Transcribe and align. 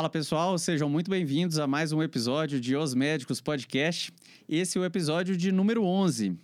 Fala 0.00 0.08
pessoal, 0.08 0.56
sejam 0.56 0.88
muito 0.88 1.10
bem-vindos 1.10 1.58
a 1.58 1.66
mais 1.66 1.92
um 1.92 2.02
episódio 2.02 2.58
de 2.58 2.74
Os 2.74 2.94
Médicos 2.94 3.38
Podcast. 3.38 4.10
Esse 4.48 4.78
é 4.78 4.80
o 4.80 4.84
episódio 4.86 5.36
de 5.36 5.52
número 5.52 5.84
11. 5.84 6.38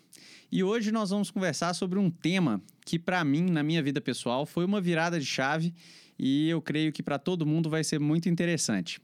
E 0.52 0.62
hoje 0.62 0.92
nós 0.92 1.08
vamos 1.08 1.30
conversar 1.30 1.72
sobre 1.72 1.98
um 1.98 2.10
tema 2.10 2.60
que, 2.84 2.98
para 2.98 3.24
mim, 3.24 3.50
na 3.50 3.62
minha 3.62 3.82
vida 3.82 3.98
pessoal, 3.98 4.44
foi 4.44 4.62
uma 4.66 4.78
virada 4.78 5.18
de 5.18 5.24
chave 5.24 5.72
e 6.18 6.50
eu 6.50 6.60
creio 6.60 6.92
que 6.92 7.02
para 7.02 7.18
todo 7.18 7.46
mundo 7.46 7.70
vai 7.70 7.82
ser 7.82 7.98
muito 7.98 8.28
interessante. 8.28 9.00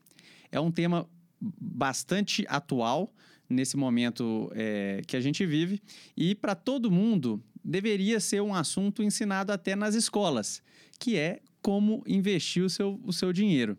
É 0.50 0.60
um 0.60 0.70
tema 0.70 1.08
bastante 1.40 2.44
atual 2.46 3.10
nesse 3.48 3.78
momento 3.78 4.52
é, 4.54 5.00
que 5.06 5.16
a 5.16 5.20
gente 5.22 5.46
vive 5.46 5.80
e 6.14 6.34
para 6.34 6.54
todo 6.54 6.90
mundo 6.90 7.42
deveria 7.64 8.20
ser 8.20 8.42
um 8.42 8.54
assunto 8.54 9.02
ensinado 9.02 9.50
até 9.50 9.74
nas 9.74 9.94
escolas, 9.94 10.62
que 10.98 11.16
é 11.16 11.40
como 11.62 12.02
investir 12.06 12.64
o 12.64 12.68
seu, 12.68 13.00
o 13.04 13.12
seu 13.12 13.32
dinheiro. 13.32 13.78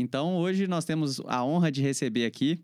Então, 0.00 0.36
hoje 0.36 0.66
nós 0.66 0.84
temos 0.84 1.20
a 1.26 1.44
honra 1.44 1.70
de 1.70 1.82
receber 1.82 2.24
aqui 2.24 2.58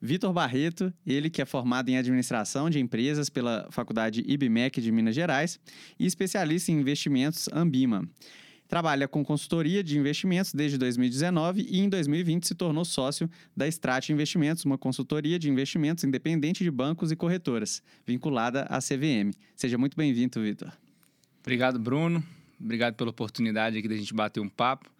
Vitor 0.00 0.32
Barreto, 0.32 0.92
ele 1.04 1.28
que 1.28 1.42
é 1.42 1.44
formado 1.44 1.88
em 1.88 1.98
administração 1.98 2.70
de 2.70 2.78
empresas 2.78 3.28
pela 3.28 3.66
Faculdade 3.70 4.22
IBMEC 4.24 4.80
de 4.80 4.92
Minas 4.92 5.14
Gerais 5.14 5.58
e 5.98 6.06
especialista 6.06 6.70
em 6.70 6.78
investimentos 6.78 7.48
Ambima. 7.52 8.08
Trabalha 8.68 9.08
com 9.08 9.24
consultoria 9.24 9.82
de 9.82 9.98
investimentos 9.98 10.52
desde 10.52 10.78
2019 10.78 11.66
e 11.68 11.80
em 11.80 11.88
2020 11.88 12.46
se 12.46 12.54
tornou 12.54 12.84
sócio 12.84 13.28
da 13.56 13.66
Strat 13.66 14.10
Investimentos, 14.10 14.64
uma 14.64 14.78
consultoria 14.78 15.38
de 15.38 15.50
investimentos 15.50 16.04
independente 16.04 16.62
de 16.62 16.70
bancos 16.70 17.10
e 17.10 17.16
corretoras, 17.16 17.82
vinculada 18.06 18.64
à 18.64 18.78
CVM. 18.78 19.32
Seja 19.56 19.78
muito 19.78 19.96
bem-vindo, 19.96 20.40
Vitor. 20.40 20.70
Obrigado, 21.40 21.78
Bruno. 21.78 22.22
Obrigado 22.60 22.94
pela 22.94 23.10
oportunidade 23.10 23.78
aqui 23.78 23.88
da 23.88 23.96
gente 23.96 24.12
bater 24.14 24.40
um 24.40 24.48
papo 24.48 24.90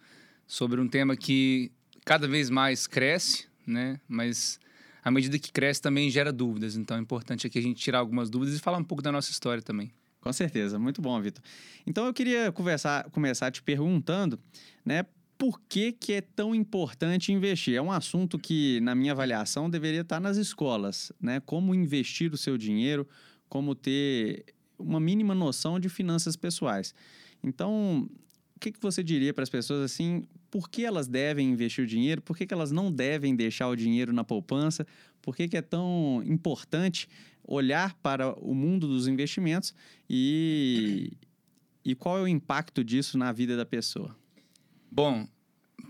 sobre 0.49 0.81
um 0.81 0.87
tema 0.87 1.15
que 1.15 1.71
cada 2.03 2.27
vez 2.27 2.49
mais 2.49 2.87
cresce, 2.87 3.45
né? 3.67 4.01
Mas 4.07 4.59
à 5.03 5.11
medida 5.11 5.37
que 5.37 5.51
cresce 5.51 5.79
também 5.79 6.09
gera 6.09 6.33
dúvidas. 6.33 6.75
Então 6.75 6.97
é 6.97 6.99
importante 6.99 7.45
aqui 7.45 7.59
a 7.59 7.61
gente 7.61 7.79
tirar 7.79 7.99
algumas 7.99 8.31
dúvidas 8.31 8.55
e 8.55 8.59
falar 8.59 8.79
um 8.79 8.83
pouco 8.83 9.03
da 9.03 9.11
nossa 9.11 9.29
história 9.29 9.61
também. 9.61 9.91
Com 10.19 10.33
certeza, 10.33 10.79
muito 10.79 11.03
bom, 11.03 11.21
Vitor. 11.21 11.41
Então 11.85 12.07
eu 12.07 12.13
queria 12.13 12.51
conversar, 12.51 13.09
começar 13.11 13.51
te 13.51 13.61
perguntando, 13.61 14.39
né? 14.83 15.05
Por 15.37 15.61
que, 15.69 15.93
que 15.93 16.13
é 16.13 16.21
tão 16.21 16.53
importante 16.53 17.31
investir? 17.31 17.75
É 17.75 17.81
um 17.81 17.91
assunto 17.91 18.37
que, 18.37 18.81
na 18.81 18.93
minha 18.93 19.13
avaliação, 19.13 19.69
deveria 19.69 20.01
estar 20.01 20.19
nas 20.19 20.35
escolas, 20.35 21.13
né? 21.21 21.39
Como 21.45 21.73
investir 21.73 22.33
o 22.33 22.37
seu 22.37 22.57
dinheiro, 22.57 23.07
como 23.47 23.73
ter 23.73 24.43
uma 24.77 24.99
mínima 24.99 25.33
noção 25.33 25.79
de 25.79 25.87
finanças 25.87 26.35
pessoais. 26.35 26.93
Então, 27.41 28.09
o 28.59 28.61
que, 28.61 28.73
que 28.73 28.81
você 28.81 29.01
diria 29.01 29.33
para 29.33 29.41
as 29.41 29.49
pessoas 29.49 29.79
assim? 29.79 30.27
Por 30.51 30.69
que 30.69 30.83
elas 30.83 31.07
devem 31.07 31.49
investir 31.49 31.85
o 31.85 31.87
dinheiro? 31.87 32.21
Por 32.21 32.35
que, 32.35 32.45
que 32.45 32.53
elas 32.53 32.71
não 32.71 32.91
devem 32.91 33.33
deixar 33.33 33.69
o 33.69 33.75
dinheiro 33.75 34.11
na 34.11 34.21
poupança? 34.21 34.85
Por 35.21 35.33
que, 35.33 35.47
que 35.47 35.55
é 35.55 35.61
tão 35.61 36.21
importante 36.25 37.07
olhar 37.41 37.93
para 38.03 38.37
o 38.37 38.53
mundo 38.53 38.85
dos 38.85 39.07
investimentos 39.07 39.73
e, 40.09 41.13
e 41.85 41.95
qual 41.95 42.17
é 42.17 42.21
o 42.21 42.27
impacto 42.27 42.83
disso 42.83 43.17
na 43.17 43.31
vida 43.31 43.55
da 43.55 43.65
pessoa? 43.65 44.13
Bom, 44.91 45.25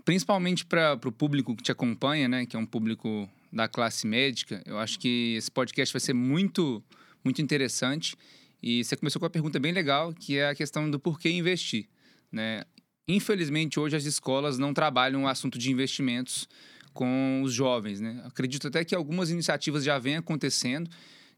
principalmente 0.04 0.64
para 0.64 0.96
o 1.04 1.10
público 1.10 1.56
que 1.56 1.64
te 1.64 1.72
acompanha, 1.72 2.28
né, 2.28 2.46
que 2.46 2.54
é 2.54 2.58
um 2.58 2.66
público 2.66 3.28
da 3.52 3.66
classe 3.66 4.06
médica, 4.06 4.62
eu 4.64 4.78
acho 4.78 4.96
que 5.00 5.34
esse 5.36 5.50
podcast 5.50 5.92
vai 5.92 6.00
ser 6.00 6.12
muito, 6.12 6.80
muito 7.24 7.42
interessante 7.42 8.14
e 8.62 8.84
você 8.84 8.96
começou 8.96 9.18
com 9.18 9.26
uma 9.26 9.30
pergunta 9.30 9.58
bem 9.58 9.72
legal, 9.72 10.14
que 10.14 10.38
é 10.38 10.50
a 10.50 10.54
questão 10.54 10.88
do 10.88 11.00
porquê 11.00 11.30
investir. 11.30 11.88
Né? 12.30 12.64
Infelizmente, 13.08 13.80
hoje 13.80 13.96
as 13.96 14.04
escolas 14.04 14.58
não 14.58 14.72
trabalham 14.72 15.24
o 15.24 15.28
assunto 15.28 15.58
de 15.58 15.70
investimentos 15.70 16.48
com 16.92 17.42
os 17.42 17.52
jovens. 17.52 18.00
Né? 18.00 18.22
Acredito 18.24 18.68
até 18.68 18.84
que 18.84 18.94
algumas 18.94 19.30
iniciativas 19.30 19.84
já 19.84 19.98
vêm 19.98 20.16
acontecendo 20.16 20.90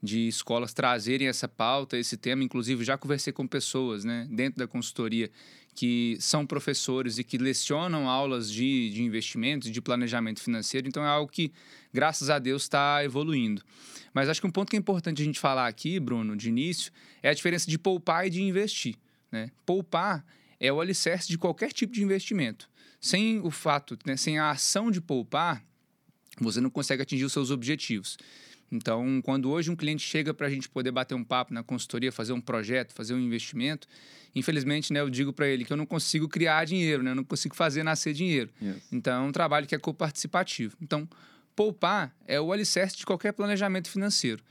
de 0.03 0.27
escolas 0.27 0.75
trazerem 0.75 1.29
essa 1.29 1.47
pauta, 1.47 1.97
esse 1.97 2.17
tema. 2.17 2.43
Inclusive, 2.43 2.85
já 2.85 2.99
conversei 2.99 3.33
com 3.33 3.47
pessoas 3.47 4.05
né, 4.05 4.27
dentro 4.31 4.59
da 4.59 4.67
consultoria 4.67 5.31
que 5.75 6.17
são 6.21 6.45
professores 6.45 7.19
e 7.19 7.25
que 7.25 7.39
lecionam 7.39 8.09
aulas 8.09 8.51
de, 8.51 8.91
de 8.91 9.03
investimentos, 9.03 9.71
de 9.71 9.81
planejamento 9.81 10.43
financeiro. 10.43 10.87
Então, 10.89 11.03
é 11.03 11.09
algo 11.09 11.31
que, 11.31 11.53
graças 11.93 12.29
a 12.29 12.39
Deus, 12.39 12.63
está 12.63 13.03
evoluindo. 13.05 13.63
Mas 14.13 14.29
acho 14.29 14.41
que 14.41 14.47
um 14.47 14.51
ponto 14.51 14.69
que 14.69 14.77
é 14.77 14.79
importante 14.79 15.23
a 15.23 15.25
gente 15.25 15.39
falar 15.39 15.67
aqui, 15.67 15.99
Bruno, 15.99 16.37
de 16.37 16.49
início, 16.49 16.93
é 17.23 17.31
a 17.31 17.35
diferença 17.35 17.71
de 17.71 17.79
poupar 17.79 18.27
e 18.27 18.31
de 18.31 18.43
investir. 18.43 18.97
Né? 19.31 19.51
Poupar 19.65 20.25
é 20.63 20.73
o 20.73 20.81
alicerce 20.81 21.27
de 21.27 21.37
qualquer 21.37 21.73
tipo 21.73 21.93
de 21.93 22.05
investimento. 22.05 22.71
Sem 23.01 23.41
o 23.41 23.51
fato, 23.51 23.99
né, 24.07 24.17
sem 24.17 24.39
a 24.39 24.51
ação 24.51 24.93
de 24.93 25.01
poupar, 25.01 25.61
você 26.41 26.61
não 26.61 26.71
consegue 26.71 27.03
atingir 27.03 27.25
os 27.25 27.33
seus 27.33 27.51
objetivos. 27.51 28.17
Então, 28.71 29.21
quando 29.23 29.51
hoje 29.51 29.73
um 29.73 29.77
cliente 29.77 30.03
chega 30.03 30.33
para 30.33 30.47
a 30.47 30.51
gente 30.51 30.69
poder 30.69 30.93
bater 30.93 31.17
um 31.17 31.25
papo 31.25 31.53
na 31.53 31.65
consultoria, 31.65 32.13
fazer 32.13 32.33
um 32.33 32.41
projeto, 32.41 32.95
fazer 32.95 33.13
um 33.13 33.19
investimento, 33.19 33.89
infelizmente, 34.37 34.93
né, 34.93 35.01
eu 35.01 35.11
digo 35.11 35.33
para 35.33 35.49
ele 35.49 35.65
que 35.65 35.73
eu 35.73 35.77
não 35.77 35.85
consigo 35.85 36.29
criar 36.29 36.65
dinheiro, 36.65 37.03
né, 37.03 37.11
eu 37.11 37.17
não 37.17 37.25
consigo 37.25 37.57
fazer 37.57 37.83
nascer 37.83 38.15
dinheiro. 38.15 38.49
Yes. 38.63 38.77
Então, 38.93 39.25
é 39.25 39.29
um 39.29 39.33
trabalho 39.33 39.67
que 39.67 39.75
é 39.75 39.79
coparticipativo. 39.79 40.77
Então, 40.81 41.09
poupar 41.57 42.15
é 42.25 42.41
o 42.41 42.53
alicerce 42.53 42.97
de 42.97 43.05
qualquer 43.05 43.33
planejamento 43.33 43.91
financeiro. 43.91 44.43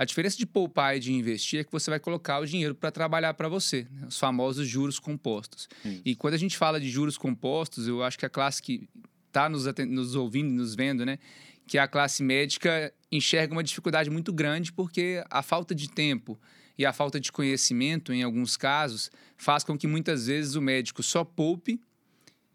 A 0.00 0.04
diferença 0.06 0.38
de 0.38 0.46
poupar 0.46 0.96
e 0.96 0.98
de 0.98 1.12
investir 1.12 1.60
é 1.60 1.64
que 1.64 1.70
você 1.70 1.90
vai 1.90 2.00
colocar 2.00 2.38
o 2.38 2.46
dinheiro 2.46 2.74
para 2.74 2.90
trabalhar 2.90 3.34
para 3.34 3.50
você, 3.50 3.86
né? 3.90 4.06
os 4.08 4.18
famosos 4.18 4.66
juros 4.66 4.98
compostos. 4.98 5.68
Isso. 5.84 6.00
E 6.06 6.16
quando 6.16 6.32
a 6.32 6.38
gente 6.38 6.56
fala 6.56 6.80
de 6.80 6.88
juros 6.88 7.18
compostos, 7.18 7.86
eu 7.86 8.02
acho 8.02 8.18
que 8.18 8.24
a 8.24 8.30
classe 8.30 8.62
que 8.62 8.88
está 9.26 9.46
nos, 9.46 9.66
nos 9.86 10.14
ouvindo, 10.14 10.50
nos 10.54 10.74
vendo, 10.74 11.04
né, 11.04 11.18
que 11.66 11.76
a 11.76 11.86
classe 11.86 12.22
médica 12.22 12.90
enxerga 13.12 13.52
uma 13.52 13.62
dificuldade 13.62 14.08
muito 14.08 14.32
grande 14.32 14.72
porque 14.72 15.22
a 15.28 15.42
falta 15.42 15.74
de 15.74 15.90
tempo 15.90 16.40
e 16.78 16.86
a 16.86 16.94
falta 16.94 17.20
de 17.20 17.30
conhecimento, 17.30 18.10
em 18.10 18.22
alguns 18.22 18.56
casos, 18.56 19.10
faz 19.36 19.64
com 19.64 19.76
que 19.76 19.86
muitas 19.86 20.28
vezes 20.28 20.54
o 20.54 20.62
médico 20.62 21.02
só 21.02 21.24
poupe 21.24 21.78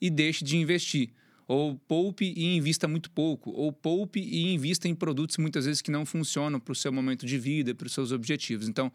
e 0.01 0.09
deixe 0.09 0.44
de 0.44 0.57
investir. 0.57 1.12
Ou 1.47 1.75
poupe 1.88 2.33
e 2.35 2.56
invista 2.56 2.88
muito 2.88 3.11
pouco. 3.11 3.51
Ou 3.51 3.72
poupe 3.72 4.19
e 4.19 4.53
invista 4.53 4.88
em 4.88 4.95
produtos 4.95 5.38
muitas 5.38 5.66
vezes 5.66 5.81
que 5.81 5.91
não 5.91 6.06
funcionam 6.06 6.59
para 6.59 6.72
o 6.72 6.75
seu 6.75 6.91
momento 6.91 7.25
de 7.25 7.38
vida, 7.38 7.75
para 7.75 7.88
os 7.88 7.94
seus 7.94 8.11
objetivos. 8.11 8.67
Então, 8.67 8.91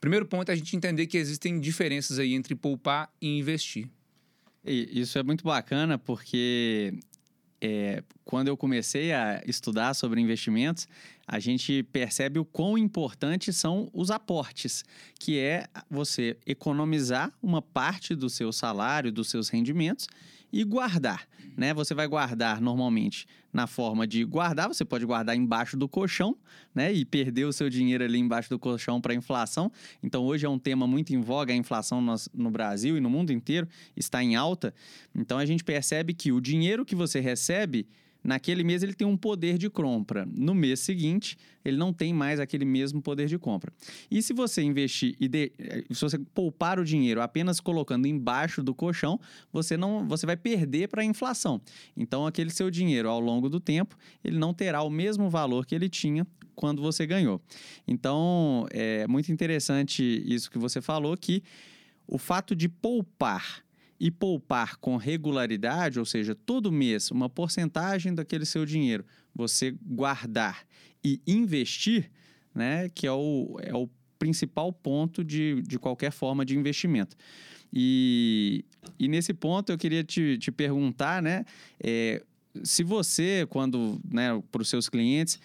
primeiro 0.00 0.26
ponto 0.26 0.48
é 0.50 0.52
a 0.52 0.56
gente 0.56 0.76
entender 0.76 1.06
que 1.06 1.16
existem 1.16 1.58
diferenças 1.58 2.18
aí 2.18 2.34
entre 2.34 2.54
poupar 2.54 3.10
e 3.20 3.38
investir. 3.38 3.88
Isso 4.64 5.18
é 5.18 5.22
muito 5.22 5.44
bacana 5.44 5.96
porque 5.96 6.92
é, 7.60 8.02
quando 8.24 8.48
eu 8.48 8.56
comecei 8.56 9.12
a 9.12 9.42
estudar 9.46 9.94
sobre 9.94 10.20
investimentos, 10.20 10.86
a 11.26 11.38
gente 11.38 11.82
percebe 11.84 12.38
o 12.38 12.44
quão 12.44 12.76
importantes 12.76 13.56
são 13.56 13.88
os 13.92 14.10
aportes, 14.10 14.84
que 15.18 15.38
é 15.38 15.66
você 15.90 16.36
economizar 16.44 17.32
uma 17.42 17.62
parte 17.62 18.14
do 18.14 18.28
seu 18.28 18.52
salário, 18.52 19.10
dos 19.10 19.30
seus 19.30 19.48
rendimentos 19.48 20.06
e 20.52 20.64
guardar, 20.64 21.26
né? 21.56 21.74
Você 21.74 21.94
vai 21.94 22.06
guardar 22.06 22.60
normalmente 22.60 23.26
na 23.52 23.66
forma 23.66 24.06
de 24.06 24.24
guardar, 24.24 24.68
você 24.68 24.84
pode 24.84 25.04
guardar 25.04 25.36
embaixo 25.36 25.76
do 25.76 25.88
colchão, 25.88 26.36
né? 26.74 26.92
E 26.92 27.04
perder 27.04 27.44
o 27.44 27.52
seu 27.52 27.70
dinheiro 27.70 28.04
ali 28.04 28.18
embaixo 28.18 28.50
do 28.50 28.58
colchão 28.58 29.00
para 29.00 29.14
inflação. 29.14 29.70
Então 30.02 30.24
hoje 30.24 30.46
é 30.46 30.48
um 30.48 30.58
tema 30.58 30.86
muito 30.86 31.14
em 31.14 31.20
voga, 31.20 31.52
a 31.52 31.56
inflação 31.56 32.00
no, 32.00 32.14
no 32.34 32.50
Brasil 32.50 32.96
e 32.96 33.00
no 33.00 33.10
mundo 33.10 33.32
inteiro 33.32 33.68
está 33.96 34.22
em 34.22 34.36
alta. 34.36 34.74
Então 35.14 35.38
a 35.38 35.46
gente 35.46 35.64
percebe 35.64 36.14
que 36.14 36.32
o 36.32 36.40
dinheiro 36.40 36.84
que 36.84 36.94
você 36.94 37.20
recebe 37.20 37.86
naquele 38.26 38.64
mês 38.64 38.82
ele 38.82 38.94
tem 38.94 39.06
um 39.06 39.16
poder 39.16 39.56
de 39.56 39.70
compra. 39.70 40.26
No 40.26 40.54
mês 40.54 40.80
seguinte, 40.80 41.38
ele 41.64 41.76
não 41.76 41.92
tem 41.92 42.12
mais 42.12 42.40
aquele 42.40 42.64
mesmo 42.64 43.00
poder 43.00 43.26
de 43.26 43.38
compra. 43.38 43.72
E 44.10 44.22
se 44.22 44.32
você 44.32 44.62
investir 44.62 45.16
e 45.20 45.28
de, 45.28 45.52
eh, 45.58 45.84
se 45.90 46.00
você 46.00 46.18
poupar 46.18 46.78
o 46.78 46.84
dinheiro 46.84 47.22
apenas 47.22 47.60
colocando 47.60 48.06
embaixo 48.06 48.62
do 48.62 48.74
colchão, 48.74 49.20
você 49.52 49.76
não 49.76 50.06
você 50.06 50.26
vai 50.26 50.36
perder 50.36 50.88
para 50.88 51.02
a 51.02 51.04
inflação. 51.04 51.60
Então 51.96 52.26
aquele 52.26 52.50
seu 52.50 52.70
dinheiro 52.70 53.08
ao 53.08 53.20
longo 53.20 53.48
do 53.48 53.60
tempo, 53.60 53.96
ele 54.24 54.38
não 54.38 54.52
terá 54.52 54.82
o 54.82 54.90
mesmo 54.90 55.30
valor 55.30 55.64
que 55.64 55.74
ele 55.74 55.88
tinha 55.88 56.26
quando 56.54 56.80
você 56.82 57.06
ganhou. 57.06 57.40
Então, 57.86 58.66
é 58.70 59.06
muito 59.06 59.30
interessante 59.30 60.02
isso 60.26 60.50
que 60.50 60.58
você 60.58 60.80
falou 60.80 61.16
que 61.16 61.42
o 62.08 62.18
fato 62.18 62.56
de 62.56 62.68
poupar 62.68 63.65
e 63.98 64.10
poupar 64.10 64.76
com 64.76 64.96
regularidade, 64.96 65.98
ou 65.98 66.04
seja, 66.04 66.34
todo 66.34 66.70
mês 66.70 67.10
uma 67.10 67.28
porcentagem 67.28 68.14
daquele 68.14 68.44
seu 68.44 68.66
dinheiro 68.66 69.04
você 69.34 69.74
guardar 69.82 70.66
e 71.04 71.20
investir, 71.26 72.10
né, 72.54 72.88
que 72.88 73.06
é 73.06 73.12
o, 73.12 73.58
é 73.60 73.74
o 73.74 73.88
principal 74.18 74.72
ponto 74.72 75.22
de, 75.22 75.62
de 75.62 75.78
qualquer 75.78 76.10
forma 76.10 76.44
de 76.44 76.56
investimento. 76.56 77.16
E, 77.72 78.64
e 78.98 79.08
nesse 79.08 79.34
ponto 79.34 79.70
eu 79.70 79.78
queria 79.78 80.02
te, 80.02 80.38
te 80.38 80.50
perguntar, 80.50 81.22
né, 81.22 81.44
é, 81.78 82.22
se 82.64 82.82
você, 82.82 83.46
quando, 83.50 84.00
né, 84.10 84.42
para 84.50 84.62
os 84.62 84.68
seus 84.68 84.88
clientes, 84.88 85.38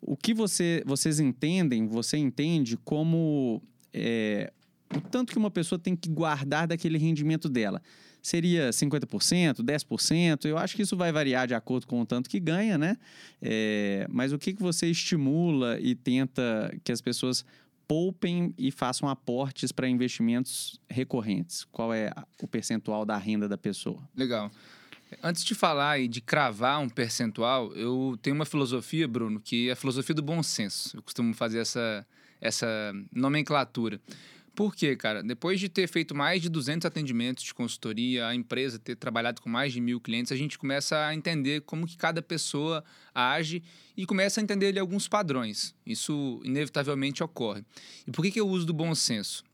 o 0.00 0.16
que 0.16 0.34
você, 0.34 0.82
vocês 0.86 1.20
entendem, 1.20 1.86
você 1.86 2.16
entende 2.16 2.76
como 2.76 3.62
é, 3.92 4.52
o 4.94 5.00
tanto 5.00 5.32
que 5.32 5.38
uma 5.38 5.50
pessoa 5.50 5.78
tem 5.78 5.94
que 5.94 6.08
guardar 6.08 6.66
daquele 6.66 6.98
rendimento 6.98 7.48
dela. 7.48 7.80
seria 8.22 8.70
50%, 8.70 9.62
10%? 9.62 10.44
Eu 10.44 10.58
acho 10.58 10.76
que 10.76 10.82
isso 10.82 10.96
vai 10.96 11.10
variar 11.10 11.46
de 11.46 11.54
acordo 11.54 11.86
com 11.86 12.02
o 12.02 12.06
tanto 12.06 12.28
que 12.28 12.38
ganha, 12.38 12.76
né? 12.76 12.98
É, 13.40 14.06
mas 14.10 14.32
o 14.32 14.38
que, 14.38 14.52
que 14.52 14.62
você 14.62 14.86
estimula 14.86 15.80
e 15.80 15.94
tenta 15.94 16.70
que 16.84 16.92
as 16.92 17.00
pessoas 17.00 17.44
poupem 17.88 18.54
e 18.58 18.70
façam 18.70 19.08
aportes 19.08 19.72
para 19.72 19.88
investimentos 19.88 20.78
recorrentes? 20.88 21.64
Qual 21.72 21.94
é 21.94 22.12
o 22.42 22.46
percentual 22.46 23.06
da 23.06 23.16
renda 23.16 23.48
da 23.48 23.56
pessoa? 23.56 24.06
Legal. 24.14 24.50
Antes 25.22 25.44
de 25.44 25.54
falar 25.54 25.98
e 25.98 26.06
de 26.06 26.20
cravar 26.20 26.80
um 26.80 26.88
percentual, 26.88 27.72
eu 27.74 28.16
tenho 28.22 28.36
uma 28.36 28.44
filosofia, 28.44 29.08
Bruno, 29.08 29.40
que 29.40 29.68
é 29.68 29.72
a 29.72 29.76
filosofia 29.76 30.14
do 30.14 30.22
bom 30.22 30.42
senso. 30.42 30.96
Eu 30.96 31.02
costumo 31.02 31.34
fazer 31.34 31.58
essa, 31.58 32.06
essa 32.40 32.92
nomenclatura. 33.12 34.00
Por 34.54 34.74
quê, 34.74 34.96
cara? 34.96 35.22
Depois 35.22 35.58
de 35.58 35.68
ter 35.68 35.86
feito 35.88 36.14
mais 36.14 36.42
de 36.42 36.48
200 36.48 36.84
atendimentos 36.84 37.44
de 37.44 37.54
consultoria, 37.54 38.26
a 38.26 38.34
empresa 38.34 38.78
ter 38.78 38.96
trabalhado 38.96 39.40
com 39.40 39.48
mais 39.48 39.72
de 39.72 39.80
mil 39.80 40.00
clientes, 40.00 40.32
a 40.32 40.36
gente 40.36 40.58
começa 40.58 41.06
a 41.06 41.14
entender 41.14 41.62
como 41.62 41.86
que 41.86 41.96
cada 41.96 42.20
pessoa 42.20 42.84
age 43.14 43.62
e 43.96 44.04
começa 44.04 44.40
a 44.40 44.42
entender 44.42 44.68
ali, 44.68 44.78
alguns 44.78 45.08
padrões. 45.08 45.74
Isso 45.86 46.40
inevitavelmente 46.44 47.22
ocorre. 47.22 47.64
E 48.06 48.10
por 48.10 48.22
que, 48.22 48.30
que 48.30 48.40
eu 48.40 48.48
uso 48.48 48.66
do 48.66 48.72
bom 48.72 48.94
senso? 48.94 49.44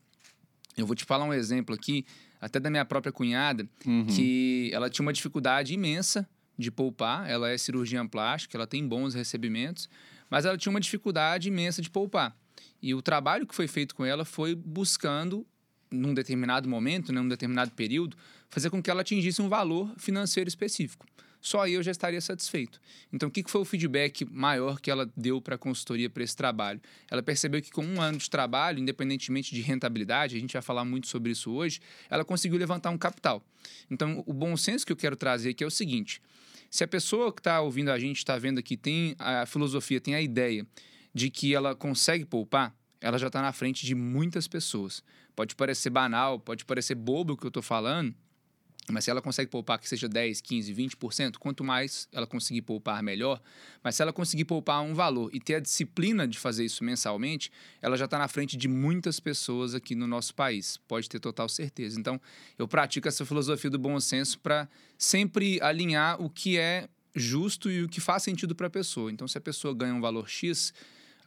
Eu 0.75 0.85
vou 0.85 0.95
te 0.95 1.05
falar 1.05 1.25
um 1.25 1.33
exemplo 1.33 1.73
aqui 1.73 2.05
até 2.39 2.59
da 2.59 2.69
minha 2.69 2.85
própria 2.85 3.11
cunhada, 3.11 3.67
uhum. 3.85 4.05
que 4.05 4.69
ela 4.73 4.89
tinha 4.89 5.03
uma 5.03 5.13
dificuldade 5.13 5.73
imensa 5.73 6.27
de 6.57 6.71
poupar. 6.71 7.29
Ela 7.29 7.49
é 7.49 7.57
cirurgiã 7.57 8.07
plástica, 8.07 8.57
ela 8.57 8.67
tem 8.67 8.87
bons 8.87 9.13
recebimentos, 9.13 9.89
mas 10.29 10.45
ela 10.45 10.57
tinha 10.57 10.69
uma 10.69 10.79
dificuldade 10.79 11.47
imensa 11.47 11.81
de 11.81 11.89
poupar. 11.89 12.35
E 12.81 12.93
o 12.93 13.01
trabalho 13.01 13.45
que 13.45 13.55
foi 13.55 13.67
feito 13.67 13.95
com 13.95 14.05
ela 14.05 14.25
foi 14.25 14.55
buscando, 14.55 15.45
num 15.91 16.13
determinado 16.13 16.67
momento, 16.67 17.11
né, 17.11 17.21
num 17.21 17.27
determinado 17.27 17.71
período, 17.71 18.17
fazer 18.49 18.69
com 18.69 18.81
que 18.81 18.89
ela 18.89 19.01
atingisse 19.01 19.41
um 19.41 19.49
valor 19.49 19.93
financeiro 19.97 20.47
específico 20.47 21.05
só 21.47 21.61
aí 21.61 21.73
eu 21.73 21.83
já 21.83 21.91
estaria 21.91 22.19
satisfeito. 22.19 22.79
Então, 23.11 23.29
o 23.29 23.31
que 23.31 23.43
foi 23.47 23.61
o 23.61 23.65
feedback 23.65 24.25
maior 24.25 24.79
que 24.79 24.89
ela 24.89 25.09
deu 25.15 25.41
para 25.41 25.55
a 25.55 25.57
consultoria 25.57 26.09
para 26.09 26.23
esse 26.23 26.35
trabalho? 26.35 26.81
Ela 27.09 27.23
percebeu 27.23 27.61
que 27.61 27.71
com 27.71 27.85
um 27.85 28.01
ano 28.01 28.17
de 28.17 28.29
trabalho, 28.29 28.79
independentemente 28.79 29.53
de 29.53 29.61
rentabilidade, 29.61 30.35
a 30.35 30.39
gente 30.39 30.53
vai 30.53 30.61
falar 30.61 30.83
muito 30.83 31.07
sobre 31.07 31.31
isso 31.31 31.51
hoje, 31.51 31.79
ela 32.09 32.25
conseguiu 32.25 32.57
levantar 32.57 32.89
um 32.89 32.97
capital. 32.97 33.43
Então, 33.89 34.23
o 34.25 34.33
bom 34.33 34.57
senso 34.57 34.85
que 34.85 34.91
eu 34.91 34.97
quero 34.97 35.15
trazer 35.15 35.51
aqui 35.51 35.63
é 35.63 35.67
o 35.67 35.71
seguinte: 35.71 36.21
se 36.69 36.83
a 36.83 36.87
pessoa 36.87 37.31
que 37.31 37.39
está 37.39 37.61
ouvindo 37.61 37.91
a 37.91 37.99
gente, 37.99 38.17
está 38.17 38.37
vendo 38.37 38.59
aqui, 38.59 38.75
tem 38.75 39.15
a 39.17 39.45
filosofia, 39.45 40.01
tem 40.01 40.15
a 40.15 40.21
ideia 40.21 40.65
de 41.17 41.31
que 41.31 41.55
ela 41.55 41.75
consegue 41.75 42.23
poupar, 42.23 42.75
ela 43.01 43.17
já 43.17 43.25
está 43.25 43.41
na 43.41 43.51
frente 43.51 43.87
de 43.87 43.95
muitas 43.95 44.47
pessoas. 44.47 45.03
Pode 45.35 45.55
parecer 45.55 45.89
banal, 45.89 46.39
pode 46.39 46.63
parecer 46.63 46.93
bobo 46.93 47.33
o 47.33 47.37
que 47.37 47.43
eu 47.43 47.49
estou 47.49 47.63
falando, 47.63 48.13
mas 48.91 49.03
se 49.03 49.09
ela 49.09 49.19
consegue 49.19 49.49
poupar 49.49 49.79
que 49.79 49.89
seja 49.89 50.07
10, 50.07 50.41
15, 50.41 50.73
20%, 50.75 51.37
quanto 51.39 51.63
mais 51.63 52.07
ela 52.13 52.27
conseguir 52.27 52.61
poupar, 52.61 53.01
melhor. 53.01 53.41
Mas 53.83 53.95
se 53.95 54.03
ela 54.03 54.13
conseguir 54.13 54.45
poupar 54.45 54.81
um 54.83 54.93
valor 54.93 55.31
e 55.33 55.39
ter 55.39 55.55
a 55.55 55.59
disciplina 55.59 56.27
de 56.27 56.37
fazer 56.37 56.63
isso 56.63 56.83
mensalmente, 56.83 57.51
ela 57.81 57.97
já 57.97 58.05
está 58.05 58.19
na 58.19 58.27
frente 58.27 58.55
de 58.55 58.67
muitas 58.67 59.19
pessoas 59.19 59.73
aqui 59.73 59.95
no 59.95 60.05
nosso 60.05 60.35
país. 60.35 60.77
Pode 60.87 61.09
ter 61.09 61.19
total 61.19 61.49
certeza. 61.49 61.99
Então, 61.99 62.21
eu 62.59 62.67
pratico 62.67 63.07
essa 63.07 63.25
filosofia 63.25 63.71
do 63.71 63.79
bom 63.79 63.99
senso 63.99 64.37
para 64.37 64.69
sempre 64.99 65.59
alinhar 65.61 66.21
o 66.21 66.29
que 66.29 66.59
é 66.59 66.87
justo 67.15 67.71
e 67.71 67.83
o 67.83 67.89
que 67.89 67.99
faz 67.99 68.21
sentido 68.21 68.53
para 68.53 68.67
a 68.67 68.69
pessoa. 68.69 69.11
Então, 69.11 69.27
se 69.27 69.37
a 69.37 69.41
pessoa 69.41 69.73
ganha 69.73 69.95
um 69.95 70.01
valor 70.01 70.29
X, 70.29 70.71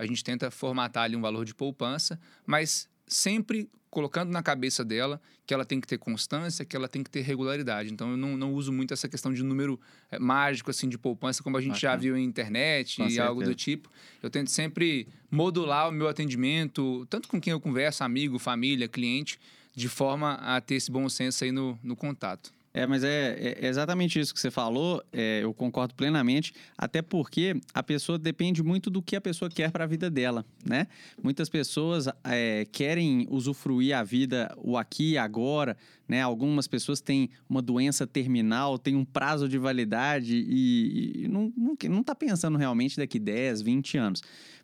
a 0.00 0.06
gente 0.06 0.24
tenta 0.24 0.50
formatar 0.50 1.04
ali 1.04 1.14
um 1.14 1.20
valor 1.20 1.44
de 1.44 1.54
poupança, 1.54 2.18
mas 2.46 2.88
sempre 3.06 3.68
colocando 3.90 4.30
na 4.30 4.42
cabeça 4.42 4.82
dela 4.82 5.20
que 5.44 5.52
ela 5.52 5.64
tem 5.64 5.78
que 5.78 5.86
ter 5.86 5.98
constância, 5.98 6.64
que 6.64 6.74
ela 6.74 6.88
tem 6.88 7.02
que 7.02 7.10
ter 7.10 7.20
regularidade. 7.20 7.92
Então, 7.92 8.12
eu 8.12 8.16
não, 8.16 8.34
não 8.34 8.54
uso 8.54 8.72
muito 8.72 8.94
essa 8.94 9.06
questão 9.10 9.30
de 9.30 9.42
número 9.42 9.78
é, 10.10 10.18
mágico, 10.18 10.70
assim, 10.70 10.88
de 10.88 10.96
poupança, 10.96 11.42
como 11.42 11.58
a 11.58 11.60
gente 11.60 11.78
já 11.78 11.94
viu 11.96 12.16
em 12.16 12.24
internet 12.24 12.96
com 12.96 13.02
e 13.02 13.10
certeza. 13.10 13.28
algo 13.28 13.42
do 13.42 13.54
tipo. 13.54 13.90
Eu 14.22 14.30
tento 14.30 14.50
sempre 14.50 15.06
modular 15.30 15.90
o 15.90 15.92
meu 15.92 16.08
atendimento, 16.08 17.06
tanto 17.10 17.28
com 17.28 17.38
quem 17.38 17.50
eu 17.50 17.60
converso, 17.60 18.02
amigo, 18.02 18.38
família, 18.38 18.88
cliente, 18.88 19.38
de 19.74 19.88
forma 19.88 20.34
a 20.34 20.62
ter 20.62 20.76
esse 20.76 20.90
bom 20.90 21.06
senso 21.10 21.44
aí 21.44 21.52
no, 21.52 21.78
no 21.82 21.94
contato. 21.94 22.54
É, 22.72 22.86
mas 22.86 23.02
é, 23.02 23.56
é, 23.60 23.66
exatamente 23.66 24.20
isso 24.20 24.32
que 24.32 24.38
você 24.38 24.50
falou, 24.50 25.02
é, 25.12 25.40
eu 25.42 25.52
concordo 25.52 25.92
plenamente, 25.94 26.52
até 26.78 27.02
porque 27.02 27.60
a 27.74 27.82
pessoa 27.82 28.16
depende 28.16 28.62
muito 28.62 28.88
do 28.88 29.02
que 29.02 29.16
a 29.16 29.20
pessoa 29.20 29.50
quer 29.50 29.72
para 29.72 29.84
a 29.84 29.86
vida 29.86 30.08
dela, 30.08 30.44
né? 30.64 30.86
Muitas 31.20 31.48
pessoas 31.48 32.06
é, 32.22 32.64
querem 32.70 33.26
usufruir 33.28 33.96
a 33.96 34.04
vida 34.04 34.54
o 34.56 34.76
aqui 34.76 35.12
e 35.12 35.18
agora, 35.18 35.76
né? 36.06 36.22
Algumas 36.22 36.68
pessoas 36.68 37.00
têm 37.00 37.28
uma 37.48 37.60
doença 37.60 38.06
terminal, 38.06 38.78
têm 38.78 38.94
um 38.94 39.04
prazo 39.04 39.48
de 39.48 39.58
validade 39.58 40.36
e, 40.36 41.24
e 41.24 41.28
não, 41.28 41.52
não, 41.56 41.76
não 41.88 42.02
tá 42.04 42.14
pensando 42.14 42.56
realmente 42.56 42.96
daqui 42.96 43.18
10, 43.18 43.62
20 43.62 43.98
anos. 43.98 44.22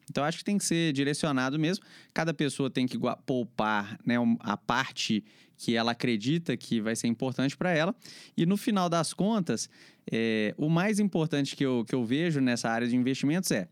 Então, 0.09 0.23
acho 0.23 0.39
que 0.39 0.45
tem 0.45 0.57
que 0.57 0.65
ser 0.65 0.93
direcionado 0.93 1.59
mesmo. 1.59 1.85
Cada 2.15 2.33
pessoa 2.33 2.71
tem 2.71 2.87
que 2.87 2.97
poupar 3.25 3.99
né, 4.07 4.15
a 4.41 4.57
parte 4.57 5.25
que 5.57 5.75
ela 5.75 5.93
acredita 5.93 6.57
que 6.57 6.81
vai 6.81 6.95
ser 6.95 7.07
importante 7.07 7.57
para 7.57 7.71
ela. 7.71 7.95
E 8.37 8.45
no 8.45 8.57
final 8.57 8.89
das 8.89 9.13
contas, 9.13 9.69
é, 10.11 10.55
o 10.57 10.69
mais 10.69 10.99
importante 10.99 11.57
que 11.57 11.65
eu, 11.65 11.85
que 11.87 11.95
eu 11.95 12.05
vejo 12.05 12.41
nessa 12.41 12.69
área 12.69 12.87
de 12.87 12.97
investimentos 12.97 13.51
é 13.51 13.69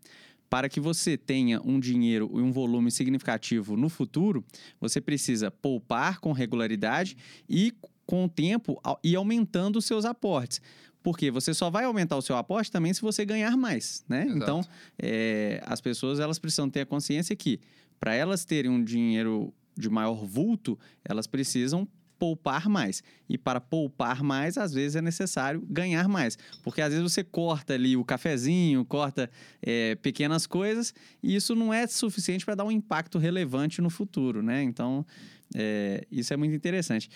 para 0.48 0.69
que 0.69 0.78
você 0.78 1.16
tenha 1.16 1.60
um 1.64 1.81
dinheiro 1.81 2.31
e 2.32 2.40
um 2.40 2.52
volume 2.52 2.90
significativo 2.90 3.76
no 3.76 3.88
futuro, 3.88 4.44
você 4.81 5.00
precisa 5.00 5.50
poupar 5.50 6.20
com 6.20 6.31
regularidade 6.31 7.16
e 7.48 7.72
com 8.06 8.26
o 8.26 8.28
tempo 8.28 8.81
e 9.02 9.16
aumentando 9.16 9.81
os 9.81 9.84
seus 9.84 10.04
aportes. 10.04 10.60
Porque 11.02 11.31
você 11.31 11.52
só 11.52 11.70
vai 11.70 11.84
aumentar 11.84 12.16
o 12.16 12.22
seu 12.22 12.36
aporte 12.36 12.70
também 12.70 12.94
se 12.94 13.02
você 13.02 13.25
ganhar 13.25 13.56
mais, 13.56 14.04
né? 14.08 14.25
Exato. 14.25 14.38
Então, 14.38 14.64
é, 14.98 15.60
as 15.66 15.81
pessoas 15.81 16.20
elas 16.20 16.38
precisam 16.38 16.70
ter 16.70 16.82
a 16.82 16.86
consciência 16.86 17.34
que 17.34 17.60
para 17.98 18.14
elas 18.14 18.44
terem 18.44 18.70
um 18.70 18.82
dinheiro 18.82 19.52
de 19.76 19.88
maior 19.88 20.24
vulto, 20.24 20.78
elas 21.04 21.26
precisam 21.26 21.88
poupar 22.18 22.68
mais. 22.68 23.02
E 23.28 23.36
para 23.36 23.60
poupar 23.60 24.22
mais, 24.22 24.56
às 24.56 24.72
vezes 24.72 24.96
é 24.96 25.02
necessário 25.02 25.60
ganhar 25.68 26.08
mais. 26.08 26.38
Porque 26.62 26.80
às 26.80 26.92
vezes 26.92 27.12
você 27.12 27.22
corta 27.22 27.74
ali 27.74 27.96
o 27.96 28.04
cafezinho, 28.04 28.84
corta 28.84 29.31
é, 29.60 29.94
pequenas 29.96 30.46
coisas, 30.46 30.94
e 31.22 31.34
isso 31.34 31.54
não 31.54 31.72
é 31.72 31.86
suficiente 31.86 32.44
para 32.44 32.54
dar 32.54 32.64
um 32.64 32.70
impacto 32.70 33.19
relevante 33.19 33.81
no 33.81 33.90
futuro, 33.90 34.43
né? 34.43 34.62
Então, 34.62 35.04
é, 35.54 36.06
isso 36.10 36.32
é 36.32 36.36
muito 36.36 36.54
interessante. 36.54 37.10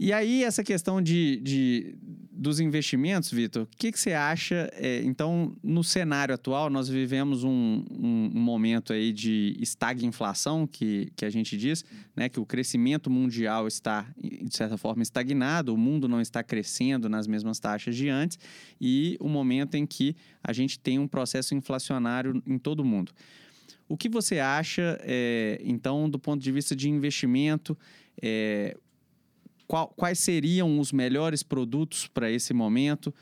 E 0.00 0.12
aí, 0.12 0.44
essa 0.44 0.62
questão 0.62 1.02
de, 1.02 1.40
de 1.40 1.96
dos 2.38 2.60
investimentos, 2.60 3.32
Vitor, 3.32 3.64
o 3.64 3.76
que, 3.76 3.90
que 3.90 3.98
você 3.98 4.12
acha? 4.12 4.70
É, 4.74 5.02
então, 5.02 5.56
no 5.60 5.82
cenário 5.82 6.32
atual, 6.32 6.70
nós 6.70 6.88
vivemos 6.88 7.42
um, 7.42 7.84
um, 7.90 8.30
um, 8.32 8.40
momento 8.40 8.92
aí 8.92 9.12
de 9.12 9.56
estagflação, 9.58 10.64
que, 10.64 11.10
que 11.16 11.24
a 11.24 11.30
gente 11.30 11.56
diz, 11.56 11.84
né, 12.14 12.28
que 12.28 12.38
o 12.38 12.46
crescimento 12.46 13.10
mundial 13.10 13.66
está, 13.66 14.06
de 14.16 14.56
certa 14.56 14.76
forma, 14.78 15.02
estagnado, 15.02 15.74
o 15.74 15.76
mundo 15.76 16.08
não 16.08 16.20
está 16.20 16.44
crescendo 16.44 17.08
nas 17.08 17.26
mesmas 17.26 17.58
taxas 17.58 17.96
de 17.96 18.08
antes, 18.08 18.38
e 18.80 19.16
o 19.18 19.28
momento 19.28 19.74
em 19.74 19.84
que 19.84 20.14
a 20.42 20.52
gente 20.52 20.78
tem 20.78 20.96
um 21.00 21.08
processo 21.08 21.56
inflacionário 21.56 22.40
em 22.46 22.56
todo 22.56 22.80
o 22.80 22.84
mundo. 22.84 23.10
O 23.88 23.96
que 23.96 24.08
você 24.08 24.38
acha, 24.38 24.96
é, 25.02 25.60
então, 25.64 26.08
do 26.08 26.20
ponto 26.20 26.40
de 26.40 26.52
vista 26.52 26.76
de 26.76 26.88
investimento? 26.88 27.76
É, 28.22 28.76
qual, 29.68 29.88
quais 29.88 30.18
seriam 30.18 30.80
os 30.80 30.90
melhores 30.90 31.42
produtos 31.42 32.08
para 32.08 32.30
esse 32.30 32.54
momento? 32.54 33.14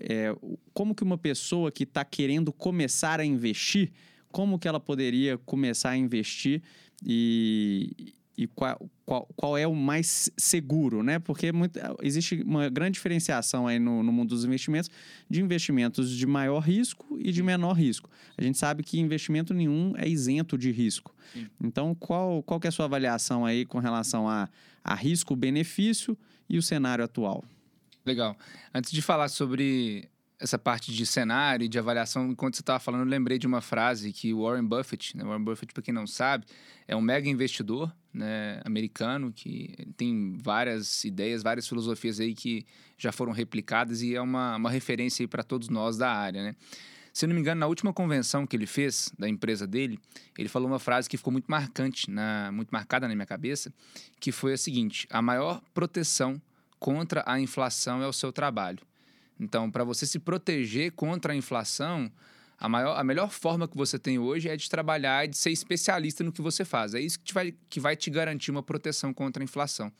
É, 0.00 0.34
como 0.74 0.94
que 0.94 1.04
uma 1.04 1.16
pessoa 1.16 1.70
que 1.70 1.84
está 1.84 2.04
querendo 2.04 2.52
começar 2.52 3.20
a 3.20 3.24
investir, 3.24 3.92
como 4.32 4.58
que 4.58 4.66
ela 4.66 4.80
poderia 4.80 5.38
começar 5.38 5.90
a 5.90 5.96
investir 5.96 6.60
e, 7.06 8.12
e 8.36 8.46
qual, 8.46 8.90
qual, 9.04 9.28
qual, 9.36 9.56
é 9.56 9.66
o 9.66 9.74
mais 9.74 10.30
seguro, 10.36 11.02
né? 11.02 11.18
Porque 11.18 11.52
muito, 11.52 11.78
existe 12.02 12.42
uma 12.42 12.68
grande 12.68 12.94
diferenciação 12.94 13.66
aí 13.66 13.78
no, 13.78 14.02
no, 14.02 14.12
mundo 14.12 14.30
dos 14.30 14.44
investimentos 14.44 14.90
de 15.30 15.40
investimentos 15.40 16.10
de 16.10 16.26
maior 16.26 16.58
risco 16.60 17.16
e 17.20 17.30
de 17.30 17.42
menor 17.42 17.74
risco. 17.74 18.10
A 18.36 18.42
gente 18.42 18.58
sabe 18.58 18.82
que 18.82 18.98
investimento 18.98 19.54
nenhum 19.54 19.94
é 19.96 20.08
isento 20.08 20.58
de 20.58 20.70
risco. 20.72 21.14
Sim. 21.32 21.46
Então, 21.62 21.94
qual, 21.94 22.42
qual 22.42 22.58
que 22.58 22.66
é 22.66 22.70
a 22.70 22.72
sua 22.72 22.86
avaliação 22.86 23.46
aí 23.46 23.64
com 23.64 23.78
relação 23.78 24.28
a, 24.28 24.48
a 24.82 24.94
risco-benefício 24.94 26.18
e 26.48 26.58
o 26.58 26.62
cenário 26.62 27.04
atual? 27.04 27.44
Legal. 28.04 28.36
Antes 28.74 28.90
de 28.90 29.00
falar 29.00 29.28
sobre 29.28 30.08
essa 30.44 30.58
parte 30.58 30.92
de 30.92 31.06
cenário 31.06 31.64
e 31.64 31.68
de 31.68 31.78
avaliação, 31.78 32.30
enquanto 32.30 32.56
você 32.56 32.62
estava 32.62 32.78
falando, 32.78 33.00
eu 33.00 33.08
lembrei 33.08 33.38
de 33.38 33.46
uma 33.46 33.62
frase 33.62 34.12
que 34.12 34.32
Warren 34.34 34.64
Buffett, 34.64 35.16
né? 35.16 35.24
Warren 35.24 35.42
Buffett, 35.42 35.72
para 35.72 35.82
quem 35.82 35.92
não 35.92 36.06
sabe, 36.06 36.44
é 36.86 36.94
um 36.94 37.00
mega 37.00 37.28
investidor 37.28 37.90
né, 38.12 38.60
americano 38.64 39.32
que 39.32 39.74
tem 39.96 40.36
várias 40.42 41.02
ideias, 41.02 41.42
várias 41.42 41.66
filosofias 41.66 42.20
aí 42.20 42.34
que 42.34 42.66
já 42.98 43.10
foram 43.10 43.32
replicadas 43.32 44.02
e 44.02 44.14
é 44.14 44.20
uma, 44.20 44.56
uma 44.56 44.70
referência 44.70 45.26
para 45.26 45.42
todos 45.42 45.70
nós 45.70 45.96
da 45.96 46.12
área, 46.12 46.42
né? 46.42 46.54
Se 47.10 47.26
não 47.26 47.34
me 47.34 47.40
engano, 47.40 47.60
na 47.60 47.66
última 47.68 47.92
convenção 47.92 48.44
que 48.44 48.56
ele 48.56 48.66
fez 48.66 49.10
da 49.16 49.28
empresa 49.28 49.66
dele, 49.66 49.98
ele 50.36 50.48
falou 50.48 50.68
uma 50.68 50.80
frase 50.80 51.08
que 51.08 51.16
ficou 51.16 51.32
muito 51.32 51.46
marcante, 51.46 52.10
na, 52.10 52.50
muito 52.52 52.70
marcada 52.70 53.06
na 53.08 53.14
minha 53.14 53.26
cabeça, 53.26 53.72
que 54.20 54.32
foi 54.32 54.52
a 54.52 54.58
seguinte: 54.58 55.06
a 55.08 55.22
maior 55.22 55.62
proteção 55.72 56.42
contra 56.78 57.22
a 57.24 57.40
inflação 57.40 58.02
é 58.02 58.06
o 58.06 58.12
seu 58.12 58.32
trabalho. 58.32 58.80
Então, 59.44 59.70
para 59.70 59.84
você 59.84 60.06
se 60.06 60.18
proteger 60.18 60.92
contra 60.92 61.34
a 61.34 61.36
inflação, 61.36 62.10
a, 62.58 62.68
maior, 62.68 62.98
a 62.98 63.04
melhor 63.04 63.30
forma 63.30 63.68
que 63.68 63.76
você 63.76 63.98
tem 63.98 64.18
hoje 64.18 64.48
é 64.48 64.56
de 64.56 64.68
trabalhar 64.70 65.24
e 65.24 65.28
de 65.28 65.36
ser 65.36 65.50
especialista 65.50 66.24
no 66.24 66.32
que 66.32 66.40
você 66.40 66.64
faz. 66.64 66.94
É 66.94 67.00
isso 67.00 67.18
que, 67.18 67.26
te 67.26 67.34
vai, 67.34 67.54
que 67.68 67.78
vai 67.78 67.94
te 67.94 68.10
garantir 68.10 68.50
uma 68.50 68.62
proteção 68.62 69.12
contra 69.12 69.42
a 69.42 69.44
inflação. 69.44 69.92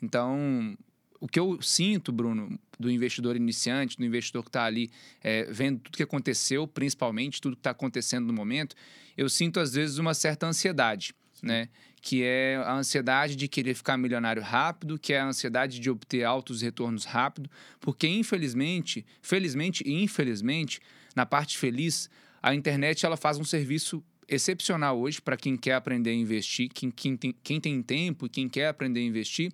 Então, 0.00 0.76
o 1.20 1.26
que 1.26 1.40
eu 1.40 1.60
sinto, 1.60 2.12
Bruno, 2.12 2.58
do 2.78 2.90
investidor 2.90 3.34
iniciante, 3.34 3.96
do 3.96 4.04
investidor 4.04 4.42
que 4.42 4.48
está 4.48 4.64
ali 4.64 4.90
é, 5.22 5.44
vendo 5.44 5.80
tudo 5.80 5.96
que 5.96 6.02
aconteceu, 6.02 6.68
principalmente 6.68 7.40
tudo 7.40 7.56
que 7.56 7.60
está 7.60 7.70
acontecendo 7.70 8.26
no 8.26 8.32
momento, 8.32 8.76
eu 9.16 9.28
sinto 9.28 9.58
às 9.58 9.72
vezes 9.72 9.98
uma 9.98 10.14
certa 10.14 10.46
ansiedade, 10.46 11.14
né? 11.42 11.68
Que 12.06 12.22
é 12.22 12.56
a 12.56 12.74
ansiedade 12.74 13.34
de 13.34 13.48
querer 13.48 13.72
ficar 13.72 13.96
milionário 13.96 14.42
rápido, 14.42 14.98
que 14.98 15.14
é 15.14 15.20
a 15.20 15.26
ansiedade 15.26 15.80
de 15.80 15.88
obter 15.88 16.22
altos 16.22 16.60
retornos 16.60 17.06
rápido, 17.06 17.50
porque 17.80 18.06
infelizmente, 18.06 19.06
felizmente 19.22 19.82
e 19.86 20.02
infelizmente, 20.02 20.80
na 21.16 21.24
parte 21.24 21.56
feliz, 21.56 22.10
a 22.42 22.54
internet 22.54 23.06
ela 23.06 23.16
faz 23.16 23.38
um 23.38 23.44
serviço 23.44 24.04
excepcional 24.28 25.00
hoje 25.00 25.22
para 25.22 25.34
quem 25.34 25.56
quer 25.56 25.76
aprender 25.76 26.10
a 26.10 26.14
investir, 26.14 26.68
quem, 26.68 26.90
quem, 26.90 27.16
tem, 27.16 27.34
quem 27.42 27.58
tem 27.58 27.82
tempo 27.82 28.28
quem 28.28 28.50
quer 28.50 28.68
aprender 28.68 29.00
a 29.00 29.04
investir, 29.04 29.50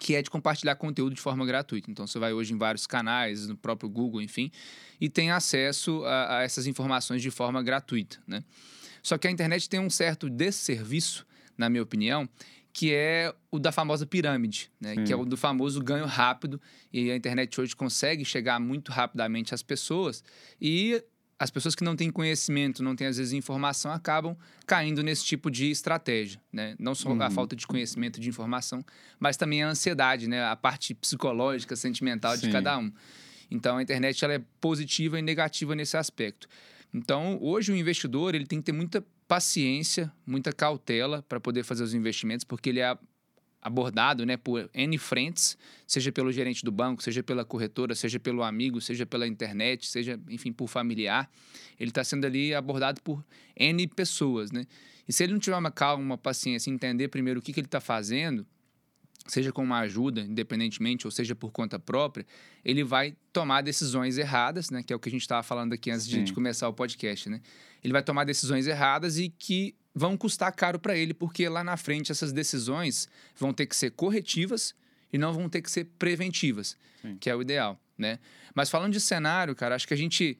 que 0.00 0.14
é 0.14 0.22
de 0.22 0.30
compartilhar 0.30 0.74
conteúdo 0.76 1.14
de 1.14 1.20
forma 1.20 1.44
gratuita. 1.44 1.90
Então, 1.90 2.06
você 2.06 2.18
vai 2.18 2.32
hoje 2.32 2.54
em 2.54 2.56
vários 2.56 2.86
canais, 2.86 3.46
no 3.46 3.56
próprio 3.58 3.90
Google, 3.90 4.22
enfim, 4.22 4.50
e 4.98 5.10
tem 5.10 5.30
acesso 5.30 6.02
a, 6.06 6.38
a 6.38 6.42
essas 6.44 6.66
informações 6.66 7.20
de 7.20 7.30
forma 7.30 7.62
gratuita, 7.62 8.18
né? 8.26 8.42
Só 9.02 9.18
que 9.18 9.28
a 9.28 9.30
internet 9.30 9.68
tem 9.68 9.80
um 9.80 9.90
certo 9.90 10.30
desserviço, 10.30 11.26
na 11.58 11.68
minha 11.68 11.82
opinião, 11.82 12.28
que 12.72 12.94
é 12.94 13.34
o 13.50 13.58
da 13.58 13.72
famosa 13.72 14.06
pirâmide, 14.06 14.70
né? 14.80 14.94
que 15.04 15.12
é 15.12 15.16
o 15.16 15.24
do 15.24 15.36
famoso 15.36 15.82
ganho 15.82 16.06
rápido. 16.06 16.60
E 16.92 17.10
a 17.10 17.16
internet 17.16 17.60
hoje 17.60 17.74
consegue 17.74 18.24
chegar 18.24 18.60
muito 18.60 18.92
rapidamente 18.92 19.52
às 19.52 19.62
pessoas 19.62 20.22
e 20.60 21.02
as 21.38 21.50
pessoas 21.50 21.74
que 21.74 21.84
não 21.84 21.94
têm 21.94 22.10
conhecimento, 22.10 22.82
não 22.82 22.96
têm 22.96 23.06
às 23.06 23.16
vezes 23.16 23.32
informação, 23.32 23.92
acabam 23.92 24.36
caindo 24.66 25.02
nesse 25.02 25.24
tipo 25.24 25.50
de 25.50 25.70
estratégia, 25.70 26.40
né? 26.52 26.74
Não 26.78 26.94
só 26.94 27.10
uhum. 27.10 27.22
a 27.22 27.30
falta 27.30 27.54
de 27.54 27.64
conhecimento, 27.64 28.18
de 28.18 28.28
informação, 28.28 28.84
mas 29.20 29.36
também 29.36 29.62
a 29.62 29.68
ansiedade, 29.68 30.28
né? 30.28 30.44
A 30.44 30.56
parte 30.56 30.94
psicológica, 30.94 31.76
sentimental 31.76 32.36
Sim. 32.36 32.46
de 32.46 32.52
cada 32.52 32.76
um. 32.78 32.92
Então 33.50 33.76
a 33.76 33.82
internet 33.82 34.24
ela 34.24 34.34
é 34.34 34.42
positiva 34.60 35.18
e 35.18 35.22
negativa 35.22 35.76
nesse 35.76 35.96
aspecto. 35.96 36.48
Então 36.92 37.38
hoje 37.40 37.70
o 37.70 37.76
investidor 37.76 38.34
ele 38.34 38.46
tem 38.46 38.58
que 38.58 38.64
ter 38.64 38.72
muita 38.72 39.04
paciência, 39.28 40.10
muita 40.26 40.52
cautela 40.52 41.22
para 41.28 41.38
poder 41.38 41.62
fazer 41.62 41.84
os 41.84 41.92
investimentos, 41.92 42.44
porque 42.44 42.70
ele 42.70 42.80
é 42.80 42.98
abordado 43.60 44.24
né, 44.24 44.36
por 44.36 44.70
N 44.72 44.96
frentes, 44.98 45.58
seja 45.86 46.10
pelo 46.10 46.32
gerente 46.32 46.64
do 46.64 46.72
banco, 46.72 47.02
seja 47.02 47.22
pela 47.22 47.44
corretora, 47.44 47.94
seja 47.94 48.18
pelo 48.18 48.42
amigo, 48.42 48.80
seja 48.80 49.04
pela 49.04 49.26
internet, 49.26 49.86
seja, 49.86 50.18
enfim, 50.30 50.52
por 50.52 50.68
familiar. 50.68 51.30
Ele 51.78 51.90
está 51.90 52.02
sendo 52.02 52.24
ali 52.24 52.54
abordado 52.54 53.02
por 53.02 53.22
N 53.54 53.86
pessoas, 53.88 54.50
né? 54.50 54.64
E 55.06 55.12
se 55.12 55.24
ele 55.24 55.32
não 55.32 55.40
tiver 55.40 55.56
uma 55.56 55.70
calma, 55.70 56.02
uma 56.02 56.18
paciência, 56.18 56.70
entender 56.70 57.08
primeiro 57.08 57.40
o 57.40 57.42
que, 57.42 57.52
que 57.52 57.60
ele 57.60 57.66
está 57.66 57.80
fazendo, 57.80 58.46
seja 59.28 59.52
com 59.52 59.62
uma 59.62 59.80
ajuda, 59.80 60.22
independentemente, 60.22 61.06
ou 61.06 61.10
seja 61.10 61.34
por 61.34 61.52
conta 61.52 61.78
própria, 61.78 62.26
ele 62.64 62.82
vai 62.82 63.14
tomar 63.32 63.62
decisões 63.62 64.18
erradas, 64.18 64.70
né? 64.70 64.82
Que 64.82 64.92
é 64.92 64.96
o 64.96 64.98
que 64.98 65.08
a 65.08 65.12
gente 65.12 65.22
estava 65.22 65.42
falando 65.42 65.72
aqui 65.72 65.90
antes 65.90 66.06
de, 66.06 66.22
de 66.22 66.32
começar 66.32 66.68
o 66.68 66.72
podcast, 66.72 67.28
né? 67.28 67.40
Ele 67.82 67.92
vai 67.92 68.02
tomar 68.02 68.24
decisões 68.24 68.66
erradas 68.66 69.18
e 69.18 69.28
que 69.28 69.74
vão 69.94 70.16
custar 70.16 70.52
caro 70.52 70.78
para 70.78 70.96
ele, 70.96 71.12
porque 71.12 71.48
lá 71.48 71.62
na 71.62 71.76
frente 71.76 72.10
essas 72.12 72.32
decisões 72.32 73.08
vão 73.36 73.52
ter 73.52 73.66
que 73.66 73.76
ser 73.76 73.90
corretivas 73.90 74.74
e 75.12 75.18
não 75.18 75.32
vão 75.32 75.48
ter 75.48 75.62
que 75.62 75.70
ser 75.70 75.84
preventivas, 75.98 76.76
Sim. 77.02 77.16
que 77.20 77.28
é 77.28 77.36
o 77.36 77.42
ideal, 77.42 77.78
né? 77.96 78.18
Mas 78.54 78.70
falando 78.70 78.92
de 78.92 79.00
cenário, 79.00 79.54
cara, 79.54 79.74
acho 79.74 79.86
que 79.86 79.94
a 79.94 79.96
gente 79.96 80.38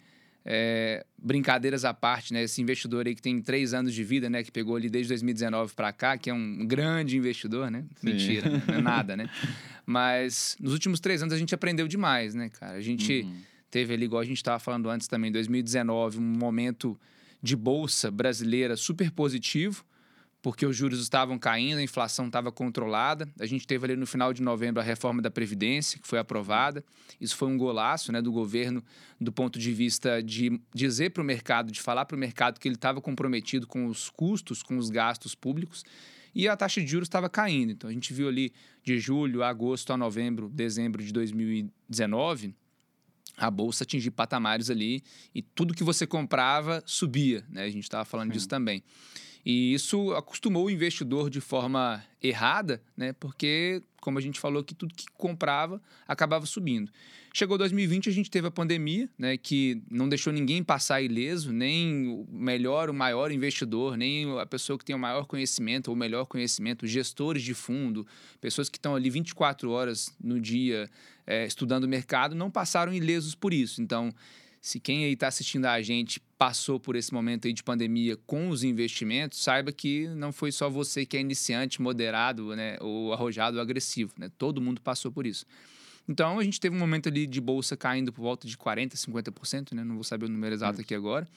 é, 0.50 1.04
brincadeiras 1.22 1.84
à 1.84 1.92
parte, 1.92 2.32
né? 2.32 2.42
Esse 2.44 2.62
investidor 2.62 3.06
aí 3.06 3.14
que 3.14 3.20
tem 3.20 3.38
três 3.42 3.74
anos 3.74 3.92
de 3.92 4.02
vida, 4.02 4.30
né? 4.30 4.42
Que 4.42 4.50
pegou 4.50 4.76
ali 4.76 4.88
desde 4.88 5.10
2019 5.10 5.74
para 5.74 5.92
cá, 5.92 6.16
que 6.16 6.30
é 6.30 6.34
um 6.34 6.66
grande 6.66 7.18
investidor, 7.18 7.70
né? 7.70 7.84
Sim. 7.96 8.06
Mentira, 8.06 8.50
não 8.66 8.74
é 8.74 8.80
nada, 8.80 9.14
né? 9.14 9.28
Mas 9.84 10.56
nos 10.58 10.72
últimos 10.72 11.00
três 11.00 11.22
anos 11.22 11.34
a 11.34 11.38
gente 11.38 11.54
aprendeu 11.54 11.86
demais, 11.86 12.34
né, 12.34 12.48
cara? 12.48 12.78
A 12.78 12.80
gente 12.80 13.20
uhum. 13.20 13.36
teve 13.70 13.92
ali, 13.92 14.06
igual 14.06 14.22
a 14.22 14.24
gente 14.24 14.38
estava 14.38 14.58
falando 14.58 14.88
antes 14.88 15.06
também, 15.06 15.30
2019, 15.30 16.18
um 16.18 16.22
momento 16.22 16.98
de 17.42 17.54
bolsa 17.54 18.10
brasileira 18.10 18.74
super 18.74 19.10
positivo, 19.10 19.84
porque 20.48 20.64
os 20.64 20.74
juros 20.74 20.98
estavam 21.02 21.38
caindo, 21.38 21.76
a 21.76 21.82
inflação 21.82 22.26
estava 22.26 22.50
controlada. 22.50 23.28
A 23.38 23.44
gente 23.44 23.66
teve 23.66 23.84
ali 23.84 23.96
no 23.96 24.06
final 24.06 24.32
de 24.32 24.40
novembro 24.40 24.80
a 24.80 24.82
reforma 24.82 25.20
da 25.20 25.30
Previdência, 25.30 26.00
que 26.00 26.08
foi 26.08 26.18
aprovada. 26.18 26.82
Isso 27.20 27.36
foi 27.36 27.48
um 27.48 27.58
golaço 27.58 28.10
né, 28.10 28.22
do 28.22 28.32
governo, 28.32 28.82
do 29.20 29.30
ponto 29.30 29.58
de 29.58 29.70
vista 29.74 30.22
de 30.22 30.58
dizer 30.74 31.10
para 31.10 31.22
o 31.22 31.26
mercado, 31.26 31.70
de 31.70 31.82
falar 31.82 32.06
para 32.06 32.16
o 32.16 32.18
mercado 32.18 32.58
que 32.58 32.66
ele 32.66 32.76
estava 32.76 32.98
comprometido 32.98 33.66
com 33.66 33.84
os 33.88 34.08
custos, 34.08 34.62
com 34.62 34.78
os 34.78 34.88
gastos 34.88 35.34
públicos. 35.34 35.84
E 36.34 36.48
a 36.48 36.56
taxa 36.56 36.80
de 36.80 36.86
juros 36.86 37.08
estava 37.08 37.28
caindo. 37.28 37.72
Então 37.72 37.90
a 37.90 37.92
gente 37.92 38.14
viu 38.14 38.26
ali 38.26 38.50
de 38.82 38.98
julho, 38.98 39.42
agosto 39.42 39.92
a 39.92 39.98
novembro, 39.98 40.48
dezembro 40.48 41.04
de 41.04 41.12
2019 41.12 42.54
a 43.36 43.50
bolsa 43.50 43.84
atingir 43.84 44.10
patamares 44.10 44.68
ali 44.68 45.00
e 45.32 45.42
tudo 45.42 45.72
que 45.72 45.84
você 45.84 46.06
comprava 46.06 46.82
subia, 46.84 47.44
né? 47.48 47.64
A 47.64 47.70
gente 47.70 47.84
estava 47.84 48.04
falando 48.04 48.32
disso 48.32 48.48
também. 48.48 48.82
E 49.44 49.72
isso 49.72 50.12
acostumou 50.12 50.66
o 50.66 50.70
investidor 50.70 51.30
de 51.30 51.40
forma 51.40 52.04
errada, 52.22 52.82
né? 52.96 53.12
Porque, 53.12 53.82
como 54.00 54.18
a 54.18 54.20
gente 54.20 54.38
falou, 54.38 54.62
que 54.62 54.74
tudo 54.74 54.94
que 54.94 55.06
comprava 55.16 55.80
acabava 56.06 56.44
subindo. 56.46 56.90
Chegou 57.32 57.56
2020, 57.56 58.08
a 58.08 58.12
gente 58.12 58.30
teve 58.30 58.48
a 58.48 58.50
pandemia, 58.50 59.08
né? 59.16 59.36
Que 59.36 59.80
não 59.90 60.08
deixou 60.08 60.32
ninguém 60.32 60.62
passar 60.64 61.00
ileso, 61.00 61.52
nem 61.52 62.08
o 62.08 62.26
melhor, 62.30 62.90
o 62.90 62.94
maior 62.94 63.30
investidor, 63.30 63.96
nem 63.96 64.38
a 64.38 64.46
pessoa 64.46 64.78
que 64.78 64.84
tem 64.84 64.96
o 64.96 64.98
maior 64.98 65.24
conhecimento 65.26 65.88
ou 65.88 65.94
o 65.94 65.96
melhor 65.96 66.24
conhecimento, 66.26 66.86
gestores 66.86 67.42
de 67.42 67.54
fundo, 67.54 68.06
pessoas 68.40 68.68
que 68.68 68.76
estão 68.78 68.94
ali 68.94 69.08
24 69.08 69.70
horas 69.70 70.14
no 70.22 70.40
dia 70.40 70.90
é, 71.26 71.46
estudando 71.46 71.84
o 71.84 71.88
mercado, 71.88 72.34
não 72.34 72.50
passaram 72.50 72.92
ilesos 72.92 73.34
por 73.34 73.52
isso. 73.52 73.80
Então, 73.80 74.12
se 74.60 74.80
quem 74.80 75.04
aí 75.04 75.12
está 75.12 75.28
assistindo 75.28 75.66
a 75.66 75.80
gente 75.80 76.20
passou 76.38 76.78
por 76.78 76.96
esse 76.96 77.12
momento 77.12 77.46
aí 77.46 77.52
de 77.52 77.62
pandemia 77.62 78.16
com 78.26 78.48
os 78.48 78.62
investimentos, 78.62 79.42
saiba 79.42 79.72
que 79.72 80.08
não 80.08 80.32
foi 80.32 80.52
só 80.52 80.68
você 80.70 81.04
que 81.04 81.16
é 81.16 81.20
iniciante, 81.20 81.82
moderado, 81.82 82.54
né, 82.54 82.76
ou 82.80 83.12
arrojado 83.12 83.56
ou 83.56 83.62
agressivo, 83.62 84.12
né? 84.18 84.30
Todo 84.38 84.60
mundo 84.60 84.80
passou 84.80 85.10
por 85.10 85.26
isso. 85.26 85.44
Então, 86.08 86.38
a 86.38 86.44
gente 86.44 86.58
teve 86.58 86.74
um 86.74 86.78
momento 86.78 87.08
ali 87.08 87.26
de 87.26 87.40
bolsa 87.40 87.76
caindo 87.76 88.12
por 88.12 88.22
volta 88.22 88.48
de 88.48 88.56
40%, 88.56 88.94
50%, 88.94 89.74
né? 89.74 89.84
Não 89.84 89.96
vou 89.96 90.04
saber 90.04 90.24
o 90.24 90.28
número 90.28 90.54
exato 90.54 90.80
aqui 90.80 90.94
agora. 90.94 91.28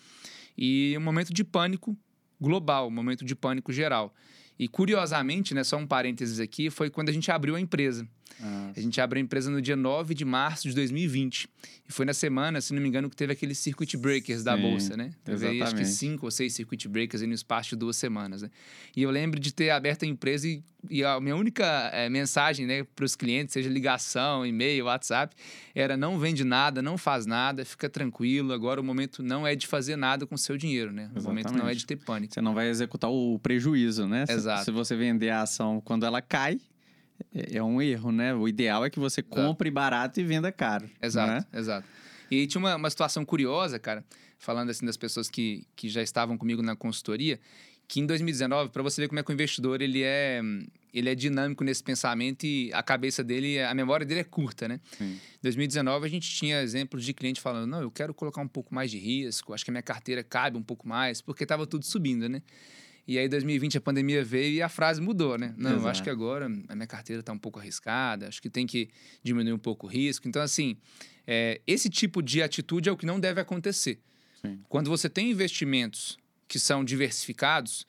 E 0.57 0.95
um 0.97 1.01
momento 1.01 1.33
de 1.33 1.43
pânico 1.43 1.97
global, 2.39 2.87
um 2.87 2.91
momento 2.91 3.25
de 3.25 3.35
pânico 3.35 3.73
geral. 3.73 4.13
E 4.57 4.67
curiosamente, 4.67 5.53
né, 5.53 5.63
só 5.63 5.75
um 5.75 5.85
parênteses 5.85 6.39
aqui, 6.39 6.69
foi 6.69 6.89
quando 6.89 7.09
a 7.09 7.11
gente 7.11 7.29
abriu 7.29 7.55
a 7.55 7.59
empresa. 7.59 8.07
Ah. 8.41 8.71
A 8.75 8.79
gente 8.79 8.99
abriu 9.01 9.21
a 9.21 9.23
empresa 9.23 9.49
no 9.49 9.61
dia 9.61 9.75
9 9.75 10.13
de 10.13 10.25
março 10.25 10.67
de 10.67 10.75
2020. 10.75 11.49
E 11.87 11.91
foi 11.91 12.05
na 12.05 12.13
semana, 12.13 12.61
se 12.61 12.73
não 12.73 12.81
me 12.81 12.87
engano, 12.87 13.09
que 13.09 13.15
teve 13.15 13.33
aqueles 13.33 13.57
circuit 13.57 13.97
breakers 13.97 14.39
Sim, 14.39 14.45
da 14.45 14.55
Bolsa, 14.55 14.95
né? 14.95 15.11
Teve 15.23 15.47
aí, 15.47 15.61
acho 15.61 15.75
que 15.75 15.85
cinco 15.85 16.25
ou 16.25 16.31
seis 16.31 16.53
circuit 16.53 16.87
breakers 16.87 17.21
no 17.23 17.33
espaço 17.33 17.71
de 17.71 17.75
duas 17.75 17.95
semanas, 17.97 18.41
né? 18.41 18.49
E 18.95 19.03
eu 19.03 19.11
lembro 19.11 19.39
de 19.39 19.53
ter 19.53 19.71
aberto 19.71 20.03
a 20.03 20.07
empresa 20.07 20.47
e, 20.47 20.63
e 20.89 21.03
a 21.03 21.19
minha 21.19 21.35
única 21.35 21.65
é, 21.93 22.09
mensagem 22.09 22.65
né, 22.65 22.83
para 22.95 23.03
os 23.03 23.15
clientes, 23.15 23.53
seja 23.53 23.69
ligação, 23.69 24.45
e-mail, 24.45 24.85
WhatsApp, 24.85 25.35
era 25.75 25.97
não 25.97 26.17
vende 26.17 26.43
nada, 26.43 26.81
não 26.81 26.97
faz 26.97 27.25
nada, 27.25 27.65
fica 27.65 27.89
tranquilo. 27.89 28.53
Agora 28.53 28.79
o 28.79 28.83
momento 28.83 29.21
não 29.21 29.45
é 29.45 29.55
de 29.55 29.67
fazer 29.67 29.95
nada 29.95 30.25
com 30.25 30.35
o 30.35 30.37
seu 30.37 30.57
dinheiro, 30.57 30.91
né? 30.91 31.11
Exatamente. 31.15 31.25
O 31.25 31.27
momento 31.49 31.63
não 31.63 31.69
é 31.69 31.73
de 31.73 31.85
ter 31.85 31.97
pânico. 31.97 32.33
Você 32.33 32.41
não 32.41 32.53
vai 32.53 32.69
executar 32.69 33.09
o 33.09 33.37
prejuízo, 33.39 34.07
né? 34.07 34.25
Exato. 34.29 34.59
Se, 34.59 34.65
se 34.65 34.71
você 34.71 34.95
vender 34.95 35.29
a 35.29 35.41
ação 35.41 35.81
quando 35.81 36.05
ela 36.05 36.21
cai, 36.21 36.59
é, 37.33 37.57
é 37.57 37.63
um 37.63 37.81
erro, 37.81 38.11
né? 38.11 38.33
O 38.33 38.47
ideal 38.47 38.85
é 38.85 38.89
que 38.89 38.99
você 38.99 39.21
compre 39.21 39.69
barato 39.71 40.19
e 40.19 40.23
venda 40.23 40.51
caro. 40.51 40.89
Exato, 41.01 41.31
né? 41.31 41.59
exato. 41.59 41.87
E 42.29 42.47
tinha 42.47 42.59
uma, 42.59 42.75
uma 42.75 42.89
situação 42.89 43.25
curiosa, 43.25 43.77
cara, 43.77 44.05
falando 44.37 44.69
assim 44.69 44.85
das 44.85 44.97
pessoas 44.97 45.29
que, 45.29 45.67
que 45.75 45.89
já 45.89 46.01
estavam 46.01 46.37
comigo 46.37 46.61
na 46.61 46.75
consultoria, 46.75 47.39
que 47.87 47.99
em 47.99 48.05
2019, 48.05 48.69
para 48.69 48.81
você 48.81 49.01
ver 49.01 49.09
como 49.09 49.19
é 49.19 49.23
que 49.23 49.29
o 49.29 49.33
investidor 49.33 49.81
ele 49.81 50.01
é, 50.01 50.41
ele 50.93 51.09
é 51.09 51.13
dinâmico 51.13 51.61
nesse 51.61 51.83
pensamento 51.83 52.45
e 52.45 52.71
a 52.73 52.81
cabeça 52.81 53.21
dele, 53.21 53.59
a 53.59 53.73
memória 53.73 54.05
dele 54.05 54.21
é 54.21 54.23
curta, 54.23 54.65
né? 54.65 54.79
Em 55.01 55.41
2019 55.43 56.05
a 56.05 56.09
gente 56.09 56.33
tinha 56.33 56.61
exemplos 56.61 57.03
de 57.03 57.13
cliente 57.13 57.41
falando, 57.41 57.69
não, 57.69 57.81
eu 57.81 57.91
quero 57.91 58.13
colocar 58.13 58.41
um 58.41 58.47
pouco 58.47 58.73
mais 58.73 58.89
de 58.89 58.97
risco, 58.97 59.53
acho 59.53 59.65
que 59.65 59.71
a 59.71 59.73
minha 59.73 59.81
carteira 59.81 60.23
cabe 60.23 60.57
um 60.57 60.63
pouco 60.63 60.87
mais, 60.87 61.21
porque 61.21 61.43
estava 61.43 61.67
tudo 61.67 61.83
subindo, 61.83 62.29
né? 62.29 62.41
E 63.07 63.17
aí, 63.17 63.27
2020, 63.27 63.77
a 63.77 63.81
pandemia 63.81 64.23
veio 64.23 64.53
e 64.53 64.61
a 64.61 64.69
frase 64.69 65.01
mudou, 65.01 65.37
né? 65.37 65.53
Não, 65.57 65.71
Exato. 65.71 65.85
eu 65.85 65.89
acho 65.89 66.03
que 66.03 66.09
agora 66.09 66.45
a 66.45 66.75
minha 66.75 66.87
carteira 66.87 67.19
está 67.19 67.33
um 67.33 67.37
pouco 67.37 67.59
arriscada, 67.59 68.27
acho 68.27 68.41
que 68.41 68.49
tem 68.49 68.67
que 68.67 68.89
diminuir 69.23 69.53
um 69.53 69.59
pouco 69.59 69.87
o 69.87 69.89
risco. 69.89 70.27
Então, 70.27 70.41
assim, 70.41 70.77
é, 71.25 71.61
esse 71.65 71.89
tipo 71.89 72.21
de 72.21 72.41
atitude 72.41 72.89
é 72.89 72.91
o 72.91 72.97
que 72.97 73.05
não 73.05 73.19
deve 73.19 73.41
acontecer. 73.41 73.99
Sim. 74.41 74.59
Quando 74.69 74.89
você 74.89 75.09
tem 75.09 75.31
investimentos 75.31 76.17
que 76.47 76.59
são 76.59 76.83
diversificados, 76.83 77.85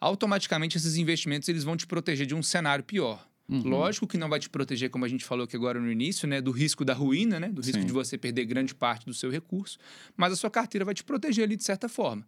automaticamente 0.00 0.76
esses 0.76 0.96
investimentos 0.96 1.48
eles 1.48 1.64
vão 1.64 1.76
te 1.76 1.86
proteger 1.86 2.26
de 2.26 2.34
um 2.34 2.42
cenário 2.42 2.84
pior. 2.84 3.26
Uhum. 3.48 3.62
Lógico 3.62 4.06
que 4.06 4.18
não 4.18 4.28
vai 4.28 4.40
te 4.40 4.50
proteger, 4.50 4.90
como 4.90 5.04
a 5.04 5.08
gente 5.08 5.24
falou 5.24 5.44
aqui 5.44 5.54
agora 5.54 5.80
no 5.80 5.90
início, 5.90 6.26
né? 6.26 6.40
Do 6.40 6.50
risco 6.50 6.84
da 6.84 6.92
ruína, 6.92 7.38
né? 7.38 7.48
Do 7.48 7.62
risco 7.62 7.80
Sim. 7.80 7.86
de 7.86 7.92
você 7.92 8.18
perder 8.18 8.44
grande 8.44 8.74
parte 8.74 9.06
do 9.06 9.14
seu 9.14 9.30
recurso. 9.30 9.78
Mas 10.16 10.32
a 10.32 10.36
sua 10.36 10.50
carteira 10.50 10.84
vai 10.84 10.94
te 10.94 11.04
proteger 11.04 11.44
ali 11.44 11.56
de 11.56 11.62
certa 11.62 11.88
forma. 11.88 12.26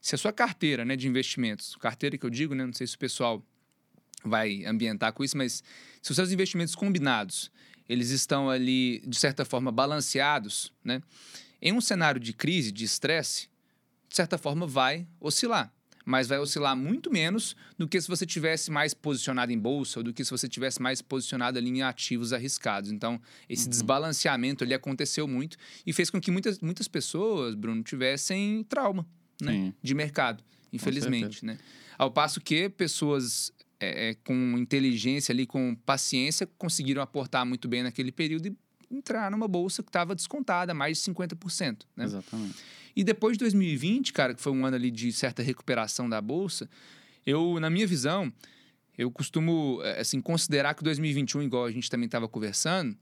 Se 0.00 0.14
a 0.14 0.18
sua 0.18 0.32
carteira 0.32 0.84
né, 0.84 0.96
de 0.96 1.06
investimentos, 1.06 1.76
carteira 1.76 2.16
que 2.16 2.24
eu 2.24 2.30
digo, 2.30 2.54
né? 2.54 2.64
Não 2.64 2.72
sei 2.72 2.86
se 2.86 2.96
o 2.96 2.98
pessoal 2.98 3.44
vai 4.24 4.64
ambientar 4.64 5.12
com 5.12 5.22
isso, 5.22 5.36
mas 5.36 5.62
se 6.00 6.10
os 6.10 6.16
seus 6.16 6.30
investimentos 6.30 6.74
combinados, 6.74 7.50
eles 7.88 8.10
estão 8.10 8.48
ali, 8.48 9.02
de 9.06 9.18
certa 9.18 9.44
forma, 9.44 9.70
balanceados, 9.70 10.72
né? 10.84 11.02
Em 11.60 11.72
um 11.72 11.80
cenário 11.80 12.20
de 12.20 12.32
crise, 12.32 12.72
de 12.72 12.84
estresse, 12.84 13.48
de 14.08 14.16
certa 14.16 14.38
forma 14.38 14.66
vai 14.66 15.06
oscilar 15.20 15.72
mas 16.04 16.26
vai 16.26 16.38
oscilar 16.38 16.76
muito 16.76 17.10
menos 17.10 17.54
do 17.78 17.86
que 17.86 18.00
se 18.00 18.08
você 18.08 18.26
tivesse 18.26 18.70
mais 18.70 18.92
posicionado 18.92 19.52
em 19.52 19.58
bolsa 19.58 20.00
ou 20.00 20.02
do 20.02 20.12
que 20.12 20.24
se 20.24 20.30
você 20.30 20.48
tivesse 20.48 20.82
mais 20.82 21.00
posicionado 21.00 21.58
ali 21.58 21.68
em 21.68 21.82
ativos 21.82 22.32
arriscados. 22.32 22.90
Então, 22.90 23.20
esse 23.48 23.64
uhum. 23.64 23.70
desbalanceamento 23.70 24.64
ali 24.64 24.74
aconteceu 24.74 25.28
muito 25.28 25.56
e 25.86 25.92
fez 25.92 26.10
com 26.10 26.20
que 26.20 26.30
muitas, 26.30 26.58
muitas 26.58 26.88
pessoas, 26.88 27.54
Bruno, 27.54 27.82
tivessem 27.82 28.64
trauma 28.64 29.06
né, 29.44 29.74
de 29.82 29.94
mercado, 29.94 30.42
infelizmente. 30.72 31.44
Né? 31.44 31.58
Ao 31.98 32.10
passo 32.10 32.40
que 32.40 32.68
pessoas 32.68 33.52
é, 33.78 34.10
é, 34.10 34.14
com 34.14 34.34
inteligência 34.58 35.32
ali, 35.32 35.46
com 35.46 35.74
paciência, 35.74 36.46
conseguiram 36.58 37.02
aportar 37.02 37.46
muito 37.46 37.66
bem 37.68 37.82
naquele 37.82 38.12
período 38.12 38.46
e 38.46 38.56
entrar 38.90 39.30
numa 39.30 39.48
bolsa 39.48 39.82
que 39.82 39.88
estava 39.88 40.14
descontada, 40.14 40.74
mais 40.74 41.02
de 41.02 41.10
50%. 41.10 41.82
Né? 41.96 42.04
Exatamente. 42.04 42.56
E 42.94 43.04
depois 43.04 43.34
de 43.34 43.44
2020, 43.44 44.12
cara, 44.12 44.34
que 44.34 44.42
foi 44.42 44.52
um 44.52 44.66
ano 44.66 44.76
ali 44.76 44.90
de 44.90 45.12
certa 45.12 45.42
recuperação 45.42 46.08
da 46.08 46.20
bolsa, 46.20 46.68
eu, 47.24 47.58
na 47.60 47.70
minha 47.70 47.86
visão, 47.86 48.32
eu 48.98 49.10
costumo 49.10 49.80
eh, 49.82 50.00
assim 50.00 50.20
considerar 50.20 50.74
que 50.74 50.82
2021, 50.82 51.42
igual 51.42 51.64
a 51.64 51.70
gente 51.70 51.88
também 51.88 52.06
estava 52.06 52.28
conversando, 52.28 52.96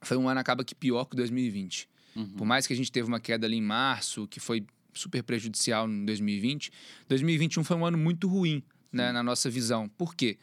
foi 0.00 0.16
um 0.16 0.28
ano 0.28 0.40
acaba 0.40 0.64
que 0.64 0.74
pior 0.74 1.04
que 1.04 1.16
2020. 1.16 1.88
Uhum. 2.16 2.28
Por 2.30 2.46
mais 2.46 2.66
que 2.66 2.72
a 2.72 2.76
gente 2.76 2.90
teve 2.90 3.08
uma 3.08 3.20
queda 3.20 3.46
ali 3.46 3.56
em 3.56 3.62
março, 3.62 4.26
que 4.28 4.40
foi 4.40 4.64
super 4.94 5.22
prejudicial 5.22 5.88
em 5.88 6.04
2020, 6.04 6.70
2021 7.08 7.64
foi 7.64 7.76
um 7.76 7.84
ano 7.84 7.98
muito 7.98 8.28
ruim, 8.28 8.62
né, 8.92 9.12
na 9.12 9.22
nossa 9.22 9.48
visão. 9.48 9.88
Por 9.88 10.14
quê? 10.14 10.38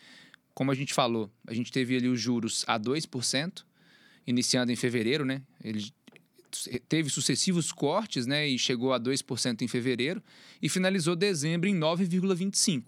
Como 0.53 0.71
a 0.71 0.75
gente 0.75 0.93
falou, 0.93 1.31
a 1.45 1.53
gente 1.53 1.71
teve 1.71 1.95
ali 1.95 2.07
os 2.07 2.19
juros 2.19 2.63
a 2.67 2.79
2%, 2.79 3.63
iniciando 4.25 4.71
em 4.71 4.75
fevereiro, 4.75 5.23
né? 5.23 5.41
Ele 5.63 5.91
teve 6.87 7.09
sucessivos 7.09 7.71
cortes, 7.71 8.25
né, 8.25 8.47
e 8.47 8.57
chegou 8.57 8.93
a 8.93 8.99
2% 8.99 9.61
em 9.61 9.67
fevereiro 9.67 10.23
e 10.61 10.69
finalizou 10.69 11.15
dezembro 11.15 11.69
em 11.69 11.77
9,25%. 11.77 12.83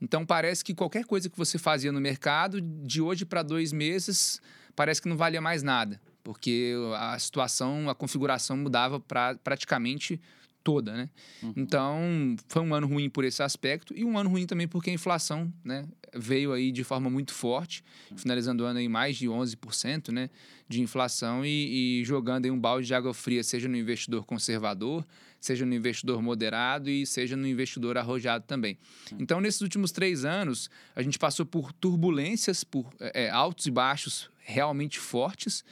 Então 0.00 0.24
parece 0.24 0.64
que 0.64 0.74
qualquer 0.74 1.04
coisa 1.04 1.28
que 1.28 1.36
você 1.36 1.58
fazia 1.58 1.90
no 1.92 2.00
mercado, 2.00 2.60
de 2.60 3.00
hoje 3.00 3.24
para 3.24 3.42
dois 3.42 3.72
meses, 3.72 4.40
parece 4.74 5.02
que 5.02 5.08
não 5.08 5.16
valia 5.16 5.40
mais 5.40 5.62
nada, 5.62 6.00
porque 6.22 6.74
a 6.96 7.18
situação, 7.18 7.88
a 7.88 7.94
configuração 7.94 8.56
mudava 8.56 9.00
pra, 9.00 9.34
praticamente 9.36 10.20
toda, 10.64 10.96
né? 10.96 11.10
Uhum. 11.42 11.52
Então, 11.56 12.36
foi 12.48 12.62
um 12.62 12.74
ano 12.74 12.86
ruim 12.86 13.10
por 13.10 13.22
esse 13.22 13.42
aspecto 13.42 13.92
e 13.94 14.02
um 14.02 14.18
ano 14.18 14.30
ruim 14.30 14.46
também 14.46 14.66
porque 14.66 14.88
a 14.88 14.92
inflação, 14.92 15.52
né, 15.62 15.86
veio 16.14 16.52
aí 16.52 16.72
de 16.72 16.82
forma 16.82 17.10
muito 17.10 17.34
forte, 17.34 17.84
uhum. 18.10 18.16
finalizando 18.16 18.64
o 18.64 18.66
ano 18.66 18.80
em 18.80 18.88
mais 18.88 19.16
de 19.16 19.28
11%, 19.28 20.10
né, 20.10 20.30
de 20.66 20.80
inflação 20.80 21.44
e, 21.44 22.00
e, 22.00 22.04
jogando 22.04 22.46
aí 22.46 22.50
um 22.50 22.58
balde 22.58 22.86
de 22.86 22.94
água 22.94 23.12
fria, 23.12 23.44
seja 23.44 23.68
no 23.68 23.76
investidor 23.76 24.24
conservador, 24.24 25.06
seja 25.38 25.66
no 25.66 25.74
investidor 25.74 26.22
moderado 26.22 26.88
e 26.88 27.04
seja 27.04 27.36
no 27.36 27.46
investidor 27.46 27.98
arrojado 27.98 28.44
também. 28.46 28.78
Uhum. 29.12 29.18
Então, 29.20 29.40
nesses 29.40 29.60
últimos 29.60 29.92
três 29.92 30.24
anos, 30.24 30.70
a 30.96 31.02
gente 31.02 31.18
passou 31.18 31.44
por 31.44 31.70
turbulências, 31.72 32.64
por 32.64 32.90
é, 32.98 33.28
altos 33.28 33.66
e 33.66 33.70
baixos 33.70 34.30
realmente 34.38 34.98
fortes, 34.98 35.62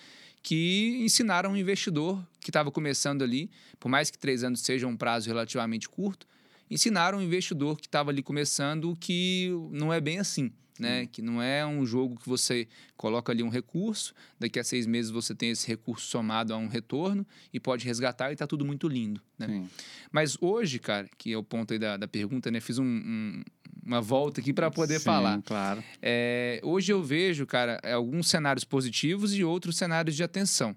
que 0.42 0.98
ensinaram 1.00 1.52
o 1.52 1.56
investidor 1.56 2.22
que 2.40 2.50
estava 2.50 2.70
começando 2.70 3.22
ali, 3.22 3.50
por 3.78 3.88
mais 3.88 4.10
que 4.10 4.18
três 4.18 4.42
anos 4.42 4.60
seja 4.60 4.86
um 4.86 4.96
prazo 4.96 5.28
relativamente 5.28 5.88
curto, 5.88 6.26
ensinaram 6.70 7.18
o 7.18 7.22
investidor 7.22 7.78
que 7.78 7.86
estava 7.86 8.10
ali 8.10 8.22
começando 8.22 8.96
que 8.96 9.50
não 9.70 9.92
é 9.92 10.00
bem 10.00 10.18
assim. 10.18 10.52
Né? 10.78 11.06
Que 11.06 11.22
não 11.22 11.40
é 11.40 11.64
um 11.64 11.86
jogo 11.86 12.18
que 12.18 12.28
você 12.28 12.66
coloca 12.96 13.30
ali 13.30 13.42
um 13.42 13.50
recurso, 13.50 14.12
daqui 14.40 14.58
a 14.58 14.64
seis 14.64 14.84
meses 14.84 15.12
você 15.12 15.32
tem 15.32 15.50
esse 15.50 15.68
recurso 15.68 16.06
somado 16.06 16.52
a 16.52 16.56
um 16.56 16.66
retorno 16.66 17.24
e 17.52 17.60
pode 17.60 17.84
resgatar 17.84 18.30
e 18.30 18.32
está 18.32 18.48
tudo 18.48 18.64
muito 18.64 18.88
lindo. 18.88 19.22
Né? 19.38 19.64
Mas 20.10 20.36
hoje, 20.40 20.80
cara, 20.80 21.08
que 21.16 21.32
é 21.32 21.36
o 21.36 21.42
ponto 21.44 21.72
aí 21.72 21.78
da, 21.78 21.96
da 21.96 22.08
pergunta, 22.08 22.50
né? 22.50 22.58
Fiz 22.58 22.78
um, 22.78 22.84
um, 22.84 23.44
uma 23.84 24.00
volta 24.00 24.40
aqui 24.40 24.52
para 24.52 24.70
poder 24.70 24.98
Sim, 24.98 25.04
falar. 25.04 25.42
claro. 25.42 25.82
É, 26.00 26.60
hoje 26.62 26.92
eu 26.92 27.02
vejo, 27.02 27.44
cara, 27.46 27.80
alguns 27.92 28.28
cenários 28.28 28.64
positivos 28.64 29.34
e 29.34 29.42
outros 29.42 29.76
cenários 29.76 30.14
de 30.14 30.22
atenção. 30.22 30.76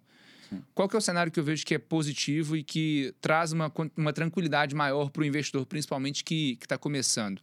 Sim. 0.50 0.62
Qual 0.74 0.90
que 0.90 0.96
é 0.96 1.00
o 1.00 1.02
cenário 1.02 1.32
que 1.32 1.40
eu 1.40 1.44
vejo 1.44 1.66
que 1.66 1.76
é 1.76 1.80
positivo 1.80 2.56
e 2.56 2.64
que 2.64 3.14
traz 3.22 3.52
uma, 3.52 3.72
uma 3.96 4.14
tranquilidade 4.14 4.76
maior 4.76 5.10
para 5.10 5.22
o 5.22 5.26
investidor, 5.26 5.66
principalmente 5.66 6.24
que 6.24 6.58
está 6.62 6.78
começando? 6.78 7.42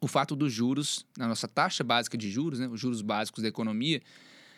O 0.00 0.06
fato 0.06 0.36
dos 0.36 0.52
juros, 0.52 1.04
na 1.16 1.26
nossa 1.26 1.48
taxa 1.48 1.82
básica 1.82 2.16
de 2.16 2.30
juros, 2.30 2.60
né, 2.60 2.68
os 2.68 2.78
juros 2.78 3.02
básicos 3.02 3.42
da 3.42 3.48
economia, 3.48 4.00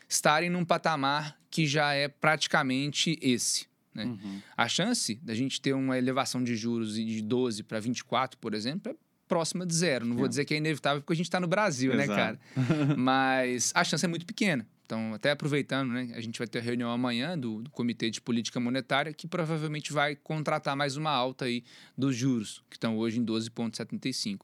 estarem 0.09 0.51
num 0.51 0.65
patamar 0.65 1.39
que 1.51 1.67
já 1.67 1.95
é 1.95 2.09
praticamente 2.09 3.19
esse. 3.23 3.67
Né? 3.95 4.05
Uhum. 4.05 4.41
A 4.57 4.69
chance 4.69 5.15
da 5.17 5.35
gente 5.35 5.61
ter 5.61 5.73
uma 5.73 5.97
elevação 5.97 6.43
de 6.43 6.55
juros 6.57 6.95
de 6.95 7.23
12 7.23 7.63
para 7.63 7.81
24, 7.81 8.39
por 8.39 8.55
exemplo, 8.55 8.93
é 8.93 8.97
próxima 9.31 9.65
de 9.65 9.73
zero. 9.73 10.05
Não 10.05 10.17
vou 10.17 10.27
dizer 10.27 10.45
que 10.45 10.53
é 10.53 10.57
inevitável 10.57 11.01
porque 11.01 11.13
a 11.13 11.17
gente 11.17 11.27
está 11.27 11.39
no 11.39 11.47
Brasil, 11.47 11.95
né, 11.95 12.03
Exato. 12.03 12.19
né, 12.19 12.67
cara? 12.67 12.95
Mas 12.99 13.71
a 13.77 13.85
chance 13.85 14.05
é 14.05 14.09
muito 14.09 14.27
pequena. 14.27 14.67
Então, 14.85 15.15
até 15.15 15.31
aproveitando, 15.31 15.93
né, 15.93 16.11
a 16.17 16.21
gente 16.21 16.37
vai 16.37 16.49
ter 16.49 16.61
reunião 16.61 16.91
amanhã 16.91 17.39
do, 17.39 17.63
do, 17.63 17.71
Comitê 17.71 18.11
de 18.11 18.21
Política 18.21 18.59
Monetária, 18.59 19.13
que 19.13 19.29
provavelmente 19.29 19.93
vai 19.93 20.17
contratar 20.17 20.75
mais 20.75 20.97
uma 20.97 21.13
alta 21.13 21.45
aí 21.45 21.63
dos 21.97 22.17
juros, 22.17 22.61
que 22.69 22.75
estão 22.75 22.99
hoje 22.99 23.21
em 23.21 23.25
12,75. 23.25 24.41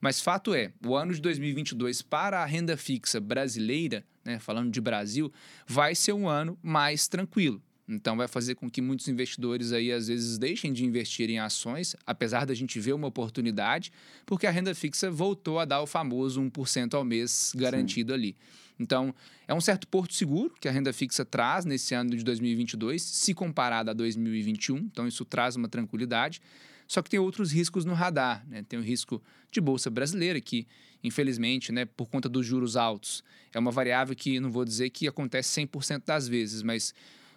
Mas 0.00 0.18
fato 0.18 0.54
é, 0.54 0.72
o 0.82 0.96
ano 0.96 1.12
de 1.12 1.20
2022 1.20 2.00
para 2.00 2.42
a 2.42 2.46
renda 2.46 2.78
fixa 2.78 3.20
brasileira, 3.20 4.02
né, 4.24 4.38
falando 4.38 4.70
de 4.70 4.80
Brasil, 4.80 5.30
vai 5.66 5.94
ser 5.94 6.14
um 6.14 6.26
ano 6.26 6.58
mais 6.62 7.06
tranquilo. 7.06 7.62
Então 7.90 8.16
vai 8.16 8.28
fazer 8.28 8.54
com 8.54 8.70
que 8.70 8.80
muitos 8.80 9.08
investidores 9.08 9.72
aí 9.72 9.90
às 9.90 10.06
vezes 10.06 10.38
deixem 10.38 10.72
de 10.72 10.84
investir 10.84 11.28
em 11.28 11.40
ações, 11.40 11.96
apesar 12.06 12.46
da 12.46 12.54
gente 12.54 12.78
ver 12.78 12.92
uma 12.92 13.08
oportunidade, 13.08 13.92
porque 14.24 14.46
a 14.46 14.50
renda 14.50 14.72
fixa 14.74 15.10
voltou 15.10 15.58
a 15.58 15.64
dar 15.64 15.82
o 15.82 15.86
famoso 15.86 16.40
1% 16.40 16.94
ao 16.94 17.04
mês 17.04 17.52
garantido 17.56 18.12
Sim. 18.12 18.18
ali. 18.18 18.36
Então, 18.78 19.14
é 19.46 19.52
um 19.52 19.60
certo 19.60 19.86
porto 19.86 20.14
seguro 20.14 20.54
que 20.58 20.66
a 20.66 20.70
renda 20.70 20.90
fixa 20.92 21.22
traz 21.22 21.66
nesse 21.66 21.94
ano 21.94 22.16
de 22.16 22.24
2022, 22.24 23.02
se 23.02 23.34
comparado 23.34 23.90
a 23.90 23.92
2021. 23.92 24.78
Então, 24.78 25.06
isso 25.06 25.22
traz 25.24 25.54
uma 25.54 25.68
tranquilidade. 25.68 26.40
Só 26.88 27.02
que 27.02 27.10
tem 27.10 27.20
outros 27.20 27.52
riscos 27.52 27.84
no 27.84 27.92
radar. 27.92 28.42
Né? 28.48 28.64
Tem 28.66 28.78
o 28.78 28.82
risco 28.82 29.22
de 29.52 29.60
bolsa 29.60 29.90
brasileira, 29.90 30.40
que, 30.40 30.66
infelizmente, 31.04 31.70
né, 31.70 31.84
por 31.84 32.08
conta 32.08 32.26
dos 32.26 32.46
juros 32.46 32.74
altos, 32.74 33.22
é 33.52 33.58
uma 33.58 33.70
variável 33.70 34.16
que 34.16 34.40
não 34.40 34.50
vou 34.50 34.64
dizer 34.64 34.88
que 34.88 35.06
acontece 35.06 35.60
100% 35.60 36.04
das 36.06 36.26
vezes, 36.26 36.62
mas 36.62 36.94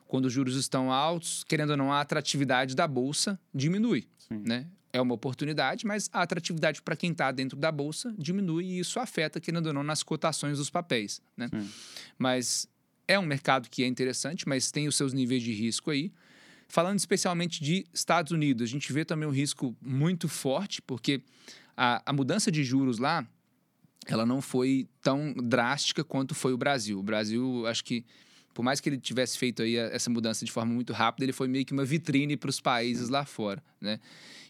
quando 0.08 0.26
os 0.26 0.34
juros 0.34 0.56
estão 0.56 0.92
altos, 0.92 1.44
querendo 1.44 1.72
ou 1.72 1.78
não, 1.78 1.92
a 1.92 2.02
atratividade 2.02 2.76
da 2.76 2.88
bolsa 2.88 3.40
diminui. 3.54 4.08
Né? 4.30 4.68
É 4.92 5.02
uma 5.02 5.14
oportunidade, 5.14 5.86
mas 5.86 6.10
a 6.14 6.22
atratividade 6.22 6.82
para 6.82 6.96
quem 6.96 7.12
está 7.12 7.32
dentro 7.32 7.58
da 7.58 7.72
bolsa 7.72 8.14
diminui 8.18 8.66
e 8.66 8.80
isso 8.80 9.00
afeta, 9.00 9.40
querendo 9.40 9.68
ou 9.68 9.74
não, 9.74 9.84
nas 9.84 10.04
cotações 10.04 10.58
dos 10.58 10.70
papéis. 10.70 11.22
Né? 11.36 11.50
Mas 12.18 12.68
é 13.08 13.18
um 13.18 13.26
mercado 13.26 13.70
que 13.70 13.84
é 13.84 13.88
interessante, 13.88 14.48
mas 14.48 14.72
tem 14.72 14.88
os 14.88 14.96
seus 14.96 15.14
níveis 15.14 15.42
de 15.42 15.52
risco 15.52 15.92
aí. 15.92 16.12
Falando 16.68 16.98
especialmente 16.98 17.64
de 17.64 17.86
Estados 17.94 18.32
Unidos, 18.32 18.68
a 18.68 18.72
gente 18.72 18.92
vê 18.94 19.04
também 19.04 19.28
um 19.28 19.32
risco 19.32 19.76
muito 19.82 20.28
forte, 20.28 20.82
porque 20.82 21.22
a, 21.76 22.02
a 22.06 22.14
mudança 22.14 22.52
de 22.52 22.64
juros 22.64 22.98
lá, 22.98 23.28
ela 24.08 24.26
não 24.26 24.42
foi 24.42 24.88
tão 25.02 25.34
drástica 25.34 26.04
quanto 26.04 26.34
foi 26.34 26.54
o 26.54 26.58
Brasil. 26.58 27.00
O 27.00 27.04
Brasil, 27.04 27.66
acho 27.68 27.84
que 27.84 28.06
por 28.54 28.64
mais 28.64 28.80
que 28.80 28.90
ele 28.90 28.98
tivesse 28.98 29.38
feito 29.38 29.62
aí 29.62 29.76
essa 29.76 30.10
mudança 30.10 30.46
de 30.46 30.52
forma 30.52 30.74
muito 30.74 30.94
rápida, 30.94 31.26
ele 31.26 31.34
foi 31.34 31.48
meio 31.48 31.66
que 31.66 31.74
uma 31.74 31.86
vitrine 31.86 32.38
para 32.38 32.50
os 32.50 32.60
países 32.60 33.10
lá 33.10 33.26
fora, 33.26 33.64
né? 33.82 34.00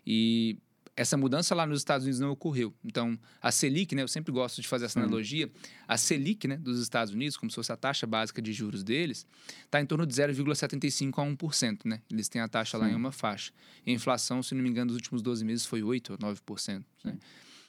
E 0.06 0.58
essa 0.96 1.18
mudança 1.18 1.56
lá 1.56 1.66
nos 1.66 1.80
Estados 1.80 2.06
Unidos 2.06 2.20
não 2.20 2.32
ocorreu. 2.32 2.74
Então, 2.84 3.18
a 3.42 3.52
Selic, 3.52 3.96
né, 3.96 4.04
eu 4.04 4.08
sempre 4.08 4.32
gosto 4.32 4.62
de 4.62 4.68
fazer 4.68 4.86
essa 4.86 5.00
analogia, 5.00 5.50
a 5.88 5.98
Selic, 5.98 6.48
né, 6.48 6.58
dos 6.58 6.80
Estados 6.80 7.14
Unidos, 7.14 7.36
como 7.36 7.50
se 7.50 7.56
fosse 7.56 7.72
a 7.72 7.78
taxa 7.78 8.06
básica 8.06 8.42
de 8.42 8.54
juros 8.54 8.84
deles, 8.84 9.26
está 9.66 9.82
em 9.82 9.86
torno 9.86 10.06
de 10.06 10.14
0,75 10.14 11.20
a 11.20 11.26
1%, 11.26 11.86
né? 11.86 12.02
Eles 12.12 12.30
têm 12.30 12.42
a 12.42 12.48
taxa 12.48 12.78
Sim. 12.78 12.84
lá 12.84 12.90
em 12.92 12.96
uma 12.96 13.12
faixa. 13.12 13.52
E 13.86 13.92
a 13.92 13.94
inflação, 13.94 14.44
se 14.44 14.54
não 14.54 14.62
me 14.62 14.70
engano, 14.70 14.90
nos 14.90 14.96
últimos 14.96 15.22
12 15.22 15.44
meses 15.44 15.66
foi 15.66 15.82
8 15.82 16.14
ou 16.14 16.18
9%, 16.20 16.84
né? 17.04 17.18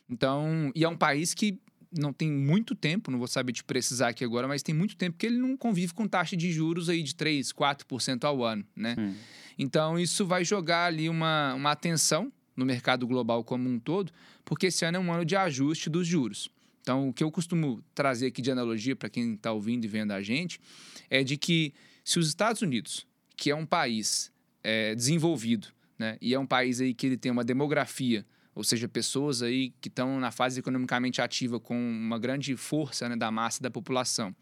Então, 0.08 0.70
e 0.74 0.84
é 0.84 0.88
um 0.88 0.96
país 0.96 1.32
que 1.32 1.58
não 1.96 2.12
tem 2.12 2.30
muito 2.30 2.74
tempo, 2.74 3.10
não 3.10 3.18
vou 3.18 3.28
saber 3.28 3.52
te 3.52 3.62
precisar 3.62 4.08
aqui 4.08 4.24
agora, 4.24 4.48
mas 4.48 4.62
tem 4.62 4.74
muito 4.74 4.96
tempo 4.96 5.16
que 5.16 5.26
ele 5.26 5.38
não 5.38 5.56
convive 5.56 5.92
com 5.94 6.06
taxa 6.06 6.36
de 6.36 6.50
juros 6.52 6.88
aí 6.88 7.02
de 7.02 7.14
3, 7.14 7.52
4% 7.52 8.24
ao 8.24 8.44
ano, 8.44 8.64
né? 8.74 8.96
Hum. 8.98 9.14
Então, 9.58 9.98
isso 9.98 10.26
vai 10.26 10.44
jogar 10.44 10.86
ali 10.86 11.08
uma, 11.08 11.54
uma 11.54 11.70
atenção 11.70 12.32
no 12.56 12.64
mercado 12.64 13.06
global 13.06 13.44
como 13.44 13.68
um 13.68 13.78
todo, 13.78 14.12
porque 14.44 14.66
esse 14.66 14.84
ano 14.84 14.96
é 14.96 15.00
um 15.00 15.12
ano 15.12 15.24
de 15.24 15.36
ajuste 15.36 15.88
dos 15.88 16.06
juros. 16.06 16.50
Então, 16.80 17.08
o 17.08 17.12
que 17.12 17.24
eu 17.24 17.30
costumo 17.30 17.82
trazer 17.94 18.26
aqui 18.26 18.42
de 18.42 18.50
analogia 18.50 18.94
para 18.94 19.08
quem 19.08 19.34
está 19.34 19.52
ouvindo 19.52 19.84
e 19.84 19.88
vendo 19.88 20.12
a 20.12 20.20
gente 20.20 20.60
é 21.08 21.24
de 21.24 21.36
que 21.36 21.72
se 22.04 22.18
os 22.18 22.28
Estados 22.28 22.60
Unidos, 22.60 23.06
que 23.36 23.50
é 23.50 23.54
um 23.54 23.64
país 23.64 24.30
é, 24.62 24.94
desenvolvido, 24.94 25.68
né, 25.98 26.18
e 26.20 26.34
é 26.34 26.38
um 26.38 26.46
país 26.46 26.80
aí 26.80 26.92
que 26.92 27.06
ele 27.06 27.16
tem 27.16 27.32
uma 27.32 27.44
demografia, 27.44 28.26
ou 28.54 28.62
seja, 28.62 28.88
pessoas 28.88 29.42
aí 29.42 29.72
que 29.80 29.88
estão 29.88 30.20
na 30.20 30.30
fase 30.30 30.60
economicamente 30.60 31.20
ativa 31.20 31.58
com 31.58 31.76
uma 31.76 32.18
grande 32.18 32.56
força 32.56 33.08
né, 33.08 33.16
da 33.16 33.30
massa 33.30 33.62
da 33.62 33.70
população, 33.70 34.34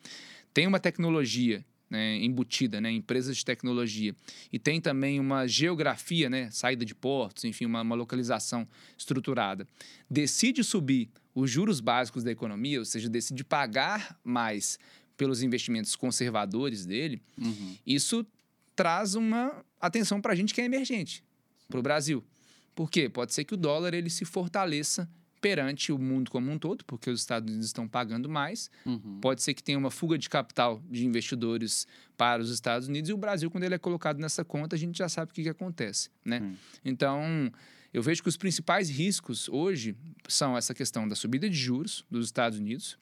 tem 0.52 0.66
uma 0.66 0.78
tecnologia 0.78 1.64
né, 1.92 2.16
embutida, 2.16 2.80
né, 2.80 2.90
empresas 2.90 3.36
de 3.36 3.44
tecnologia, 3.44 4.16
e 4.50 4.58
tem 4.58 4.80
também 4.80 5.20
uma 5.20 5.46
geografia, 5.46 6.30
né, 6.30 6.50
saída 6.50 6.86
de 6.86 6.94
portos, 6.94 7.44
enfim, 7.44 7.66
uma, 7.66 7.82
uma 7.82 7.94
localização 7.94 8.66
estruturada, 8.96 9.66
decide 10.10 10.64
subir 10.64 11.10
os 11.34 11.50
juros 11.50 11.80
básicos 11.80 12.24
da 12.24 12.30
economia, 12.30 12.78
ou 12.78 12.84
seja, 12.86 13.10
decide 13.10 13.44
pagar 13.44 14.18
mais 14.24 14.78
pelos 15.18 15.42
investimentos 15.42 15.94
conservadores 15.94 16.86
dele, 16.86 17.22
uhum. 17.38 17.76
isso 17.86 18.26
traz 18.74 19.14
uma 19.14 19.62
atenção 19.78 20.18
para 20.18 20.32
a 20.32 20.36
gente 20.36 20.54
que 20.54 20.62
é 20.62 20.64
emergente, 20.64 21.22
para 21.68 21.78
o 21.78 21.82
Brasil. 21.82 22.24
Por 22.74 22.90
quê? 22.90 23.08
Pode 23.08 23.34
ser 23.34 23.44
que 23.44 23.54
o 23.54 23.56
dólar 23.56 23.94
ele 23.94 24.10
se 24.10 24.24
fortaleça 24.24 25.08
perante 25.42 25.90
o 25.90 25.98
mundo 25.98 26.30
como 26.30 26.50
um 26.52 26.56
todo, 26.56 26.84
porque 26.84 27.10
os 27.10 27.20
Estados 27.20 27.50
Unidos 27.50 27.66
estão 27.66 27.88
pagando 27.88 28.28
mais. 28.28 28.70
Uhum. 28.86 29.18
Pode 29.20 29.42
ser 29.42 29.52
que 29.54 29.62
tenha 29.62 29.76
uma 29.76 29.90
fuga 29.90 30.16
de 30.16 30.30
capital 30.30 30.80
de 30.88 31.04
investidores 31.04 31.86
para 32.16 32.40
os 32.40 32.48
Estados 32.48 32.86
Unidos 32.86 33.10
e 33.10 33.12
o 33.12 33.16
Brasil, 33.16 33.50
quando 33.50 33.64
ele 33.64 33.74
é 33.74 33.78
colocado 33.78 34.20
nessa 34.20 34.44
conta, 34.44 34.76
a 34.76 34.78
gente 34.78 34.96
já 34.96 35.08
sabe 35.08 35.32
o 35.32 35.34
que, 35.34 35.42
que 35.42 35.48
acontece, 35.48 36.10
né? 36.24 36.38
Uhum. 36.38 36.56
Então, 36.84 37.52
eu 37.92 38.02
vejo 38.02 38.22
que 38.22 38.28
os 38.28 38.36
principais 38.36 38.88
riscos 38.88 39.48
hoje 39.48 39.96
são 40.28 40.56
essa 40.56 40.72
questão 40.72 41.08
da 41.08 41.16
subida 41.16 41.50
de 41.50 41.56
juros 41.56 42.04
dos 42.08 42.26
Estados 42.26 42.60
Unidos, 42.60 42.96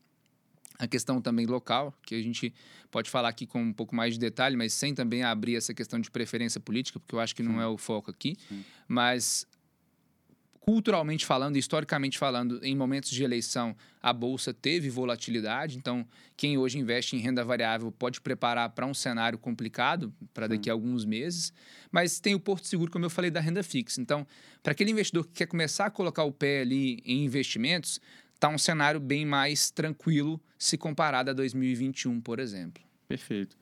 a 0.79 0.89
questão 0.89 1.21
também 1.21 1.45
local, 1.45 1.95
que 2.03 2.15
a 2.15 2.23
gente 2.23 2.55
pode 2.91 3.11
falar 3.11 3.29
aqui 3.29 3.47
com 3.47 3.63
um 3.63 3.73
pouco 3.73 3.95
mais 3.95 4.15
de 4.15 4.21
detalhe, 4.21 4.57
mas 4.57 4.73
sem 4.73 4.95
também 4.95 5.23
abrir 5.23 5.57
essa 5.57 5.75
questão 5.75 6.01
de 6.01 6.11
preferência 6.11 6.59
política, 6.59 6.99
porque 6.99 7.15
eu 7.15 7.21
acho 7.21 7.37
que 7.37 7.43
não 7.43 7.61
é 7.61 7.67
o 7.67 7.77
foco 7.77 8.11
aqui. 8.11 8.39
Sim. 8.49 8.65
Mas 8.89 9.47
culturalmente 10.61 11.25
falando, 11.25 11.57
historicamente 11.57 12.19
falando, 12.19 12.61
em 12.63 12.77
momentos 12.77 13.11
de 13.11 13.25
eleição, 13.25 13.75
a 14.01 14.13
bolsa 14.13 14.53
teve 14.53 14.91
volatilidade. 14.91 15.79
Então, 15.79 16.07
quem 16.37 16.59
hoje 16.59 16.79
investe 16.79 17.17
em 17.17 17.19
renda 17.19 17.43
variável 17.43 17.91
pode 17.91 18.21
preparar 18.21 18.69
para 18.71 18.87
um 18.87 18.95
cenário 18.95 19.39
complicado 19.39 20.13
para 20.35 20.47
daqui 20.47 20.69
a 20.69 20.73
alguns 20.73 21.05
meses. 21.05 21.53
Mas 21.91 22.21
tem 22.21 22.35
o 22.35 22.41
porto 22.41 22.67
seguro, 22.67 22.91
como 22.91 23.05
eu 23.05 23.11
falei, 23.11 23.31
da 23.31 23.41
renda 23.41 23.63
fixa. 23.63 24.01
Então, 24.01 24.27
para 24.63 24.73
aquele 24.73 24.91
investidor 24.91 25.27
que 25.27 25.33
quer 25.33 25.47
começar 25.47 25.87
a 25.87 25.91
colocar 25.91 26.25
o 26.25 26.33
pé 26.33 26.61
ali 26.61 27.03
em 27.07 27.25
investimentos, 27.25 27.99
está 28.35 28.49
um 28.49 28.59
cenário 28.59 29.01
bem 29.01 29.25
mais 29.25 29.71
tranquilo 29.71 30.41
se 30.59 30.77
comparado 30.77 31.31
a 31.31 31.33
2021, 31.33 32.21
por 32.21 32.39
exemplo. 32.39 32.83
Perfeito. 33.09 33.57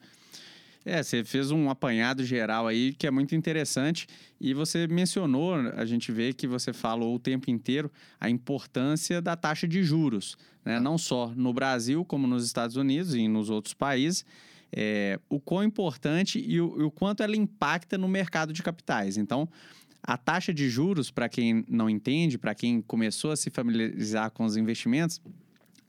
É, 0.84 1.02
você 1.02 1.22
fez 1.24 1.50
um 1.50 1.68
apanhado 1.68 2.24
geral 2.24 2.66
aí 2.66 2.94
que 2.94 3.06
é 3.06 3.10
muito 3.10 3.34
interessante 3.34 4.06
e 4.40 4.54
você 4.54 4.86
mencionou, 4.86 5.54
a 5.54 5.84
gente 5.84 6.10
vê 6.10 6.32
que 6.32 6.46
você 6.46 6.72
falou 6.72 7.14
o 7.14 7.18
tempo 7.18 7.50
inteiro 7.50 7.90
a 8.20 8.30
importância 8.30 9.20
da 9.20 9.36
taxa 9.36 9.66
de 9.66 9.82
juros, 9.82 10.38
né? 10.64 10.80
não 10.80 10.96
só 10.96 11.32
no 11.36 11.52
Brasil 11.52 12.04
como 12.04 12.26
nos 12.26 12.44
Estados 12.44 12.76
Unidos 12.76 13.14
e 13.14 13.28
nos 13.28 13.50
outros 13.50 13.74
países, 13.74 14.24
é, 14.72 15.18
o 15.28 15.40
quão 15.40 15.64
importante 15.64 16.38
e 16.38 16.60
o, 16.60 16.80
e 16.80 16.82
o 16.84 16.90
quanto 16.90 17.22
ela 17.22 17.36
impacta 17.36 17.98
no 17.98 18.08
mercado 18.08 18.52
de 18.52 18.62
capitais. 18.62 19.16
Então, 19.16 19.48
a 20.02 20.16
taxa 20.16 20.54
de 20.54 20.68
juros, 20.68 21.10
para 21.10 21.28
quem 21.28 21.64
não 21.68 21.90
entende, 21.90 22.38
para 22.38 22.54
quem 22.54 22.80
começou 22.80 23.30
a 23.30 23.36
se 23.36 23.50
familiarizar 23.50 24.30
com 24.30 24.44
os 24.44 24.56
investimentos, 24.56 25.20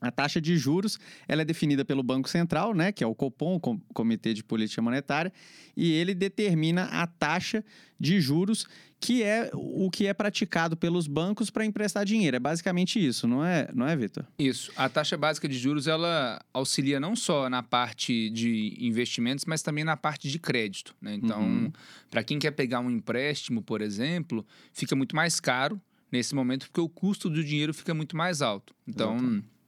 a 0.00 0.10
taxa 0.10 0.40
de 0.40 0.56
juros 0.56 0.98
ela 1.28 1.42
é 1.42 1.44
definida 1.44 1.84
pelo 1.84 2.02
Banco 2.02 2.28
Central, 2.28 2.74
né, 2.74 2.92
que 2.92 3.04
é 3.04 3.06
o 3.06 3.14
Copom, 3.14 3.56
o 3.56 3.78
Comitê 3.92 4.32
de 4.32 4.42
Política 4.42 4.80
Monetária, 4.80 5.32
e 5.76 5.92
ele 5.92 6.14
determina 6.14 6.84
a 6.84 7.06
taxa 7.06 7.64
de 7.98 8.20
juros 8.20 8.66
que 8.98 9.22
é 9.22 9.50
o 9.54 9.90
que 9.90 10.06
é 10.06 10.12
praticado 10.12 10.76
pelos 10.76 11.06
bancos 11.06 11.48
para 11.48 11.64
emprestar 11.64 12.04
dinheiro. 12.04 12.36
É 12.36 12.40
basicamente 12.40 13.04
isso, 13.04 13.26
não 13.26 13.42
é, 13.42 13.66
não 13.74 13.88
é, 13.88 13.96
Vitor? 13.96 14.26
Isso. 14.38 14.70
A 14.76 14.90
taxa 14.90 15.16
básica 15.16 15.48
de 15.48 15.58
juros 15.58 15.86
ela 15.86 16.38
auxilia 16.52 17.00
não 17.00 17.16
só 17.16 17.48
na 17.48 17.62
parte 17.62 18.28
de 18.28 18.76
investimentos, 18.78 19.46
mas 19.46 19.62
também 19.62 19.84
na 19.84 19.96
parte 19.96 20.28
de 20.28 20.38
crédito. 20.38 20.94
Né? 21.00 21.14
Então, 21.14 21.40
uhum. 21.40 21.72
para 22.10 22.22
quem 22.22 22.38
quer 22.38 22.50
pegar 22.50 22.80
um 22.80 22.90
empréstimo, 22.90 23.62
por 23.62 23.80
exemplo, 23.80 24.46
fica 24.70 24.94
muito 24.94 25.16
mais 25.16 25.40
caro 25.40 25.80
nesse 26.12 26.34
momento 26.34 26.66
porque 26.66 26.80
o 26.80 26.88
custo 26.88 27.30
do 27.30 27.42
dinheiro 27.42 27.72
fica 27.72 27.94
muito 27.94 28.14
mais 28.14 28.42
alto. 28.42 28.74
Então 28.86 29.14
Exatamente 29.14 29.59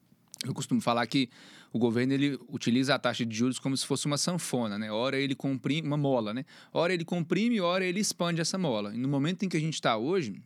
eu 0.44 0.52
costumo 0.52 0.80
falar 0.80 1.06
que 1.06 1.28
o 1.72 1.78
governo 1.78 2.12
ele 2.12 2.38
utiliza 2.48 2.94
a 2.94 2.98
taxa 2.98 3.24
de 3.24 3.34
juros 3.34 3.58
como 3.58 3.76
se 3.76 3.86
fosse 3.86 4.06
uma 4.06 4.18
sanfona, 4.18 4.78
né? 4.78 4.90
Ora 4.90 5.16
ele 5.16 5.34
comprime 5.34 5.86
uma 5.86 5.96
mola, 5.96 6.34
né? 6.34 6.44
Ora 6.72 6.92
ele 6.92 7.04
comprime, 7.04 7.60
ora 7.60 7.84
ele 7.84 8.00
expande 8.00 8.40
essa 8.40 8.58
mola. 8.58 8.94
E 8.94 8.98
no 8.98 9.08
momento 9.08 9.44
em 9.44 9.48
que 9.48 9.56
a 9.56 9.60
gente 9.60 9.74
está 9.74 9.96
hoje, 9.96 10.42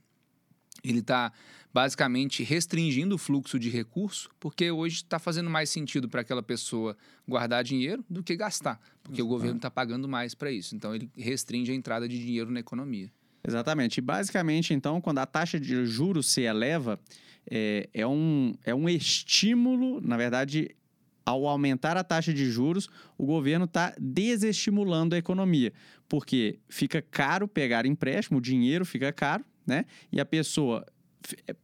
ele 0.85 1.01
está 1.01 1.33
basicamente 1.73 2.43
restringindo 2.43 3.17
o 3.17 3.19
fluxo 3.19 3.59
de 3.59 3.69
recurso, 3.69 4.31
porque 4.41 4.71
hoje 4.71 4.97
está 4.97 5.19
fazendo 5.19 5.51
mais 5.51 5.69
sentido 5.69 6.09
para 6.09 6.23
aquela 6.23 6.43
pessoa 6.43 6.97
guardar 7.29 7.63
dinheiro 7.65 8.05
do 8.09 8.23
que 8.23 8.37
gastar, 8.37 8.81
porque 9.03 9.21
o 9.21 9.27
governo 9.27 9.57
está 9.57 9.71
pagando 9.71 10.09
mais 10.09 10.35
para 10.35 10.51
isso. 10.51 10.75
Então 10.75 10.95
ele 10.95 11.11
restringe 11.17 11.73
a 11.73 11.75
entrada 11.75 12.09
de 12.09 12.19
dinheiro 12.19 12.51
na 12.51 12.61
economia. 12.61 13.11
Exatamente. 13.47 13.99
E 13.99 14.01
basicamente, 14.01 14.75
então, 14.75 15.01
quando 15.01 15.19
a 15.19 15.27
taxa 15.27 15.61
de 15.61 15.87
juros 15.87 16.27
se 16.27 16.43
eleva, 16.43 16.99
é, 17.51 17.89
é, 17.93 18.07
um, 18.07 18.55
é 18.65 18.75
um 18.75 18.89
estímulo, 18.89 20.01
na 20.01 20.17
verdade, 20.17 20.75
ao 21.25 21.47
aumentar 21.47 21.97
a 21.97 22.05
taxa 22.05 22.33
de 22.33 22.51
juros, 22.51 22.89
o 23.19 23.27
governo 23.27 23.65
está 23.65 23.95
desestimulando 23.99 25.15
a 25.15 25.19
economia, 25.19 25.73
porque 26.09 26.61
fica 26.69 27.03
caro 27.03 27.49
pegar 27.49 27.85
empréstimo, 27.85 28.39
o 28.39 28.41
dinheiro 28.41 28.85
fica 28.85 29.13
caro, 29.13 29.45
né? 29.67 29.85
E 30.13 30.21
a 30.21 30.25
pessoa 30.25 30.87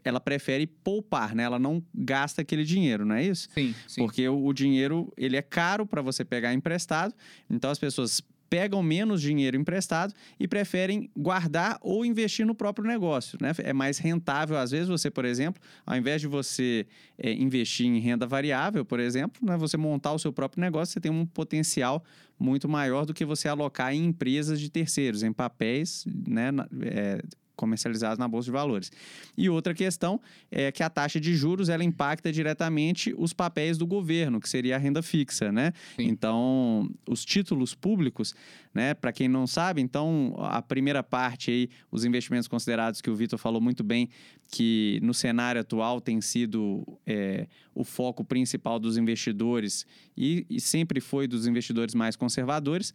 ela 0.02 0.18
prefere 0.18 0.66
poupar, 0.66 1.34
né? 1.36 1.44
Ela 1.44 1.58
não 1.58 1.80
gasta 1.94 2.42
aquele 2.42 2.64
dinheiro, 2.64 3.04
não 3.04 3.14
é 3.14 3.24
isso? 3.24 3.48
Sim, 3.54 3.72
sim. 3.86 4.00
Porque 4.00 4.28
o, 4.28 4.44
o 4.44 4.52
dinheiro 4.52 5.12
ele 5.16 5.36
é 5.36 5.42
caro 5.42 5.86
para 5.86 6.02
você 6.02 6.24
pegar 6.24 6.52
emprestado, 6.52 7.14
então 7.48 7.70
as 7.70 7.78
pessoas 7.78 8.20
pegam 8.52 8.82
menos 8.82 9.22
dinheiro 9.22 9.56
emprestado 9.56 10.12
e 10.38 10.46
preferem 10.46 11.10
guardar 11.16 11.78
ou 11.80 12.04
investir 12.04 12.44
no 12.44 12.54
próprio 12.54 12.86
negócio. 12.86 13.38
Né? 13.40 13.50
É 13.60 13.72
mais 13.72 13.96
rentável, 13.96 14.58
às 14.58 14.72
vezes, 14.72 14.88
você, 14.88 15.10
por 15.10 15.24
exemplo, 15.24 15.62
ao 15.86 15.96
invés 15.96 16.20
de 16.20 16.26
você 16.26 16.86
é, 17.16 17.32
investir 17.32 17.86
em 17.86 17.98
renda 17.98 18.26
variável, 18.26 18.84
por 18.84 19.00
exemplo, 19.00 19.40
né, 19.42 19.56
você 19.56 19.78
montar 19.78 20.12
o 20.12 20.18
seu 20.18 20.34
próprio 20.34 20.60
negócio, 20.60 20.92
você 20.92 21.00
tem 21.00 21.10
um 21.10 21.24
potencial 21.24 22.04
muito 22.38 22.68
maior 22.68 23.06
do 23.06 23.14
que 23.14 23.24
você 23.24 23.48
alocar 23.48 23.94
em 23.94 24.04
empresas 24.04 24.60
de 24.60 24.70
terceiros, 24.70 25.22
em 25.22 25.32
papéis, 25.32 26.04
né, 26.28 26.50
é, 26.82 27.22
comercializados 27.56 28.18
na 28.18 28.26
bolsa 28.26 28.46
de 28.46 28.52
valores. 28.52 28.90
E 29.36 29.48
outra 29.48 29.74
questão 29.74 30.20
é 30.50 30.70
que 30.72 30.82
a 30.82 30.90
taxa 30.90 31.20
de 31.20 31.34
juros 31.34 31.68
ela 31.68 31.84
impacta 31.84 32.32
diretamente 32.32 33.14
os 33.16 33.32
papéis 33.32 33.78
do 33.78 33.86
governo, 33.86 34.40
que 34.40 34.48
seria 34.48 34.76
a 34.76 34.78
renda 34.78 35.02
fixa, 35.02 35.52
né? 35.52 35.72
Sim. 35.96 36.08
Então, 36.08 36.90
os 37.08 37.24
títulos 37.24 37.74
públicos, 37.74 38.34
né, 38.74 38.94
para 38.94 39.12
quem 39.12 39.28
não 39.28 39.46
sabe, 39.46 39.80
então 39.80 40.34
a 40.38 40.62
primeira 40.62 41.02
parte 41.02 41.50
aí, 41.50 41.68
os 41.90 42.04
investimentos 42.04 42.48
considerados 42.48 43.00
que 43.00 43.10
o 43.10 43.14
Vitor 43.14 43.38
falou 43.38 43.60
muito 43.60 43.84
bem, 43.84 44.08
que 44.52 45.00
no 45.02 45.14
cenário 45.14 45.62
atual 45.62 45.98
tem 45.98 46.20
sido 46.20 46.86
é, 47.06 47.48
o 47.74 47.84
foco 47.84 48.22
principal 48.22 48.78
dos 48.78 48.98
investidores 48.98 49.86
e, 50.14 50.46
e 50.48 50.60
sempre 50.60 51.00
foi 51.00 51.26
dos 51.26 51.46
investidores 51.46 51.94
mais 51.94 52.16
conservadores 52.16 52.94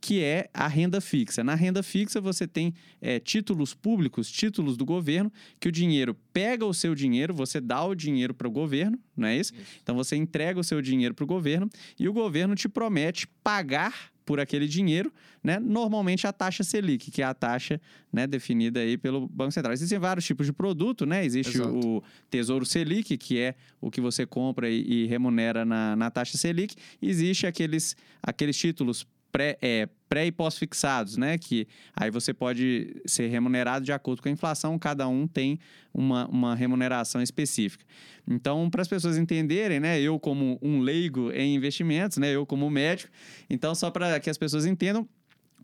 que 0.00 0.20
é 0.24 0.50
a 0.52 0.66
renda 0.66 1.00
fixa. 1.00 1.44
Na 1.44 1.54
renda 1.54 1.82
fixa, 1.82 2.20
você 2.20 2.44
tem 2.44 2.74
é, 3.00 3.20
títulos 3.20 3.72
públicos, 3.72 4.32
títulos 4.32 4.76
do 4.76 4.84
governo, 4.84 5.30
que 5.60 5.68
o 5.68 5.72
dinheiro 5.72 6.16
pega 6.32 6.66
o 6.66 6.74
seu 6.74 6.94
dinheiro, 6.94 7.32
você 7.34 7.60
dá 7.60 7.84
o 7.84 7.94
dinheiro 7.94 8.34
para 8.34 8.48
o 8.48 8.50
governo, 8.50 8.98
não 9.16 9.28
é 9.28 9.36
isso? 9.36 9.54
isso? 9.54 9.78
Então 9.82 9.94
você 9.94 10.16
entrega 10.16 10.58
o 10.58 10.64
seu 10.64 10.82
dinheiro 10.82 11.14
para 11.14 11.22
o 11.22 11.26
governo 11.26 11.70
e 11.98 12.08
o 12.08 12.12
governo 12.12 12.56
te 12.56 12.68
promete 12.68 13.28
pagar 13.44 14.10
por 14.30 14.38
aquele 14.38 14.68
dinheiro, 14.68 15.12
né? 15.42 15.58
Normalmente 15.58 16.24
a 16.24 16.32
taxa 16.32 16.62
Selic, 16.62 17.10
que 17.10 17.20
é 17.20 17.24
a 17.24 17.34
taxa 17.34 17.80
né, 18.12 18.28
definida 18.28 18.78
aí 18.78 18.96
pelo 18.96 19.26
Banco 19.26 19.50
Central. 19.50 19.72
Existem 19.72 19.98
vários 19.98 20.24
tipos 20.24 20.46
de 20.46 20.52
produto, 20.52 21.04
né? 21.04 21.24
Existe 21.24 21.56
Exato. 21.56 21.76
o 21.76 22.00
Tesouro 22.30 22.64
Selic, 22.64 23.18
que 23.18 23.40
é 23.40 23.56
o 23.80 23.90
que 23.90 24.00
você 24.00 24.24
compra 24.24 24.70
e, 24.70 24.82
e 24.82 25.06
remunera 25.06 25.64
na, 25.64 25.96
na 25.96 26.12
taxa 26.12 26.38
Selic. 26.38 26.76
Existe 27.02 27.44
aqueles, 27.44 27.96
aqueles 28.22 28.56
títulos 28.56 29.04
pré, 29.30 29.58
é, 29.60 29.88
pré 30.08 30.26
e 30.26 30.32
pós-fixados, 30.32 31.16
né? 31.16 31.38
Que 31.38 31.66
aí 31.94 32.10
você 32.10 32.34
pode 32.34 33.00
ser 33.06 33.28
remunerado 33.28 33.84
de 33.84 33.92
acordo 33.92 34.22
com 34.22 34.28
a 34.28 34.32
inflação, 34.32 34.78
cada 34.78 35.06
um 35.08 35.26
tem 35.26 35.58
uma, 35.92 36.26
uma 36.28 36.54
remuneração 36.54 37.22
específica. 37.22 37.84
Então, 38.28 38.68
para 38.70 38.82
as 38.82 38.88
pessoas 38.88 39.16
entenderem, 39.16 39.80
né? 39.80 40.00
Eu, 40.00 40.18
como 40.18 40.58
um 40.60 40.80
leigo 40.80 41.30
em 41.32 41.54
investimentos, 41.54 42.18
né? 42.18 42.30
Eu, 42.34 42.44
como 42.44 42.68
médico, 42.68 43.12
então, 43.48 43.74
só 43.74 43.90
para 43.90 44.18
que 44.20 44.30
as 44.30 44.38
pessoas 44.38 44.66
entendam, 44.66 45.08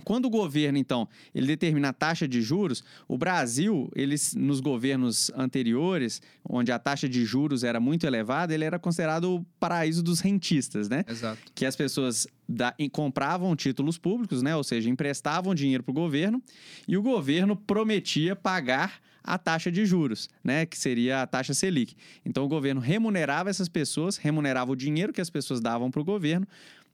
quando 0.04 0.26
o 0.26 0.30
governo, 0.30 0.78
então, 0.78 1.08
ele 1.34 1.46
determina 1.46 1.88
a 1.88 1.92
taxa 1.92 2.28
de 2.28 2.40
juros, 2.42 2.84
o 3.08 3.16
Brasil, 3.16 3.90
eles, 3.94 4.34
nos 4.34 4.60
governos 4.60 5.30
anteriores, 5.34 6.22
onde 6.48 6.70
a 6.70 6.78
taxa 6.78 7.08
de 7.08 7.24
juros 7.24 7.64
era 7.64 7.80
muito 7.80 8.06
elevada, 8.06 8.54
ele 8.54 8.64
era 8.64 8.78
considerado 8.78 9.36
o 9.36 9.46
paraíso 9.58 10.02
dos 10.02 10.20
rentistas, 10.20 10.88
né? 10.88 11.04
Exato. 11.08 11.38
Que 11.54 11.66
as 11.66 11.74
pessoas 11.74 12.26
da, 12.48 12.74
compravam 12.92 13.54
títulos 13.56 13.98
públicos, 13.98 14.42
né? 14.42 14.54
Ou 14.54 14.62
seja, 14.62 14.88
emprestavam 14.88 15.54
dinheiro 15.54 15.82
para 15.82 15.90
o 15.90 15.94
governo 15.94 16.42
e 16.86 16.96
o 16.96 17.02
governo 17.02 17.56
prometia 17.56 18.36
pagar 18.36 19.00
a 19.26 19.36
taxa 19.36 19.72
de 19.72 19.84
juros, 19.84 20.30
né, 20.42 20.64
que 20.64 20.78
seria 20.78 21.22
a 21.22 21.26
taxa 21.26 21.52
Selic. 21.52 21.96
Então 22.24 22.44
o 22.44 22.48
governo 22.48 22.80
remunerava 22.80 23.50
essas 23.50 23.68
pessoas, 23.68 24.16
remunerava 24.16 24.70
o 24.70 24.76
dinheiro 24.76 25.12
que 25.12 25.20
as 25.20 25.28
pessoas 25.28 25.60
davam 25.60 25.90
para 25.90 26.00
o 26.00 26.04
governo 26.04 26.46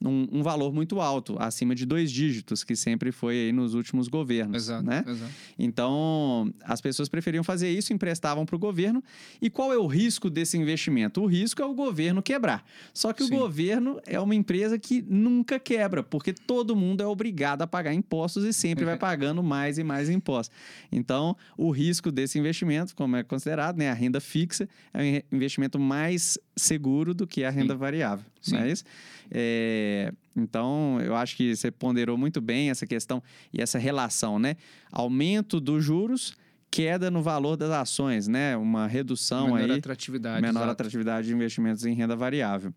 um, 0.05 0.29
um, 0.33 0.43
valor 0.43 0.73
muito 0.73 1.01
alto, 1.01 1.37
acima 1.39 1.75
de 1.75 1.87
dois 1.87 2.11
dígitos, 2.11 2.65
que 2.65 2.75
sempre 2.75 3.13
foi 3.13 3.35
aí 3.35 3.53
nos 3.53 3.75
últimos 3.75 4.09
governos. 4.09 4.57
Exato, 4.57 4.85
né? 4.85 5.05
exato. 5.07 5.33
Então, 5.59 6.53
as 6.65 6.81
pessoas 6.81 7.09
preferiam 7.09 7.45
fazer 7.45 7.71
isso, 7.71 7.93
emprestavam 7.93 8.45
para 8.45 8.57
o 8.57 8.59
governo. 8.59 9.03
E 9.41 9.49
qual 9.49 9.73
é 9.73 9.79
o 9.79 9.87
risco 9.87 10.29
desse 10.29 10.57
investimento? 10.59 11.23
O 11.23 11.27
risco 11.27 11.63
é 11.63 11.65
o 11.65 11.75
governo 11.75 12.23
quebrar. 12.23 12.65
Só 12.93 13.13
que 13.13 13.25
Sim. 13.25 13.35
o 13.35 13.39
governo 13.39 14.01
é 14.07 14.19
uma 14.19 14.35
empresa 14.35 14.79
que 14.79 15.03
nunca 15.09 15.59
quebra, 15.59 16.03
porque 16.03 16.33
todo 16.33 16.75
mundo 16.75 17.03
é 17.03 17.07
obrigado 17.07 17.63
a 17.63 17.67
pagar 17.67 17.95
impostos 17.95 18.45
e 18.45 18.53
sempre 18.53 18.85
vai 18.85 18.97
pagando 18.97 19.43
mais 19.43 19.79
e 19.79 19.85
mais 19.85 20.09
impostos. 20.09 20.55
Então, 20.91 21.37
o 21.57 21.71
risco 21.71 22.11
desse 22.11 22.39
investimento, 22.39 22.95
como 22.95 23.17
é 23.17 23.23
considerado, 23.23 23.77
né, 23.77 23.91
a 23.91 23.95
renda 23.95 24.21
fixa, 24.21 24.69
é 24.93 25.23
um 25.31 25.37
investimento 25.37 25.79
mais 25.79 26.39
seguro 26.57 27.15
do 27.15 27.27
que 27.27 27.45
a 27.45 27.51
renda 27.51 27.75
Sim. 27.75 27.79
variável. 27.79 28.32
Sim. 28.43 28.57
Não 28.57 28.63
é 28.63 28.73
isso? 28.73 28.85
É, 29.31 30.13
então, 30.37 31.01
eu 31.01 31.15
acho 31.17 31.37
que 31.37 31.55
você 31.55 31.71
ponderou 31.71 32.19
muito 32.19 32.41
bem 32.41 32.71
essa 32.71 32.87
questão 32.87 33.23
e 33.53 33.63
essa 33.63 33.79
relação, 33.79 34.39
né? 34.39 34.57
Aumento 34.91 35.61
dos 35.61 35.83
juros, 35.85 36.37
queda 36.73 37.11
no 37.11 37.23
valor 37.23 37.55
das 37.57 37.71
ações, 37.71 38.27
né? 38.27 38.57
Uma 38.57 38.87
redução 38.87 39.55
menor 39.55 39.71
aí. 39.71 39.79
Atratividade, 39.79 40.41
menor 40.41 40.61
exato. 40.61 40.73
atratividade 40.73 41.27
de 41.29 41.35
investimentos 41.35 41.85
em 41.85 41.95
renda 41.95 42.17
variável. 42.17 42.75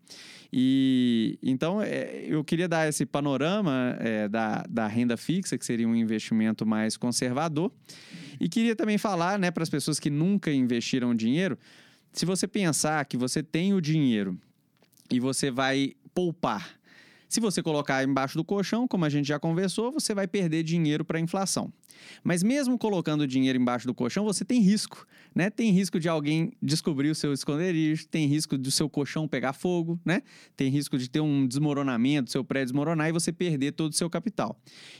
E 0.52 1.38
então 1.42 1.82
é, 1.82 2.24
eu 2.28 2.44
queria 2.44 2.68
dar 2.68 2.88
esse 2.88 3.04
panorama 3.06 3.96
é, 3.98 4.28
da, 4.28 4.64
da 4.68 4.86
renda 4.86 5.16
fixa, 5.16 5.56
que 5.56 5.64
seria 5.64 5.88
um 5.88 5.96
investimento 5.96 6.66
mais 6.66 6.96
conservador. 6.96 7.72
E 8.38 8.50
queria 8.50 8.76
também 8.76 8.98
falar, 8.98 9.38
né, 9.38 9.50
para 9.50 9.62
as 9.62 9.70
pessoas 9.70 9.98
que 9.98 10.10
nunca 10.10 10.52
investiram 10.52 11.14
dinheiro, 11.14 11.58
se 12.12 12.26
você 12.26 12.46
pensar 12.46 13.02
que 13.06 13.16
você 13.16 13.42
tem 13.42 13.72
o 13.72 13.80
dinheiro 13.80 14.38
e 15.10 15.20
você 15.20 15.50
vai 15.50 15.92
poupar. 16.14 16.76
Se 17.28 17.40
você 17.40 17.62
colocar 17.62 18.04
embaixo 18.04 18.36
do 18.36 18.44
colchão, 18.44 18.86
como 18.86 19.04
a 19.04 19.08
gente 19.08 19.26
já 19.26 19.38
conversou, 19.38 19.90
você 19.90 20.14
vai 20.14 20.28
perder 20.28 20.62
dinheiro 20.62 21.04
para 21.04 21.18
a 21.18 21.20
inflação. 21.20 21.72
Mas 22.22 22.42
mesmo 22.42 22.78
colocando 22.78 23.26
dinheiro 23.26 23.58
embaixo 23.58 23.86
do 23.86 23.94
colchão, 23.94 24.24
você 24.24 24.44
tem 24.44 24.60
risco, 24.60 25.06
né? 25.34 25.50
Tem 25.50 25.70
risco 25.70 25.98
de 25.98 26.08
alguém 26.08 26.52
descobrir 26.62 27.10
o 27.10 27.14
seu 27.14 27.32
esconderijo, 27.32 28.06
tem 28.06 28.26
risco 28.26 28.56
do 28.56 28.70
seu 28.70 28.88
colchão 28.88 29.26
pegar 29.26 29.52
fogo, 29.52 29.98
né? 30.04 30.22
Tem 30.56 30.70
risco 30.70 30.96
de 30.96 31.10
ter 31.10 31.20
um 31.20 31.46
desmoronamento, 31.46 32.30
seu 32.30 32.44
prédio 32.44 32.66
desmoronar 32.66 33.08
e 33.08 33.12
você 33.12 33.32
perder 33.32 33.72
todo 33.72 33.92
o 33.92 33.96
seu 33.96 34.08
capital. 34.08 34.56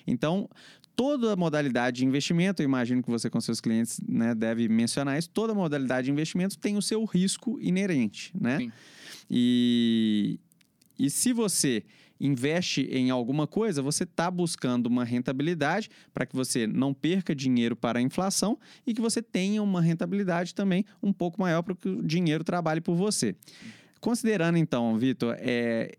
Então, 0.07 0.49
toda 0.97 1.37
modalidade 1.37 1.99
de 1.99 2.07
investimento, 2.07 2.62
eu 2.62 2.64
imagino 2.64 3.03
que 3.03 3.11
você 3.11 3.29
com 3.29 3.40
seus 3.40 3.61
clientes 3.61 4.01
né, 4.09 4.35
deve 4.35 4.66
mencionar 4.69 5.19
isso, 5.19 5.29
toda 5.31 5.55
modalidade 5.55 6.07
de 6.07 6.11
investimento 6.11 6.59
tem 6.59 6.77
o 6.77 6.83
seu 6.83 7.05
risco 7.05 7.59
inerente, 7.61 8.33
né? 8.38 8.59
Sim. 8.59 8.73
E, 9.31 10.39
e 10.99 11.11
se 11.11 11.33
você 11.33 11.85
investe 12.19 12.83
em 12.91 13.11
alguma 13.11 13.47
coisa, 13.47 13.83
você 13.83 14.05
está 14.05 14.31
buscando 14.31 14.87
uma 14.87 15.05
rentabilidade 15.05 15.91
para 16.12 16.25
que 16.25 16.35
você 16.35 16.67
não 16.67 16.95
perca 16.95 17.35
dinheiro 17.35 17.77
para 17.77 17.99
a 17.99 18.03
inflação 18.03 18.59
e 18.87 18.95
que 18.95 19.01
você 19.01 19.21
tenha 19.23 19.62
uma 19.62 19.81
rentabilidade 19.81 20.55
também 20.55 20.85
um 21.03 21.12
pouco 21.12 21.41
maior 21.41 21.62
para 21.62 21.75
que 21.75 21.89
o 21.89 22.03
dinheiro 22.03 22.43
trabalhe 22.43 22.81
por 22.81 22.95
você. 22.95 23.35
Considerando 24.01 24.57
então, 24.57 24.97
Vitor, 24.97 25.37
é, 25.39 25.97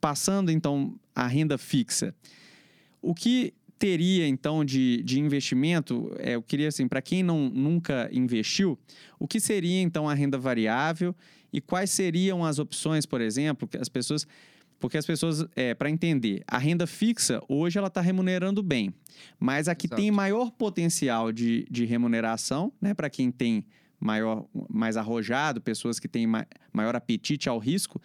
passando 0.00 0.50
então 0.50 0.94
a 1.14 1.26
renda 1.26 1.58
fixa, 1.58 2.14
o 3.02 3.14
que 3.14 3.54
teria 3.78 4.28
então 4.28 4.64
de, 4.64 5.02
de 5.02 5.18
investimento? 5.18 6.12
É, 6.18 6.34
eu 6.34 6.42
queria 6.42 6.68
assim, 6.68 6.86
para 6.86 7.00
quem 7.00 7.22
não, 7.22 7.48
nunca 7.48 8.08
investiu, 8.12 8.78
o 9.18 9.26
que 9.26 9.40
seria 9.40 9.80
então 9.80 10.08
a 10.08 10.14
renda 10.14 10.38
variável 10.38 11.14
e 11.52 11.60
quais 11.60 11.90
seriam 11.90 12.44
as 12.44 12.58
opções, 12.58 13.06
por 13.06 13.20
exemplo, 13.20 13.68
que 13.68 13.76
as 13.76 13.88
pessoas 13.88 14.26
porque 14.80 14.96
as 14.96 15.04
pessoas, 15.04 15.44
é, 15.54 15.74
para 15.74 15.90
entender, 15.90 16.42
a 16.46 16.56
renda 16.56 16.86
fixa 16.86 17.42
hoje 17.46 17.78
ela 17.78 17.88
está 17.88 18.00
remunerando 18.00 18.62
bem, 18.62 18.94
mas 19.38 19.68
a 19.68 19.74
que 19.74 19.86
Exato. 19.86 20.00
tem 20.00 20.10
maior 20.10 20.50
potencial 20.50 21.30
de, 21.30 21.66
de 21.70 21.84
remuneração, 21.84 22.72
né, 22.80 22.94
para 22.94 23.10
quem 23.10 23.30
tem 23.30 23.66
maior, 24.00 24.46
mais 24.70 24.96
arrojado, 24.96 25.60
pessoas 25.60 26.00
que 26.00 26.08
têm 26.08 26.26
ma 26.26 26.46
maior 26.72 26.96
apetite 26.96 27.48
ao 27.48 27.58
risco, 27.58 28.00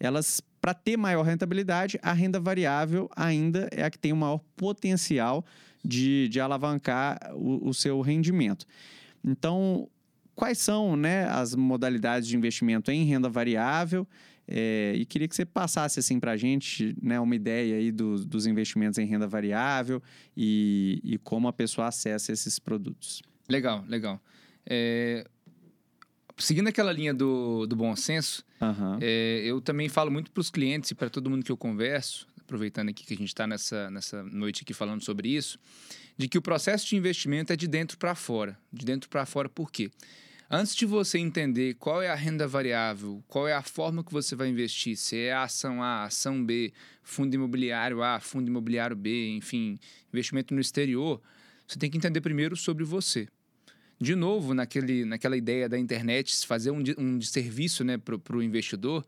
elas, 0.00 0.42
para 0.60 0.74
ter 0.74 0.96
maior 0.96 1.22
rentabilidade, 1.22 1.98
a 2.02 2.12
renda 2.12 2.40
variável 2.40 3.08
ainda 3.14 3.68
é 3.70 3.84
a 3.84 3.90
que 3.90 3.98
tem 3.98 4.12
o 4.12 4.16
maior 4.16 4.40
potencial 4.56 5.44
de, 5.84 6.28
de 6.28 6.40
alavancar 6.40 7.18
o, 7.34 7.68
o 7.68 7.72
seu 7.72 8.00
rendimento. 8.00 8.66
Então, 9.24 9.88
quais 10.36 10.58
são 10.58 10.94
né, 10.94 11.24
as 11.24 11.54
modalidades 11.54 12.28
de 12.28 12.36
investimento 12.36 12.90
em 12.92 13.04
renda 13.04 13.28
variável? 13.28 14.06
É, 14.46 14.92
e 14.94 15.04
queria 15.04 15.26
que 15.26 15.34
você 15.34 15.44
passasse 15.44 15.98
assim 15.98 16.20
para 16.20 16.32
a 16.32 16.36
gente 16.36 16.94
né, 17.02 17.18
uma 17.18 17.34
ideia 17.34 17.76
aí 17.76 17.90
do, 17.90 18.24
dos 18.24 18.46
investimentos 18.46 18.96
em 18.96 19.04
renda 19.04 19.26
variável 19.26 20.00
e, 20.36 21.00
e, 21.02 21.18
como 21.18 21.48
a 21.48 21.52
pessoa 21.52 21.88
acessa 21.88 22.30
esses 22.30 22.60
produtos. 22.60 23.22
Legal, 23.48 23.84
legal. 23.88 24.22
É, 24.64 25.26
seguindo 26.36 26.68
aquela 26.68 26.92
linha 26.92 27.12
do, 27.12 27.66
do 27.66 27.74
bom 27.74 27.96
senso, 27.96 28.44
uhum. 28.60 28.98
é, 29.00 29.42
eu 29.44 29.60
também 29.60 29.88
falo 29.88 30.12
muito 30.12 30.30
para 30.30 30.40
os 30.40 30.50
clientes 30.50 30.92
e 30.92 30.94
para 30.94 31.10
todo 31.10 31.28
mundo 31.28 31.44
que 31.44 31.50
eu 31.50 31.56
converso, 31.56 32.28
aproveitando 32.40 32.90
aqui 32.90 33.04
que 33.04 33.14
a 33.14 33.16
gente 33.16 33.28
está 33.28 33.48
nessa, 33.48 33.90
nessa 33.90 34.22
noite 34.22 34.62
aqui 34.62 34.72
falando 34.72 35.02
sobre 35.02 35.28
isso, 35.28 35.58
de 36.16 36.28
que 36.28 36.38
o 36.38 36.42
processo 36.42 36.86
de 36.86 36.94
investimento 36.94 37.52
é 37.52 37.56
de 37.56 37.66
dentro 37.66 37.98
para 37.98 38.14
fora. 38.14 38.56
De 38.72 38.86
dentro 38.86 39.08
para 39.10 39.26
fora 39.26 39.48
por 39.48 39.72
quê? 39.72 39.90
Antes 40.48 40.76
de 40.76 40.86
você 40.86 41.18
entender 41.18 41.74
qual 41.74 42.00
é 42.00 42.08
a 42.08 42.14
renda 42.14 42.46
variável, 42.46 43.22
qual 43.26 43.48
é 43.48 43.52
a 43.52 43.62
forma 43.62 44.04
que 44.04 44.12
você 44.12 44.36
vai 44.36 44.48
investir, 44.48 44.96
se 44.96 45.16
é 45.16 45.34
ação 45.34 45.82
A, 45.82 46.04
ação 46.04 46.44
B, 46.44 46.72
fundo 47.02 47.34
imobiliário 47.34 48.00
A, 48.00 48.20
fundo 48.20 48.46
imobiliário 48.46 48.94
B, 48.94 49.34
enfim, 49.34 49.76
investimento 50.12 50.54
no 50.54 50.60
exterior, 50.60 51.20
você 51.66 51.76
tem 51.76 51.90
que 51.90 51.96
entender 51.96 52.20
primeiro 52.20 52.54
sobre 52.54 52.84
você. 52.84 53.26
De 54.00 54.14
novo, 54.14 54.54
naquele, 54.54 55.04
naquela 55.04 55.36
ideia 55.36 55.68
da 55.68 55.76
internet, 55.76 56.46
fazer 56.46 56.70
um, 56.70 56.80
um 56.96 57.20
serviço 57.20 57.82
né, 57.82 57.98
para 57.98 58.36
o 58.36 58.42
investidor. 58.42 59.04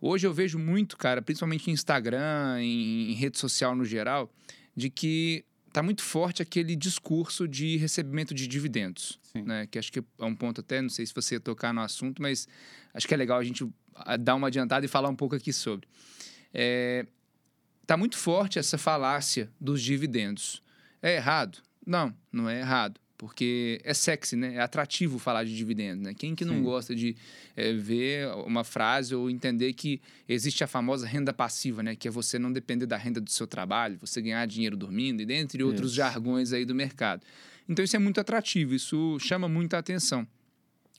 Hoje 0.00 0.26
eu 0.26 0.32
vejo 0.32 0.58
muito, 0.58 0.96
cara, 0.96 1.22
principalmente 1.22 1.70
em 1.70 1.74
Instagram, 1.74 2.60
em, 2.60 3.12
em 3.12 3.14
rede 3.14 3.38
social 3.38 3.76
no 3.76 3.84
geral, 3.84 4.28
de 4.74 4.90
que 4.90 5.44
tá 5.72 5.82
muito 5.82 6.02
forte 6.02 6.42
aquele 6.42 6.74
discurso 6.74 7.46
de 7.46 7.76
recebimento 7.76 8.34
de 8.34 8.46
dividendos, 8.46 9.18
Sim. 9.22 9.42
né? 9.42 9.66
Que 9.66 9.78
acho 9.78 9.92
que 9.92 10.00
é 10.00 10.24
um 10.24 10.34
ponto 10.34 10.60
até, 10.60 10.80
não 10.80 10.88
sei 10.88 11.06
se 11.06 11.14
você 11.14 11.36
ia 11.36 11.40
tocar 11.40 11.72
no 11.72 11.80
assunto, 11.80 12.20
mas 12.20 12.48
acho 12.92 13.06
que 13.06 13.14
é 13.14 13.16
legal 13.16 13.38
a 13.38 13.44
gente 13.44 13.66
ah, 13.94 14.16
dar 14.16 14.34
uma 14.34 14.48
adiantada 14.48 14.84
e 14.84 14.88
falar 14.88 15.08
um 15.08 15.16
pouco 15.16 15.34
aqui 15.34 15.52
sobre. 15.52 15.88
É, 16.52 17.06
tá 17.86 17.96
muito 17.96 18.16
forte 18.16 18.58
essa 18.58 18.76
falácia 18.76 19.50
dos 19.60 19.82
dividendos. 19.82 20.62
É 21.00 21.16
errado? 21.16 21.58
Não, 21.86 22.14
não 22.32 22.48
é 22.48 22.60
errado 22.60 23.00
porque 23.20 23.78
é 23.84 23.92
sexy, 23.92 24.34
né? 24.34 24.54
É 24.54 24.60
atrativo 24.60 25.18
falar 25.18 25.44
de 25.44 25.54
dividendos, 25.54 26.02
né? 26.02 26.14
Quem 26.14 26.34
que 26.34 26.42
não 26.42 26.54
Sim. 26.54 26.62
gosta 26.62 26.94
de 26.94 27.14
é, 27.54 27.70
ver 27.74 28.26
uma 28.46 28.64
frase 28.64 29.14
ou 29.14 29.28
entender 29.28 29.74
que 29.74 30.00
existe 30.26 30.64
a 30.64 30.66
famosa 30.66 31.06
renda 31.06 31.30
passiva, 31.30 31.82
né? 31.82 31.94
Que 31.94 32.08
é 32.08 32.10
você 32.10 32.38
não 32.38 32.50
depender 32.50 32.86
da 32.86 32.96
renda 32.96 33.20
do 33.20 33.28
seu 33.28 33.46
trabalho, 33.46 33.98
você 34.00 34.22
ganhar 34.22 34.46
dinheiro 34.46 34.74
dormindo 34.74 35.20
e 35.20 35.26
dentre 35.26 35.62
outros 35.62 35.90
isso. 35.90 35.96
jargões 35.96 36.54
aí 36.54 36.64
do 36.64 36.74
mercado. 36.74 37.22
Então 37.68 37.84
isso 37.84 37.94
é 37.94 37.98
muito 37.98 38.18
atrativo, 38.18 38.74
isso 38.74 39.18
chama 39.20 39.46
muita 39.50 39.76
atenção. 39.76 40.26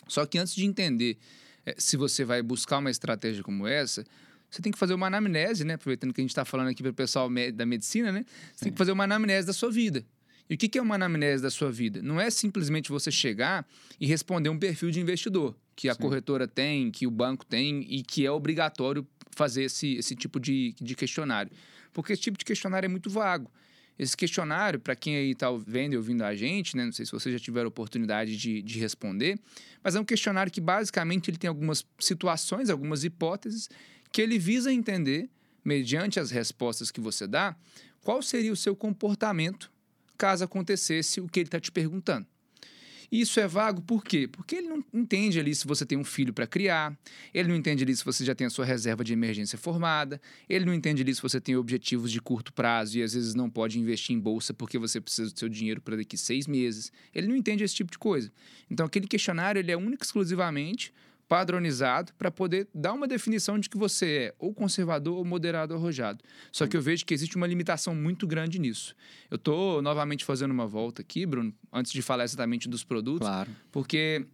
Só 0.07 0.23
que 0.23 0.37
antes 0.37 0.53
de 0.53 0.63
entender 0.63 1.17
é, 1.65 1.73
se 1.75 1.97
você 1.97 2.23
vai 2.23 2.43
buscar 2.43 2.77
uma 2.77 2.91
estratégia 2.91 3.41
como 3.41 3.65
essa, 3.65 4.05
você 4.47 4.61
tem 4.61 4.71
que 4.71 4.77
fazer 4.77 4.93
uma 4.93 5.07
anamnese, 5.07 5.63
né? 5.63 5.73
Aproveitando 5.73 6.13
que 6.13 6.21
a 6.21 6.23
gente 6.23 6.29
está 6.29 6.45
falando 6.45 6.67
aqui 6.67 6.83
para 6.83 6.91
o 6.91 6.93
pessoal 6.93 7.27
da 7.51 7.65
medicina, 7.65 8.11
né? 8.11 8.23
Você 8.29 8.57
Sim. 8.57 8.63
tem 8.65 8.71
que 8.73 8.77
fazer 8.77 8.91
uma 8.91 9.05
anamnese 9.05 9.47
da 9.47 9.53
sua 9.53 9.71
vida. 9.71 10.05
E 10.51 10.55
o 10.55 10.57
que 10.57 10.77
é 10.77 10.81
uma 10.81 10.95
anamnese 10.95 11.41
da 11.41 11.49
sua 11.49 11.71
vida? 11.71 12.01
Não 12.01 12.19
é 12.19 12.29
simplesmente 12.29 12.89
você 12.89 13.09
chegar 13.09 13.65
e 13.97 14.05
responder 14.05 14.49
um 14.49 14.59
perfil 14.59 14.91
de 14.91 14.99
investidor 14.99 15.55
que 15.77 15.87
a 15.87 15.93
Sim. 15.93 16.01
corretora 16.01 16.45
tem, 16.45 16.91
que 16.91 17.07
o 17.07 17.11
banco 17.11 17.45
tem 17.45 17.87
e 17.89 18.03
que 18.03 18.25
é 18.25 18.31
obrigatório 18.31 19.07
fazer 19.33 19.63
esse, 19.63 19.95
esse 19.95 20.13
tipo 20.13 20.41
de, 20.41 20.75
de 20.81 20.93
questionário. 20.93 21.49
Porque 21.93 22.11
esse 22.11 22.21
tipo 22.21 22.37
de 22.37 22.43
questionário 22.43 22.85
é 22.85 22.89
muito 22.89 23.09
vago. 23.09 23.49
Esse 23.97 24.17
questionário, 24.17 24.77
para 24.77 24.93
quem 24.93 25.15
aí 25.15 25.31
está 25.31 25.47
vendo 25.65 25.93
e 25.93 25.95
ouvindo 25.95 26.21
a 26.21 26.35
gente, 26.35 26.75
né? 26.75 26.83
não 26.83 26.91
sei 26.91 27.05
se 27.05 27.13
vocês 27.13 27.31
já 27.31 27.39
tiveram 27.39 27.69
oportunidade 27.69 28.35
de, 28.35 28.61
de 28.61 28.77
responder, 28.77 29.39
mas 29.81 29.95
é 29.95 30.01
um 30.01 30.05
questionário 30.05 30.51
que 30.51 30.59
basicamente 30.59 31.29
ele 31.29 31.37
tem 31.37 31.47
algumas 31.47 31.85
situações, 31.97 32.69
algumas 32.69 33.05
hipóteses, 33.05 33.69
que 34.11 34.21
ele 34.21 34.37
visa 34.37 34.73
entender, 34.73 35.29
mediante 35.63 36.19
as 36.19 36.29
respostas 36.29 36.91
que 36.91 36.99
você 36.99 37.25
dá, 37.25 37.55
qual 38.01 38.21
seria 38.21 38.51
o 38.51 38.55
seu 38.57 38.75
comportamento 38.75 39.70
caso 40.21 40.43
acontecesse 40.43 41.19
o 41.19 41.27
que 41.27 41.39
ele 41.39 41.47
está 41.47 41.59
te 41.59 41.71
perguntando. 41.71 42.27
Isso 43.11 43.39
é 43.39 43.47
vago 43.47 43.81
por 43.81 44.03
quê? 44.03 44.27
Porque 44.27 44.55
ele 44.55 44.67
não 44.67 44.85
entende 44.93 45.39
ali 45.39 45.53
se 45.55 45.65
você 45.65 45.83
tem 45.83 45.97
um 45.97 46.03
filho 46.03 46.31
para 46.31 46.45
criar, 46.45 46.95
ele 47.33 47.49
não 47.49 47.55
entende 47.55 47.83
ali 47.83 47.93
se 47.93 48.05
você 48.05 48.23
já 48.23 48.35
tem 48.35 48.45
a 48.45 48.49
sua 48.51 48.63
reserva 48.63 49.03
de 49.03 49.13
emergência 49.13 49.57
formada, 49.57 50.21
ele 50.47 50.63
não 50.63 50.75
entende 50.75 51.01
ali 51.01 51.13
se 51.13 51.21
você 51.21 51.41
tem 51.41 51.55
objetivos 51.55 52.11
de 52.11 52.21
curto 52.21 52.53
prazo 52.53 52.99
e 52.99 53.03
às 53.03 53.15
vezes 53.15 53.33
não 53.33 53.49
pode 53.49 53.79
investir 53.79 54.15
em 54.15 54.19
bolsa 54.19 54.53
porque 54.53 54.77
você 54.77 55.01
precisa 55.01 55.33
do 55.33 55.39
seu 55.39 55.49
dinheiro 55.49 55.81
para 55.81 55.97
daqui 55.97 56.15
seis 56.15 56.45
meses. 56.45 56.91
Ele 57.15 57.27
não 57.27 57.35
entende 57.35 57.63
esse 57.63 57.75
tipo 57.75 57.91
de 57.91 57.97
coisa. 57.97 58.31
Então, 58.69 58.85
aquele 58.85 59.07
questionário 59.07 59.57
ele 59.57 59.71
é 59.71 59.75
único 59.75 60.03
exclusivamente 60.03 60.93
padronizado 61.31 62.11
para 62.17 62.29
poder 62.29 62.67
dar 62.75 62.91
uma 62.91 63.07
definição 63.07 63.57
de 63.57 63.69
que 63.69 63.77
você 63.77 64.05
é 64.05 64.35
ou 64.37 64.53
conservador 64.53 65.15
ou 65.17 65.23
moderado 65.23 65.73
ou 65.73 65.79
arrojado. 65.79 66.21
Só 66.51 66.67
que 66.67 66.75
eu 66.75 66.81
vejo 66.81 67.05
que 67.05 67.13
existe 67.13 67.37
uma 67.37 67.47
limitação 67.47 67.95
muito 67.95 68.27
grande 68.27 68.59
nisso. 68.59 68.93
Eu 69.29 69.37
estou 69.37 69.81
novamente 69.81 70.25
fazendo 70.25 70.51
uma 70.51 70.67
volta 70.67 71.01
aqui, 71.01 71.25
Bruno, 71.25 71.53
antes 71.71 71.93
de 71.93 72.01
falar 72.01 72.25
exatamente 72.25 72.67
dos 72.67 72.83
produtos, 72.83 73.25
Claro. 73.25 73.49
porque 73.71 74.25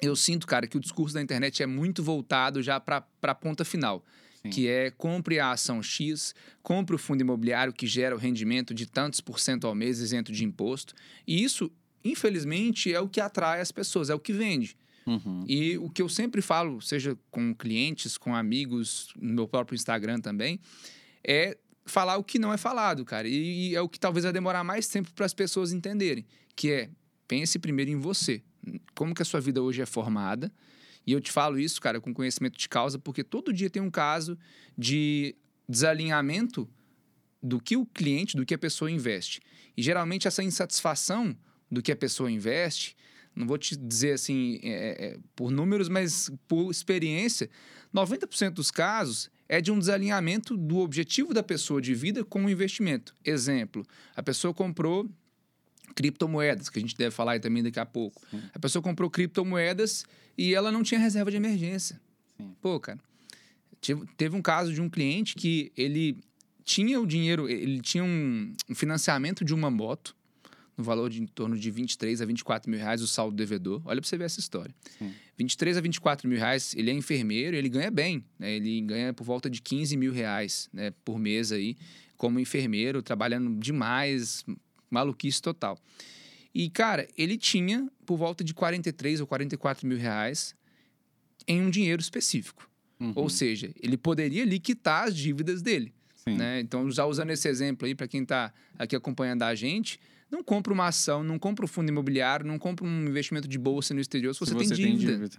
eu 0.00 0.16
sinto, 0.16 0.46
cara, 0.46 0.66
que 0.66 0.74
o 0.78 0.80
discurso 0.80 1.12
da 1.12 1.20
internet 1.20 1.62
é 1.62 1.66
muito 1.66 2.02
voltado 2.02 2.62
já 2.62 2.80
para 2.80 3.04
a 3.20 3.34
ponta 3.34 3.62
final. 3.62 4.02
Sim. 4.42 4.48
Que 4.48 4.68
é 4.68 4.90
compre 4.90 5.38
a 5.38 5.50
ação 5.50 5.82
X, 5.82 6.34
compre 6.62 6.96
o 6.96 6.98
fundo 6.98 7.20
imobiliário 7.20 7.74
que 7.74 7.86
gera 7.86 8.14
o 8.16 8.18
rendimento 8.18 8.72
de 8.72 8.86
tantos 8.86 9.20
por 9.20 9.38
cento 9.38 9.66
ao 9.66 9.74
mês 9.74 9.98
isento 10.00 10.32
de 10.32 10.46
imposto. 10.46 10.94
E 11.26 11.44
isso, 11.44 11.70
infelizmente, 12.02 12.90
é 12.90 12.98
o 13.00 13.06
que 13.06 13.20
atrai 13.20 13.60
as 13.60 13.70
pessoas, 13.70 14.08
é 14.08 14.14
o 14.14 14.18
que 14.18 14.32
vende. 14.32 14.78
Uhum. 15.06 15.44
E 15.46 15.76
o 15.78 15.88
que 15.90 16.00
eu 16.02 16.08
sempre 16.08 16.40
falo, 16.40 16.80
seja 16.80 17.18
com 17.30 17.54
clientes, 17.54 18.16
com 18.16 18.34
amigos, 18.34 19.12
no 19.16 19.34
meu 19.34 19.48
próprio 19.48 19.74
Instagram 19.74 20.20
também, 20.20 20.60
é 21.26 21.56
falar 21.84 22.16
o 22.16 22.24
que 22.24 22.38
não 22.38 22.52
é 22.52 22.56
falado, 22.56 23.04
cara. 23.04 23.28
E, 23.28 23.70
e 23.70 23.74
é 23.74 23.80
o 23.80 23.88
que 23.88 23.98
talvez 23.98 24.24
vai 24.24 24.32
demorar 24.32 24.62
mais 24.64 24.86
tempo 24.88 25.12
para 25.12 25.26
as 25.26 25.34
pessoas 25.34 25.72
entenderem, 25.72 26.24
que 26.54 26.70
é 26.70 26.90
pense 27.26 27.58
primeiro 27.58 27.90
em 27.90 27.96
você. 27.96 28.42
Como 28.94 29.14
que 29.14 29.22
a 29.22 29.24
sua 29.24 29.40
vida 29.40 29.62
hoje 29.62 29.82
é 29.82 29.86
formada? 29.86 30.52
E 31.06 31.12
eu 31.12 31.20
te 31.20 31.32
falo 31.32 31.58
isso, 31.58 31.80
cara, 31.80 32.00
com 32.00 32.14
conhecimento 32.14 32.56
de 32.56 32.68
causa, 32.68 32.98
porque 32.98 33.24
todo 33.24 33.52
dia 33.52 33.68
tem 33.68 33.82
um 33.82 33.90
caso 33.90 34.38
de 34.78 35.34
desalinhamento 35.68 36.68
do 37.42 37.60
que 37.60 37.76
o 37.76 37.84
cliente, 37.84 38.36
do 38.36 38.46
que 38.46 38.54
a 38.54 38.58
pessoa 38.58 38.90
investe. 38.90 39.40
E 39.76 39.82
geralmente 39.82 40.28
essa 40.28 40.44
insatisfação 40.44 41.36
do 41.70 41.82
que 41.82 41.90
a 41.90 41.96
pessoa 41.96 42.30
investe, 42.30 42.96
não 43.34 43.46
vou 43.46 43.58
te 43.58 43.76
dizer 43.76 44.12
assim 44.12 44.60
é, 44.62 45.06
é, 45.06 45.18
por 45.34 45.50
números, 45.50 45.88
mas 45.88 46.30
por 46.46 46.70
experiência, 46.70 47.48
90% 47.94 48.50
dos 48.50 48.70
casos 48.70 49.30
é 49.48 49.60
de 49.60 49.70
um 49.70 49.78
desalinhamento 49.78 50.56
do 50.56 50.78
objetivo 50.78 51.34
da 51.34 51.42
pessoa 51.42 51.80
de 51.80 51.94
vida 51.94 52.24
com 52.24 52.44
o 52.44 52.50
investimento. 52.50 53.14
Exemplo, 53.24 53.84
a 54.14 54.22
pessoa 54.22 54.54
comprou 54.54 55.10
criptomoedas, 55.94 56.68
que 56.68 56.78
a 56.78 56.82
gente 56.82 56.96
deve 56.96 57.10
falar 57.10 57.32
aí 57.32 57.40
também 57.40 57.62
daqui 57.62 57.78
a 57.78 57.86
pouco. 57.86 58.22
Sim. 58.30 58.42
A 58.54 58.58
pessoa 58.58 58.82
comprou 58.82 59.10
criptomoedas 59.10 60.04
e 60.36 60.54
ela 60.54 60.72
não 60.72 60.82
tinha 60.82 60.98
reserva 60.98 61.30
de 61.30 61.36
emergência. 61.36 62.00
Sim. 62.38 62.54
Pô, 62.60 62.80
cara, 62.80 62.98
teve 64.16 64.36
um 64.36 64.42
caso 64.42 64.72
de 64.72 64.80
um 64.80 64.88
cliente 64.88 65.34
que 65.34 65.70
ele 65.76 66.18
tinha 66.64 67.00
o 67.00 67.06
dinheiro, 67.06 67.48
ele 67.48 67.80
tinha 67.80 68.04
um 68.04 68.54
financiamento 68.74 69.44
de 69.44 69.52
uma 69.52 69.70
moto, 69.70 70.16
no 70.76 70.84
valor 70.84 71.10
de 71.10 71.22
em 71.22 71.26
torno 71.26 71.58
de 71.58 71.70
23 71.70 72.20
a 72.20 72.24
24 72.24 72.70
mil 72.70 72.78
reais 72.78 73.02
o 73.02 73.06
saldo 73.06 73.36
devedor. 73.36 73.82
Olha 73.84 74.00
pra 74.00 74.08
você 74.08 74.16
ver 74.16 74.24
essa 74.24 74.40
história. 74.40 74.74
Sim. 74.98 75.12
23 75.36 75.76
a 75.76 75.80
24 75.80 76.28
mil 76.28 76.38
reais, 76.38 76.74
ele 76.76 76.90
é 76.90 76.94
enfermeiro, 76.94 77.56
ele 77.56 77.68
ganha 77.68 77.90
bem, 77.90 78.24
né? 78.38 78.52
Ele 78.52 78.80
ganha 78.80 79.12
por 79.12 79.24
volta 79.24 79.50
de 79.50 79.60
15 79.60 79.96
mil 79.96 80.12
reais 80.12 80.68
né? 80.72 80.92
por 81.04 81.18
mês 81.18 81.52
aí, 81.52 81.76
como 82.16 82.38
enfermeiro, 82.38 83.02
trabalhando 83.02 83.58
demais, 83.58 84.44
maluquice 84.90 85.40
total. 85.42 85.78
E, 86.54 86.68
cara, 86.68 87.08
ele 87.16 87.36
tinha 87.38 87.88
por 88.04 88.16
volta 88.16 88.44
de 88.44 88.52
43 88.52 89.20
ou 89.20 89.26
44 89.26 89.86
mil 89.86 89.98
reais 89.98 90.54
em 91.46 91.62
um 91.62 91.70
dinheiro 91.70 92.00
específico. 92.00 92.68
Uhum. 93.00 93.12
Ou 93.16 93.28
seja, 93.28 93.72
ele 93.80 93.96
poderia 93.96 94.42
ali 94.42 94.60
quitar 94.60 95.08
as 95.08 95.16
dívidas 95.16 95.62
dele. 95.62 95.92
Né? 96.24 96.60
Então, 96.60 96.88
já 96.90 97.04
usando 97.04 97.30
esse 97.30 97.48
exemplo 97.48 97.86
aí, 97.86 97.94
para 97.94 98.06
quem 98.06 98.22
está 98.22 98.52
aqui 98.78 98.94
acompanhando 98.94 99.42
a 99.42 99.54
gente, 99.54 99.98
não 100.32 100.42
compra 100.42 100.72
uma 100.72 100.86
ação, 100.86 101.22
não 101.22 101.38
compra 101.38 101.64
um 101.64 101.68
fundo 101.68 101.90
imobiliário, 101.90 102.44
não 102.46 102.58
compra 102.58 102.84
um 102.86 103.02
investimento 103.06 103.46
de 103.46 103.58
bolsa 103.58 103.92
no 103.94 104.00
exterior 104.00 104.32
se 104.34 104.40
você, 104.40 104.54
tem, 104.54 104.96
dívida. 104.96 105.30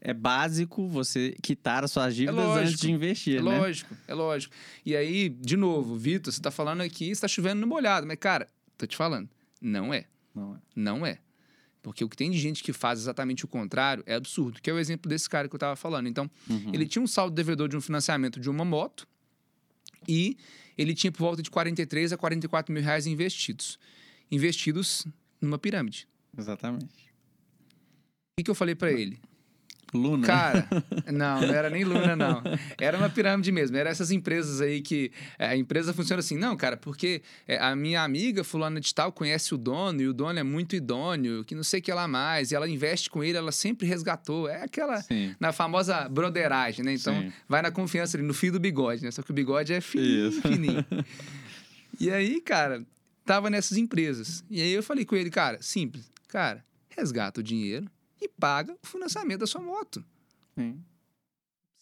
É 0.00 0.12
básico 0.12 0.88
você 0.88 1.34
quitar 1.42 1.84
as 1.84 1.92
suas 1.92 2.14
dívidas 2.16 2.36
lógico. 2.44 2.66
antes 2.68 2.80
de 2.80 2.90
investir, 2.90 3.38
É 3.38 3.42
né? 3.42 3.58
lógico, 3.58 3.94
é 4.08 4.14
lógico. 4.14 4.54
E 4.84 4.96
aí, 4.96 5.28
de 5.28 5.56
novo, 5.56 5.96
Vitor, 5.96 6.32
você 6.32 6.38
está 6.40 6.50
falando 6.50 6.80
aqui, 6.80 7.10
está 7.10 7.28
chovendo 7.28 7.60
no 7.60 7.66
molhado. 7.66 8.06
Mas, 8.06 8.18
cara, 8.18 8.48
tô 8.76 8.86
te 8.86 8.96
falando, 8.96 9.28
não 9.60 9.92
é. 9.94 10.06
Não 10.34 10.56
é. 10.56 10.58
Não 10.74 11.06
é. 11.06 11.18
Porque 11.82 12.02
o 12.02 12.08
que 12.08 12.16
tem 12.16 12.30
de 12.30 12.38
gente 12.38 12.62
que 12.62 12.72
faz 12.72 12.98
exatamente 12.98 13.44
o 13.44 13.48
contrário 13.48 14.02
é 14.06 14.14
absurdo, 14.14 14.60
que 14.60 14.68
é 14.70 14.72
o 14.72 14.78
exemplo 14.78 15.08
desse 15.08 15.28
cara 15.28 15.48
que 15.48 15.54
eu 15.54 15.58
estava 15.58 15.76
falando. 15.76 16.06
Então, 16.08 16.30
Uhum. 16.48 16.70
ele 16.72 16.86
tinha 16.86 17.02
um 17.02 17.06
saldo 17.06 17.34
devedor 17.34 17.68
de 17.68 17.76
um 17.76 17.80
financiamento 17.80 18.40
de 18.40 18.48
uma 18.50 18.64
moto 18.64 19.06
e 20.08 20.36
ele 20.76 20.94
tinha 20.94 21.10
por 21.12 21.18
volta 21.20 21.42
de 21.42 21.50
43 21.50 22.12
a 22.12 22.16
44 22.16 22.72
mil 22.72 22.82
reais 22.82 23.06
investidos. 23.06 23.78
Investidos 24.34 25.06
numa 25.40 25.58
pirâmide. 25.58 26.08
Exatamente. 26.36 26.84
O 26.86 28.36
que, 28.38 28.44
que 28.44 28.50
eu 28.50 28.54
falei 28.54 28.74
para 28.74 28.90
ele? 28.92 29.18
Luna. 29.94 30.26
Cara, 30.26 30.68
não, 31.12 31.40
não 31.40 31.54
era 31.54 31.70
nem 31.70 31.84
Luna, 31.84 32.16
não. 32.16 32.42
Era 32.80 32.98
uma 32.98 33.08
pirâmide 33.08 33.52
mesmo. 33.52 33.76
Era 33.76 33.90
essas 33.90 34.10
empresas 34.10 34.60
aí 34.60 34.80
que. 34.82 35.12
é, 35.38 35.46
A 35.46 35.56
empresa 35.56 35.94
funciona 35.94 36.18
assim, 36.18 36.36
não, 36.36 36.56
cara, 36.56 36.76
porque 36.76 37.22
é, 37.46 37.58
a 37.58 37.76
minha 37.76 38.02
amiga, 38.02 38.42
fulana 38.42 38.80
de 38.80 38.92
tal, 38.92 39.12
conhece 39.12 39.54
o 39.54 39.56
dono 39.56 40.02
e 40.02 40.08
o 40.08 40.12
dono 40.12 40.36
é 40.36 40.42
muito 40.42 40.74
idôneo, 40.74 41.44
que 41.44 41.54
não 41.54 41.62
sei 41.62 41.78
o 41.78 41.82
que 41.82 41.92
lá 41.92 42.08
mais, 42.08 42.50
e 42.50 42.56
ela 42.56 42.68
investe 42.68 43.08
com 43.08 43.22
ele, 43.22 43.38
ela 43.38 43.52
sempre 43.52 43.86
resgatou. 43.86 44.48
É 44.48 44.62
aquela. 44.62 45.00
Sim. 45.00 45.32
Na 45.38 45.52
famosa 45.52 46.08
broderagem, 46.08 46.84
né? 46.84 46.94
Então, 46.94 47.14
Sim. 47.14 47.32
vai 47.48 47.62
na 47.62 47.70
confiança 47.70 48.16
ali, 48.16 48.26
no 48.26 48.34
fio 48.34 48.50
do 48.50 48.58
bigode, 48.58 49.04
né? 49.04 49.12
Só 49.12 49.22
que 49.22 49.30
o 49.30 49.34
bigode 49.34 49.72
é 49.72 49.80
fininho, 49.80 50.28
Isso. 50.28 50.42
fininho. 50.42 50.84
E 52.00 52.10
aí, 52.10 52.40
cara, 52.40 52.84
tava 53.24 53.48
nessas 53.50 53.76
empresas. 53.78 54.44
E 54.50 54.60
aí 54.60 54.70
eu 54.72 54.82
falei 54.82 55.04
com 55.04 55.16
ele, 55.16 55.30
cara, 55.30 55.60
simples. 55.62 56.10
Cara, 56.28 56.64
resgata 56.88 57.40
o 57.40 57.42
dinheiro 57.42 57.90
e 58.20 58.28
paga 58.28 58.72
o 58.82 58.86
financiamento 58.86 59.40
da 59.40 59.46
sua 59.46 59.60
moto. 59.60 60.04
Sim. 60.58 60.80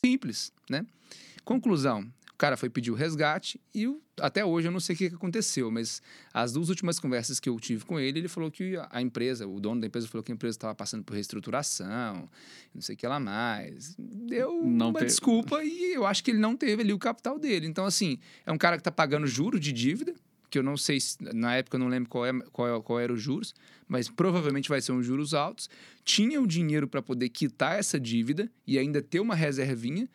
Simples, 0.04 0.52
né? 0.68 0.84
Conclusão. 1.44 2.10
O 2.32 2.36
cara 2.42 2.56
foi 2.56 2.68
pedir 2.68 2.90
o 2.90 2.94
resgate 2.94 3.60
e 3.72 3.86
o- 3.86 4.02
até 4.20 4.44
hoje 4.44 4.66
eu 4.66 4.72
não 4.72 4.80
sei 4.80 4.96
o 4.96 4.98
que 4.98 5.06
aconteceu, 5.06 5.70
mas 5.70 6.02
as 6.34 6.52
duas 6.52 6.70
últimas 6.70 6.98
conversas 6.98 7.38
que 7.38 7.48
eu 7.48 7.58
tive 7.60 7.84
com 7.84 8.00
ele, 8.00 8.18
ele 8.18 8.26
falou 8.26 8.50
que 8.50 8.76
a- 8.90 9.00
empresa, 9.00 9.46
o 9.46 9.60
dono 9.60 9.80
da 9.80 9.86
empresa 9.86 10.08
falou 10.08 10.24
que 10.24 10.32
a 10.32 10.34
empresa 10.34 10.56
estava 10.56 10.74
passando 10.74 11.04
por 11.04 11.14
reestruturação, 11.14 12.28
não 12.74 12.82
sei 12.82 12.96
o 12.96 12.98
que 12.98 13.06
lá 13.06 13.20
mais. 13.20 13.94
Deu 13.96 14.64
Não 14.64 14.88
uma 14.90 14.98
pe- 14.98 15.06
desculpa 15.06 15.62
e 15.62 15.94
eu 15.94 16.04
acho 16.04 16.24
que 16.24 16.32
ele 16.32 16.40
não 16.40 16.56
teve 16.56 16.82
ali 16.82 16.92
o 16.92 16.98
capital 16.98 17.38
dele. 17.38 17.68
Então, 17.68 17.84
assim, 17.86 18.18
é 18.44 18.50
um 18.50 18.58
cara 18.58 18.76
que 18.76 18.80
está 18.80 18.90
pagando 18.90 19.26
juros 19.28 19.60
de 19.60 19.70
dívida, 19.72 20.12
que 20.52 20.58
eu 20.58 20.62
não 20.62 20.76
sei, 20.76 21.00
se, 21.00 21.16
na 21.32 21.56
época 21.56 21.76
eu 21.76 21.80
não 21.80 21.88
lembro 21.88 22.10
qual, 22.10 22.26
é, 22.26 22.32
qual, 22.52 22.76
é, 22.76 22.82
qual 22.82 23.00
era 23.00 23.10
os 23.10 23.22
juros, 23.22 23.54
mas 23.88 24.10
provavelmente 24.10 24.68
vai 24.68 24.82
ser 24.82 24.92
uns 24.92 25.06
juros 25.06 25.32
altos. 25.32 25.70
Tinha 26.04 26.42
o 26.42 26.46
dinheiro 26.46 26.86
para 26.86 27.00
poder 27.00 27.30
quitar 27.30 27.78
essa 27.78 27.98
dívida 27.98 28.52
e 28.66 28.78
ainda 28.78 29.00
ter 29.00 29.18
uma 29.18 29.34
reservinha 29.34 30.06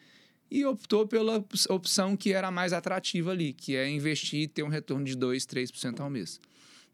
e 0.51 0.63
optou 0.63 1.07
pela 1.07 1.37
op- 1.37 1.55
opção 1.69 2.15
que 2.15 2.33
era 2.33 2.51
mais 2.51 2.71
atrativa 2.71 3.31
ali, 3.31 3.51
que 3.51 3.75
é 3.75 3.89
investir 3.89 4.41
e 4.41 4.47
ter 4.47 4.61
um 4.61 4.67
retorno 4.69 5.03
de 5.03 5.15
2, 5.15 5.43
3% 5.43 6.01
ao 6.01 6.09
mês. 6.09 6.39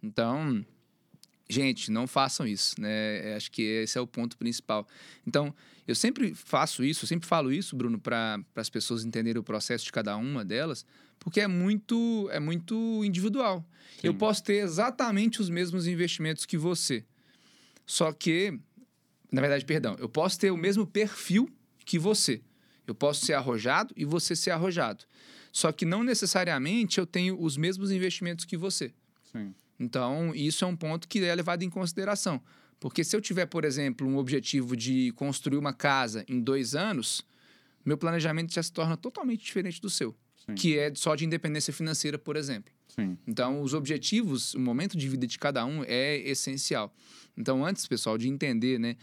Então, 0.02 0.66
gente, 1.50 1.92
não 1.92 2.08
façam 2.08 2.48
isso, 2.48 2.80
né? 2.80 3.32
É, 3.32 3.36
Acho 3.36 3.52
que 3.52 3.62
esse 3.62 3.98
é 3.98 4.02
o 4.02 4.08
ponto 4.08 4.38
principal. 4.38 4.88
Então, 5.28 5.54
eu 5.86 5.96
sempre 5.96 6.34
faço 6.34 6.82
isso, 6.82 7.04
eu 7.04 7.10
sempre 7.10 7.28
falo 7.28 7.52
isso, 7.52 7.76
Bruno, 7.76 8.00
para 8.00 8.40
as 8.56 8.70
pessoas 8.70 9.04
entenderem 9.04 9.40
o 9.40 9.44
processo 9.44 9.84
de 9.84 9.92
cada 9.92 10.16
uma 10.16 10.46
delas, 10.46 10.86
porque 11.24 11.40
é 11.40 11.48
muito, 11.48 12.30
é 12.32 12.40
muito 12.40 13.04
individual. 13.04 13.66
Sim. 14.00 14.08
Eu 14.08 14.14
posso 14.14 14.44
ter 14.44 14.56
exatamente 14.56 15.42
os 15.42 15.50
mesmos 15.50 15.88
investimentos 15.88 16.46
que 16.46 16.58
você. 16.58 17.06
Só 17.86 18.12
que, 18.12 18.60
na 19.32 19.42
verdade, 19.42 19.66
perdão, 19.66 19.96
eu 20.00 20.10
posso 20.10 20.38
ter 20.38 20.52
o 20.52 20.58
mesmo 20.58 20.86
perfil 20.86 21.50
que 21.86 21.98
você. 21.98 22.42
Eu 22.86 22.94
posso 22.94 23.26
ser 23.26 23.34
arrojado 23.34 23.94
e 23.96 24.04
você 24.04 24.36
ser 24.36 24.52
arrojado. 24.52 25.06
Só 25.52 25.72
que 25.72 25.86
não 25.86 26.04
necessariamente 26.04 26.98
eu 26.98 27.06
tenho 27.06 27.42
os 27.42 27.56
mesmos 27.56 27.92
investimentos 27.92 28.44
que 28.44 28.58
você. 28.58 28.94
Sim. 29.32 29.56
Então, 29.80 30.34
isso 30.36 30.66
é 30.66 30.68
um 30.68 30.76
ponto 30.76 31.08
que 31.08 31.24
é 31.24 31.34
levado 31.34 31.64
em 31.64 31.70
consideração. 31.70 32.42
Porque 32.80 33.04
se 33.04 33.16
eu 33.16 33.22
tiver, 33.22 33.46
por 33.46 33.64
exemplo, 33.64 34.06
um 34.06 34.18
objetivo 34.18 34.76
de 34.76 35.14
construir 35.14 35.58
uma 35.58 35.74
casa 35.74 36.26
em 36.28 36.42
dois 36.42 36.76
anos, 36.76 37.26
meu 37.86 37.98
planejamento 37.98 38.54
já 38.54 38.62
se 38.62 38.74
torna 38.74 38.98
totalmente 38.98 39.44
diferente 39.44 39.80
do 39.80 39.90
seu. 39.90 40.14
Sim. 40.46 40.56
Que 40.56 40.78
é 40.78 40.92
só 40.96 41.16
de 41.16 41.26
independência 41.26 41.72
financeira, 41.72 42.18
por 42.18 42.36
exemplo. 42.36 42.74
Sim. 42.88 43.18
Então, 43.26 43.62
os 43.62 43.74
objetivos, 43.74 44.54
o 44.54 44.60
momento 44.60 44.98
de 44.98 45.08
vida 45.08 45.26
de 45.26 45.40
cada 45.40 45.66
um 45.66 45.84
é 45.86 46.18
essencial. 46.18 46.94
Então, 47.36 47.66
antes, 47.66 47.88
pessoal, 47.88 48.18
de 48.18 48.28
entender, 48.28 48.80
né, 48.80 48.96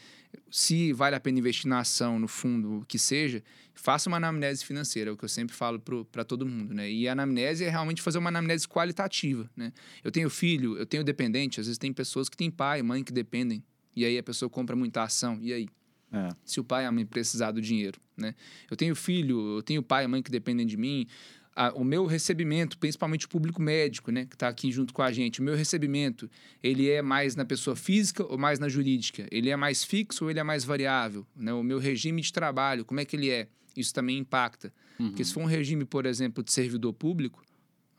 se 0.50 0.92
vale 0.92 1.16
a 1.16 1.20
pena 1.20 1.38
investir 1.38 1.68
na 1.68 1.80
ação, 1.80 2.18
no 2.18 2.28
fundo, 2.28 2.84
que 2.86 2.98
seja, 2.98 3.42
faça 3.74 4.08
uma 4.08 4.18
anamnese 4.18 4.64
financeira, 4.64 5.10
é 5.10 5.12
o 5.12 5.16
que 5.16 5.24
eu 5.24 5.28
sempre 5.28 5.56
falo 5.56 5.80
para 6.12 6.24
todo 6.24 6.46
mundo, 6.46 6.72
né? 6.72 6.88
E 6.88 7.08
a 7.08 7.12
anamnese 7.12 7.64
é 7.64 7.68
realmente 7.68 8.00
fazer 8.00 8.18
uma 8.18 8.28
anamnese 8.28 8.68
qualitativa, 8.68 9.50
né? 9.56 9.72
Eu 10.04 10.12
tenho 10.12 10.30
filho, 10.30 10.76
eu 10.76 10.86
tenho 10.86 11.02
dependente, 11.02 11.58
às 11.58 11.66
vezes 11.66 11.78
tem 11.78 11.92
pessoas 11.92 12.28
que 12.28 12.36
têm 12.36 12.50
pai, 12.50 12.82
mãe 12.82 13.02
que 13.02 13.12
dependem, 13.12 13.64
e 13.96 14.04
aí 14.04 14.16
a 14.16 14.22
pessoa 14.22 14.48
compra 14.48 14.76
muita 14.76 15.02
ação, 15.02 15.38
e 15.42 15.52
aí? 15.52 15.68
É. 16.12 16.28
Se 16.44 16.58
o 16.58 16.64
pai 16.64 16.84
e 16.84 16.86
a 16.86 16.92
mãe 16.92 17.06
precisar 17.06 17.52
do 17.52 17.60
dinheiro, 17.60 18.00
né? 18.16 18.34
Eu 18.70 18.76
tenho 18.76 18.94
filho, 18.96 19.56
eu 19.56 19.62
tenho 19.62 19.82
pai 19.82 20.04
e 20.04 20.08
mãe 20.08 20.22
que 20.22 20.30
dependem 20.30 20.66
de 20.66 20.76
mim, 20.76 21.06
a, 21.54 21.72
o 21.72 21.84
meu 21.84 22.06
recebimento, 22.06 22.78
principalmente 22.78 23.26
o 23.26 23.28
público 23.28 23.60
médico, 23.60 24.10
né, 24.10 24.24
que 24.24 24.34
está 24.34 24.48
aqui 24.48 24.70
junto 24.70 24.94
com 24.94 25.02
a 25.02 25.12
gente, 25.12 25.40
o 25.40 25.42
meu 25.42 25.54
recebimento, 25.54 26.30
ele 26.62 26.88
é 26.88 27.02
mais 27.02 27.36
na 27.36 27.44
pessoa 27.44 27.76
física 27.76 28.24
ou 28.24 28.38
mais 28.38 28.58
na 28.58 28.68
jurídica? 28.68 29.26
Ele 29.30 29.50
é 29.50 29.56
mais 29.56 29.84
fixo 29.84 30.24
ou 30.24 30.30
ele 30.30 30.40
é 30.40 30.42
mais 30.42 30.64
variável? 30.64 31.26
Né? 31.36 31.52
O 31.52 31.62
meu 31.62 31.78
regime 31.78 32.22
de 32.22 32.32
trabalho, 32.32 32.84
como 32.84 33.00
é 33.00 33.04
que 33.04 33.16
ele 33.16 33.30
é? 33.30 33.48
Isso 33.76 33.92
também 33.92 34.18
impacta. 34.18 34.72
Uhum. 34.98 35.08
Porque 35.08 35.24
se 35.24 35.32
for 35.32 35.42
um 35.42 35.46
regime, 35.46 35.84
por 35.84 36.06
exemplo, 36.06 36.42
de 36.42 36.52
servidor 36.52 36.92
público, 36.92 37.44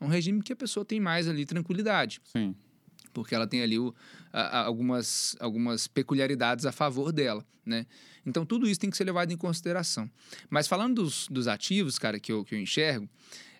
é 0.00 0.04
um 0.04 0.08
regime 0.08 0.42
que 0.42 0.52
a 0.52 0.56
pessoa 0.56 0.84
tem 0.84 0.98
mais 0.98 1.28
ali 1.28 1.46
tranquilidade 1.46 2.20
Sim. 2.24 2.54
Porque 3.12 3.34
ela 3.34 3.46
tem 3.46 3.62
ali 3.62 3.78
o, 3.78 3.94
a- 4.32 4.40
a- 4.60 4.64
algumas, 4.64 5.36
algumas 5.40 5.86
peculiaridades 5.86 6.64
a 6.66 6.72
favor 6.72 7.12
dela, 7.12 7.44
né? 7.64 7.86
Então, 8.24 8.46
tudo 8.46 8.68
isso 8.68 8.78
tem 8.78 8.88
que 8.90 8.96
ser 8.96 9.04
levado 9.04 9.32
em 9.32 9.36
consideração. 9.36 10.08
Mas 10.48 10.66
falando 10.68 11.02
dos, 11.02 11.26
dos 11.28 11.48
ativos, 11.48 11.98
cara, 11.98 12.20
que 12.20 12.30
eu, 12.32 12.44
que 12.44 12.54
eu 12.54 12.60
enxergo, 12.60 13.08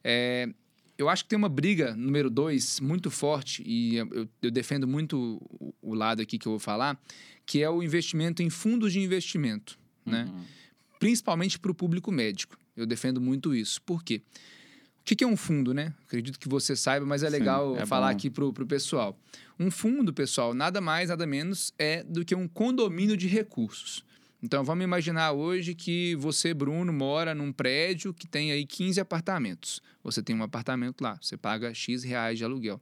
é, 0.05 0.49
eu 0.97 1.09
acho 1.09 1.25
que 1.25 1.31
tem 1.31 1.37
uma 1.37 1.49
briga 1.49 1.97
número 1.97 2.31
dois 2.31 2.79
muito 2.79 3.11
forte, 3.11 3.63
e 3.67 3.97
eu, 3.97 4.29
eu 4.41 4.51
defendo 4.51 4.87
muito 4.87 5.41
o, 5.61 5.75
o 5.83 5.95
lado 5.95 6.23
aqui 6.23 6.39
que 6.39 6.47
eu 6.47 6.53
vou 6.53 6.59
falar, 6.61 7.01
que 7.45 7.61
é 7.63 7.69
o 7.69 7.83
investimento 7.83 8.41
em 8.43 8.49
fundos 8.51 8.93
de 8.93 9.01
investimento, 9.01 9.77
né? 10.07 10.25
Uhum. 10.33 10.45
principalmente 11.01 11.59
para 11.59 11.71
o 11.71 11.75
público 11.75 12.13
médico. 12.13 12.57
Eu 12.77 12.87
defendo 12.87 13.21
muito 13.21 13.55
isso. 13.55 13.83
Por 13.83 14.03
quê? 14.05 14.23
O 15.03 15.05
que 15.05 15.17
que 15.17 15.25
é 15.25 15.27
um 15.27 15.37
fundo, 15.37 15.75
né? 15.75 15.93
Acredito 16.07 16.39
que 16.39 16.49
você 16.49 16.77
saiba, 16.77 17.05
mas 17.05 17.25
é 17.25 17.27
Sim, 17.27 17.33
legal 17.33 17.77
é 17.77 17.85
falar 17.85 18.07
bom. 18.07 18.17
aqui 18.17 18.31
pro, 18.31 18.53
pro 18.53 18.65
pessoal. 18.65 19.19
Um 19.59 19.69
fundo, 19.69 20.15
pessoal, 20.15 20.55
nada 20.55 20.81
mais, 20.81 21.09
nada 21.09 21.27
menos 21.27 21.75
é 21.77 22.05
do 22.05 22.25
que 22.25 22.37
um 22.37 22.47
condomínio 22.47 23.17
de 23.17 23.27
recursos. 23.27 24.05
Então, 24.41 24.65
vamos 24.65 24.85
imaginar 24.85 25.33
hoje 25.33 25.75
que 25.75 26.15
você, 26.17 26.55
Bruno, 26.55 26.93
mora 26.93 27.35
num 27.35 27.53
prédio 27.53 28.15
que 28.15 28.29
tem 28.29 28.53
aí 28.53 28.65
15 28.65 29.01
apartamentos. 29.01 29.81
Você 30.05 30.23
tem 30.23 30.35
um 30.35 30.43
apartamento 30.43 31.01
lá, 31.01 31.17
você 31.21 31.37
paga 31.37 31.75
X 31.75 32.03
reais 32.05 32.39
de 32.39 32.45
aluguel. 32.45 32.81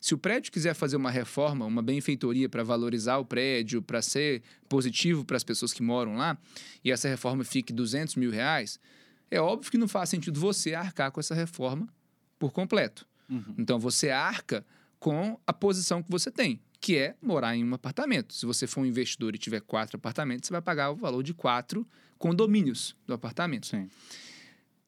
Se 0.00 0.12
o 0.14 0.18
prédio 0.18 0.52
quiser 0.52 0.74
fazer 0.74 0.96
uma 0.96 1.10
reforma, 1.10 1.64
uma 1.66 1.82
benfeitoria 1.82 2.48
para 2.48 2.62
valorizar 2.62 3.18
o 3.18 3.24
prédio, 3.24 3.80
para 3.80 4.02
ser 4.02 4.42
positivo 4.68 5.24
para 5.24 5.36
as 5.36 5.44
pessoas 5.44 5.72
que 5.72 5.82
moram 5.82 6.16
lá, 6.16 6.38
e 6.84 6.92
essa 6.92 7.08
reforma 7.08 7.42
fique 7.44 7.72
200 7.72 8.14
mil 8.16 8.30
reais, 8.30 8.78
é 9.30 9.40
óbvio 9.40 9.70
que 9.70 9.78
não 9.78 9.88
faz 9.88 10.08
sentido 10.08 10.40
você 10.40 10.74
arcar 10.74 11.10
com 11.12 11.20
essa 11.20 11.34
reforma 11.34 11.88
por 12.38 12.52
completo. 12.52 13.06
Uhum. 13.28 13.54
Então 13.58 13.78
você 13.78 14.10
arca 14.10 14.64
com 14.98 15.38
a 15.46 15.52
posição 15.52 16.02
que 16.02 16.10
você 16.10 16.30
tem, 16.30 16.60
que 16.80 16.96
é 16.96 17.14
morar 17.22 17.56
em 17.56 17.64
um 17.64 17.74
apartamento. 17.74 18.34
Se 18.34 18.44
você 18.44 18.66
for 18.66 18.80
um 18.80 18.86
investidor 18.86 19.34
e 19.34 19.38
tiver 19.38 19.60
quatro 19.60 19.96
apartamentos, 19.96 20.48
você 20.48 20.52
vai 20.52 20.62
pagar 20.62 20.90
o 20.90 20.96
valor 20.96 21.22
de 21.22 21.32
quatro 21.32 21.86
condomínios 22.18 22.96
do 23.06 23.14
apartamento. 23.14 23.66
Sim. 23.66 23.88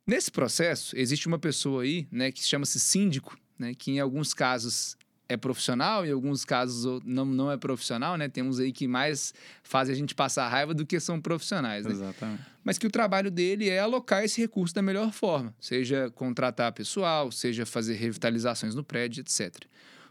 Nesse 0.06 0.30
processo, 0.30 0.96
existe 0.96 1.28
uma 1.28 1.38
pessoa 1.38 1.84
aí, 1.84 2.08
né, 2.10 2.32
que 2.32 2.42
chama-se 2.42 2.80
síndico, 2.80 3.38
né, 3.58 3.72
que 3.74 3.92
em 3.92 4.00
alguns 4.00 4.34
casos 4.34 4.96
é 5.32 5.36
profissional, 5.36 6.04
em 6.06 6.12
alguns 6.12 6.44
casos 6.44 7.00
não, 7.04 7.24
não 7.24 7.50
é 7.50 7.56
profissional, 7.56 8.16
né? 8.16 8.28
Temos 8.28 8.60
aí 8.60 8.72
que 8.72 8.86
mais 8.86 9.32
fazem 9.62 9.94
a 9.94 9.96
gente 9.96 10.14
passar 10.14 10.48
raiva 10.48 10.74
do 10.74 10.84
que 10.84 11.00
são 11.00 11.20
profissionais, 11.20 11.84
né? 11.84 11.92
Exatamente. 11.92 12.42
mas 12.62 12.78
que 12.78 12.86
o 12.86 12.90
trabalho 12.90 13.30
dele 13.30 13.68
é 13.68 13.78
alocar 13.78 14.22
esse 14.24 14.40
recurso 14.40 14.74
da 14.74 14.82
melhor 14.82 15.12
forma, 15.12 15.54
seja 15.58 16.10
contratar 16.10 16.72
pessoal, 16.72 17.32
seja 17.32 17.64
fazer 17.64 17.94
revitalizações 17.94 18.74
no 18.74 18.84
prédio, 18.84 19.22
etc. 19.22 19.64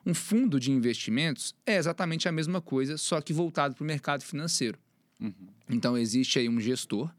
Um 0.06 0.14
fundo 0.14 0.60
de 0.60 0.72
investimentos 0.72 1.54
é 1.66 1.78
exatamente 1.78 2.28
a 2.28 2.32
mesma 2.32 2.60
coisa, 2.60 2.98
só 2.98 3.22
que 3.22 3.32
voltado 3.32 3.76
para 3.76 3.84
o 3.84 3.88
mercado 3.88 4.24
financeiro. 4.24 4.80
Uhum. 5.20 5.34
Então 5.70 5.98
existe 5.98 6.40
aí 6.40 6.50
um 6.50 6.60
gestor. 6.60 7.12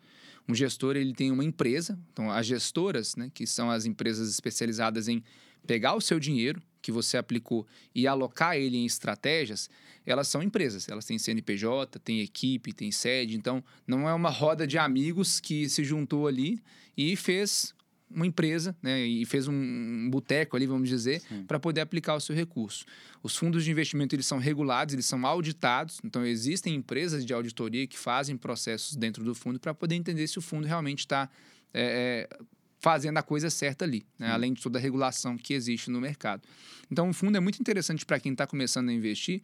Um 0.49 0.55
gestor 0.55 0.97
ele 0.97 1.15
tem 1.15 1.31
uma 1.31 1.45
empresa. 1.45 1.97
Então 2.13 2.31
as 2.31 2.45
gestoras, 2.45 3.15
né, 3.15 3.31
que 3.33 3.47
são 3.47 3.71
as 3.71 3.87
empresas 3.87 4.29
especializadas 4.29 5.07
em 5.07 5.23
pegar 5.65 5.95
o 5.95 6.01
seu 6.01 6.19
dinheiro 6.19 6.61
que 6.83 6.93
você 6.93 7.17
aplicou 7.17 7.67
e 7.95 8.07
alocar 8.07 8.57
ele 8.57 8.77
em 8.77 8.85
estratégias, 8.85 9.71
elas 10.05 10.29
são 10.29 10.43
empresas. 10.43 10.89
Elas 10.89 11.07
têm 11.07 11.19
CNPJ, 11.19 11.99
têm 12.01 12.21
equipe, 12.21 12.73
têm 12.73 12.91
sede. 12.91 13.37
Então 13.37 13.63
não 13.87 14.09
é 14.09 14.13
uma 14.13 14.31
roda 14.31 14.67
de 14.67 14.77
amigos 14.77 15.41
que 15.41 15.69
se 15.69 15.85
juntou 15.85 16.27
ali 16.27 16.61
e 16.97 17.17
fez 17.17 17.73
uma 18.15 18.27
empresa, 18.27 18.77
né, 18.83 19.01
e 19.01 19.25
fez 19.25 19.49
um, 19.49 20.11
boteco 20.11 20.55
ali, 20.55 20.67
vamos 20.67 20.87
dizer, 20.87 21.23
para 21.47 21.59
poder 21.59 21.81
aplicar 21.81 22.15
o 22.15 22.21
seu 22.21 22.37
recurso. 22.37 22.85
Os 23.23 23.35
fundos 23.35 23.65
de 23.65 23.71
investimento 23.71 24.15
eles 24.15 24.27
são 24.27 24.39
regulados, 24.39 24.93
eles 24.93 25.07
são 25.07 25.25
auditados, 25.27 25.99
então 26.05 26.25
existem 26.25 26.75
empresas 26.75 27.25
de 27.25 27.33
auditoria 27.33 27.87
que 27.87 27.99
fazem 27.99 28.37
processos 28.37 28.97
dentro 28.97 29.25
do 29.25 29.35
fundo 29.35 29.59
para 29.59 29.73
poder 29.73 29.95
entender 29.95 30.27
se 30.27 30.39
o 30.39 30.43
fundo 30.43 30.67
realmente 30.67 31.01
está 31.01 31.31
é, 31.73 32.29
é, 32.31 32.45
fazendo 32.83 33.17
a 33.17 33.23
coisa 33.23 33.49
certa 33.49 33.85
ali, 33.85 34.05
né, 34.19 34.29
além 34.29 34.53
de 34.53 34.61
toda 34.61 34.77
a 34.77 34.83
regulação 34.83 35.39
que 35.39 35.55
existe 35.55 35.89
no 35.89 36.01
mercado. 36.01 36.43
Então, 36.91 37.09
o 37.09 37.13
fundo 37.13 37.37
é 37.37 37.41
muito 37.41 37.61
interessante 37.61 38.05
para 38.05 38.19
quem 38.19 38.33
está 38.33 38.45
começando 38.45 38.89
a 38.89 38.93
investir, 38.93 39.41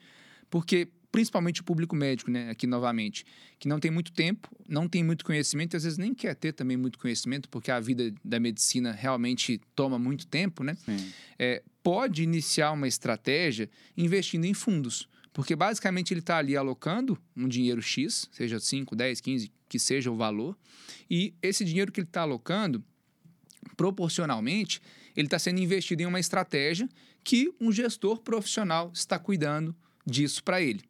porque 0.50 0.88
principalmente 1.12 1.60
o 1.60 1.64
público 1.64 1.94
médico, 1.94 2.32
né, 2.32 2.50
aqui 2.50 2.66
novamente, 2.66 3.24
que 3.60 3.68
não 3.68 3.78
tem 3.78 3.92
muito 3.92 4.10
tempo, 4.12 4.48
não 4.68 4.88
tem 4.88 5.04
muito 5.04 5.24
conhecimento, 5.24 5.74
e 5.74 5.76
às 5.76 5.84
vezes 5.84 5.96
nem 5.96 6.12
quer 6.12 6.34
ter 6.34 6.52
também 6.52 6.76
muito 6.76 6.98
conhecimento, 6.98 7.48
porque 7.48 7.70
a 7.70 7.78
vida 7.78 8.12
da 8.24 8.40
medicina 8.40 8.90
realmente 8.90 9.60
toma 9.72 10.00
muito 10.00 10.26
tempo, 10.26 10.64
né? 10.64 10.76
É, 11.38 11.62
pode 11.80 12.24
iniciar 12.24 12.72
uma 12.72 12.88
estratégia 12.88 13.70
investindo 13.96 14.46
em 14.46 14.52
fundos. 14.52 15.08
Porque 15.32 15.54
basicamente 15.54 16.12
ele 16.12 16.20
está 16.20 16.38
ali 16.38 16.56
alocando 16.56 17.16
um 17.36 17.46
dinheiro 17.46 17.80
X, 17.80 18.28
seja 18.32 18.58
5, 18.58 18.96
10, 18.96 19.20
15, 19.20 19.52
que 19.68 19.78
seja 19.78 20.10
o 20.10 20.16
valor, 20.16 20.58
e 21.08 21.32
esse 21.40 21.64
dinheiro 21.64 21.92
que 21.92 22.00
ele 22.00 22.08
está 22.08 22.22
alocando, 22.22 22.82
proporcionalmente, 23.76 24.80
ele 25.16 25.26
está 25.26 25.38
sendo 25.38 25.60
investido 25.60 26.02
em 26.02 26.06
uma 26.06 26.20
estratégia 26.20 26.88
que 27.24 27.52
um 27.60 27.72
gestor 27.72 28.20
profissional 28.20 28.90
está 28.94 29.18
cuidando 29.18 29.74
disso 30.06 30.42
para 30.42 30.60
ele. 30.60 30.82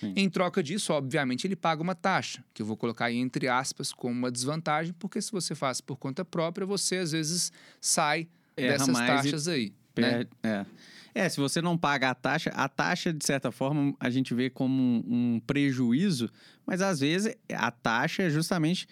Sim. 0.00 0.12
Em 0.14 0.28
troca 0.28 0.62
disso, 0.62 0.92
obviamente, 0.92 1.46
ele 1.46 1.56
paga 1.56 1.82
uma 1.82 1.94
taxa, 1.94 2.44
que 2.52 2.60
eu 2.60 2.66
vou 2.66 2.76
colocar 2.76 3.06
aí 3.06 3.16
entre 3.16 3.48
aspas 3.48 3.92
como 3.92 4.12
uma 4.14 4.30
desvantagem, 4.30 4.92
porque 4.98 5.22
se 5.22 5.32
você 5.32 5.54
faz 5.54 5.80
por 5.80 5.96
conta 5.96 6.24
própria, 6.24 6.66
você 6.66 6.96
às 6.96 7.12
vezes 7.12 7.50
sai 7.80 8.28
Erra 8.56 8.72
dessas 8.78 8.96
taxas 8.96 9.48
aí. 9.48 9.72
Né? 9.96 10.24
Per- 10.24 10.28
É. 10.42 10.66
É, 11.14 11.28
se 11.30 11.38
você 11.40 11.62
não 11.62 11.78
paga 11.78 12.10
a 12.10 12.14
taxa, 12.14 12.50
a 12.50 12.68
taxa, 12.68 13.10
de 13.10 13.24
certa 13.24 13.50
forma, 13.50 13.94
a 13.98 14.10
gente 14.10 14.34
vê 14.34 14.50
como 14.50 14.74
um, 14.82 15.34
um 15.36 15.40
prejuízo, 15.40 16.30
mas 16.66 16.82
às 16.82 17.00
vezes 17.00 17.34
a 17.54 17.70
taxa 17.70 18.24
é 18.24 18.28
justamente 18.28 18.86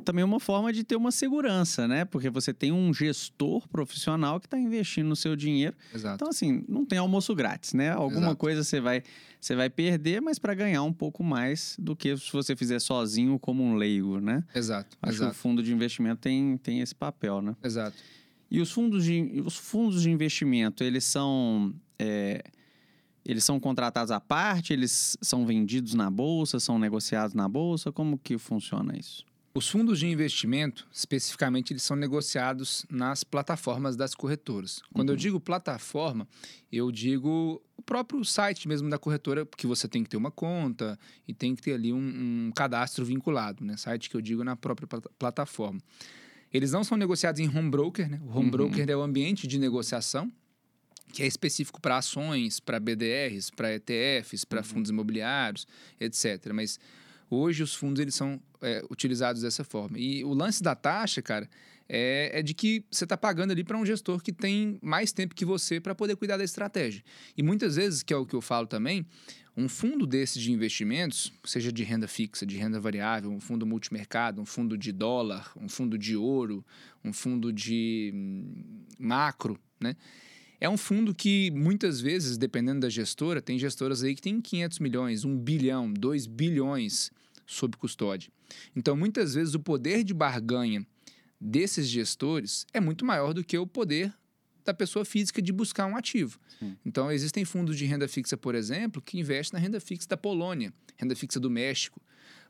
também 0.00 0.24
uma 0.24 0.40
forma 0.40 0.72
de 0.72 0.82
ter 0.84 0.96
uma 0.96 1.10
segurança, 1.10 1.86
né? 1.86 2.04
Porque 2.04 2.28
você 2.30 2.52
tem 2.52 2.72
um 2.72 2.92
gestor 2.92 3.68
profissional 3.68 4.40
que 4.40 4.46
está 4.46 4.58
investindo 4.58 5.08
no 5.08 5.16
seu 5.16 5.36
dinheiro. 5.36 5.76
Exato. 5.94 6.14
Então, 6.16 6.28
assim, 6.28 6.64
não 6.68 6.84
tem 6.84 6.98
almoço 6.98 7.34
grátis, 7.34 7.72
né? 7.74 7.90
Alguma 7.90 8.26
Exato. 8.26 8.36
coisa 8.36 8.64
você 8.64 8.80
vai, 8.80 9.02
você 9.40 9.54
vai 9.54 9.70
perder, 9.70 10.20
mas 10.20 10.38
para 10.38 10.54
ganhar 10.54 10.82
um 10.82 10.92
pouco 10.92 11.22
mais 11.22 11.76
do 11.78 11.94
que 11.94 12.16
se 12.16 12.32
você 12.32 12.56
fizer 12.56 12.80
sozinho 12.80 13.38
como 13.38 13.62
um 13.62 13.74
leigo, 13.74 14.20
né? 14.20 14.44
Exato. 14.54 14.96
Acho 15.02 15.16
que 15.18 15.22
o 15.22 15.26
Exato. 15.26 15.36
fundo 15.36 15.62
de 15.62 15.72
investimento 15.72 16.20
tem, 16.22 16.56
tem 16.56 16.80
esse 16.80 16.94
papel, 16.94 17.40
né? 17.42 17.54
Exato. 17.62 17.96
E 18.50 18.60
os 18.60 18.72
fundos 18.72 19.04
de, 19.04 19.42
os 19.46 19.56
fundos 19.56 20.02
de 20.02 20.10
investimento, 20.10 20.82
eles 20.82 21.04
são. 21.04 21.72
é, 21.98 22.42
eles 23.24 23.44
são 23.44 23.60
contratados 23.60 24.10
à 24.10 24.18
parte, 24.18 24.72
eles 24.72 25.16
são 25.20 25.44
vendidos 25.44 25.92
na 25.92 26.10
bolsa, 26.10 26.58
são 26.58 26.78
negociados 26.78 27.34
na 27.34 27.46
bolsa? 27.46 27.92
Como 27.92 28.16
que 28.18 28.38
funciona 28.38 28.96
isso? 28.98 29.24
Os 29.52 29.68
fundos 29.68 29.98
de 29.98 30.06
investimento, 30.06 30.86
especificamente, 30.92 31.72
eles 31.72 31.82
são 31.82 31.96
negociados 31.96 32.86
nas 32.88 33.24
plataformas 33.24 33.96
das 33.96 34.14
corretoras. 34.14 34.80
Quando 34.94 35.08
eu 35.08 35.14
Uhum. 35.14 35.18
digo 35.20 35.40
plataforma, 35.40 36.28
eu 36.70 36.92
digo 36.92 37.60
o 37.76 37.82
próprio 37.82 38.24
site 38.24 38.68
mesmo 38.68 38.88
da 38.88 38.96
corretora, 38.96 39.44
porque 39.44 39.66
você 39.66 39.88
tem 39.88 40.04
que 40.04 40.08
ter 40.10 40.16
uma 40.16 40.30
conta 40.30 40.96
e 41.26 41.34
tem 41.34 41.56
que 41.56 41.62
ter 41.62 41.72
ali 41.74 41.92
um, 41.92 42.46
um 42.46 42.52
cadastro 42.54 43.04
vinculado, 43.04 43.64
né? 43.64 43.76
Site 43.76 44.08
que 44.08 44.16
eu 44.16 44.20
digo 44.20 44.44
na 44.44 44.54
própria 44.54 44.86
plata- 44.86 45.10
plataforma. 45.18 45.80
Eles 46.52 46.70
não 46.70 46.84
são 46.84 46.96
negociados 46.96 47.40
em 47.40 47.48
home 47.48 47.70
broker, 47.70 48.08
né? 48.08 48.20
O 48.22 48.28
home 48.30 48.44
Uhum. 48.44 48.50
broker 48.52 48.88
é 48.88 48.96
o 48.96 49.02
ambiente 49.02 49.48
de 49.48 49.58
negociação 49.58 50.30
que 51.12 51.24
é 51.24 51.26
específico 51.26 51.80
para 51.80 51.96
ações, 51.96 52.60
para 52.60 52.78
BDRs, 52.78 53.50
para 53.50 53.74
ETFs, 53.74 54.44
para 54.44 54.62
fundos 54.62 54.90
imobiliários, 54.90 55.66
etc. 55.98 56.52
Mas 56.54 56.78
hoje 57.30 57.62
os 57.62 57.74
fundos 57.74 58.00
eles 58.00 58.14
são 58.14 58.40
é, 58.60 58.84
utilizados 58.90 59.42
dessa 59.42 59.64
forma. 59.64 59.98
E 59.98 60.24
o 60.24 60.34
lance 60.34 60.62
da 60.62 60.74
taxa, 60.74 61.22
cara, 61.22 61.48
é, 61.88 62.38
é 62.38 62.42
de 62.42 62.54
que 62.54 62.84
você 62.90 63.04
está 63.04 63.16
pagando 63.16 63.50
ali 63.50 63.64
para 63.64 63.76
um 63.76 63.84
gestor 63.84 64.22
que 64.22 64.32
tem 64.32 64.78
mais 64.80 65.12
tempo 65.12 65.34
que 65.34 65.44
você 65.44 65.80
para 65.80 65.94
poder 65.94 66.16
cuidar 66.16 66.36
da 66.36 66.44
estratégia. 66.44 67.02
E 67.36 67.42
muitas 67.42 67.76
vezes, 67.76 68.02
que 68.02 68.12
é 68.12 68.16
o 68.16 68.24
que 68.24 68.34
eu 68.34 68.40
falo 68.40 68.66
também, 68.66 69.04
um 69.56 69.68
fundo 69.68 70.06
desses 70.06 70.40
de 70.40 70.52
investimentos, 70.52 71.32
seja 71.44 71.72
de 71.72 71.82
renda 71.82 72.06
fixa, 72.06 72.46
de 72.46 72.56
renda 72.56 72.78
variável, 72.78 73.30
um 73.30 73.40
fundo 73.40 73.66
multimercado, 73.66 74.40
um 74.40 74.46
fundo 74.46 74.78
de 74.78 74.92
dólar, 74.92 75.52
um 75.56 75.68
fundo 75.68 75.98
de 75.98 76.16
ouro, 76.16 76.64
um 77.04 77.12
fundo 77.12 77.52
de 77.52 78.12
hum, 78.14 78.84
macro, 78.98 79.58
né? 79.80 79.96
É 80.60 80.68
um 80.68 80.76
fundo 80.76 81.14
que 81.14 81.50
muitas 81.52 82.00
vezes, 82.02 82.36
dependendo 82.36 82.80
da 82.80 82.90
gestora, 82.90 83.40
tem 83.40 83.58
gestoras 83.58 84.04
aí 84.04 84.14
que 84.14 84.20
tem 84.20 84.40
500 84.42 84.78
milhões, 84.78 85.24
1 85.24 85.38
bilhão, 85.38 85.90
2 85.90 86.26
bilhões 86.26 87.10
sob 87.50 87.76
custódia. 87.76 88.30
Então, 88.74 88.96
muitas 88.96 89.34
vezes, 89.34 89.54
o 89.54 89.60
poder 89.60 90.04
de 90.04 90.14
barganha 90.14 90.86
desses 91.40 91.88
gestores 91.88 92.66
é 92.72 92.80
muito 92.80 93.04
maior 93.04 93.34
do 93.34 93.42
que 93.42 93.58
o 93.58 93.66
poder 93.66 94.14
da 94.64 94.72
pessoa 94.72 95.04
física 95.04 95.42
de 95.42 95.52
buscar 95.52 95.86
um 95.86 95.96
ativo. 95.96 96.38
Sim. 96.58 96.76
Então, 96.84 97.10
existem 97.10 97.44
fundos 97.44 97.76
de 97.76 97.84
renda 97.86 98.06
fixa, 98.06 98.36
por 98.36 98.54
exemplo, 98.54 99.02
que 99.02 99.18
investem 99.18 99.58
na 99.58 99.64
renda 99.64 99.80
fixa 99.80 100.08
da 100.08 100.16
Polônia, 100.16 100.72
renda 100.96 101.16
fixa 101.16 101.40
do 101.40 101.50
México. 101.50 102.00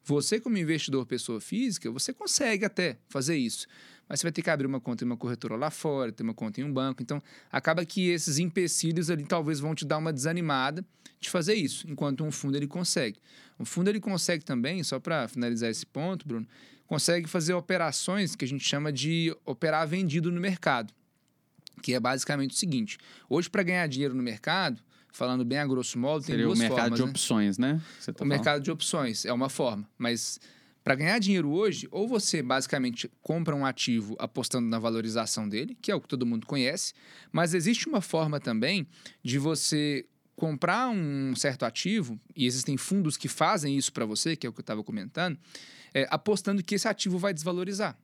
Você, 0.05 0.41
como 0.41 0.59
investidor 0.59 1.07
pessoa 1.07 1.41
física, 1.41 1.91
você 1.91 2.13
consegue 2.13 2.65
até 2.65 2.99
fazer 3.09 3.37
isso. 3.37 3.67
Mas 4.11 4.19
você 4.19 4.27
vai 4.27 4.33
ter 4.33 4.43
que 4.43 4.51
abrir 4.51 4.67
uma 4.67 4.81
conta 4.81 5.05
em 5.05 5.07
uma 5.07 5.17
corretora 5.17 5.55
lá 5.55 5.71
fora, 5.71 6.11
ter 6.11 6.25
uma 6.25 6.35
conta 6.35 6.61
em 6.61 6.65
um 6.65 6.73
banco. 6.73 7.01
Então, 7.01 7.23
acaba 7.51 7.85
que 7.85 8.09
esses 8.09 8.39
empecilhos 8.41 9.09
ali 9.09 9.25
talvez 9.25 9.61
vão 9.61 9.73
te 9.73 9.85
dar 9.85 9.99
uma 9.99 10.13
desanimada 10.13 10.85
de 11.21 11.31
fazer 11.31 11.55
isso, 11.55 11.89
enquanto 11.89 12.25
um 12.25 12.33
fundo 12.33 12.57
ele 12.57 12.67
consegue. 12.67 13.21
O 13.57 13.65
fundo 13.65 13.89
ele 13.89 14.01
consegue 14.01 14.45
também, 14.45 14.83
só 14.83 14.99
para 14.99 15.29
finalizar 15.29 15.71
esse 15.71 15.87
ponto, 15.87 16.27
Bruno, 16.27 16.45
consegue 16.89 17.29
fazer 17.29 17.55
operações 17.55 18.35
que 18.35 18.45
a 18.45 18.49
gente 18.49 18.65
chama 18.65 18.93
de 18.93 19.33
operar 19.47 19.87
vendido 19.87 20.33
no 20.33 20.41
mercado, 20.41 20.93
que 21.81 21.95
é 21.95 22.01
basicamente 22.01 22.51
o 22.51 22.57
seguinte: 22.57 22.99
hoje, 23.29 23.49
para 23.49 23.63
ganhar 23.63 23.87
dinheiro 23.87 24.13
no 24.15 24.25
mercado, 24.25 24.83
falando 25.13 25.45
bem 25.45 25.59
a 25.59 25.67
grosso 25.67 25.97
modo, 26.01 26.25
tem 26.25 26.33
Seria 26.33 26.47
duas 26.47 26.59
o 26.59 26.63
mercado 26.63 26.81
formas, 26.81 26.99
de 26.99 27.05
né? 27.05 27.11
opções, 27.11 27.59
né? 27.59 27.75
Tá 28.05 28.11
o 28.11 28.15
falando. 28.15 28.29
mercado 28.29 28.63
de 28.63 28.71
opções 28.73 29.25
é 29.25 29.33
uma 29.33 29.49
forma, 29.49 29.89
mas 29.97 30.41
para 30.83 30.95
ganhar 30.95 31.19
dinheiro 31.19 31.51
hoje, 31.51 31.87
ou 31.91 32.09
você 32.09 32.43
basicamente 32.43 33.11
compra 33.23 33.55
um 33.55 33.67
ativo 33.67 34.17
apostando 34.19 34.69
na 34.69 34.79
valorização 34.79 35.49
dele, 35.49 35.77
que 35.81 35.91
é 35.91 35.95
o 35.95 36.01
que 36.01 36.09
todo 36.09 36.27
mundo 36.27 36.47
conhece, 36.47 36.95
mas 37.31 37.55
existe 37.55 37.89
uma 37.89 38.01
forma 38.01 38.41
também 38.41 38.87
de 39.23 39.39
você 39.39 40.07
comprar 40.35 40.89
um 40.89 41.35
certo 41.37 41.65
ativo, 41.65 42.19
e 42.35 42.47
existem 42.47 42.79
fundos 42.79 43.19
que 43.19 43.29
fazem 43.29 43.77
isso 43.77 43.93
para 43.93 44.07
você, 44.07 44.35
que 44.35 44.47
é 44.47 44.51
o 44.51 44.53
que 44.53 44.61
eu 44.61 44.63
estava 44.63 44.83
comentando, 44.83 45.39
é, 45.93 46.07
apostando 46.11 46.63
que 46.63 46.75
esse 46.75 46.89
ativo 46.89 47.19
vai 47.19 47.35
desvalorizar. 47.35 47.99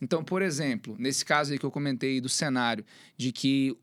Então, 0.00 0.24
por 0.24 0.40
exemplo, 0.40 0.96
nesse 0.98 1.22
caso 1.22 1.52
aí 1.52 1.58
que 1.58 1.66
eu 1.66 1.70
comentei 1.70 2.18
do 2.18 2.30
cenário 2.30 2.84
de 3.16 3.30
que 3.30 3.76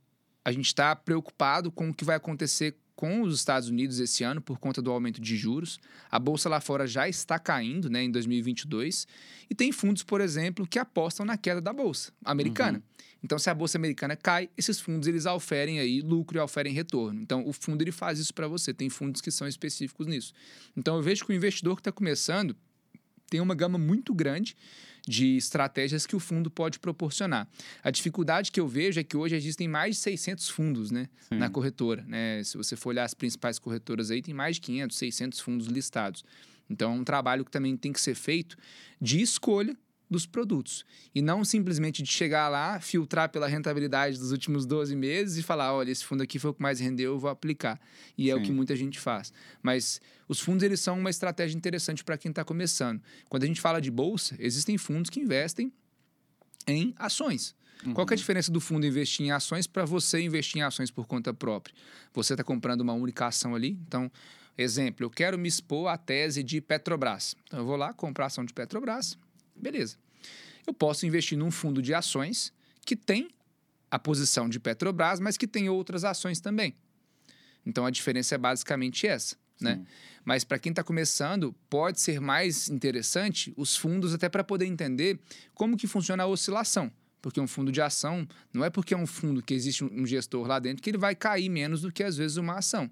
a 0.43 0.52
gente 0.52 0.66
está 0.66 0.95
preocupado 0.95 1.72
com 1.72 1.89
o 1.89 1.93
que 1.93 2.04
vai 2.04 2.16
acontecer 2.16 2.76
com 3.02 3.24
os 3.24 3.34
Estados 3.34 3.68
Unidos 3.68 3.99
esse 3.99 4.24
ano 4.24 4.39
por 4.39 4.60
conta 4.60 4.80
do 4.80 4.91
aumento 4.91 5.20
de 5.20 5.36
juros. 5.36 5.80
A 6.12 6.20
bolsa 6.20 6.47
lá 6.47 6.62
fora 6.62 6.86
já 6.86 7.10
está 7.10 7.39
caindo 7.39 7.89
né, 7.89 8.04
em 8.04 8.12
2022. 8.12 9.08
E 9.49 9.56
tem 9.56 9.72
fundos, 9.72 10.04
por 10.04 10.22
exemplo, 10.22 10.68
que 10.68 10.78
apostam 10.78 11.26
na 11.26 11.36
queda 11.36 11.60
da 11.60 11.74
bolsa 11.74 12.14
americana. 12.24 12.78
Uhum. 12.78 13.06
Então, 13.24 13.39
se 13.39 13.49
a 13.49 13.56
bolsa 13.56 13.80
americana 13.80 14.16
cai, 14.16 14.52
esses 14.56 14.80
fundos 14.80 15.08
eles 15.08 15.26
oferem 15.26 15.80
aí 15.80 15.99
lucro 15.99 16.38
e 16.38 16.39
oferem 16.39 16.72
retorno. 16.74 17.20
Então, 17.20 17.43
o 17.43 17.52
fundo 17.52 17.82
ele 17.82 17.91
faz 17.91 18.20
isso 18.20 18.36
para 18.36 18.47
você. 18.47 18.72
Tem 18.72 18.88
fundos 18.88 19.20
que 19.20 19.32
são 19.32 19.47
específicos 19.47 20.06
nisso. 20.06 20.32
Então, 20.78 20.95
eu 20.97 21.02
vejo 21.02 21.26
que 21.26 21.32
o 21.32 21.36
investidor 21.36 21.78
que 21.78 21.82
está 21.82 21.91
começando 21.91 22.56
tem 23.32 23.41
uma 23.41 23.56
gama 23.56 23.80
muito 23.80 24.14
grande 24.14 24.56
de 25.08 25.38
estratégias 25.38 26.06
que 26.06 26.16
o 26.16 26.20
fundo 26.20 26.49
pode 26.49 26.80
proporcionar. 26.80 27.47
A 27.84 27.91
dificuldade 27.91 28.52
que 28.52 28.60
eu 28.60 28.68
vejo 28.68 28.99
é 28.99 29.04
que 29.04 29.18
hoje 29.18 29.36
existem 29.36 29.68
mais 29.68 29.95
de 29.95 30.02
600 30.02 30.49
fundos 30.49 30.91
né, 30.91 31.08
na 31.30 31.49
corretora. 31.49 32.04
Né? 32.08 32.43
Se 32.43 32.58
você 32.58 32.76
for 32.76 32.89
olhar 32.89 33.04
as 33.04 33.14
principais 33.14 33.58
corretoras 33.58 34.12
aí, 34.12 34.22
tem 34.22 34.34
mais 34.34 34.56
de 34.56 34.62
500, 34.62 34.97
600 34.97 35.39
fundos 35.39 35.68
listados. 35.68 36.24
Então, 36.70 36.93
é 36.93 36.95
um 36.95 37.04
trabalho 37.04 37.43
que 37.43 37.52
também 37.52 37.76
tem 37.76 37.91
que 37.91 37.99
ser 37.99 38.16
feito 38.16 38.56
de 38.99 39.22
escolha 39.22 39.76
dos 40.12 40.26
produtos. 40.26 40.86
E 41.16 41.22
não 41.22 41.45
simplesmente 41.45 42.03
de 42.03 42.12
chegar 42.12 42.49
lá, 42.49 42.82
filtrar 42.82 43.30
pela 43.30 43.47
rentabilidade 43.47 44.20
dos 44.20 44.34
últimos 44.34 44.66
12 44.66 44.93
meses 44.93 45.38
e 45.38 45.41
falar, 45.41 45.74
olha, 45.74 45.89
esse 45.89 46.03
fundo 46.03 46.22
aqui 46.22 46.38
foi 46.38 46.51
o 46.51 46.53
que 46.53 46.62
mais 46.62 46.82
rendeu, 46.82 47.14
eu 47.14 47.20
vou 47.20 47.30
aplicar. 47.30 47.80
E 48.18 48.30
é 48.30 48.34
Sim. 48.34 48.39
o 48.39 48.43
que 48.43 48.51
muita 48.51 48.76
gente 48.76 48.99
faz. 48.99 49.32
Mas 49.64 50.01
os 50.28 50.41
fundos, 50.41 50.64
eles 50.64 50.82
são 50.82 50.99
uma 50.99 51.09
estratégia 51.09 51.57
interessante 51.57 52.03
para 52.03 52.18
quem 52.18 52.30
está 52.30 52.43
começando. 52.43 53.01
Quando 53.30 53.43
a 53.43 53.45
gente 53.47 53.62
fala 53.62 53.80
de 53.80 53.89
bolsa, 53.89 54.36
existem 54.38 54.78
fundos 54.78 55.09
que 55.09 55.22
investem 55.22 55.72
em 56.68 56.93
ações. 56.97 57.55
Uhum. 57.86 57.93
Qual 57.93 58.05
é 58.09 58.14
a 58.14 58.18
diferença 58.18 58.51
do 58.51 58.59
fundo 58.59 58.86
investir 58.86 59.26
em 59.26 59.32
ações 59.32 59.66
para 59.66 59.86
você 59.86 60.22
investir 60.22 60.59
em 60.59 60.64
ações 60.64 60.91
por 60.91 61.07
conta 61.07 61.34
própria? 61.34 61.74
Você 62.14 62.34
está 62.34 62.43
comprando 62.43 62.82
uma 62.82 62.93
única 62.93 63.26
ação 63.26 63.55
ali, 63.55 63.80
então... 63.88 64.12
Exemplo, 64.57 65.05
eu 65.05 65.09
quero 65.09 65.39
me 65.39 65.47
expor 65.47 65.88
à 65.88 65.97
tese 65.97 66.43
de 66.43 66.59
Petrobras. 66.59 67.38
Então, 67.45 67.59
eu 67.59 67.66
vou 67.66 67.78
lá 67.78 67.93
comprar 67.93 68.26
ação 68.26 68.43
de 68.43 68.53
Petrobras, 68.53 69.18
Beleza. 69.62 69.97
Eu 70.66 70.74
posso 70.74 71.05
investir 71.05 71.38
num 71.38 71.51
fundo 71.51 71.82
de 71.82 71.93
ações 71.93 72.53
que 72.86 72.95
tem 72.95 73.30
a 73.89 73.99
posição 73.99 74.49
de 74.49 74.59
Petrobras, 74.59 75.20
mas 75.20 75.38
que 75.38 75.47
tem 75.47 75.70
outras 75.70 76.03
ações 76.03 76.39
também. 76.39 76.76
Então 77.66 77.86
a 77.86 77.91
diferença 77.91 78.36
é 78.36 78.38
basicamente 78.38 79.05
essa. 79.05 79.36
Né? 79.59 79.86
Mas 80.26 80.43
para 80.43 80.57
quem 80.57 80.72
está 80.72 80.84
começando, 80.84 81.53
pode 81.70 82.01
ser 82.01 82.20
mais 82.20 82.70
interessante 82.70 83.53
os 83.55 83.76
fundos 83.76 84.14
até 84.14 84.28
para 84.28 84.43
poder 84.43 84.66
entender 84.66 85.20
como 85.53 85.78
que 85.78 85.88
funciona 85.88 86.24
a 86.24 86.28
oscilação. 86.28 86.91
Porque 87.22 87.39
um 87.39 87.47
fundo 87.47 87.72
de 87.72 87.80
ação 87.80 88.28
não 88.51 88.66
é 88.66 88.70
porque 88.70 88.95
é 88.95 88.97
um 88.97 89.05
fundo 89.05 89.43
que 89.43 89.53
existe 89.53 89.84
um 89.84 90.05
gestor 90.05 90.47
lá 90.47 90.57
dentro 90.57 90.82
que 90.82 90.89
ele 90.89 90.97
vai 90.97 91.16
cair 91.16 91.49
menos 91.49 91.82
do 91.82 91.91
que 91.91 92.03
às 92.03 92.18
vezes 92.18 92.38
uma 92.38 92.57
ação. 92.57 92.89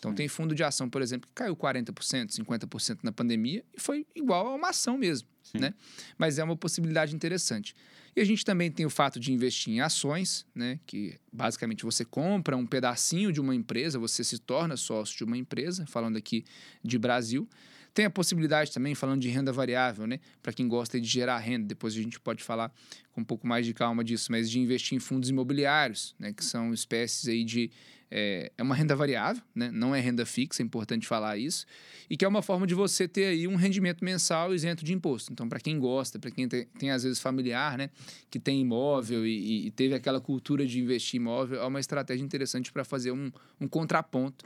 Então, 0.00 0.12
Sim. 0.12 0.16
tem 0.16 0.28
fundo 0.28 0.54
de 0.54 0.64
ação, 0.64 0.88
por 0.88 1.02
exemplo, 1.02 1.28
que 1.28 1.34
caiu 1.34 1.54
40%, 1.54 2.30
50% 2.30 3.00
na 3.02 3.12
pandemia 3.12 3.62
e 3.76 3.78
foi 3.78 4.06
igual 4.16 4.46
a 4.46 4.54
uma 4.54 4.70
ação 4.70 4.96
mesmo. 4.96 5.28
Né? 5.52 5.74
Mas 6.16 6.38
é 6.38 6.44
uma 6.44 6.56
possibilidade 6.56 7.14
interessante. 7.14 7.76
E 8.16 8.20
a 8.20 8.24
gente 8.24 8.42
também 8.42 8.70
tem 8.70 8.86
o 8.86 8.90
fato 8.90 9.20
de 9.20 9.30
investir 9.30 9.74
em 9.74 9.80
ações, 9.80 10.46
né? 10.54 10.80
que 10.86 11.18
basicamente 11.30 11.84
você 11.84 12.02
compra 12.02 12.56
um 12.56 12.66
pedacinho 12.66 13.30
de 13.30 13.42
uma 13.42 13.54
empresa, 13.54 13.98
você 13.98 14.24
se 14.24 14.38
torna 14.38 14.74
sócio 14.74 15.18
de 15.18 15.24
uma 15.24 15.36
empresa, 15.36 15.84
falando 15.86 16.16
aqui 16.16 16.46
de 16.82 16.98
Brasil. 16.98 17.46
Tem 17.92 18.06
a 18.06 18.10
possibilidade 18.10 18.72
também, 18.72 18.94
falando 18.94 19.20
de 19.20 19.28
renda 19.28 19.52
variável, 19.52 20.06
né? 20.06 20.20
Para 20.40 20.52
quem 20.52 20.68
gosta 20.68 21.00
de 21.00 21.08
gerar 21.08 21.38
renda, 21.38 21.66
depois 21.66 21.92
a 21.92 21.96
gente 21.96 22.20
pode 22.20 22.42
falar 22.42 22.72
com 23.10 23.20
um 23.20 23.24
pouco 23.24 23.48
mais 23.48 23.66
de 23.66 23.74
calma 23.74 24.04
disso, 24.04 24.30
mas 24.30 24.48
de 24.48 24.60
investir 24.60 24.96
em 24.96 25.00
fundos 25.00 25.28
imobiliários, 25.28 26.14
né? 26.16 26.32
Que 26.32 26.44
são 26.44 26.72
espécies 26.72 27.28
aí 27.28 27.42
de 27.42 27.68
é, 28.10 28.50
é 28.58 28.62
uma 28.62 28.74
renda 28.74 28.96
variável, 28.96 29.42
né? 29.54 29.70
não 29.70 29.94
é 29.94 30.00
renda 30.00 30.26
fixa, 30.26 30.62
é 30.62 30.64
importante 30.64 31.06
falar 31.06 31.38
isso, 31.38 31.64
e 32.08 32.16
que 32.16 32.24
é 32.24 32.28
uma 32.28 32.42
forma 32.42 32.66
de 32.66 32.74
você 32.74 33.06
ter 33.06 33.26
aí 33.26 33.46
um 33.46 33.54
rendimento 33.54 34.04
mensal 34.04 34.52
isento 34.52 34.84
de 34.84 34.92
imposto. 34.92 35.32
Então, 35.32 35.48
para 35.48 35.60
quem 35.60 35.78
gosta, 35.78 36.18
para 36.18 36.30
quem 36.30 36.48
tem, 36.48 36.66
tem, 36.78 36.90
às 36.90 37.04
vezes 37.04 37.20
familiar, 37.20 37.78
né, 37.78 37.90
que 38.28 38.38
tem 38.38 38.60
imóvel 38.60 39.26
e, 39.26 39.66
e, 39.66 39.70
teve 39.70 39.94
aquela 39.94 40.20
cultura 40.20 40.66
de 40.66 40.80
investir 40.80 41.20
imóvel, 41.20 41.60
é 41.60 41.66
uma 41.66 41.80
estratégia 41.80 42.24
interessante 42.24 42.72
para 42.72 42.84
fazer 42.84 43.12
um, 43.12 43.30
um 43.60 43.68
contraponto 43.68 44.44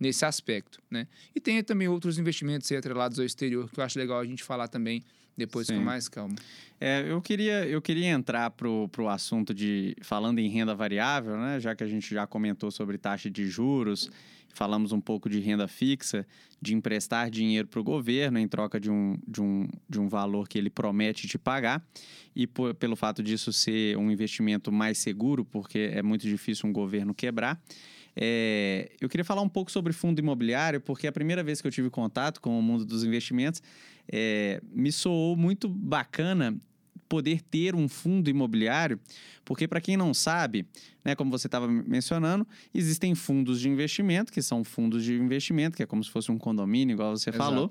nesse 0.00 0.24
aspecto, 0.24 0.82
né? 0.90 1.06
E 1.34 1.40
tem 1.40 1.62
também 1.62 1.86
outros 1.86 2.18
investimentos 2.18 2.70
aí 2.70 2.76
atrelados 2.76 3.20
ao 3.20 3.24
exterior 3.24 3.70
que 3.70 3.78
eu 3.78 3.84
acho 3.84 3.96
legal 3.96 4.18
a 4.18 4.24
gente 4.24 4.42
falar 4.42 4.66
também 4.66 5.04
depois 5.36 5.66
Sim. 5.66 5.76
com 5.76 5.80
mais 5.82 6.08
calma. 6.08 6.34
É, 6.80 7.04
eu 7.08 7.20
queria, 7.20 7.66
eu 7.66 7.80
queria 7.80 8.08
entrar 8.08 8.50
pro, 8.50 8.88
pro 8.88 9.08
assunto 9.08 9.54
de 9.54 9.96
falando 10.02 10.38
em 10.38 10.48
renda 10.48 10.74
variável, 10.74 11.36
né? 11.36 11.60
Já 11.60 11.74
que 11.74 11.84
a 11.84 11.86
gente 11.86 12.12
já 12.12 12.26
comentou 12.26 12.70
sobre 12.70 12.98
taxa 12.98 13.30
de 13.30 13.46
juros, 13.46 14.10
falamos 14.54 14.92
um 14.92 15.00
pouco 15.00 15.28
de 15.28 15.40
renda 15.40 15.68
fixa, 15.68 16.26
de 16.60 16.74
emprestar 16.74 17.30
dinheiro 17.30 17.68
para 17.68 17.80
o 17.80 17.84
governo 17.84 18.38
em 18.38 18.48
troca 18.48 18.80
de 18.80 18.90
um, 18.90 19.18
de, 19.26 19.42
um, 19.42 19.68
de 19.88 20.00
um 20.00 20.08
valor 20.08 20.48
que 20.48 20.56
ele 20.56 20.70
promete 20.70 21.26
te 21.28 21.38
pagar. 21.38 21.84
E 22.34 22.46
por, 22.46 22.74
pelo 22.74 22.96
fato 22.96 23.22
disso 23.22 23.52
ser 23.52 23.96
um 23.96 24.10
investimento 24.10 24.72
mais 24.72 24.98
seguro, 24.98 25.44
porque 25.44 25.90
é 25.92 26.02
muito 26.02 26.26
difícil 26.26 26.68
um 26.68 26.72
governo 26.72 27.14
quebrar. 27.14 27.60
É, 28.16 28.92
eu 29.00 29.08
queria 29.08 29.24
falar 29.24 29.42
um 29.42 29.48
pouco 29.48 29.70
sobre 29.70 29.92
fundo 29.92 30.18
imobiliário, 30.18 30.80
porque 30.80 31.06
a 31.06 31.12
primeira 31.12 31.42
vez 31.42 31.60
que 31.60 31.66
eu 31.66 31.72
tive 31.72 31.90
contato 31.90 32.40
com 32.40 32.58
o 32.58 32.62
mundo 32.62 32.84
dos 32.84 33.04
investimentos, 33.04 33.62
é, 34.10 34.60
me 34.72 34.92
soou 34.92 35.36
muito 35.36 35.68
bacana 35.68 36.56
poder 37.08 37.42
ter 37.42 37.74
um 37.74 37.88
fundo 37.88 38.30
imobiliário, 38.30 38.98
porque 39.44 39.68
para 39.68 39.80
quem 39.80 39.96
não 39.96 40.14
sabe, 40.14 40.66
né, 41.04 41.14
como 41.14 41.30
você 41.30 41.46
estava 41.46 41.68
mencionando, 41.68 42.46
existem 42.72 43.14
fundos 43.14 43.60
de 43.60 43.68
investimento, 43.68 44.32
que 44.32 44.42
são 44.42 44.64
fundos 44.64 45.04
de 45.04 45.14
investimento, 45.14 45.76
que 45.76 45.82
é 45.82 45.86
como 45.86 46.02
se 46.02 46.10
fosse 46.10 46.32
um 46.32 46.38
condomínio, 46.38 46.94
igual 46.94 47.16
você 47.16 47.30
Exato. 47.30 47.44
falou. 47.44 47.70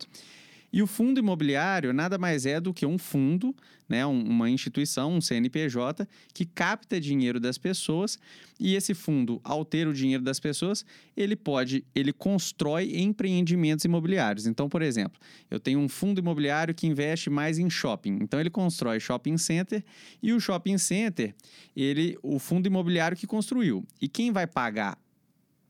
E 0.74 0.82
o 0.82 0.88
fundo 0.88 1.20
imobiliário 1.20 1.94
nada 1.94 2.18
mais 2.18 2.48
é 2.48 2.60
do 2.60 2.74
que 2.74 2.84
um 2.84 2.98
fundo, 2.98 3.56
né, 3.88 4.04
uma 4.08 4.50
instituição, 4.50 5.14
um 5.14 5.22
CNPJ, 5.22 6.08
que 6.34 6.46
capta 6.46 7.00
dinheiro 7.00 7.40
das 7.40 7.60
pessoas 7.60 8.18
e 8.60 8.74
esse 8.74 8.96
fundo, 8.96 9.40
ao 9.44 9.64
ter 9.64 9.88
o 9.88 9.94
dinheiro 9.94 10.24
das 10.24 10.40
pessoas, 10.40 10.84
ele 11.16 11.36
pode, 11.36 11.86
ele 11.94 12.12
constrói 12.12 13.00
empreendimentos 13.00 13.86
imobiliários. 13.86 14.48
Então, 14.48 14.68
por 14.68 14.82
exemplo, 14.82 15.20
eu 15.52 15.60
tenho 15.60 15.78
um 15.78 15.88
fundo 15.88 16.20
imobiliário 16.20 16.74
que 16.74 16.88
investe 16.88 17.30
mais 17.30 17.60
em 17.60 17.70
shopping. 17.70 18.18
Então, 18.22 18.40
ele 18.40 18.50
constrói 18.50 19.00
shopping 19.00 19.38
center 19.38 19.84
e 20.24 20.34
o 20.34 20.40
shopping 20.40 20.80
center, 20.80 21.36
ele, 21.76 22.18
o 22.24 22.40
fundo 22.40 22.66
imobiliário 22.66 23.16
que 23.16 23.28
construiu. 23.28 23.86
E 24.02 24.08
quem 24.08 24.32
vai 24.32 24.48
pagar 24.48 24.98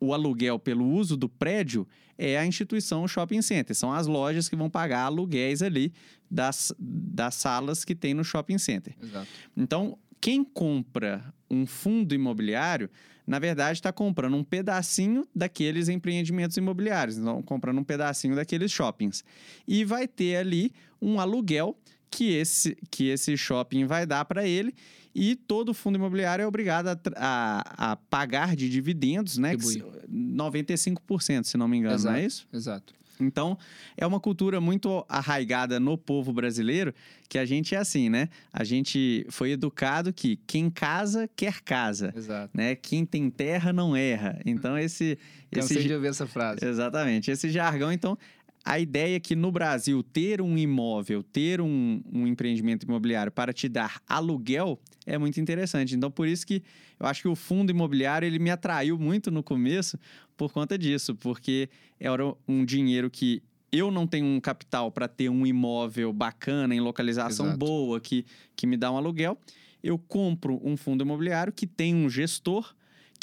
o 0.03 0.13
aluguel 0.13 0.59
pelo 0.59 0.85
uso 0.85 1.15
do 1.15 1.29
prédio 1.29 1.87
é 2.17 2.37
a 2.37 2.45
instituição 2.45 3.07
shopping 3.07 3.41
center. 3.41 3.73
São 3.73 3.93
as 3.93 4.05
lojas 4.05 4.49
que 4.49 4.55
vão 4.55 4.69
pagar 4.69 5.03
aluguéis 5.03 5.61
ali 5.61 5.93
das, 6.29 6.73
das 6.77 7.35
salas 7.35 7.85
que 7.85 7.95
tem 7.95 8.13
no 8.13 8.21
shopping 8.21 8.57
center. 8.57 8.93
Exato. 9.01 9.27
Então, 9.55 9.97
quem 10.19 10.43
compra 10.43 11.33
um 11.49 11.65
fundo 11.65 12.13
imobiliário, 12.13 12.89
na 13.25 13.39
verdade, 13.39 13.77
está 13.77 13.93
comprando 13.93 14.35
um 14.35 14.43
pedacinho 14.43 15.25
daqueles 15.33 15.87
empreendimentos 15.87 16.57
imobiliários, 16.57 17.17
então 17.17 17.41
comprando 17.41 17.79
um 17.79 17.83
pedacinho 17.83 18.35
daqueles 18.35 18.73
shoppings. 18.73 19.23
E 19.65 19.85
vai 19.85 20.05
ter 20.05 20.35
ali 20.35 20.73
um 21.01 21.17
aluguel 21.17 21.77
que 22.11 22.33
esse, 22.33 22.77
que 22.91 23.07
esse 23.07 23.37
shopping 23.37 23.85
vai 23.85 24.05
dar 24.05 24.25
para 24.25 24.45
ele 24.45 24.75
e 25.15 25.35
todo 25.35 25.73
fundo 25.73 25.95
imobiliário 25.95 26.43
é 26.43 26.47
obrigado 26.47 26.87
a, 26.87 26.97
a, 27.15 27.91
a 27.91 27.95
pagar 27.95 28.55
de 28.55 28.69
dividendos, 28.69 29.37
né? 29.37 29.55
Que, 29.55 29.83
95%, 30.09 31.43
se 31.45 31.57
não 31.57 31.67
me 31.67 31.77
engano, 31.77 31.95
exato, 31.95 32.13
não 32.13 32.19
é 32.19 32.25
isso? 32.25 32.47
Exato. 32.51 32.93
Então, 33.19 33.57
é 33.95 34.05
uma 34.05 34.19
cultura 34.19 34.59
muito 34.59 35.05
arraigada 35.07 35.79
no 35.79 35.97
povo 35.97 36.33
brasileiro, 36.33 36.93
que 37.29 37.37
a 37.37 37.45
gente 37.45 37.75
é 37.75 37.77
assim, 37.77 38.09
né? 38.09 38.27
A 38.51 38.63
gente 38.63 39.25
foi 39.29 39.51
educado 39.51 40.11
que 40.11 40.39
quem 40.47 40.69
casa, 40.69 41.29
quer 41.35 41.61
casa. 41.61 42.13
Exato. 42.15 42.49
Né? 42.53 42.75
Quem 42.75 43.05
tem 43.05 43.29
terra, 43.29 43.71
não 43.71 43.95
erra. 43.95 44.39
Então, 44.45 44.77
esse... 44.77 45.17
Cansei 45.51 45.77
esse... 45.77 45.87
de 45.87 45.93
ouvir 45.93 46.07
essa 46.07 46.25
frase. 46.25 46.65
Exatamente. 46.65 47.29
Esse 47.29 47.49
jargão, 47.49 47.91
então, 47.91 48.17
a 48.63 48.79
ideia 48.79 49.17
é 49.17 49.19
que 49.19 49.35
no 49.35 49.51
Brasil 49.51 50.01
ter 50.01 50.41
um 50.41 50.57
imóvel, 50.57 51.21
ter 51.21 51.59
um, 51.59 52.01
um, 52.11 52.25
empreendimento 52.25 52.83
imobiliário 52.83 53.31
para 53.31 53.51
te 53.51 53.67
dar 53.67 54.01
aluguel 54.07 54.79
é 55.05 55.17
muito 55.17 55.39
interessante. 55.39 55.95
Então, 55.95 56.09
por 56.09 56.27
isso 56.27 56.47
que 56.47 56.63
eu 56.97 57.05
acho 57.05 57.21
que 57.21 57.27
o 57.27 57.35
fundo 57.35 57.71
imobiliário 57.71 58.25
ele 58.25 58.39
me 58.39 58.49
atraiu 58.49 58.97
muito 58.97 59.29
no 59.29 59.43
começo 59.43 59.99
por 60.37 60.53
conta 60.53 60.77
disso, 60.77 61.13
porque 61.15 61.69
era 61.99 62.23
um 62.47 62.63
dinheiro 62.63 63.09
que 63.09 63.43
eu 63.69 63.91
não 63.91 64.07
tenho 64.07 64.25
um 64.25 64.39
capital 64.39 64.91
para 64.91 65.07
ter 65.07 65.29
um 65.29 65.45
imóvel 65.45 66.13
bacana, 66.13 66.73
em 66.73 66.79
localização 66.79 67.47
Exato. 67.47 67.59
boa, 67.59 67.99
que, 67.99 68.25
que 68.55 68.65
me 68.65 68.77
dá 68.77 68.91
um 68.91 68.97
aluguel. 68.97 69.37
Eu 69.83 69.97
compro 69.97 70.61
um 70.63 70.77
fundo 70.77 71.03
imobiliário 71.03 71.51
que 71.51 71.67
tem 71.67 71.93
um 71.93 72.09
gestor 72.09 72.73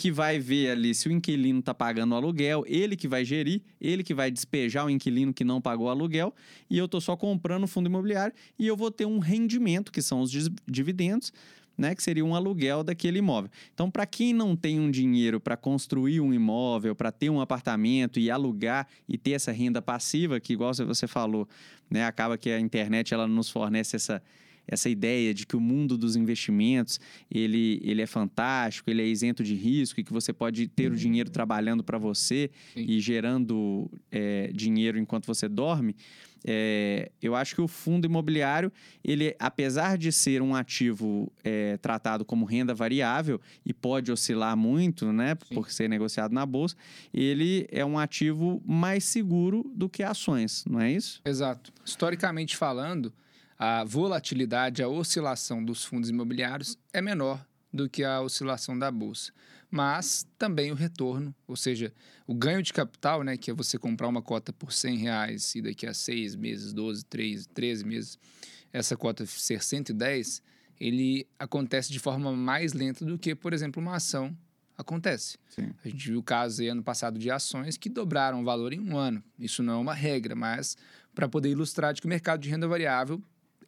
que 0.01 0.11
vai 0.11 0.39
ver 0.39 0.71
ali 0.71 0.95
se 0.95 1.11
o 1.11 1.13
inquilino 1.13 1.59
está 1.59 1.75
pagando 1.75 2.13
o 2.13 2.15
aluguel, 2.15 2.65
ele 2.67 2.97
que 2.97 3.07
vai 3.07 3.23
gerir, 3.23 3.61
ele 3.79 4.03
que 4.03 4.15
vai 4.15 4.31
despejar 4.31 4.87
o 4.87 4.89
inquilino 4.89 5.31
que 5.31 5.45
não 5.45 5.61
pagou 5.61 5.89
o 5.89 5.91
aluguel, 5.91 6.35
e 6.71 6.79
eu 6.79 6.87
estou 6.87 7.03
só 7.03 7.15
comprando 7.15 7.65
o 7.65 7.67
fundo 7.67 7.87
imobiliário 7.87 8.35
e 8.59 8.67
eu 8.67 8.75
vou 8.75 8.91
ter 8.91 9.05
um 9.05 9.19
rendimento, 9.19 9.93
que 9.93 10.01
são 10.01 10.23
os 10.23 10.31
dividendos, 10.67 11.35
né, 11.77 11.95
que 11.95 12.03
seria 12.03 12.25
um 12.25 12.35
aluguel 12.35 12.83
daquele 12.83 13.19
imóvel. 13.19 13.51
Então, 13.75 13.91
para 13.91 14.07
quem 14.07 14.33
não 14.33 14.57
tem 14.57 14.81
um 14.81 14.91
dinheiro 14.91 15.39
para 15.39 15.55
construir 15.55 16.19
um 16.19 16.33
imóvel, 16.33 16.95
para 16.95 17.13
ter 17.13 17.29
um 17.29 17.39
apartamento 17.39 18.19
e 18.19 18.31
alugar 18.31 18.89
e 19.07 19.19
ter 19.19 19.33
essa 19.33 19.53
renda 19.53 19.83
passiva, 19.83 20.41
que 20.41 20.55
igual 20.55 20.73
você 20.73 21.07
falou, 21.07 21.47
né, 21.91 22.07
acaba 22.07 22.39
que 22.39 22.49
a 22.49 22.59
internet 22.59 23.13
ela 23.13 23.29
nos 23.29 23.51
fornece 23.51 23.97
essa 23.97 24.23
essa 24.67 24.89
ideia 24.89 25.35
de 25.35 25.47
que 25.47 25.57
o 25.57 25.61
mundo 25.61 25.97
dos 25.97 26.17
investimentos 26.17 27.01
ele, 27.31 27.81
ele 27.83 28.03
é 28.03 28.07
fantástico, 28.07 28.91
ele 28.91 29.03
é 29.03 29.07
isento 29.07 29.43
de 29.43 29.55
risco 29.55 30.01
e 30.01 30.05
que 30.05 30.13
você 30.13 30.33
pode 30.33 30.69
ter 30.69 30.89
uhum. 30.89 30.97
o 30.97 30.99
dinheiro 30.99 31.31
trabalhando 31.31 31.83
para 31.83 31.99
você 31.99 32.51
Sim. 32.75 32.85
e 32.89 33.01
gerando 33.01 33.91
é, 34.11 34.51
dinheiro 34.53 34.99
enquanto 34.99 35.27
você 35.27 35.49
dorme. 35.49 35.95
É, 36.45 37.11
eu 37.21 37.35
acho 37.35 37.55
que 37.55 37.61
o 37.61 37.69
fundo 37.69 38.07
imobiliário, 38.07 38.73
ele, 39.05 39.35
apesar 39.39 39.99
de 39.99 40.11
ser 40.11 40.41
um 40.41 40.55
ativo 40.55 41.31
é, 41.45 41.77
tratado 41.79 42.25
como 42.25 42.45
renda 42.45 42.75
variável 42.75 43.41
e 43.65 43.75
pode 43.75 44.11
oscilar 44.11 44.57
muito, 44.57 45.13
né, 45.13 45.37
Sim. 45.47 45.55
por 45.55 45.71
ser 45.71 45.89
negociado 45.89 46.33
na 46.33 46.47
bolsa, 46.47 46.77
ele 47.13 47.67
é 47.71 47.85
um 47.85 47.99
ativo 47.99 48.63
mais 48.65 49.05
seguro 49.05 49.71
do 49.75 49.89
que 49.89 50.03
ações, 50.03 50.65
não 50.69 50.81
é 50.81 50.91
isso? 50.91 51.21
Exato. 51.25 51.73
Historicamente 51.85 52.57
falando, 52.57 53.13
a 53.63 53.85
volatilidade, 53.85 54.83
a 54.83 54.89
oscilação 54.89 55.63
dos 55.63 55.85
fundos 55.85 56.09
imobiliários 56.09 56.79
é 56.95 57.03
menor 57.03 57.47
do 57.71 57.91
que 57.91 58.03
a 58.03 58.23
oscilação 58.23 58.79
da 58.79 58.91
bolsa. 58.91 59.33
Mas 59.71 60.27
também 60.39 60.73
o 60.73 60.75
retorno, 60.75 61.35
ou 61.47 61.55
seja, 61.55 61.93
o 62.27 62.35
ganho 62.35 62.63
de 62.63 62.73
capital, 62.73 63.23
né, 63.23 63.37
que 63.37 63.51
é 63.51 63.55
você 63.55 63.79
comprar 63.79 64.09
uma 64.09 64.23
cota 64.23 64.51
por 64.51 64.73
100 64.73 64.97
reais 64.97 65.55
e 65.55 65.61
daqui 65.61 65.87
a 65.87 65.93
6 65.93 66.37
meses, 66.37 66.73
12, 66.73 67.05
13, 67.05 67.49
13 67.49 67.85
meses, 67.85 68.19
essa 68.73 68.97
cota 68.97 69.27
ser 69.27 69.63
110, 69.63 70.43
ele 70.81 71.29
acontece 71.39 71.93
de 71.93 71.99
forma 71.99 72.33
mais 72.33 72.73
lenta 72.73 73.05
do 73.05 73.19
que, 73.19 73.35
por 73.35 73.53
exemplo, 73.53 73.83
uma 73.83 73.97
ação 73.97 74.35
acontece. 74.79 75.37
Sim. 75.51 75.71
A 75.85 75.89
gente 75.91 76.09
viu 76.09 76.23
casos 76.23 76.61
aí 76.61 76.69
ano 76.69 76.83
passado 76.83 77.19
de 77.19 77.31
ações 77.31 77.77
que 77.77 77.91
dobraram 77.91 78.41
o 78.41 78.45
valor 78.45 78.73
em 78.73 78.81
um 78.81 78.97
ano. 78.97 79.23
Isso 79.39 79.63
não 79.63 79.75
é 79.75 79.77
uma 79.77 79.95
regra, 79.95 80.35
mas 80.35 80.79
para 81.15 81.29
poder 81.29 81.51
ilustrar 81.51 81.93
de 81.93 82.01
que 82.01 82.07
o 82.07 82.11
mercado 82.11 82.41
de 82.41 82.49
renda 82.49 82.67
variável 82.67 83.23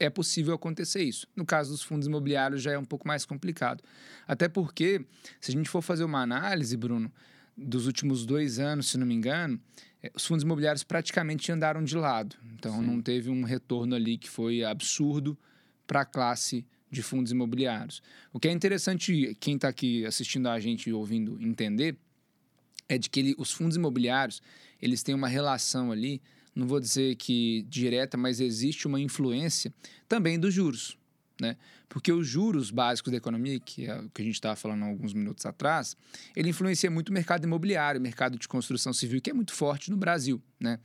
é 0.05 0.11
possível 0.11 0.55
acontecer 0.55 1.03
isso. 1.03 1.27
No 1.37 1.47
caso 1.47 1.71
dos 1.71 1.83
fundos 1.83 2.07
imobiliários 2.07 2.63
já 2.63 2.73
é 2.73 2.79
um 2.79 2.85
pouco 2.85 3.07
mais 3.07 3.25
complicado. 3.25 3.83
Até 4.27 4.49
porque, 4.49 5.05
se 5.41 5.51
a 5.51 5.55
gente 5.55 5.69
for 5.69 5.81
fazer 5.81 6.05
uma 6.05 6.21
análise, 6.21 6.77
Bruno, 6.77 7.11
dos 7.57 7.87
últimos 7.87 8.27
dois 8.27 8.59
anos, 8.59 8.89
se 8.89 8.99
não 8.99 9.07
me 9.07 9.15
engano, 9.15 9.61
é, 10.03 10.11
os 10.15 10.27
fundos 10.27 10.43
imobiliários 10.43 10.83
praticamente 10.83 11.53
andaram 11.53 11.85
de 11.85 11.97
lado. 11.97 12.37
Então, 12.55 12.81
Sim. 12.81 12.87
não 12.87 13.01
teve 13.01 13.31
um 13.31 13.45
retorno 13.45 13.95
ali 13.95 14.19
que 14.19 14.29
foi 14.29 14.65
absurdo 14.65 15.39
para 15.87 16.01
a 16.01 16.05
classe 16.05 16.67
de 16.91 17.03
fundos 17.03 17.31
imobiliários. 17.31 18.03
O 18.33 18.41
que 18.41 18.49
é 18.49 18.51
interessante, 18.51 19.37
quem 19.41 19.55
está 19.55 19.69
aqui 19.69 20.05
assistindo 20.05 20.49
a 20.49 20.59
gente 20.59 20.91
e 20.91 20.93
ouvindo 20.93 21.41
entender, 21.41 21.97
é 22.89 22.99
de 22.99 23.09
que 23.09 23.21
ele, 23.21 23.35
os 23.39 23.53
fundos 23.53 23.77
imobiliários 23.77 24.43
eles 24.81 25.03
têm 25.03 25.15
uma 25.15 25.29
relação 25.29 25.93
ali 25.93 26.21
não 26.55 26.67
vou 26.67 26.81
dizer 26.81 27.17
que 27.17 27.65
direta, 27.69 28.17
mas 28.17 28.41
existe 28.41 28.87
uma 28.87 29.01
influência 29.01 29.73
também 30.09 30.39
dos 30.39 30.53
juros. 30.53 30.99
Né? 31.41 31.57
Porque 31.89 32.13
os 32.13 32.27
juros 32.27 32.71
básicos 32.71 33.11
da 33.11 33.19
economia, 33.19 33.59
que 33.59 33.87
é 33.87 33.99
o 33.99 34.09
que 34.11 34.23
a 34.23 34.25
gente 34.25 34.35
estava 34.35 34.55
falando 34.55 34.85
alguns 34.85 35.13
minutos 35.13 35.45
atrás, 35.45 35.97
ele 36.37 36.51
influencia 36.51 36.91
muito 36.91 37.09
o 37.09 37.13
mercado 37.13 37.45
imobiliário, 37.45 37.99
o 37.99 38.03
mercado 38.03 38.39
de 38.39 38.47
construção 38.47 38.93
civil, 38.93 39.21
que 39.21 39.31
é 39.31 39.33
muito 39.33 39.53
forte 39.53 39.91
no 39.91 39.97
Brasil. 39.97 40.41
Né? 40.61 40.79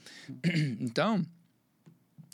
Então, 0.79 1.25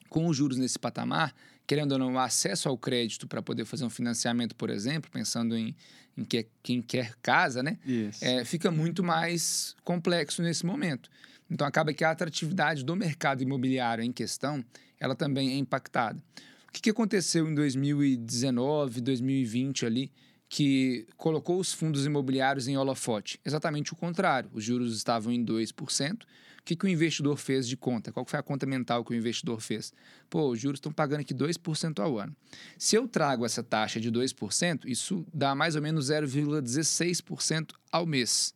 com 0.10 0.28
os 0.28 0.38
juros 0.38 0.58
nesse 0.58 0.78
patamar, 0.78 1.34
querendo 1.66 1.94
ou 1.94 2.00
não, 2.00 2.14
o 2.14 2.20
acesso 2.20 2.70
ao 2.70 2.78
crédito 2.78 3.28
para 3.28 3.42
poder 3.42 3.66
fazer 3.66 3.84
um 3.84 3.90
financiamento, 3.90 4.56
por 4.56 4.70
exemplo, 4.70 5.10
pensando 5.12 5.58
em, 5.58 5.76
em 6.16 6.24
que, 6.24 6.48
quem 6.62 6.82
quer 6.82 7.16
casa, 7.22 7.64
né? 7.64 7.80
É, 8.22 8.46
fica 8.46 8.70
muito 8.72 9.04
mais 9.04 9.76
complexo 9.84 10.42
nesse 10.42 10.66
momento. 10.66 11.10
Então 11.50 11.68
acaba 11.68 11.94
que 11.94 12.04
a 12.04 12.12
atratividade 12.12 12.84
do 12.84 12.96
mercado 12.96 13.44
imobiliário 13.44 14.04
em 14.04 14.12
questão, 14.12 14.64
ela 15.00 15.16
também 15.16 15.52
é 15.52 15.58
impactada. 15.58 16.22
O 16.68 16.72
que, 16.74 16.82
que 16.82 16.90
aconteceu 16.90 17.48
em 17.48 17.54
2019, 17.54 19.02
2020 19.02 19.86
ali, 19.86 20.12
que 20.50 21.08
colocou 21.18 21.60
os 21.60 21.72
fundos 21.74 22.06
imobiliários 22.06 22.68
em 22.68 22.78
holofote? 22.78 23.40
Exatamente 23.46 23.94
o 23.94 23.96
contrário. 23.96 24.50
Os 24.54 24.64
juros 24.64 24.96
estavam 24.96 25.32
em 25.32 25.46
2%. 25.46 26.24
O 26.24 26.26
que, 26.66 26.78
que 26.78 26.86
o 26.86 26.88
investidor 26.88 27.36
fez 27.36 27.68
de 27.68 27.76
conta? 27.76 28.12
Qual 28.12 28.26
foi 28.26 28.40
a 28.40 28.44
conta 28.44 28.66
mental 28.66 29.04
que 29.04 29.12
o 29.12 29.16
investidor 29.16 29.60
fez? 29.60 29.92
Pô, 30.30 30.50
os 30.50 30.60
juros 30.60 30.78
estão 30.78 30.94
pagando 30.94 31.20
aqui 31.20 31.34
2% 31.34 32.00
ao 32.00 32.18
ano. 32.18 32.34
Se 32.78 32.96
eu 32.96 33.06
trago 33.06 33.46
essa 33.46 33.62
taxa 33.62 34.00
de 34.00 34.10
2%, 34.10 34.86
isso 34.86 35.26
dá 35.34 35.54
mais 35.54 35.76
ou 35.76 35.82
menos 35.82 36.10
0,16% 36.10 37.72
ao 37.92 38.06
mês. 38.06 38.56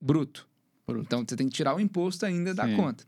Bruto. 0.00 0.46
Então 0.88 1.24
você 1.26 1.36
tem 1.36 1.48
que 1.48 1.54
tirar 1.54 1.74
o 1.74 1.80
imposto 1.80 2.26
ainda 2.26 2.54
da 2.54 2.68
Sim. 2.68 2.76
conta. 2.76 3.04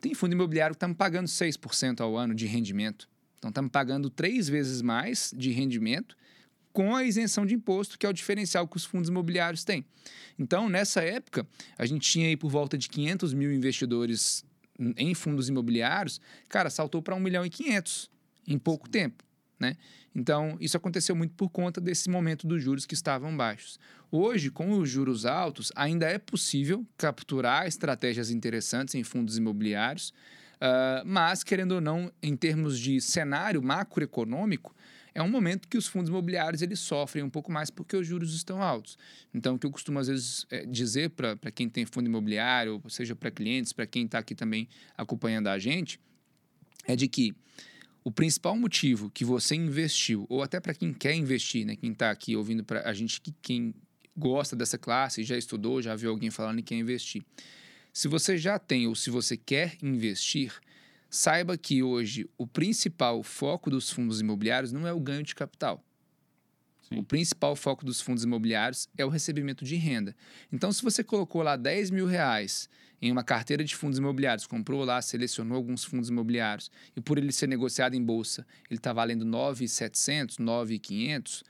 Tem 0.00 0.14
fundo 0.14 0.32
imobiliário 0.32 0.74
que 0.74 0.76
estamos 0.76 0.96
pagando 0.96 1.26
6% 1.26 2.00
ao 2.00 2.16
ano 2.16 2.34
de 2.34 2.46
rendimento. 2.46 3.08
Então 3.38 3.50
estamos 3.50 3.70
pagando 3.70 4.08
três 4.08 4.48
vezes 4.48 4.80
mais 4.80 5.32
de 5.36 5.50
rendimento 5.50 6.16
com 6.72 6.94
a 6.94 7.04
isenção 7.04 7.44
de 7.44 7.54
imposto, 7.54 7.98
que 7.98 8.06
é 8.06 8.08
o 8.08 8.12
diferencial 8.12 8.66
que 8.68 8.76
os 8.76 8.84
fundos 8.84 9.08
imobiliários 9.08 9.64
têm. 9.64 9.84
Então, 10.38 10.68
nessa 10.68 11.00
época, 11.02 11.46
a 11.76 11.84
gente 11.84 12.08
tinha 12.08 12.28
aí 12.28 12.36
por 12.36 12.50
volta 12.50 12.78
de 12.78 12.88
500 12.88 13.34
mil 13.34 13.52
investidores 13.52 14.44
em 14.96 15.12
fundos 15.14 15.48
imobiliários, 15.48 16.20
cara, 16.48 16.70
saltou 16.70 17.02
para 17.02 17.16
1 17.16 17.20
milhão 17.20 17.44
e 17.44 17.50
500 17.50 18.08
em 18.46 18.58
pouco 18.58 18.88
tempo, 18.88 19.24
né? 19.58 19.76
Então, 20.14 20.56
isso 20.60 20.76
aconteceu 20.76 21.16
muito 21.16 21.34
por 21.34 21.48
conta 21.48 21.80
desse 21.80 22.08
momento 22.08 22.46
dos 22.46 22.62
juros 22.62 22.86
que 22.86 22.94
estavam 22.94 23.36
baixos. 23.36 23.78
Hoje, 24.10 24.50
com 24.50 24.78
os 24.78 24.88
juros 24.88 25.26
altos, 25.26 25.70
ainda 25.76 26.06
é 26.06 26.18
possível 26.18 26.86
capturar 26.96 27.66
estratégias 27.66 28.30
interessantes 28.30 28.94
em 28.94 29.04
fundos 29.04 29.36
imobiliários. 29.36 30.14
Uh, 30.56 31.04
mas, 31.04 31.44
querendo 31.44 31.72
ou 31.72 31.80
não, 31.80 32.10
em 32.22 32.34
termos 32.34 32.78
de 32.78 33.00
cenário 33.00 33.62
macroeconômico, 33.62 34.74
é 35.14 35.22
um 35.22 35.28
momento 35.28 35.68
que 35.68 35.76
os 35.76 35.86
fundos 35.86 36.08
imobiliários 36.08 36.62
eles 36.62 36.80
sofrem 36.80 37.22
um 37.22 37.30
pouco 37.30 37.52
mais 37.52 37.70
porque 37.70 37.96
os 37.96 38.06
juros 38.06 38.34
estão 38.34 38.62
altos. 38.62 38.96
Então, 39.34 39.56
o 39.56 39.58
que 39.58 39.66
eu 39.66 39.70
costumo, 39.70 39.98
às 39.98 40.08
vezes, 40.08 40.46
é, 40.50 40.64
dizer 40.64 41.10
para 41.10 41.50
quem 41.50 41.68
tem 41.68 41.84
fundo 41.84 42.06
imobiliário, 42.06 42.80
ou 42.82 42.90
seja, 42.90 43.14
para 43.14 43.30
clientes, 43.30 43.72
para 43.72 43.86
quem 43.86 44.06
está 44.06 44.18
aqui 44.18 44.34
também 44.34 44.68
acompanhando 44.96 45.48
a 45.48 45.58
gente, 45.58 46.00
é 46.86 46.96
de 46.96 47.08
que 47.08 47.34
o 48.02 48.10
principal 48.10 48.56
motivo 48.56 49.10
que 49.10 49.24
você 49.24 49.54
investiu, 49.54 50.24
ou 50.28 50.42
até 50.42 50.60
para 50.60 50.72
quem 50.72 50.94
quer 50.94 51.14
investir, 51.14 51.66
né, 51.66 51.76
quem 51.76 51.92
está 51.92 52.10
aqui 52.10 52.34
ouvindo 52.34 52.64
para 52.64 52.88
a 52.88 52.92
gente, 52.94 53.20
que 53.20 53.34
quem 53.42 53.74
gosta 54.18 54.56
dessa 54.56 54.76
classe, 54.76 55.22
já 55.22 55.36
estudou, 55.36 55.80
já 55.80 55.94
viu 55.94 56.10
alguém 56.10 56.30
falando 56.30 56.58
que 56.58 56.74
quer 56.74 56.74
investir. 56.74 57.22
Se 57.92 58.08
você 58.08 58.36
já 58.36 58.58
tem 58.58 58.86
ou 58.86 58.94
se 58.94 59.10
você 59.10 59.36
quer 59.36 59.76
investir, 59.82 60.52
saiba 61.08 61.56
que 61.56 61.82
hoje 61.82 62.28
o 62.36 62.46
principal 62.46 63.22
foco 63.22 63.70
dos 63.70 63.90
fundos 63.90 64.20
imobiliários 64.20 64.72
não 64.72 64.86
é 64.86 64.92
o 64.92 65.00
ganho 65.00 65.22
de 65.22 65.34
capital. 65.34 65.82
Sim. 66.88 66.98
O 66.98 67.02
principal 67.02 67.54
foco 67.54 67.84
dos 67.84 68.00
fundos 68.00 68.24
imobiliários 68.24 68.88
é 68.96 69.04
o 69.04 69.08
recebimento 69.08 69.64
de 69.64 69.76
renda. 69.76 70.16
Então, 70.52 70.72
se 70.72 70.82
você 70.82 71.04
colocou 71.04 71.42
lá 71.42 71.56
10 71.56 71.90
mil 71.90 72.06
reais 72.06 72.68
em 73.00 73.12
uma 73.12 73.22
carteira 73.22 73.62
de 73.62 73.76
fundos 73.76 73.98
imobiliários, 73.98 74.46
comprou 74.46 74.84
lá, 74.84 75.00
selecionou 75.00 75.56
alguns 75.56 75.84
fundos 75.84 76.08
imobiliários, 76.08 76.70
e 76.96 77.00
por 77.00 77.18
ele 77.18 77.30
ser 77.30 77.46
negociado 77.46 77.94
em 77.94 78.02
bolsa, 78.02 78.46
ele 78.70 78.78
está 78.78 78.92
valendo 78.92 79.24
9,700, 79.24 80.38
9,500, 80.38 81.44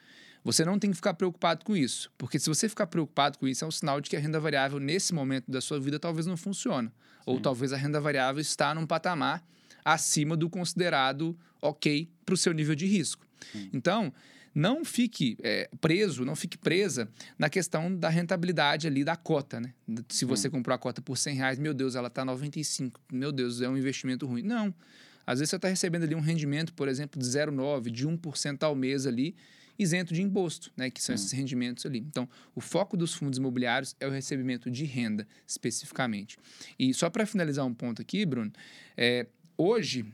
você 0.48 0.64
não 0.64 0.78
tem 0.78 0.88
que 0.88 0.96
ficar 0.96 1.12
preocupado 1.12 1.62
com 1.62 1.76
isso, 1.76 2.10
porque 2.16 2.38
se 2.38 2.48
você 2.48 2.70
ficar 2.70 2.86
preocupado 2.86 3.38
com 3.38 3.46
isso, 3.46 3.66
é 3.66 3.68
um 3.68 3.70
sinal 3.70 4.00
de 4.00 4.08
que 4.08 4.16
a 4.16 4.18
renda 4.18 4.40
variável, 4.40 4.80
nesse 4.80 5.12
momento 5.12 5.50
da 5.50 5.60
sua 5.60 5.78
vida, 5.78 5.98
talvez 5.98 6.26
não 6.26 6.38
funcione. 6.38 6.90
Ou 7.26 7.38
talvez 7.38 7.70
a 7.70 7.76
renda 7.76 8.00
variável 8.00 8.40
está 8.40 8.74
num 8.74 8.86
patamar 8.86 9.44
acima 9.84 10.34
do 10.38 10.48
considerado 10.48 11.38
ok 11.60 12.08
para 12.24 12.32
o 12.32 12.36
seu 12.38 12.54
nível 12.54 12.74
de 12.74 12.86
risco. 12.86 13.26
Sim. 13.52 13.68
Então, 13.74 14.10
não 14.54 14.86
fique 14.86 15.36
é, 15.42 15.68
preso, 15.82 16.24
não 16.24 16.34
fique 16.34 16.56
presa 16.56 17.10
na 17.38 17.50
questão 17.50 17.94
da 17.94 18.08
rentabilidade 18.08 18.86
ali 18.86 19.04
da 19.04 19.16
cota, 19.16 19.60
né? 19.60 19.74
Se 20.08 20.24
você 20.24 20.48
comprou 20.48 20.74
a 20.74 20.78
cota 20.78 21.02
por 21.02 21.18
100 21.18 21.36
reais, 21.36 21.58
meu 21.58 21.74
Deus, 21.74 21.94
ela 21.94 22.08
está 22.08 22.24
95, 22.24 22.98
meu 23.12 23.30
Deus, 23.30 23.60
é 23.60 23.68
um 23.68 23.76
investimento 23.76 24.26
ruim. 24.26 24.42
Não. 24.42 24.74
Às 25.26 25.40
vezes 25.40 25.50
você 25.50 25.56
está 25.56 25.68
recebendo 25.68 26.04
ali 26.04 26.14
um 26.14 26.20
rendimento, 26.20 26.72
por 26.72 26.88
exemplo, 26.88 27.20
de 27.20 27.26
0,9, 27.26 27.90
de 27.90 28.08
1% 28.08 28.62
ao 28.62 28.74
mês 28.74 29.06
ali, 29.06 29.36
isento 29.78 30.12
de 30.12 30.22
imposto, 30.22 30.72
né, 30.76 30.90
que 30.90 31.02
são 31.02 31.14
esses 31.14 31.30
rendimentos 31.30 31.86
ali. 31.86 31.98
Então, 32.00 32.28
o 32.54 32.60
foco 32.60 32.96
dos 32.96 33.14
fundos 33.14 33.38
imobiliários 33.38 33.94
é 34.00 34.06
o 34.06 34.10
recebimento 34.10 34.70
de 34.70 34.84
renda, 34.84 35.26
especificamente. 35.46 36.36
E 36.78 36.92
só 36.92 37.08
para 37.08 37.24
finalizar 37.24 37.64
um 37.64 37.74
ponto 37.74 38.02
aqui, 38.02 38.26
Bruno, 38.26 38.52
é, 38.96 39.26
hoje 39.56 40.04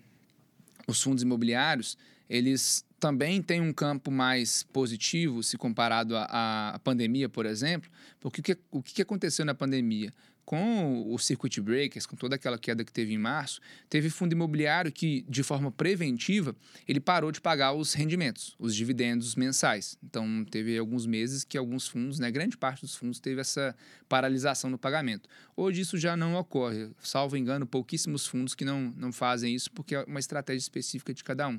os 0.86 1.02
fundos 1.02 1.22
imobiliários 1.22 1.96
eles 2.28 2.84
também 2.98 3.42
têm 3.42 3.60
um 3.60 3.72
campo 3.72 4.10
mais 4.10 4.62
positivo 4.62 5.42
se 5.42 5.58
comparado 5.58 6.16
à, 6.16 6.70
à 6.74 6.78
pandemia, 6.78 7.28
por 7.28 7.44
exemplo, 7.44 7.90
porque 8.18 8.40
o 8.40 8.44
que, 8.44 8.58
o 8.70 8.82
que 8.82 9.02
aconteceu 9.02 9.44
na 9.44 9.54
pandemia? 9.54 10.12
Com 10.44 11.10
o 11.12 11.18
circuit 11.18 11.60
breakers, 11.60 12.04
com 12.06 12.16
toda 12.16 12.36
aquela 12.36 12.58
queda 12.58 12.84
que 12.84 12.92
teve 12.92 13.12
em 13.14 13.18
março, 13.18 13.60
teve 13.88 14.10
fundo 14.10 14.32
imobiliário 14.32 14.92
que, 14.92 15.24
de 15.28 15.42
forma 15.42 15.70
preventiva, 15.72 16.54
ele 16.86 17.00
parou 17.00 17.32
de 17.32 17.40
pagar 17.40 17.72
os 17.72 17.94
rendimentos, 17.94 18.54
os 18.58 18.74
dividendos 18.74 19.34
mensais. 19.34 19.96
Então, 20.02 20.44
teve 20.50 20.76
alguns 20.76 21.06
meses 21.06 21.44
que 21.44 21.56
alguns 21.56 21.88
fundos, 21.88 22.18
né, 22.18 22.30
grande 22.30 22.56
parte 22.56 22.82
dos 22.82 22.94
fundos, 22.94 23.18
teve 23.18 23.40
essa 23.40 23.74
paralisação 24.08 24.68
no 24.68 24.78
pagamento. 24.78 25.28
Hoje 25.56 25.80
isso 25.80 25.96
já 25.96 26.16
não 26.16 26.34
ocorre, 26.34 26.90
salvo 27.02 27.36
engano, 27.36 27.66
pouquíssimos 27.66 28.26
fundos 28.26 28.54
que 28.54 28.64
não, 28.64 28.92
não 28.96 29.12
fazem 29.12 29.54
isso, 29.54 29.70
porque 29.70 29.94
é 29.94 30.04
uma 30.04 30.20
estratégia 30.20 30.60
específica 30.60 31.14
de 31.14 31.24
cada 31.24 31.48
um. 31.48 31.58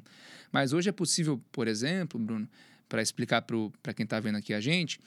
Mas 0.51 0.73
hoje 0.73 0.89
é 0.89 0.91
possível, 0.91 1.41
por 1.51 1.67
exemplo, 1.67 2.19
Bruno, 2.19 2.47
para 2.87 3.01
explicar 3.01 3.41
para 3.41 3.93
quem 3.93 4.03
está 4.03 4.19
vendo 4.19 4.37
aqui 4.37 4.53
a 4.53 4.61
gente, 4.61 4.99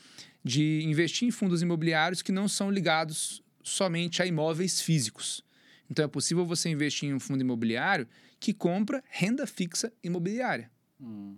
de 0.44 0.82
investir 0.84 1.28
em 1.28 1.30
fundos 1.30 1.62
imobiliários 1.62 2.22
que 2.22 2.32
não 2.32 2.48
são 2.48 2.70
ligados 2.70 3.42
somente 3.68 4.22
a 4.22 4.26
imóveis 4.26 4.80
físicos. 4.80 5.44
Então 5.90 6.04
é 6.04 6.08
possível 6.08 6.44
você 6.44 6.68
investir 6.68 7.08
em 7.08 7.14
um 7.14 7.20
fundo 7.20 7.40
imobiliário 7.40 8.06
que 8.38 8.52
compra 8.52 9.02
renda 9.08 9.46
fixa 9.46 9.92
imobiliária. 10.02 10.70
Hum. 11.00 11.36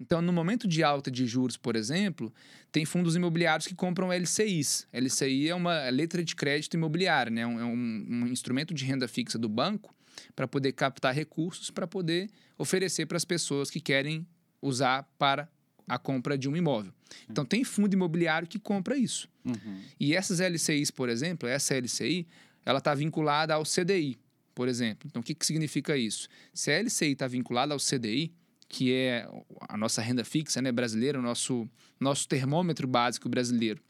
Então, 0.00 0.20
no 0.20 0.32
momento 0.32 0.66
de 0.66 0.82
alta 0.82 1.12
de 1.12 1.24
juros, 1.28 1.56
por 1.56 1.76
exemplo, 1.76 2.34
tem 2.72 2.84
fundos 2.84 3.14
imobiliários 3.14 3.68
que 3.68 3.74
compram 3.74 4.12
LCIs. 4.12 4.88
LCI 4.92 5.48
é 5.48 5.54
uma 5.54 5.88
letra 5.90 6.24
de 6.24 6.34
crédito 6.34 6.74
imobiliária, 6.74 7.30
né? 7.30 7.42
é 7.42 7.46
um, 7.46 8.06
um 8.10 8.26
instrumento 8.26 8.74
de 8.74 8.84
renda 8.84 9.06
fixa 9.06 9.38
do 9.38 9.48
banco 9.48 9.94
para 10.34 10.48
poder 10.48 10.72
captar 10.72 11.14
recursos 11.14 11.70
para 11.70 11.86
poder 11.86 12.28
oferecer 12.58 13.06
para 13.06 13.16
as 13.16 13.24
pessoas 13.24 13.70
que 13.70 13.80
querem 13.80 14.26
usar 14.60 15.08
para 15.18 15.48
a 15.88 15.98
compra 15.98 16.36
de 16.36 16.48
um 16.48 16.56
imóvel. 16.56 16.92
Então, 17.28 17.44
tem 17.44 17.64
fundo 17.64 17.94
imobiliário 17.94 18.48
que 18.48 18.58
compra 18.58 18.96
isso. 18.96 19.28
Uhum. 19.44 19.80
E 19.98 20.14
essas 20.14 20.40
LCIs, 20.40 20.90
por 20.90 21.08
exemplo, 21.08 21.48
essa 21.48 21.74
LCI, 21.74 22.26
ela 22.64 22.78
está 22.78 22.94
vinculada 22.94 23.54
ao 23.54 23.64
CDI, 23.64 24.18
por 24.54 24.68
exemplo. 24.68 25.08
Então, 25.08 25.20
o 25.20 25.24
que, 25.24 25.34
que 25.34 25.44
significa 25.44 25.96
isso? 25.96 26.28
Se 26.54 26.70
a 26.70 26.80
LCI 26.80 27.12
está 27.12 27.26
vinculada 27.26 27.74
ao 27.74 27.78
CDI, 27.78 28.32
que 28.72 28.94
é 28.94 29.28
a 29.68 29.76
nossa 29.76 30.00
renda 30.00 30.24
fixa 30.24 30.62
né, 30.62 30.72
brasileira, 30.72 31.18
o 31.18 31.22
nosso, 31.22 31.68
nosso 32.00 32.26
termômetro 32.26 32.88
básico 32.88 33.28
brasileiro. 33.28 33.82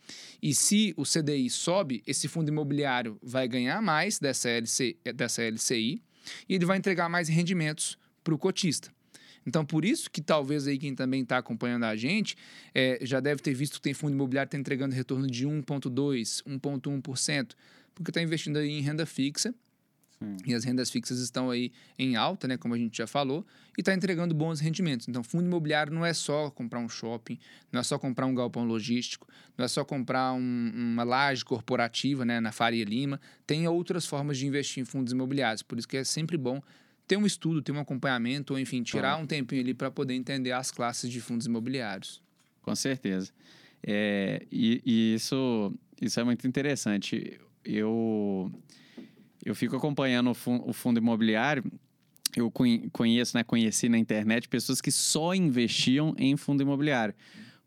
E 0.43 0.53
se 0.53 0.93
o 0.97 1.05
CDI 1.05 1.49
sobe, 1.49 2.03
esse 2.05 2.27
fundo 2.27 2.49
imobiliário 2.49 3.17
vai 3.23 3.47
ganhar 3.47 3.81
mais 3.81 4.19
dessa, 4.19 4.49
LC, 4.49 4.97
dessa 5.15 5.41
LCI 5.41 6.03
e 6.49 6.55
ele 6.55 6.67
vai 6.67 6.79
entregar 6.79 7.09
mais 7.09 7.29
rendimentos 7.29 7.97
para 8.25 8.35
o 8.35 8.39
cotista. 8.39 8.93
Então, 9.47 9.65
por 9.65 9.85
isso 9.85 10.11
que 10.11 10.21
talvez 10.21 10.67
aí 10.67 10.79
quem 10.79 10.95
também 10.95 11.23
está 11.23 11.39
acompanhando 11.39 11.85
a 11.85 11.97
gente 11.97 12.37
é, 12.75 12.99
já 13.03 13.21
deve 13.21 13.43
ter 13.43 13.55
visto 13.55 13.75
que 13.75 13.83
tem 13.83 13.95
fundo 13.95 14.13
imobiliário 14.13 14.49
que 14.49 14.57
está 14.57 14.61
entregando 14.61 14.95
retorno 14.95 15.27
de 15.27 15.47
1,2%, 15.47 16.43
1,1%, 16.45 17.53
porque 17.95 18.11
está 18.11 18.23
investindo 18.23 18.59
aí 18.59 18.71
em 18.71 18.81
renda 18.81 19.05
fixa. 19.05 19.55
Sim. 20.23 20.37
E 20.47 20.55
as 20.55 20.65
rendas 20.65 20.91
fixas 20.91 21.19
estão 21.19 21.51
aí 21.51 21.73
em 21.99 22.15
alta, 22.15 22.47
né, 22.47 22.57
como 22.57 22.75
a 22.75 22.79
gente 22.79 22.97
já 22.97 23.07
falou, 23.07 23.45
e 23.77 23.81
está 23.81 23.93
entregando 23.93 24.35
bons 24.35 24.61
rendimentos. 24.61 25.09
Então, 25.09 25.23
fundo 25.23 25.47
imobiliário 25.47 25.93
não 25.93 26.07
é 26.07 26.15
só 26.15 26.51
comprar 26.51 26.79
um 26.79 26.89
shopping, 26.89 27.39
não 27.73 27.81
é 27.81 27.83
só 27.83 27.99
comprar 27.99 28.27
um 28.27 28.35
galpão 28.35 28.65
logístico, 28.65 29.27
não 29.59 29.65
é 29.65 29.69
só 29.69 29.85
comprar 29.85 30.33
um, 30.33 30.71
uma 30.75 31.03
laje 31.03 31.45
corporativa 31.45 32.25
né, 32.25 32.41
na 32.41 32.53
Faria 32.53 32.85
Lima. 32.85 33.21
Tem 33.47 33.67
outras 33.67 34.07
formas 34.07 34.39
de 34.39 34.47
investir 34.47 34.81
em 34.83 34.85
fundos 34.85 35.13
imobiliários. 35.13 35.63
Por 35.63 35.79
isso 35.79 35.89
que 35.89 35.97
é 35.97 36.05
sempre 36.05 36.37
bom 36.37 36.63
ter 37.13 37.19
um 37.19 37.27
estudo, 37.27 37.61
ter 37.61 37.73
um 37.73 37.79
acompanhamento, 37.79 38.55
ou 38.55 38.59
enfim, 38.59 38.83
tirar 38.83 39.19
um 39.19 39.27
tempinho 39.27 39.61
ali 39.61 39.75
para 39.75 39.91
poder 39.91 40.15
entender 40.15 40.53
as 40.53 40.71
classes 40.71 41.11
de 41.11 41.21
fundos 41.21 41.47
imobiliários. 41.47 42.23
Com 42.63 42.75
certeza. 42.75 43.31
É, 43.83 44.47
e, 44.51 44.81
e, 44.83 45.15
isso, 45.15 45.75
isso 46.01 46.19
é 46.19 46.25
muito 46.25 46.49
interessante. 46.49 47.39
Eu, 47.63 48.51
eu 49.45 49.55
fico 49.55 49.77
acompanhando 49.77 50.31
o 50.31 50.35
fundo, 50.35 50.67
o 50.67 50.73
fundo 50.73 50.97
imobiliário. 50.97 51.71
Eu 52.35 52.51
conheço, 52.51 53.37
né, 53.37 53.45
conheci 53.45 53.91
na 53.91 53.99
internet 53.99 54.49
pessoas 54.49 54.81
que 54.81 54.91
só 54.91 55.35
investiam 55.35 56.15
em 56.17 56.35
fundo 56.35 56.63
imobiliário 56.63 57.15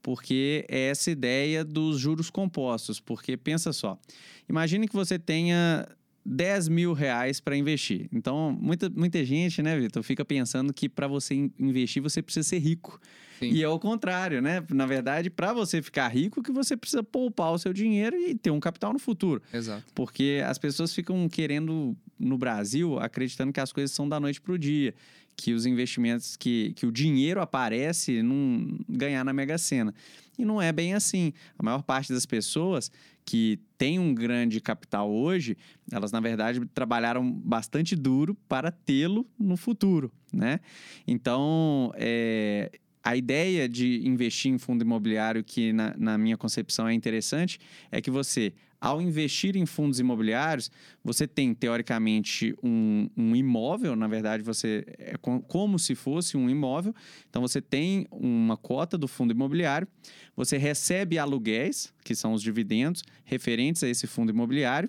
porque 0.02 0.66
é 0.70 0.90
essa 0.90 1.10
ideia 1.10 1.64
dos 1.64 2.00
juros 2.00 2.30
compostos. 2.30 3.00
Porque 3.00 3.36
pensa 3.36 3.74
só, 3.74 4.00
imagine 4.48 4.88
que 4.88 4.96
você 4.96 5.18
tenha 5.18 5.88
10 6.26 6.70
mil 6.70 6.94
reais 6.94 7.40
para 7.40 7.56
investir. 7.56 8.10
Então, 8.12 8.58
muita, 8.60 8.90
muita 8.90 9.24
gente, 9.24 9.62
né, 9.62 9.80
Vitor, 9.80 10.02
fica 10.02 10.26
pensando 10.26 10.74
que 10.74 10.90
para 10.90 11.08
você 11.08 11.52
investir 11.60 12.02
você 12.02 12.22
precisa 12.22 12.48
ser 12.48 12.58
rico. 12.58 13.00
Sim. 13.40 13.52
E 13.52 13.62
é 13.62 13.68
o 13.68 13.78
contrário, 13.78 14.42
né? 14.42 14.64
Na 14.72 14.86
verdade, 14.86 15.30
para 15.30 15.54
você 15.54 15.82
ficar 15.82 16.08
rico, 16.08 16.42
que 16.42 16.52
você 16.52 16.76
precisa 16.76 17.04
poupar 17.04 17.52
o 17.52 17.60
seu 17.60 17.74
dinheiro 17.74 18.16
e 18.16 18.34
ter 18.34 18.50
um 18.50 18.60
capital 18.60 18.92
no 18.94 19.00
futuro. 19.00 19.42
Exato. 19.54 19.84
Porque 19.94 20.42
as 20.46 20.58
pessoas 20.58 20.94
ficam 20.94 21.28
querendo, 21.30 21.96
no 22.18 22.38
Brasil, 22.38 22.98
acreditando 22.98 23.54
que 23.54 23.60
as 23.60 23.72
coisas 23.72 23.92
são 23.92 24.08
da 24.08 24.20
noite 24.20 24.42
para 24.42 24.54
o 24.54 24.58
dia. 24.58 24.96
Que 25.38 25.54
os 25.54 25.66
investimentos, 25.66 26.38
que, 26.38 26.72
que 26.78 26.86
o 26.86 26.92
dinheiro 26.92 27.42
aparece 27.42 28.24
num 28.24 28.80
ganhar 28.88 29.24
na 29.26 29.34
Mega 29.34 29.58
Sena. 29.58 29.94
E 30.40 30.46
não 30.46 30.62
é 30.62 30.72
bem 30.72 30.94
assim. 30.94 31.34
A 31.60 31.64
maior 31.64 31.84
parte 31.84 32.14
das 32.14 32.26
pessoas 32.26 32.90
que 33.26 33.60
tem 33.78 33.98
um 33.98 34.14
grande 34.14 34.62
capital 34.62 35.12
hoje, 35.12 35.58
elas 35.92 36.12
na 36.12 36.20
verdade 36.20 36.62
trabalharam 36.74 37.30
bastante 37.30 37.96
duro 37.96 38.36
para 38.48 38.72
tê-lo 38.72 39.28
no 39.38 39.58
futuro, 39.58 40.12
né? 40.32 40.60
Então, 41.08 41.92
é, 41.96 42.72
a 43.04 43.16
ideia 43.16 43.68
de 43.68 44.08
investir 44.08 44.52
em 44.52 44.58
fundo 44.58 44.84
imobiliário, 44.84 45.44
que 45.44 45.74
na, 45.74 45.96
na 45.98 46.18
minha 46.18 46.38
concepção 46.38 46.88
é 46.88 46.94
interessante, 46.94 47.60
é 47.92 48.00
que 48.00 48.12
você 48.12 48.54
ao 48.86 49.02
investir 49.02 49.56
em 49.58 49.66
fundos 49.66 50.00
imobiliários, 50.00 50.70
você 51.04 51.28
tem, 51.28 51.56
teoricamente, 51.56 52.54
um, 52.62 53.10
um 53.18 53.36
imóvel, 53.36 53.96
na 53.96 54.08
verdade, 54.08 54.44
você 54.44 54.86
é 55.00 55.16
como 55.48 55.80
se 55.80 55.96
fosse 55.96 56.38
um 56.38 56.48
imóvel. 56.48 56.94
Então, 57.28 57.42
você 57.42 57.60
tem 57.60 58.06
uma 58.12 58.56
cota 58.56 58.96
do 58.96 59.08
fundo 59.08 59.32
imobiliário, 59.34 59.88
você 60.36 60.56
recebe 60.60 61.18
aluguéis, 61.18 61.92
que 62.04 62.14
são 62.14 62.34
os 62.34 62.44
dividendos 62.44 63.02
referentes 63.24 63.82
a 63.84 63.90
esse 63.90 64.06
fundo 64.06 64.30
imobiliário, 64.30 64.88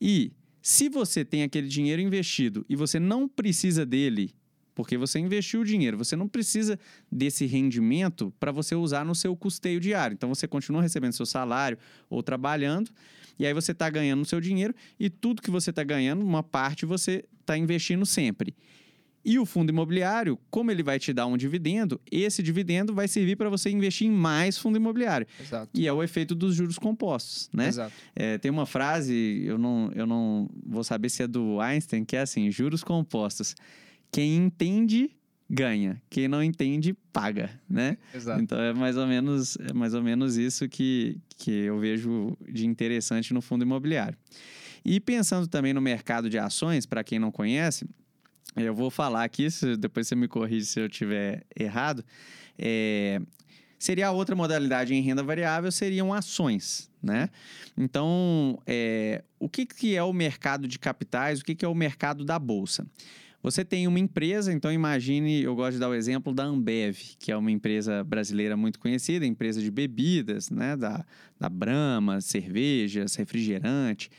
e 0.00 0.30
Se 0.62 0.88
você 0.88 1.24
tem 1.24 1.42
aquele 1.42 1.66
dinheiro 1.66 2.00
investido 2.00 2.64
e 2.68 2.76
você 2.76 3.00
não 3.00 3.26
precisa 3.28 3.84
dele, 3.84 4.32
porque 4.76 4.96
você 4.96 5.18
investiu 5.18 5.60
o 5.60 5.64
dinheiro, 5.64 5.98
você 5.98 6.14
não 6.14 6.28
precisa 6.28 6.78
desse 7.10 7.44
rendimento 7.46 8.32
para 8.38 8.52
você 8.52 8.76
usar 8.76 9.04
no 9.04 9.14
seu 9.14 9.36
custeio 9.36 9.80
diário. 9.80 10.14
Então 10.14 10.28
você 10.28 10.46
continua 10.46 10.80
recebendo 10.80 11.12
seu 11.14 11.26
salário 11.26 11.76
ou 12.08 12.22
trabalhando, 12.22 12.92
e 13.38 13.46
aí 13.46 13.52
você 13.52 13.72
está 13.72 13.88
ganhando 13.88 14.22
o 14.22 14.24
seu 14.24 14.40
dinheiro 14.40 14.74
e 14.98 15.10
tudo 15.10 15.42
que 15.42 15.50
você 15.50 15.70
está 15.70 15.82
ganhando, 15.82 16.24
uma 16.24 16.42
parte 16.42 16.86
você 16.86 17.24
está 17.40 17.56
investindo 17.56 18.04
sempre. 18.06 18.54
E 19.24 19.38
o 19.38 19.46
fundo 19.46 19.70
imobiliário, 19.70 20.36
como 20.50 20.70
ele 20.70 20.82
vai 20.82 20.98
te 20.98 21.12
dar 21.12 21.26
um 21.26 21.36
dividendo, 21.36 22.00
esse 22.10 22.42
dividendo 22.42 22.92
vai 22.92 23.06
servir 23.06 23.36
para 23.36 23.48
você 23.48 23.70
investir 23.70 24.08
em 24.08 24.10
mais 24.10 24.58
fundo 24.58 24.76
imobiliário. 24.76 25.26
Exato. 25.40 25.70
E 25.72 25.86
é 25.86 25.92
o 25.92 26.02
efeito 26.02 26.34
dos 26.34 26.56
juros 26.56 26.76
compostos, 26.76 27.48
né? 27.52 27.68
Exato. 27.68 27.92
É, 28.16 28.36
tem 28.38 28.50
uma 28.50 28.66
frase, 28.66 29.44
eu 29.46 29.56
não, 29.56 29.92
eu 29.94 30.06
não 30.06 30.50
vou 30.66 30.82
saber 30.82 31.08
se 31.08 31.22
é 31.22 31.28
do 31.28 31.60
Einstein, 31.60 32.04
que 32.04 32.16
é 32.16 32.22
assim: 32.22 32.50
juros 32.50 32.82
compostos. 32.82 33.54
Quem 34.10 34.36
entende, 34.36 35.10
ganha. 35.52 36.00
Quem 36.08 36.26
não 36.26 36.42
entende, 36.42 36.94
paga, 37.12 37.50
né? 37.68 37.98
Exato. 38.14 38.40
Então 38.40 38.58
é 38.58 38.72
mais 38.72 38.96
ou 38.96 39.06
menos, 39.06 39.58
é 39.58 39.74
mais 39.74 39.92
ou 39.92 40.02
menos 40.02 40.38
isso 40.38 40.66
que, 40.66 41.20
que 41.36 41.50
eu 41.50 41.78
vejo 41.78 42.34
de 42.50 42.66
interessante 42.66 43.34
no 43.34 43.42
fundo 43.42 43.62
imobiliário. 43.62 44.16
E 44.82 44.98
pensando 44.98 45.46
também 45.46 45.74
no 45.74 45.80
mercado 45.80 46.30
de 46.30 46.38
ações, 46.38 46.86
para 46.86 47.04
quem 47.04 47.18
não 47.18 47.30
conhece, 47.30 47.86
eu 48.56 48.74
vou 48.74 48.90
falar 48.90 49.24
aqui, 49.24 49.46
depois 49.78 50.08
você 50.08 50.14
me 50.16 50.26
corrige 50.26 50.66
se 50.66 50.80
eu 50.80 50.88
tiver 50.88 51.44
errado. 51.54 52.02
É, 52.58 53.20
seria 53.78 54.08
a 54.08 54.10
outra 54.10 54.34
modalidade 54.34 54.94
em 54.94 55.02
renda 55.02 55.22
variável, 55.22 55.70
seriam 55.70 56.12
ações, 56.14 56.90
né? 57.02 57.28
Então, 57.76 58.58
é, 58.66 59.22
o 59.38 59.48
que, 59.48 59.66
que 59.66 59.94
é 59.94 60.02
o 60.02 60.12
mercado 60.12 60.66
de 60.66 60.78
capitais, 60.78 61.40
o 61.40 61.44
que, 61.44 61.54
que 61.54 61.64
é 61.64 61.68
o 61.68 61.74
mercado 61.74 62.24
da 62.24 62.38
bolsa? 62.38 62.86
Você 63.42 63.64
tem 63.64 63.88
uma 63.88 63.98
empresa, 63.98 64.52
então 64.52 64.72
imagine, 64.72 65.42
eu 65.42 65.56
gosto 65.56 65.72
de 65.72 65.80
dar 65.80 65.88
o 65.88 65.94
exemplo 65.94 66.32
da 66.32 66.44
Ambev, 66.44 66.96
que 67.18 67.32
é 67.32 67.36
uma 67.36 67.50
empresa 67.50 68.04
brasileira 68.04 68.56
muito 68.56 68.78
conhecida, 68.78 69.26
empresa 69.26 69.60
de 69.60 69.68
bebidas, 69.68 70.48
né? 70.48 70.76
Da, 70.76 71.04
da 71.40 71.48
Brahma, 71.48 72.20
cervejas, 72.20 73.16
refrigerante. 73.16 74.10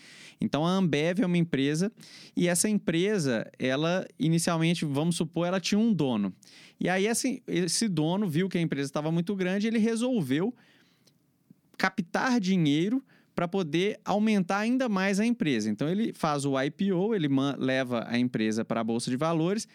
Então 0.41 0.65
a 0.65 0.71
Ambev 0.71 1.21
é 1.21 1.25
uma 1.25 1.37
empresa 1.37 1.89
e 2.35 2.49
essa 2.49 2.67
empresa, 2.67 3.49
ela 3.57 4.05
inicialmente, 4.19 4.83
vamos 4.83 5.15
supor, 5.15 5.47
ela 5.47 5.59
tinha 5.59 5.79
um 5.79 5.93
dono. 5.93 6.33
E 6.77 6.89
aí 6.89 7.07
esse, 7.07 7.41
esse 7.47 7.87
dono 7.87 8.27
viu 8.27 8.49
que 8.49 8.57
a 8.57 8.61
empresa 8.61 8.89
estava 8.89 9.09
muito 9.09 9.33
grande, 9.37 9.67
ele 9.67 9.79
resolveu 9.79 10.53
captar 11.77 12.41
dinheiro 12.41 13.01
para 13.35 13.47
poder 13.47 13.99
aumentar 14.05 14.59
ainda 14.59 14.87
mais 14.87 15.19
a 15.19 15.25
empresa. 15.25 15.69
Então 15.69 15.89
ele 15.89 16.13
faz 16.13 16.45
o 16.45 16.59
IPO, 16.59 17.15
ele 17.15 17.27
leva 17.57 18.05
a 18.07 18.17
empresa 18.17 18.63
para 18.63 18.81
a 18.81 18.83
bolsa 18.83 19.09
de 19.09 19.17
valores, 19.17 19.67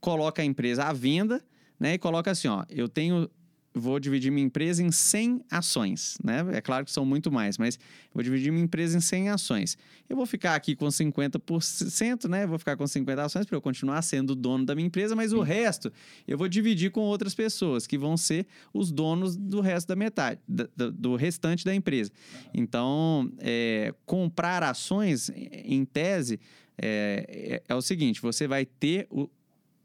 coloca 0.00 0.42
a 0.42 0.44
empresa 0.44 0.84
à 0.84 0.92
venda, 0.92 1.42
né, 1.78 1.94
e 1.94 1.98
coloca 1.98 2.30
assim, 2.30 2.48
ó, 2.48 2.64
eu 2.68 2.88
tenho 2.88 3.28
vou 3.74 3.98
dividir 3.98 4.30
minha 4.30 4.46
empresa 4.46 4.82
em 4.82 4.92
100 4.92 5.44
ações, 5.50 6.16
né? 6.22 6.46
É 6.52 6.60
claro 6.60 6.84
que 6.84 6.92
são 6.92 7.04
muito 7.04 7.30
mais, 7.32 7.58
mas 7.58 7.76
vou 8.14 8.22
dividir 8.22 8.52
minha 8.52 8.64
empresa 8.64 8.96
em 8.96 9.00
100 9.00 9.30
ações. 9.30 9.76
Eu 10.08 10.16
vou 10.16 10.26
ficar 10.26 10.54
aqui 10.54 10.76
com 10.76 10.86
50%, 10.86 12.28
né? 12.28 12.46
Vou 12.46 12.56
ficar 12.56 12.76
com 12.76 12.86
50 12.86 13.22
ações 13.22 13.46
para 13.46 13.56
eu 13.56 13.60
continuar 13.60 14.00
sendo 14.02 14.36
dono 14.36 14.64
da 14.64 14.76
minha 14.76 14.86
empresa, 14.86 15.16
mas 15.16 15.30
Sim. 15.30 15.36
o 15.36 15.42
resto 15.42 15.92
eu 16.28 16.38
vou 16.38 16.48
dividir 16.48 16.92
com 16.92 17.00
outras 17.00 17.34
pessoas 17.34 17.84
que 17.84 17.98
vão 17.98 18.16
ser 18.16 18.46
os 18.72 18.92
donos 18.92 19.36
do 19.36 19.60
resto 19.60 19.88
da 19.88 19.96
metade, 19.96 20.40
do, 20.46 20.92
do 20.92 21.16
restante 21.16 21.64
da 21.64 21.74
empresa. 21.74 22.12
Então, 22.54 23.28
é, 23.38 23.92
comprar 24.06 24.62
ações, 24.62 25.30
em 25.34 25.84
tese, 25.84 26.38
é, 26.78 27.60
é, 27.66 27.72
é 27.72 27.74
o 27.74 27.82
seguinte: 27.82 28.20
você 28.20 28.46
vai 28.46 28.64
ter 28.64 29.06
o, 29.10 29.28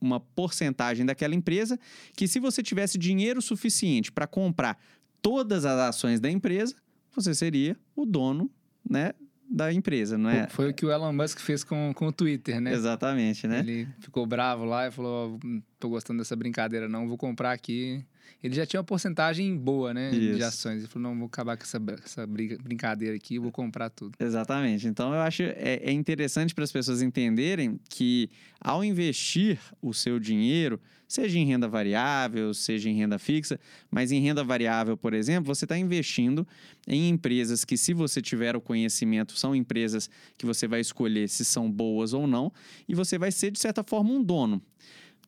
uma 0.01 0.19
porcentagem 0.19 1.05
daquela 1.05 1.35
empresa 1.35 1.79
que, 2.15 2.27
se 2.27 2.39
você 2.39 2.63
tivesse 2.63 2.97
dinheiro 2.97 3.41
suficiente 3.41 4.11
para 4.11 4.27
comprar 4.27 4.77
todas 5.21 5.65
as 5.65 5.79
ações 5.79 6.19
da 6.19 6.29
empresa, 6.29 6.75
você 7.13 7.33
seria 7.33 7.77
o 7.95 8.05
dono, 8.05 8.49
né? 8.87 9.13
Da 9.51 9.73
empresa, 9.73 10.17
não 10.17 10.29
é? 10.29 10.47
Foi 10.47 10.69
o 10.69 10.73
que 10.73 10.85
o 10.85 10.91
Elon 10.91 11.11
Musk 11.11 11.39
fez 11.39 11.63
com, 11.63 11.91
com 11.95 12.07
o 12.07 12.11
Twitter, 12.11 12.61
né? 12.61 12.71
Exatamente, 12.71 13.47
né? 13.47 13.59
Ele 13.59 13.87
ficou 13.99 14.25
bravo 14.27 14.63
lá 14.63 14.87
e 14.87 14.91
falou: 14.91 15.39
oh, 15.43 15.61
tô 15.79 15.89
gostando 15.89 16.19
dessa 16.19 16.35
brincadeira, 16.35 16.87
não, 16.87 17.07
vou 17.07 17.17
comprar 17.17 17.51
aqui 17.51 18.05
ele 18.43 18.55
já 18.55 18.65
tinha 18.65 18.79
uma 18.79 18.85
porcentagem 18.85 19.55
boa, 19.55 19.93
né? 19.93 20.11
Isso. 20.11 20.37
De 20.37 20.43
ações. 20.43 20.79
Ele 20.79 20.87
falou: 20.87 21.09
não, 21.09 21.17
vou 21.17 21.27
acabar 21.27 21.57
com 21.57 21.63
essa, 21.63 21.81
essa 22.03 22.27
brincadeira 22.27 23.15
aqui, 23.15 23.39
vou 23.39 23.51
comprar 23.51 23.89
tudo. 23.89 24.13
Exatamente. 24.19 24.87
Então 24.87 25.13
eu 25.13 25.21
acho 25.21 25.43
é, 25.43 25.79
é 25.83 25.91
interessante 25.91 26.53
para 26.53 26.63
as 26.63 26.71
pessoas 26.71 27.01
entenderem 27.01 27.79
que 27.89 28.29
ao 28.59 28.83
investir 28.83 29.59
o 29.81 29.93
seu 29.93 30.19
dinheiro, 30.19 30.79
seja 31.07 31.39
em 31.39 31.45
renda 31.45 31.67
variável, 31.67 32.53
seja 32.53 32.89
em 32.89 32.93
renda 32.93 33.17
fixa, 33.17 33.59
mas 33.89 34.11
em 34.11 34.21
renda 34.21 34.43
variável, 34.43 34.95
por 34.95 35.13
exemplo, 35.13 35.53
você 35.53 35.65
está 35.65 35.77
investindo 35.77 36.47
em 36.87 37.09
empresas 37.09 37.65
que, 37.65 37.75
se 37.75 37.93
você 37.93 38.21
tiver 38.21 38.55
o 38.55 38.61
conhecimento, 38.61 39.37
são 39.37 39.55
empresas 39.55 40.09
que 40.37 40.45
você 40.45 40.67
vai 40.67 40.81
escolher 40.81 41.27
se 41.27 41.43
são 41.43 41.69
boas 41.71 42.13
ou 42.13 42.27
não, 42.27 42.53
e 42.87 42.93
você 42.93 43.17
vai 43.17 43.31
ser, 43.31 43.49
de 43.51 43.59
certa 43.59 43.83
forma, 43.83 44.11
um 44.11 44.23
dono 44.23 44.61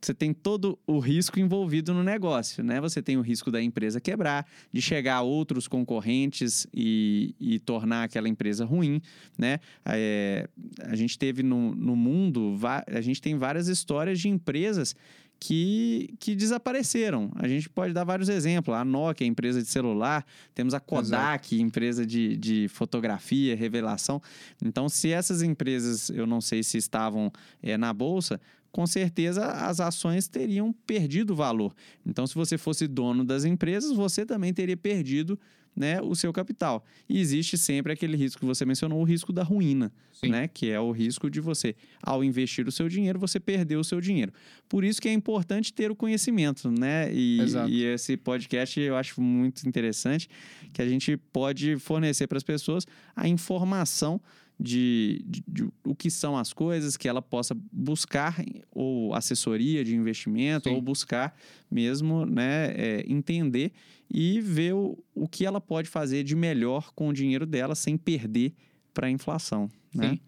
você 0.02 0.14
tem 0.14 0.34
todo 0.34 0.80
o 0.88 1.00
risco 1.00 1.40
envolvido 1.40 1.94
no 1.94 2.04
negócio, 2.04 2.64
né? 2.64 2.82
Você 2.82 3.02
tem 3.02 3.18
o 3.18 3.22
risco 3.22 3.52
da 3.52 3.62
empresa 3.62 4.02
quebrar, 4.02 4.48
de 4.72 4.82
chegar 4.82 5.18
a 5.18 5.22
outros 5.22 5.68
concorrentes 5.68 6.66
e, 6.74 7.36
e 7.40 7.60
tornar 7.60 8.04
aquela 8.04 8.28
empresa 8.28 8.66
ruim, 8.66 9.02
né? 9.38 9.60
É, 9.86 10.50
a 10.82 10.96
gente 10.96 11.20
teve 11.20 11.44
no, 11.44 11.76
no 11.76 11.96
mundo, 11.96 12.58
a 12.88 13.02
gente 13.02 13.22
tem 13.22 13.38
várias 13.38 13.68
histórias 13.68 14.20
de 14.20 14.28
empresas 14.28 14.96
que, 15.42 16.14
que 16.20 16.36
desapareceram. 16.36 17.32
A 17.36 17.48
gente 17.48 17.68
pode 17.68 17.94
dar 17.94 18.04
vários 18.04 18.30
exemplos. 18.30 18.76
A 18.76 18.86
Nokia, 18.86 19.26
empresa 19.26 19.60
de 19.60 19.68
celular, 19.68 20.24
temos 20.54 20.76
a 20.76 20.80
Kodak, 20.80 21.56
Exato. 21.56 21.56
empresa 21.56 22.06
de, 22.06 22.38
de 22.38 22.68
fotografia, 22.68 23.56
revelação. 23.56 24.22
Então, 24.64 24.88
se 24.88 25.12
essas 25.12 25.42
empresas, 25.42 26.12
eu 26.12 26.28
não 26.28 26.42
sei 26.42 26.62
se 26.62 26.78
estavam 26.78 27.32
é, 27.62 27.76
na 27.76 27.92
bolsa, 27.92 28.40
com 28.72 28.88
certeza 28.88 29.46
as 29.46 29.80
ações 29.80 30.28
teriam 30.28 30.72
perdido 30.72 31.36
valor. 31.36 31.74
Então, 32.06 32.26
se 32.26 32.36
você 32.36 32.58
fosse 32.58 32.88
dono 32.88 33.24
das 33.24 33.44
empresas, 33.44 33.96
você 33.96 34.26
também 34.26 34.54
teria 34.54 34.78
perdido 34.78 35.40
né, 35.76 36.02
o 36.02 36.16
seu 36.16 36.34
capital. 36.34 36.84
E 37.08 37.20
existe 37.20 37.58
sempre 37.58 37.94
aquele 37.94 38.18
risco 38.18 38.40
que 38.40 38.46
você 38.46 38.66
mencionou, 38.66 39.00
o 39.00 39.04
risco 39.04 39.32
da 39.32 39.44
ruína, 39.44 39.92
né, 40.24 40.48
que 40.48 40.70
é 40.70 40.80
o 40.80 40.92
risco 40.92 41.30
de 41.30 41.40
você, 41.40 41.76
ao 42.02 42.24
investir 42.24 42.68
o 42.68 42.72
seu 42.72 42.90
dinheiro, 42.90 43.20
você 43.20 43.40
perder 43.40 43.78
o 43.78 43.84
seu 43.84 44.02
dinheiro. 44.02 44.32
Por 44.68 44.84
isso 44.84 45.02
que 45.02 45.08
é 45.08 45.14
importante 45.14 45.74
ter 45.74 45.90
o 45.90 45.96
conhecimento, 45.96 46.70
né? 46.70 47.12
E, 47.14 47.40
e 47.70 47.84
esse 47.84 48.18
podcast 48.18 48.80
eu 48.80 48.96
acho 48.96 49.22
muito 49.22 49.68
interessante, 49.68 50.30
que 50.74 50.82
a 50.82 50.88
gente 50.88 51.18
pode 51.18 51.78
fornecer 51.78 52.28
para 52.28 52.38
as 52.38 52.44
pessoas 52.44 52.86
a 53.16 53.28
informação 53.28 54.22
de, 54.62 55.24
de, 55.26 55.44
de, 55.48 55.70
o 55.84 55.96
que 55.96 56.12
são 56.12 56.38
as 56.38 56.54
coisas, 56.54 56.96
que 56.96 57.08
ela 57.08 57.22
possa 57.22 57.58
buscar 57.72 58.36
ou 58.70 59.14
assessoria 59.16 59.84
de 59.84 59.96
investimento, 59.96 60.70
Sim. 60.70 60.76
ou 60.76 60.82
buscar 60.82 61.36
mesmo 61.70 62.26
né, 62.28 62.72
é, 62.76 63.04
entender 63.08 63.72
e 64.08 64.40
ver 64.40 64.74
o, 64.74 65.04
o 65.16 65.28
que 65.28 65.46
ela 65.46 65.60
pode 65.60 65.90
fazer 65.90 66.24
de 66.24 66.36
melhor 66.36 66.92
com 66.94 67.08
o 67.08 67.14
dinheiro 67.14 67.46
dela 67.48 67.74
sem 67.74 67.98
perder 67.98 68.54
para 68.94 69.08
a 69.08 69.10
inflação. 69.10 69.68
Né? 69.94 70.12
Sim. 70.12 70.20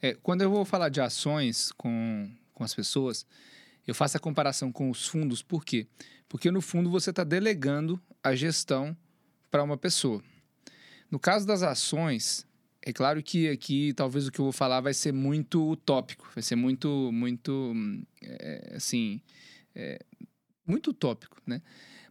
É, 0.00 0.14
quando 0.14 0.40
eu 0.40 0.50
vou 0.50 0.64
falar 0.64 0.88
de 0.88 1.00
ações 1.00 1.70
com, 1.72 2.30
com 2.54 2.64
as 2.64 2.74
pessoas, 2.74 3.26
eu 3.86 3.94
faço 3.94 4.16
a 4.16 4.20
comparação 4.20 4.72
com 4.72 4.88
os 4.88 5.06
fundos, 5.06 5.42
por 5.42 5.66
quê? 5.66 5.86
Porque 6.28 6.50
no 6.50 6.62
fundo 6.62 6.88
você 6.88 7.10
está 7.10 7.24
delegando 7.24 8.00
a 8.22 8.34
gestão 8.34 8.96
para 9.50 9.62
uma 9.62 9.76
pessoa. 9.76 10.22
No 11.10 11.18
caso 11.18 11.46
das 11.46 11.62
ações, 11.62 12.46
é 12.84 12.92
claro 12.92 13.22
que 13.22 13.48
aqui 13.48 13.92
talvez 13.94 14.26
o 14.26 14.32
que 14.32 14.40
eu 14.40 14.44
vou 14.44 14.52
falar 14.52 14.80
vai 14.80 14.92
ser 14.92 15.12
muito 15.12 15.70
utópico, 15.70 16.28
vai 16.34 16.42
ser 16.42 16.56
muito, 16.56 17.10
muito, 17.12 17.74
é, 18.22 18.74
assim, 18.76 19.20
é, 19.74 20.04
muito 20.66 20.90
utópico, 20.90 21.40
né? 21.46 21.62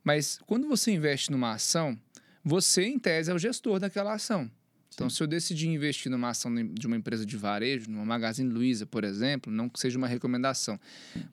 Mas 0.03 0.39
quando 0.47 0.67
você 0.67 0.91
investe 0.91 1.29
numa 1.29 1.53
ação, 1.53 1.97
você, 2.43 2.85
em 2.85 2.97
tese, 2.97 3.29
é 3.29 3.33
o 3.33 3.39
gestor 3.39 3.79
daquela 3.79 4.13
ação. 4.13 4.49
Então, 4.93 5.09
Sim. 5.09 5.15
se 5.15 5.23
eu 5.23 5.27
decidir 5.27 5.67
investir 5.67 6.11
numa 6.11 6.29
ação 6.29 6.53
de 6.73 6.87
uma 6.87 6.97
empresa 6.97 7.25
de 7.25 7.37
varejo, 7.37 7.89
numa 7.89 8.05
Magazine 8.05 8.51
Luiza, 8.51 8.85
por 8.85 9.03
exemplo, 9.03 9.51
não 9.51 9.69
que 9.69 9.79
seja 9.79 9.97
uma 9.97 10.07
recomendação, 10.07 10.79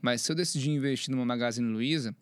mas 0.00 0.20
se 0.20 0.30
eu 0.30 0.36
decidir 0.36 0.70
investir 0.70 1.10
numa 1.10 1.24
Magazine 1.24 1.68
Luiza, 1.68 2.14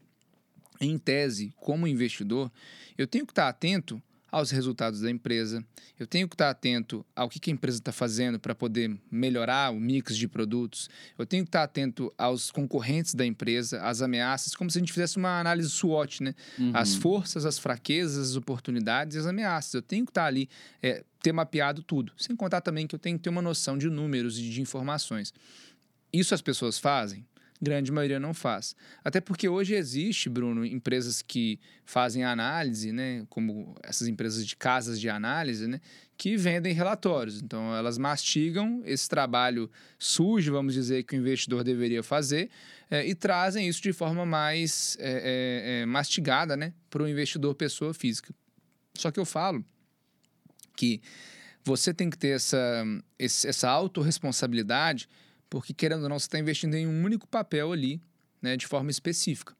em 0.80 0.98
tese, 0.98 1.52
como 1.56 1.86
investidor, 1.86 2.50
eu 2.96 3.06
tenho 3.06 3.26
que 3.26 3.32
estar 3.32 3.48
atento 3.48 4.02
aos 4.30 4.50
resultados 4.50 5.00
da 5.00 5.10
empresa, 5.10 5.64
eu 5.98 6.06
tenho 6.06 6.28
que 6.28 6.34
estar 6.34 6.50
atento 6.50 7.06
ao 7.14 7.28
que 7.28 7.50
a 7.50 7.52
empresa 7.52 7.78
está 7.78 7.92
fazendo 7.92 8.38
para 8.38 8.54
poder 8.54 8.96
melhorar 9.10 9.72
o 9.72 9.80
mix 9.80 10.16
de 10.16 10.26
produtos, 10.28 10.90
eu 11.18 11.24
tenho 11.24 11.44
que 11.44 11.48
estar 11.48 11.62
atento 11.62 12.12
aos 12.18 12.50
concorrentes 12.50 13.14
da 13.14 13.24
empresa, 13.24 13.80
às 13.82 14.02
ameaças, 14.02 14.54
como 14.54 14.70
se 14.70 14.78
a 14.78 14.80
gente 14.80 14.92
fizesse 14.92 15.16
uma 15.16 15.40
análise 15.40 15.70
SWOT, 15.70 16.22
né? 16.22 16.34
Uhum. 16.58 16.72
As 16.74 16.94
forças, 16.94 17.46
as 17.46 17.58
fraquezas, 17.58 18.30
as 18.30 18.36
oportunidades 18.36 19.16
e 19.16 19.18
as 19.18 19.26
ameaças. 19.26 19.74
Eu 19.74 19.82
tenho 19.82 20.04
que 20.04 20.10
estar 20.10 20.26
ali, 20.26 20.48
é, 20.82 21.04
ter 21.22 21.32
mapeado 21.32 21.82
tudo. 21.82 22.12
Sem 22.16 22.34
contar 22.34 22.60
também 22.60 22.86
que 22.86 22.94
eu 22.94 22.98
tenho 22.98 23.16
que 23.16 23.24
ter 23.24 23.30
uma 23.30 23.42
noção 23.42 23.78
de 23.78 23.88
números 23.88 24.38
e 24.38 24.50
de 24.50 24.60
informações. 24.60 25.32
Isso 26.12 26.34
as 26.34 26.42
pessoas 26.42 26.78
fazem? 26.78 27.24
Grande 27.60 27.90
maioria 27.90 28.20
não 28.20 28.34
faz. 28.34 28.74
Até 29.04 29.20
porque 29.20 29.48
hoje 29.48 29.74
existe, 29.74 30.28
Bruno, 30.28 30.64
empresas 30.64 31.22
que 31.22 31.58
fazem 31.84 32.24
análise, 32.24 32.92
né, 32.92 33.24
como 33.28 33.74
essas 33.82 34.08
empresas 34.08 34.46
de 34.46 34.56
casas 34.56 35.00
de 35.00 35.08
análise, 35.08 35.66
né, 35.66 35.80
que 36.16 36.36
vendem 36.36 36.72
relatórios. 36.72 37.40
Então, 37.40 37.74
elas 37.74 37.98
mastigam 37.98 38.82
esse 38.84 39.08
trabalho 39.08 39.70
sujo, 39.98 40.52
vamos 40.52 40.74
dizer, 40.74 41.04
que 41.04 41.16
o 41.16 41.18
investidor 41.18 41.64
deveria 41.64 42.02
fazer 42.02 42.50
é, 42.90 43.06
e 43.06 43.14
trazem 43.14 43.68
isso 43.68 43.82
de 43.82 43.92
forma 43.92 44.24
mais 44.24 44.96
é, 45.00 45.82
é, 45.82 45.86
mastigada 45.86 46.56
né, 46.56 46.72
para 46.90 47.02
o 47.02 47.08
investidor 47.08 47.54
pessoa 47.54 47.92
física. 47.92 48.34
Só 48.94 49.10
que 49.10 49.20
eu 49.20 49.24
falo 49.24 49.64
que 50.76 51.00
você 51.64 51.92
tem 51.92 52.08
que 52.08 52.16
ter 52.16 52.28
essa, 52.28 52.84
essa 53.18 53.68
autorresponsabilidade 53.68 55.08
porque 55.48 55.72
querendo 55.72 56.04
ou 56.04 56.08
não, 56.08 56.18
você 56.18 56.26
está 56.26 56.38
investindo 56.38 56.74
em 56.74 56.86
um 56.86 57.04
único 57.04 57.26
papel 57.26 57.72
ali, 57.72 58.00
né, 58.40 58.56
de 58.56 58.66
forma 58.66 58.90
específica. 58.90 59.54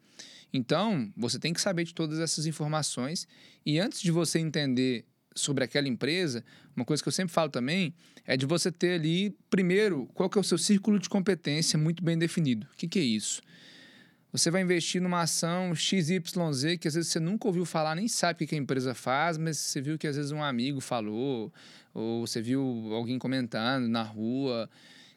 Então, 0.53 1.12
você 1.16 1.39
tem 1.39 1.53
que 1.53 1.61
saber 1.61 1.84
de 1.84 1.95
todas 1.95 2.18
essas 2.18 2.47
informações 2.47 3.26
e 3.64 3.78
antes 3.78 4.01
de 4.01 4.11
você 4.11 4.39
entender 4.39 5.05
sobre 5.34 5.64
aquela 5.64 5.87
empresa, 5.87 6.43
uma 6.74 6.84
coisa 6.84 7.03
que 7.03 7.09
eu 7.09 7.12
sempre 7.12 7.32
falo 7.32 7.51
também 7.51 7.95
é 8.24 8.37
de 8.37 8.47
você 8.47 8.72
ter 8.72 8.95
ali, 8.95 9.37
primeiro, 9.51 10.09
qual 10.14 10.30
que 10.30 10.39
é 10.39 10.41
o 10.41 10.45
seu 10.45 10.59
círculo 10.59 10.99
de 10.99 11.09
competência 11.09 11.78
muito 11.78 12.03
bem 12.03 12.18
definido. 12.18 12.66
O 12.72 12.76
que, 12.76 12.89
que 12.89 12.99
é 12.99 13.03
isso? 13.03 13.43
Você 14.32 14.51
vai 14.51 14.61
investir 14.61 15.01
numa 15.01 15.22
ação 15.22 15.74
XYZ 15.74 16.20
que 16.80 16.89
às 16.89 16.95
vezes 16.95 17.11
você 17.11 17.20
nunca 17.20 17.47
ouviu 17.47 17.64
falar, 17.64 17.95
nem 17.95 18.09
sabe 18.09 18.45
o 18.45 18.49
que 18.49 18.55
a 18.55 18.59
empresa 18.59 18.95
faz, 18.95 19.39
mas 19.39 19.57
você 19.57 19.80
viu 19.80 19.97
que 19.97 20.07
às 20.07 20.16
vezes 20.16 20.32
um 20.32 20.43
amigo 20.43 20.80
falou, 20.80 21.53
ou 21.95 22.26
você 22.26 22.43
viu 22.43 22.62
alguém 22.93 23.18
comentando 23.18 23.89
na 23.89 24.03
rua. 24.03 24.68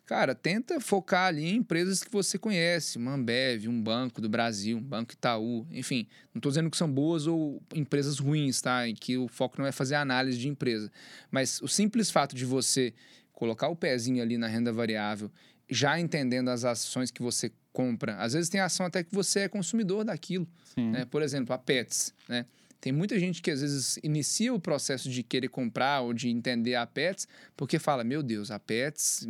Cara, 0.09 0.33
tenta 0.33 0.79
focar 0.79 1.27
ali 1.27 1.45
em 1.45 1.57
empresas 1.57 2.03
que 2.03 2.11
você 2.11 2.35
conhece, 2.35 2.97
uma 2.97 3.13
Ambev, 3.13 3.67
um 3.67 3.79
banco 3.79 4.19
do 4.19 4.27
Brasil, 4.27 4.75
um 4.75 4.81
banco 4.81 5.13
Itaú, 5.13 5.67
enfim. 5.69 6.07
Não 6.33 6.39
estou 6.39 6.49
dizendo 6.49 6.67
que 6.71 6.77
são 6.77 6.91
boas 6.91 7.27
ou 7.27 7.61
empresas 7.75 8.17
ruins, 8.17 8.59
tá? 8.59 8.87
Em 8.87 8.95
que 8.95 9.19
o 9.19 9.27
foco 9.27 9.61
não 9.61 9.67
é 9.67 9.71
fazer 9.71 9.93
análise 9.93 10.39
de 10.39 10.47
empresa. 10.47 10.91
Mas 11.29 11.61
o 11.61 11.67
simples 11.67 12.09
fato 12.09 12.35
de 12.35 12.43
você 12.43 12.91
colocar 13.31 13.67
o 13.67 13.75
pezinho 13.75 14.19
ali 14.23 14.35
na 14.35 14.47
renda 14.47 14.73
variável, 14.73 15.31
já 15.69 15.99
entendendo 15.99 16.49
as 16.49 16.65
ações 16.65 17.11
que 17.11 17.21
você 17.21 17.51
compra. 17.71 18.15
Às 18.15 18.33
vezes 18.33 18.49
tem 18.49 18.59
ação 18.59 18.87
até 18.87 19.03
que 19.03 19.13
você 19.13 19.41
é 19.41 19.47
consumidor 19.47 20.03
daquilo. 20.03 20.47
Né? 20.91 21.05
Por 21.05 21.21
exemplo, 21.21 21.53
a 21.53 21.57
Pets, 21.59 22.15
né? 22.27 22.47
Tem 22.81 22.93
muita 22.93 23.19
gente 23.19 23.41
que 23.41 23.51
às 23.51 23.59
vezes 23.59 23.99
inicia 24.01 24.53
o 24.53 24.59
processo 24.59 25.09
de 25.09 25.21
querer 25.21 25.49
comprar 25.49 25.99
ou 26.01 26.13
de 26.13 26.29
entender 26.29 26.75
a 26.75 26.87
Pets, 26.87 27.27
porque 27.57 27.77
fala: 27.77 28.03
Meu 28.03 28.23
Deus, 28.23 28.51
a 28.51 28.59
Pets, 28.59 29.27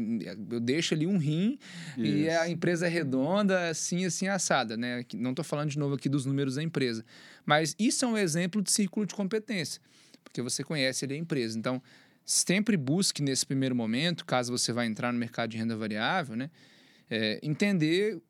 eu 0.52 0.60
deixo 0.60 0.94
ali 0.94 1.08
um 1.08 1.18
rim 1.18 1.58
Isso. 1.98 2.06
e 2.06 2.30
a 2.30 2.48
empresa 2.48 2.86
é 2.86 2.90
redonda, 2.90 3.70
assim, 3.70 4.06
assim, 4.06 4.28
assada, 4.28 4.78
né? 4.78 5.04
Não 5.16 5.32
estou 5.32 5.44
falando 5.44 5.70
de 5.70 5.80
novo 5.80 5.96
aqui 5.96 6.08
dos 6.08 6.26
números 6.26 6.56
da 6.56 6.64
empresa. 6.64 7.04
Mas 7.44 7.76
isso 7.80 8.06
é 8.06 8.08
um 8.08 8.18
exemplo 8.18 8.62
de 8.62 8.72
círculo 8.72 9.06
de 9.06 9.16
competência, 9.16 9.82
porque 10.24 10.42
você 10.42 10.64
conhece 10.64 11.06
ali 11.06 11.16
a 11.16 11.18
empresa. 11.18 11.58
Então, 11.58 11.82
sempre 12.24 12.78
busque 12.78 13.24
nesse 13.24 13.48
primeiro 13.48 13.76
momento, 13.76 14.26
caso 14.26 14.56
você 14.56 14.72
vá 14.72 14.86
entrar 14.86 15.12
no 15.12 15.18
mercado 15.18 15.50
de 15.50 15.58
renda 15.58 15.76
variável, 15.76 16.36
né? 16.36 16.52
É, 17.10 17.40
entender 17.42 18.22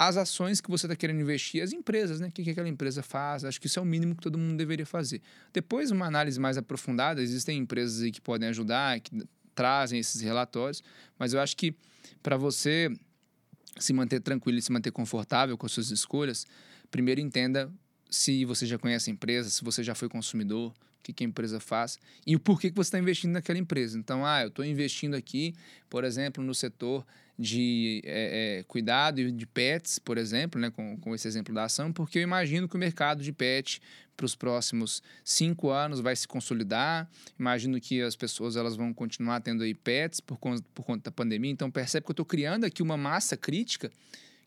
as 0.00 0.16
ações 0.16 0.62
que 0.62 0.70
você 0.70 0.86
está 0.86 0.96
querendo 0.96 1.20
investir, 1.20 1.62
as 1.62 1.74
empresas, 1.74 2.20
né? 2.20 2.28
O 2.28 2.32
que, 2.32 2.42
que 2.42 2.48
aquela 2.48 2.70
empresa 2.70 3.02
faz. 3.02 3.44
Acho 3.44 3.60
que 3.60 3.66
isso 3.66 3.78
é 3.78 3.82
o 3.82 3.84
mínimo 3.84 4.16
que 4.16 4.22
todo 4.22 4.38
mundo 4.38 4.56
deveria 4.56 4.86
fazer. 4.86 5.20
Depois, 5.52 5.90
uma 5.90 6.06
análise 6.06 6.40
mais 6.40 6.56
aprofundada, 6.56 7.20
existem 7.20 7.58
empresas 7.58 8.00
aí 8.00 8.10
que 8.10 8.18
podem 8.18 8.48
ajudar, 8.48 8.98
que 8.98 9.10
trazem 9.54 10.00
esses 10.00 10.22
relatórios, 10.22 10.82
mas 11.18 11.34
eu 11.34 11.40
acho 11.40 11.54
que 11.54 11.74
para 12.22 12.38
você 12.38 12.90
se 13.78 13.92
manter 13.92 14.20
tranquilo 14.20 14.56
e 14.56 14.62
se 14.62 14.72
manter 14.72 14.90
confortável 14.90 15.58
com 15.58 15.66
as 15.66 15.72
suas 15.72 15.90
escolhas, 15.90 16.46
primeiro 16.90 17.20
entenda 17.20 17.70
se 18.10 18.46
você 18.46 18.64
já 18.64 18.78
conhece 18.78 19.10
a 19.10 19.12
empresa, 19.12 19.50
se 19.50 19.62
você 19.62 19.84
já 19.84 19.94
foi 19.94 20.08
consumidor, 20.08 20.72
que, 21.02 21.12
que 21.12 21.24
a 21.24 21.26
empresa 21.26 21.60
faz 21.60 21.98
e 22.26 22.36
o 22.36 22.40
porquê 22.40 22.70
que 22.70 22.76
você 22.76 22.88
está 22.88 22.98
investindo 22.98 23.32
naquela 23.32 23.58
empresa. 23.58 23.98
Então, 23.98 24.24
ah, 24.24 24.42
eu 24.42 24.48
estou 24.48 24.64
investindo 24.64 25.14
aqui, 25.14 25.54
por 25.88 26.04
exemplo, 26.04 26.42
no 26.42 26.54
setor 26.54 27.04
de 27.38 28.02
é, 28.04 28.58
é, 28.58 28.62
cuidado 28.64 29.32
de 29.32 29.46
pets, 29.46 29.98
por 29.98 30.18
exemplo, 30.18 30.60
né, 30.60 30.70
com, 30.70 30.98
com 30.98 31.14
esse 31.14 31.26
exemplo 31.26 31.54
da 31.54 31.64
ação, 31.64 31.90
porque 31.90 32.18
eu 32.18 32.22
imagino 32.22 32.68
que 32.68 32.76
o 32.76 32.78
mercado 32.78 33.22
de 33.22 33.32
pet 33.32 33.80
para 34.14 34.26
os 34.26 34.36
próximos 34.36 35.02
cinco 35.24 35.70
anos 35.70 36.00
vai 36.00 36.14
se 36.14 36.28
consolidar. 36.28 37.08
Imagino 37.38 37.80
que 37.80 38.02
as 38.02 38.14
pessoas 38.14 38.56
elas 38.56 38.76
vão 38.76 38.92
continuar 38.92 39.40
tendo 39.40 39.62
aí 39.62 39.72
pets 39.72 40.20
por 40.20 40.38
por 40.74 40.84
conta 40.84 41.04
da 41.04 41.10
pandemia. 41.10 41.50
Então 41.50 41.70
percebe 41.70 42.04
que 42.04 42.10
eu 42.10 42.12
estou 42.12 42.26
criando 42.26 42.64
aqui 42.64 42.82
uma 42.82 42.98
massa 42.98 43.34
crítica 43.34 43.90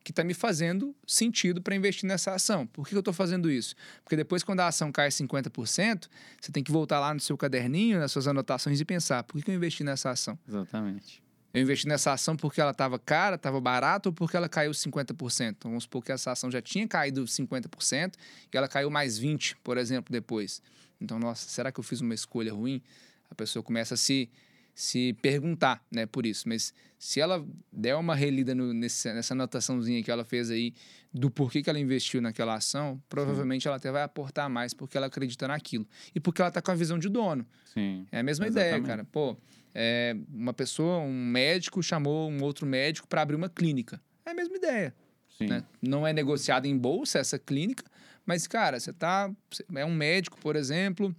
que 0.03 0.11
está 0.11 0.23
me 0.23 0.33
fazendo 0.33 0.95
sentido 1.07 1.61
para 1.61 1.75
investir 1.75 2.07
nessa 2.07 2.33
ação. 2.33 2.67
Por 2.67 2.87
que 2.87 2.93
eu 2.93 2.99
estou 2.99 3.13
fazendo 3.13 3.49
isso? 3.49 3.75
Porque 4.03 4.15
depois, 4.15 4.43
quando 4.43 4.59
a 4.59 4.67
ação 4.67 4.91
cai 4.91 5.09
50%, 5.09 6.07
você 6.39 6.51
tem 6.51 6.63
que 6.63 6.71
voltar 6.71 6.99
lá 6.99 7.13
no 7.13 7.19
seu 7.19 7.37
caderninho, 7.37 7.99
nas 7.99 8.11
suas 8.11 8.27
anotações 8.27 8.79
e 8.79 8.85
pensar: 8.85 9.23
por 9.23 9.41
que 9.41 9.49
eu 9.49 9.55
investi 9.55 9.83
nessa 9.83 10.11
ação? 10.11 10.37
Exatamente. 10.47 11.23
Eu 11.53 11.61
investi 11.61 11.87
nessa 11.87 12.11
ação 12.11 12.35
porque 12.35 12.59
ela 12.59 12.71
estava 12.71 12.97
cara, 12.97 13.35
estava 13.35 13.61
barata 13.61 14.09
ou 14.09 14.13
porque 14.13 14.35
ela 14.35 14.49
caiu 14.49 14.71
50%. 14.71 15.49
Então, 15.49 15.69
vamos 15.69 15.83
supor 15.83 16.03
que 16.03 16.11
essa 16.11 16.31
ação 16.31 16.49
já 16.49 16.61
tinha 16.61 16.87
caído 16.87 17.23
50% 17.25 18.15
e 18.51 18.57
ela 18.57 18.67
caiu 18.67 18.89
mais 18.89 19.19
20%, 19.19 19.57
por 19.63 19.77
exemplo, 19.77 20.11
depois. 20.11 20.63
Então, 20.99 21.19
nossa, 21.19 21.47
será 21.47 21.71
que 21.71 21.79
eu 21.79 21.83
fiz 21.83 22.01
uma 22.01 22.15
escolha 22.15 22.51
ruim? 22.51 22.81
A 23.29 23.35
pessoa 23.35 23.61
começa 23.61 23.93
a 23.93 23.97
se, 23.97 24.31
se 24.73 25.13
perguntar 25.21 25.85
né, 25.91 26.05
por 26.05 26.25
isso. 26.25 26.47
Mas 26.47 26.73
se 26.97 27.19
ela 27.19 27.45
der 27.71 27.95
uma 27.95 28.15
relida 28.15 28.55
no, 28.55 28.73
nesse, 28.73 29.11
nessa 29.13 29.33
anotaçãozinha 29.33 30.01
que 30.03 30.09
ela 30.09 30.23
fez 30.23 30.49
aí 30.49 30.73
do 31.13 31.29
porquê 31.29 31.61
que 31.61 31.69
ela 31.69 31.79
investiu 31.79 32.21
naquela 32.21 32.55
ação, 32.55 33.01
provavelmente 33.07 33.63
Sim. 33.63 33.69
ela 33.69 33.77
até 33.77 33.91
vai 33.91 34.03
aportar 34.03 34.49
mais 34.49 34.73
porque 34.73 34.97
ela 34.97 35.07
acredita 35.07 35.47
naquilo. 35.47 35.87
E 36.15 36.19
porque 36.19 36.41
ela 36.41 36.49
está 36.49 36.61
com 36.61 36.71
a 36.71 36.75
visão 36.75 36.97
de 36.97 37.09
dono. 37.09 37.45
Sim. 37.73 38.07
É 38.11 38.19
a 38.19 38.23
mesma 38.23 38.47
Exatamente. 38.47 38.69
ideia, 38.69 38.87
cara. 38.87 39.03
Pô, 39.05 39.37
é, 39.75 40.15
uma 40.33 40.53
pessoa, 40.53 40.99
um 40.99 41.25
médico, 41.25 41.83
chamou 41.83 42.29
um 42.29 42.41
outro 42.41 42.65
médico 42.65 43.07
para 43.07 43.21
abrir 43.21 43.35
uma 43.35 43.49
clínica. 43.49 44.01
É 44.25 44.31
a 44.31 44.33
mesma 44.33 44.55
ideia. 44.55 44.95
Né? 45.39 45.63
Não 45.81 46.07
é 46.07 46.13
negociada 46.13 46.67
em 46.67 46.77
bolsa 46.77 47.19
essa 47.19 47.37
clínica, 47.37 47.83
mas, 48.25 48.47
cara, 48.47 48.79
você 48.79 48.93
tá. 48.93 49.29
É 49.75 49.85
um 49.85 49.93
médico, 49.93 50.39
por 50.39 50.55
exemplo, 50.55 51.13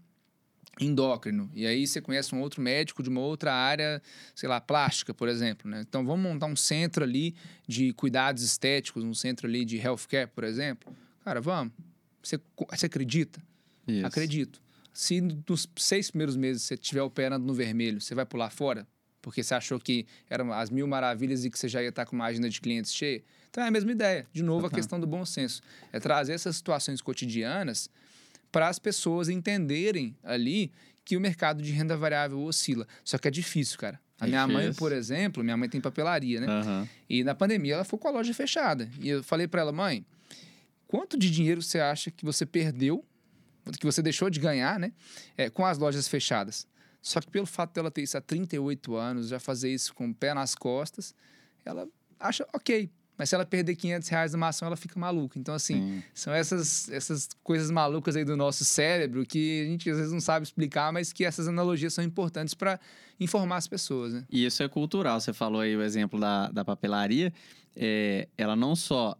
endócrino. 0.81 1.51
E 1.55 1.67
aí 1.67 1.87
você 1.87 2.01
conhece 2.01 2.35
um 2.35 2.41
outro 2.41 2.61
médico 2.61 3.03
de 3.03 3.09
uma 3.09 3.21
outra 3.21 3.53
área, 3.53 4.03
sei 4.35 4.49
lá, 4.49 4.61
plástica, 4.61 5.15
por 5.15 5.29
exemplo. 5.29 5.71
Né? 5.71 5.85
Então 5.87 6.05
vamos 6.05 6.23
montar 6.23 6.47
um 6.47 6.57
centro 6.57 7.05
ali 7.05 7.35
de 7.67 7.93
cuidados 7.93 8.43
estéticos, 8.43 9.05
um 9.05 9.15
centro 9.15 9.47
ali 9.47 9.65
de 9.65 9.77
healthcare, 9.77 10.29
por 10.29 10.45
exemplo. 10.45 10.95
Cara, 11.25 11.41
vamos. 11.41 11.73
Você, 12.23 12.41
você 12.71 12.87
acredita? 12.87 13.41
Isso. 13.87 14.07
Acredito. 14.07 14.63
Se 14.93 15.21
nos 15.21 15.69
seis 15.77 16.11
primeiros 16.11 16.37
meses 16.37 16.63
você 16.63 16.77
tiver 16.77 17.03
operando 17.03 17.45
no 17.45 17.53
vermelho, 17.53 18.01
você 18.01 18.15
vai 18.15 18.25
pular 18.25 18.51
fora? 18.51 18.87
Porque 19.21 19.43
você 19.43 19.55
achou 19.55 19.81
que 19.81 20.07
eram 20.29 20.53
as 20.53 20.71
mil 20.71 20.87
maravilhas 20.87 21.45
e 21.45 21.51
que 21.51 21.59
você 21.59 21.67
já 21.67 21.83
ia 21.83 21.89
estar 21.89 22.05
com 22.05 22.15
uma 22.15 22.27
agenda 22.27 22.49
de 22.49 22.61
clientes 22.61 22.95
cheia? 22.95 23.23
Então 23.51 23.65
é 23.65 23.69
a 23.69 23.71
mesma 23.71 23.91
ideia. 23.91 24.27
De 24.33 24.43
novo, 24.43 24.61
uhum. 24.61 24.67
a 24.67 24.71
questão 24.71 25.01
do 25.01 25.07
bom 25.07 25.25
senso. 25.25 25.63
É 25.93 25.99
trazer 25.99 26.33
essas 26.33 26.57
situações 26.57 27.01
cotidianas 27.01 27.89
para 28.55 28.69
as 28.69 28.79
pessoas 28.79 29.29
entenderem 29.29 30.17
ali 30.23 30.71
que 31.05 31.17
o 31.17 31.21
mercado 31.21 31.61
de 31.61 31.73
renda 31.73 31.97
variável 31.97 32.41
oscila. 32.41 32.87
Só 33.03 33.19
que 33.19 33.27
é 33.27 33.31
difícil, 33.31 33.77
cara. 33.77 34.01
A 34.21 34.29
minha 34.29 34.47
mãe, 34.47 34.73
por 34.73 34.93
exemplo, 34.93 35.43
minha 35.43 35.57
mãe 35.57 35.69
tem 35.69 35.81
papelaria, 35.81 36.41
né? 36.41 36.47
Uhum. 36.47 36.89
E 37.11 37.25
na 37.25 37.35
pandemia 37.35 37.75
ela 37.75 37.83
ficou 37.83 37.99
com 37.99 38.07
a 38.07 38.13
loja 38.13 38.33
fechada. 38.33 38.89
E 39.01 39.09
eu 39.09 39.25
falei 39.25 39.49
para 39.49 39.61
ela, 39.61 39.73
mãe, 39.73 40.07
quanto 40.87 41.19
de 41.19 41.29
dinheiro 41.33 41.61
você 41.61 41.81
acha 41.81 42.13
que 42.13 42.25
você 42.25 42.47
perdeu 42.47 43.05
que 43.81 43.85
você 43.85 44.01
deixou 44.01 44.31
de 44.31 44.39
ganhar, 44.39 44.79
né? 44.79 44.93
É, 45.37 45.51
com 45.51 45.67
as 45.67 45.77
lojas 45.77 46.07
fechadas. 46.07 46.65
Só 47.03 47.21
que 47.21 47.29
pelo 47.29 47.47
fato 47.47 47.75
dela 47.75 47.91
ter 47.91 48.03
isso 48.03 48.17
há 48.17 48.21
38 48.21 48.95
anos, 48.95 49.29
já 49.31 49.41
fazer 49.41 49.75
isso 49.75 49.93
com 49.93 50.07
o 50.07 50.15
pé 50.15 50.33
nas 50.33 50.55
costas, 50.55 51.13
ela 51.65 51.89
acha 52.21 52.47
ok. 52.53 52.89
Mas 53.17 53.29
se 53.29 53.35
ela 53.35 53.45
perder 53.45 53.77
500 53.77 54.09
reais 54.09 54.33
numa 54.33 54.49
ação, 54.49 54.67
ela 54.67 54.77
fica 54.77 54.99
maluca. 54.99 55.39
Então, 55.39 55.55
assim, 55.55 55.75
Sim. 55.75 56.03
são 56.13 56.35
essas, 56.35 56.89
essas 56.91 57.29
coisas 57.43 57.71
malucas 57.71 58.17
aí 58.17 58.25
do 58.25 58.37
nosso 58.37 58.65
cérebro 58.65 59.25
que 59.25 59.63
a 59.63 59.65
gente 59.67 59.89
às 59.89 59.97
vezes 59.99 60.13
não 60.13 60.21
sabe 60.21 60.45
explicar, 60.45 60.93
mas 60.93 61.13
que 61.13 61.25
essas 61.25 61.47
analogias 61.47 61.95
são 61.95 62.03
importantes 62.03 62.55
para 62.55 62.81
informar 63.21 63.57
as 63.57 63.69
pessoas, 63.69 64.13
né? 64.13 64.25
E 64.29 64.45
isso 64.45 64.63
é 64.63 64.69
cultural. 64.69 65.21
Você 65.21 65.33
falou 65.33 65.61
aí 65.61 65.77
o 65.77 65.83
exemplo 65.83 66.19
da, 66.19 66.49
da 66.49 66.65
papelaria. 66.65 67.33
É, 67.77 68.29
ela 68.37 68.57
não 68.57 68.75
só 68.75 69.17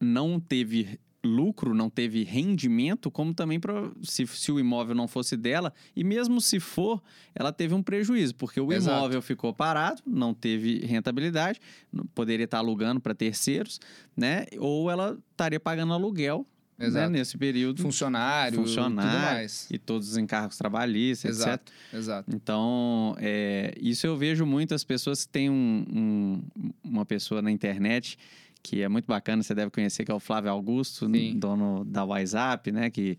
não 0.00 0.38
teve 0.38 0.98
lucro, 1.28 1.74
não 1.74 1.88
teve 1.90 2.24
rendimento, 2.24 3.10
como 3.10 3.32
também 3.34 3.60
pra, 3.60 3.90
se, 4.02 4.26
se 4.26 4.50
o 4.50 4.58
imóvel 4.58 4.94
não 4.94 5.06
fosse 5.06 5.36
dela, 5.36 5.72
e 5.94 6.02
mesmo 6.02 6.40
se 6.40 6.58
for, 6.58 7.02
ela 7.34 7.52
teve 7.52 7.74
um 7.74 7.82
prejuízo, 7.82 8.34
porque 8.34 8.60
o 8.60 8.72
Exato. 8.72 8.96
imóvel 8.96 9.22
ficou 9.22 9.52
parado, 9.54 10.02
não 10.06 10.32
teve 10.34 10.78
rentabilidade, 10.86 11.60
não- 11.92 12.04
poderia 12.06 12.44
estar 12.44 12.58
alugando 12.58 13.00
para 13.00 13.14
terceiros, 13.14 13.78
né? 14.16 14.46
Ou 14.58 14.90
ela 14.90 15.18
estaria 15.30 15.60
pagando 15.60 15.92
aluguel 15.92 16.46
né, 16.78 16.86
Exato. 16.86 17.10
nesse 17.10 17.36
período 17.36 17.82
Funcionário, 17.82 18.58
Funcionário, 18.62 19.48
e 19.68 19.78
todos 19.78 20.10
os 20.10 20.16
encargos 20.16 20.56
trabalhistas, 20.56 21.32
etc. 21.40 21.46
Exato, 21.48 21.72
exato. 21.92 22.30
Então, 22.36 23.16
é, 23.18 23.74
isso 23.80 24.06
eu 24.06 24.16
vejo 24.16 24.46
muito 24.46 24.74
as 24.74 24.84
pessoas 24.84 25.24
que 25.24 25.32
têm 25.32 25.50
um- 25.50 25.84
um- 26.56 26.70
uma 26.84 27.04
pessoa 27.04 27.42
na 27.42 27.50
internet 27.50 28.16
que 28.62 28.82
é 28.82 28.88
muito 28.88 29.06
bacana, 29.06 29.42
você 29.42 29.54
deve 29.54 29.70
conhecer, 29.70 30.04
que 30.04 30.10
é 30.10 30.14
o 30.14 30.20
Flávio 30.20 30.50
Augusto, 30.50 31.08
Sim. 31.10 31.38
dono 31.38 31.84
da 31.84 32.04
WhatsApp, 32.04 32.70
né? 32.72 32.90
Que, 32.90 33.18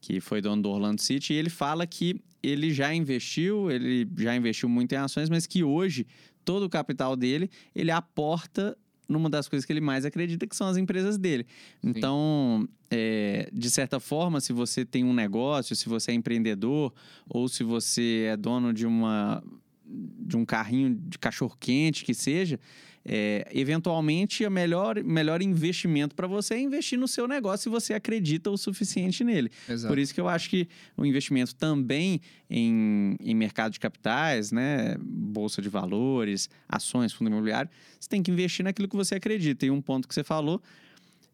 que 0.00 0.20
foi 0.20 0.40
dono 0.40 0.62
do 0.62 0.70
Orlando 0.70 1.00
City, 1.00 1.32
e 1.32 1.36
ele 1.36 1.50
fala 1.50 1.86
que 1.86 2.20
ele 2.42 2.72
já 2.72 2.92
investiu, 2.92 3.70
ele 3.70 4.08
já 4.18 4.34
investiu 4.34 4.68
muito 4.68 4.92
em 4.92 4.96
ações, 4.96 5.30
mas 5.30 5.46
que 5.46 5.62
hoje 5.62 6.06
todo 6.44 6.64
o 6.64 6.68
capital 6.68 7.14
dele 7.14 7.48
ele 7.74 7.90
aporta 7.90 8.76
numa 9.08 9.28
das 9.28 9.48
coisas 9.48 9.64
que 9.64 9.72
ele 9.72 9.80
mais 9.80 10.04
acredita, 10.04 10.46
que 10.46 10.56
são 10.56 10.66
as 10.66 10.76
empresas 10.76 11.18
dele. 11.18 11.46
Então, 11.82 12.66
é, 12.90 13.48
de 13.52 13.70
certa 13.70 14.00
forma, 14.00 14.40
se 14.40 14.52
você 14.52 14.84
tem 14.84 15.04
um 15.04 15.12
negócio, 15.12 15.76
se 15.76 15.88
você 15.88 16.12
é 16.12 16.14
empreendedor, 16.14 16.92
ou 17.28 17.48
se 17.48 17.62
você 17.62 18.28
é 18.30 18.36
dono 18.36 18.72
de 18.72 18.86
uma 18.86 19.42
de 19.84 20.38
um 20.38 20.44
carrinho 20.44 20.94
de 20.94 21.18
cachorro 21.18 21.54
quente 21.60 22.02
que 22.02 22.14
seja, 22.14 22.58
é, 23.04 23.48
eventualmente 23.52 24.44
o 24.44 24.50
melhor, 24.50 25.02
melhor 25.02 25.42
investimento 25.42 26.14
para 26.14 26.26
você 26.26 26.54
é 26.54 26.60
investir 26.60 26.98
no 26.98 27.08
seu 27.08 27.26
negócio 27.26 27.64
se 27.64 27.68
você 27.68 27.94
acredita 27.94 28.50
o 28.50 28.56
suficiente 28.56 29.24
nele. 29.24 29.50
exato. 29.68 29.92
Por 29.92 29.98
isso 29.98 30.14
que 30.14 30.20
eu 30.20 30.28
acho 30.28 30.48
que 30.48 30.68
o 30.96 31.04
investimento 31.04 31.54
também 31.54 32.20
em, 32.48 33.16
em 33.20 33.34
mercado 33.34 33.72
de 33.72 33.80
capitais, 33.80 34.52
né, 34.52 34.96
bolsa 35.00 35.60
de 35.60 35.68
valores, 35.68 36.48
ações, 36.68 37.12
fundo 37.12 37.28
imobiliário, 37.28 37.70
você 37.98 38.08
tem 38.08 38.22
que 38.22 38.30
investir 38.30 38.64
naquilo 38.64 38.88
que 38.88 38.96
você 38.96 39.16
acredita. 39.16 39.66
E 39.66 39.70
um 39.70 39.80
ponto 39.80 40.06
que 40.06 40.14
você 40.14 40.22
falou, 40.22 40.62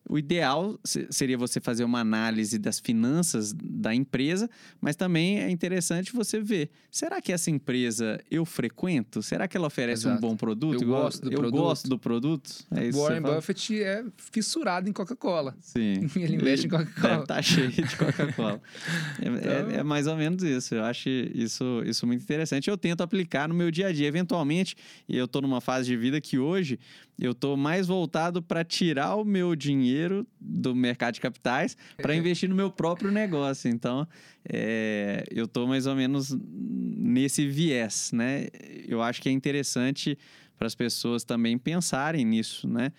o 0.09 0.18
ideal 0.18 0.78
se- 0.84 1.06
seria 1.11 1.36
você 1.36 1.61
fazer 1.61 1.84
uma 1.84 2.00
análise 2.00 2.59
das 2.59 2.78
finanças 2.80 3.52
da 3.52 3.94
empresa, 3.94 4.48
mas 4.80 4.96
também 4.96 5.40
é 5.40 5.50
interessante 5.50 6.12
você 6.12 6.40
ver, 6.40 6.70
será 6.90 7.20
que 7.20 7.32
essa 7.32 7.50
empresa 7.50 8.18
eu 8.30 8.44
frequento? 8.44 9.22
Será 9.22 9.46
que 9.46 9.56
ela 9.56 9.66
oferece 9.66 10.06
um 10.06 10.11
Exato. 10.12 10.20
bom 10.20 10.36
produto? 10.36 10.82
Eu 10.82 10.88
gosto 10.88 11.22
do 11.22 11.32
eu 11.32 11.38
produto. 11.38 11.61
gosto 11.61 11.88
do 11.88 11.98
produto. 11.98 12.50
É 12.70 12.90
Warren? 12.90 13.20
Buffett 13.22 13.82
é 13.82 14.04
fissurado 14.16 14.88
em 14.88 14.92
Coca-Cola. 14.92 15.54
Sim. 15.61 16.09
Ele 16.16 16.36
investe 16.36 16.66
em 16.66 16.70
Coca-Cola. 16.70 17.22
Estar 17.22 17.42
cheio 17.42 17.70
de 17.70 17.96
Coca-Cola. 17.96 18.61
É, 19.20 19.28
Então- 19.28 19.70
é- 19.70 19.76
é 19.78 19.82
mais 19.82 20.06
ou 20.06 20.16
menos 20.16 20.42
isso. 20.42 20.74
Eu 20.74 20.84
acho 20.84 21.09
isso, 21.09 21.82
isso 21.84 22.06
muito 22.06 22.22
interessante. 22.22 22.68
Eu 22.70 22.76
tento 22.78 23.02
aplicar 23.02 23.48
no 23.48 23.54
meu 23.54 23.70
dia 23.70 23.88
a 23.88 23.92
dia. 23.92 24.06
Eventualmente, 24.06 24.74
e 25.09 25.16
eu 25.16 25.24
estou 25.26 25.42
numa 25.42 25.61
fase 25.61 25.86
de 25.88 25.96
vida 25.96 26.20
que 26.20 26.38
hoje 26.38 26.78
eu 27.20 27.32
estou 27.32 27.56
mais 27.56 27.88
voltado 27.88 28.40
para 28.40 28.64
tirar 28.64 29.16
o 29.16 29.24
meu 29.24 29.56
dinheiro 29.56 30.26
do 30.40 30.74
mercado 30.74 31.14
de 31.14 31.20
capitais 31.20 31.76
para 31.96 32.14
investir 32.14 32.48
no 32.48 32.54
meu 32.54 32.70
próprio 32.70 33.10
negócio. 33.10 33.68
Então, 33.68 34.06
é, 34.48 35.24
eu 35.30 35.46
estou 35.46 35.66
mais 35.66 35.86
ou 35.86 35.96
menos 35.96 36.36
nesse 36.40 37.46
viés, 37.48 38.12
né? 38.12 38.46
Eu 38.86 39.02
acho 39.02 39.20
que 39.20 39.28
é 39.28 39.32
interessante 39.32 40.16
para 40.56 40.66
as 40.66 40.74
pessoas 40.74 41.24
também 41.24 41.58
pensarem 41.58 42.24
nisso, 42.24 42.68
né? 42.68 42.92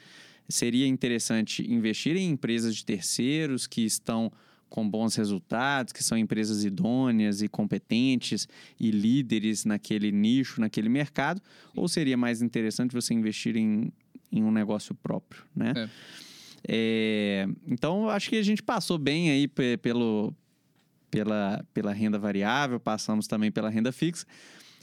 Seria 0.49 0.87
interessante 0.87 1.71
investir 1.71 2.17
em 2.17 2.29
empresas 2.29 2.75
de 2.75 2.83
terceiros 2.83 3.67
que 3.67 3.85
estão 3.85 4.31
com 4.69 4.87
bons 4.87 5.15
resultados, 5.15 5.91
que 5.91 6.03
são 6.03 6.17
empresas 6.17 6.63
idôneas 6.63 7.41
e 7.41 7.47
competentes 7.47 8.47
e 8.79 8.91
líderes 8.91 9.65
naquele 9.65 10.11
nicho, 10.11 10.61
naquele 10.61 10.89
mercado, 10.89 11.41
ou 11.75 11.87
seria 11.87 12.15
mais 12.15 12.41
interessante 12.41 12.93
você 12.93 13.13
investir 13.13 13.57
em, 13.57 13.91
em 14.31 14.43
um 14.43 14.51
negócio 14.51 14.93
próprio, 14.95 15.43
né? 15.55 15.73
É. 15.75 15.89
É, 16.67 17.47
então, 17.65 18.09
acho 18.09 18.29
que 18.29 18.35
a 18.35 18.43
gente 18.43 18.61
passou 18.61 18.97
bem 18.97 19.31
aí 19.31 19.47
pe- 19.47 19.77
pelo, 19.77 20.33
pela, 21.09 21.65
pela 21.73 21.93
renda 21.93 22.19
variável, 22.19 22.79
passamos 22.79 23.27
também 23.27 23.49
pela 23.51 23.69
renda 23.69 23.91
fixa. 23.91 24.25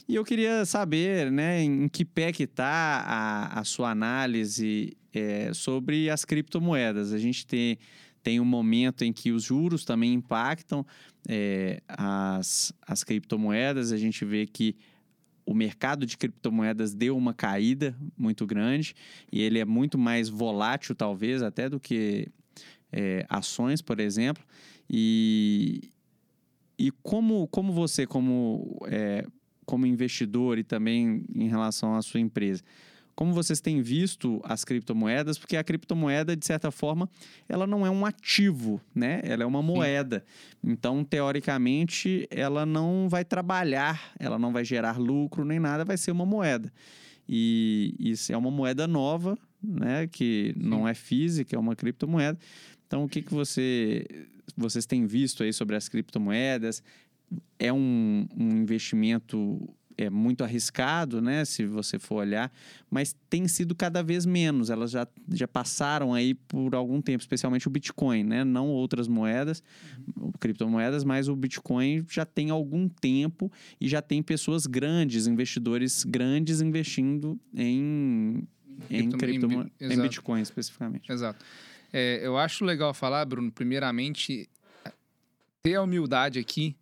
E 0.09 0.15
eu 0.15 0.23
queria 0.23 0.65
saber, 0.65 1.31
né, 1.31 1.61
em 1.61 1.87
que 1.87 2.03
pé 2.03 2.31
que 2.31 2.43
está 2.43 3.03
a, 3.05 3.59
a 3.59 3.63
sua 3.63 3.91
análise 3.91 4.97
é, 5.13 5.53
sobre 5.53 6.09
as 6.09 6.25
criptomoedas. 6.25 7.13
A 7.13 7.19
gente 7.19 7.45
tem, 7.45 7.77
tem 8.23 8.39
um 8.39 8.45
momento 8.45 9.03
em 9.03 9.11
que 9.13 9.31
os 9.31 9.43
juros 9.43 9.83
também 9.85 10.13
impactam 10.13 10.85
é, 11.29 11.81
as, 11.87 12.73
as 12.87 13.03
criptomoedas. 13.03 13.91
A 13.91 13.97
gente 13.97 14.23
vê 14.25 14.47
que 14.47 14.75
o 15.47 15.53
mercado 15.53 16.05
de 16.05 16.17
criptomoedas 16.17 16.93
deu 16.93 17.15
uma 17.15 17.33
caída 17.33 17.95
muito 18.17 18.45
grande 18.45 18.93
e 19.31 19.41
ele 19.41 19.59
é 19.59 19.65
muito 19.65 19.97
mais 19.97 20.27
volátil, 20.27 20.93
talvez, 20.93 21.41
até 21.41 21.69
do 21.69 21.79
que 21.79 22.27
é, 22.91 23.25
ações, 23.29 23.81
por 23.81 24.01
exemplo. 24.01 24.43
E, 24.89 25.89
e 26.77 26.91
como, 27.01 27.47
como 27.47 27.71
você, 27.71 28.05
como, 28.05 28.77
é, 28.87 29.25
como 29.65 29.85
investidor 29.85 30.57
e 30.59 30.65
também 30.65 31.23
em 31.33 31.47
relação 31.47 31.95
à 31.95 32.01
sua 32.01 32.19
empresa, 32.19 32.61
como 33.17 33.33
vocês 33.33 33.59
têm 33.59 33.81
visto 33.81 34.39
as 34.43 34.63
criptomoedas? 34.63 35.39
Porque 35.39 35.57
a 35.57 35.63
criptomoeda, 35.63 36.37
de 36.37 36.45
certa 36.45 36.69
forma, 36.69 37.09
ela 37.49 37.65
não 37.65 37.83
é 37.83 37.89
um 37.89 38.05
ativo, 38.05 38.79
né? 38.93 39.21
Ela 39.23 39.41
é 39.41 39.45
uma 39.45 39.63
moeda. 39.63 40.23
Então, 40.63 41.03
teoricamente, 41.03 42.27
ela 42.29 42.63
não 42.63 43.09
vai 43.09 43.25
trabalhar, 43.25 44.13
ela 44.19 44.37
não 44.37 44.53
vai 44.53 44.63
gerar 44.63 44.99
lucro 44.99 45.43
nem 45.43 45.59
nada, 45.59 45.83
vai 45.83 45.97
ser 45.97 46.11
uma 46.11 46.27
moeda. 46.27 46.71
E 47.27 47.95
isso 47.99 48.31
é 48.31 48.37
uma 48.37 48.51
moeda 48.51 48.85
nova, 48.85 49.35
né? 49.63 50.05
Que 50.05 50.53
não 50.55 50.87
é 50.87 50.93
física, 50.93 51.55
é 51.55 51.59
uma 51.59 51.75
criptomoeda. 51.75 52.37
Então, 52.85 53.03
o 53.03 53.09
que, 53.09 53.23
que 53.23 53.33
você, 53.33 54.05
vocês 54.55 54.85
têm 54.85 55.07
visto 55.07 55.41
aí 55.41 55.51
sobre 55.51 55.75
as 55.75 55.89
criptomoedas? 55.89 56.83
É 57.57 57.73
um, 57.73 58.27
um 58.37 58.57
investimento 58.57 59.67
é 59.97 60.09
muito 60.09 60.43
arriscado, 60.43 61.19
né? 61.21 61.43
Se 61.43 61.65
você 61.65 61.97
for 61.97 62.15
olhar, 62.17 62.51
mas 62.89 63.15
tem 63.29 63.47
sido 63.47 63.73
cada 63.73 64.03
vez 64.03 64.25
menos. 64.25 64.69
Elas 64.69 64.91
já, 64.91 65.07
já 65.33 65.47
passaram 65.47 66.13
aí 66.13 66.33
por 66.35 66.75
algum 66.75 67.01
tempo, 67.01 67.21
especialmente 67.21 67.67
o 67.67 67.71
Bitcoin, 67.71 68.23
né? 68.23 68.43
Não 68.43 68.67
outras 68.67 69.07
moedas, 69.07 69.63
criptomoedas, 70.39 71.03
mas 71.03 71.27
o 71.27 71.35
Bitcoin 71.35 72.05
já 72.09 72.25
tem 72.25 72.49
algum 72.49 72.87
tempo 72.87 73.51
e 73.81 73.87
já 73.87 74.01
tem 74.01 74.21
pessoas 74.21 74.65
grandes, 74.67 75.27
investidores 75.27 76.03
grandes 76.03 76.61
investindo 76.61 77.39
em, 77.55 78.47
em, 78.89 79.09
Cripto- 79.11 79.47
bi- 79.47 79.55
em 79.55 79.71
exato. 79.79 80.01
Bitcoin 80.03 80.41
especificamente. 80.41 81.11
Exato. 81.11 81.43
É, 81.91 82.19
eu 82.25 82.37
acho 82.37 82.63
legal 82.65 82.93
falar, 82.93 83.25
Bruno, 83.25 83.51
primeiramente, 83.51 84.47
ter 85.63 85.75
a 85.75 85.81
humildade 85.81 86.37
aqui 86.37 86.75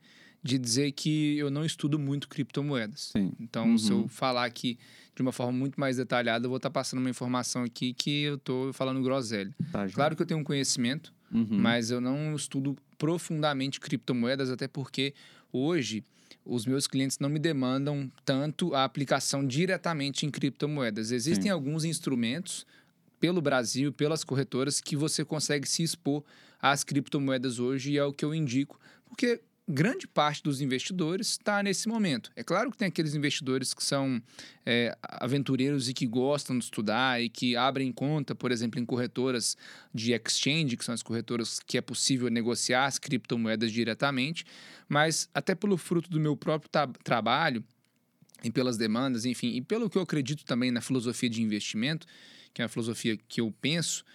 de 0.45 0.59
dizer 0.59 0.91
que 0.91 1.35
eu 1.39 1.49
não 1.49 1.65
estudo 1.65 1.97
muito 1.97 2.29
criptomoedas. 2.29 3.09
Sim. 3.17 3.31
Então, 3.39 3.75
se 3.79 3.91
Uhum. 3.91 4.01
eu 4.03 4.07
falar 4.07 4.45
aqui 4.45 4.77
de 5.15 5.23
uma 5.23 5.31
forma 5.31 5.51
muito 5.51 5.79
mais 5.79 5.97
detalhada, 5.97 6.45
eu 6.45 6.49
vou 6.49 6.57
estar 6.57 6.69
passando 6.69 6.99
uma 6.99 7.09
informação 7.09 7.63
aqui 7.63 7.95
que 7.95 8.21
eu 8.21 8.35
estou 8.35 8.71
falando 8.71 9.01
groselha. 9.01 9.51
Tá? 9.71 9.89
Claro 9.89 10.15
que 10.15 10.21
eu 10.21 10.25
tenho 10.25 10.39
um 10.39 10.43
conhecimento, 10.43 11.11
Uhum. 11.33 11.47
mas 11.49 11.89
eu 11.89 11.99
não 11.99 12.35
estudo 12.35 12.75
profundamente 12.95 13.79
criptomoedas, 13.79 14.51
até 14.51 14.67
porque 14.67 15.15
hoje 15.51 16.03
os 16.45 16.63
meus 16.67 16.85
clientes 16.85 17.17
não 17.17 17.27
me 17.27 17.39
demandam 17.39 18.11
tanto 18.23 18.75
a 18.75 18.83
aplicação 18.83 19.43
diretamente 19.43 20.27
em 20.27 20.29
criptomoedas. 20.29 21.09
Existem 21.09 21.45
Sim. 21.45 21.49
alguns 21.49 21.83
instrumentos 21.83 22.67
pelo 23.19 23.41
Brasil, 23.41 23.91
pelas 23.91 24.23
corretoras, 24.23 24.79
que 24.79 24.95
você 24.95 25.25
consegue 25.25 25.67
se 25.67 25.81
expor 25.81 26.23
às 26.61 26.83
criptomoedas 26.83 27.57
hoje 27.57 27.93
e 27.93 27.97
é 27.97 28.03
o 28.05 28.13
que 28.13 28.23
eu 28.23 28.35
indico, 28.35 28.79
porque 29.07 29.41
grande 29.67 30.07
parte 30.07 30.43
dos 30.43 30.61
investidores 30.61 31.29
está 31.29 31.63
nesse 31.63 31.87
momento. 31.87 32.29
É 32.35 32.43
claro 32.43 32.69
que 32.69 32.77
tem 32.77 32.87
aqueles 32.87 33.15
investidores 33.15 33.73
que 33.73 33.83
são 33.83 34.21
é, 34.65 34.95
aventureiros 35.01 35.89
e 35.89 35.93
que 35.93 36.05
gostam 36.05 36.57
de 36.57 36.65
estudar 36.65 37.21
e 37.21 37.29
que 37.29 37.55
abrem 37.55 37.91
conta, 37.91 38.35
por 38.35 38.51
exemplo, 38.51 38.79
em 38.79 38.85
corretoras 38.85 39.57
de 39.93 40.13
exchange, 40.13 40.77
que 40.77 40.85
são 40.85 40.93
as 40.93 41.01
corretoras 41.01 41.59
que 41.59 41.77
é 41.77 41.81
possível 41.81 42.29
negociar 42.29 42.85
as 42.85 42.99
criptomoedas 42.99 43.71
diretamente, 43.71 44.45
mas 44.87 45.27
até 45.33 45.55
pelo 45.55 45.77
fruto 45.77 46.09
do 46.09 46.19
meu 46.19 46.37
próprio 46.37 46.69
trabalho 47.03 47.63
e 48.43 48.51
pelas 48.51 48.77
demandas, 48.77 49.25
enfim, 49.25 49.55
e 49.55 49.61
pelo 49.61 49.89
que 49.89 49.97
eu 49.97 50.03
acredito 50.03 50.45
também 50.45 50.69
na 50.69 50.81
filosofia 50.81 51.29
de 51.29 51.41
investimento, 51.41 52.05
que 52.53 52.61
é 52.61 52.65
uma 52.65 52.69
filosofia 52.69 53.17
que 53.27 53.41
eu 53.41 53.51
penso, 53.59 54.05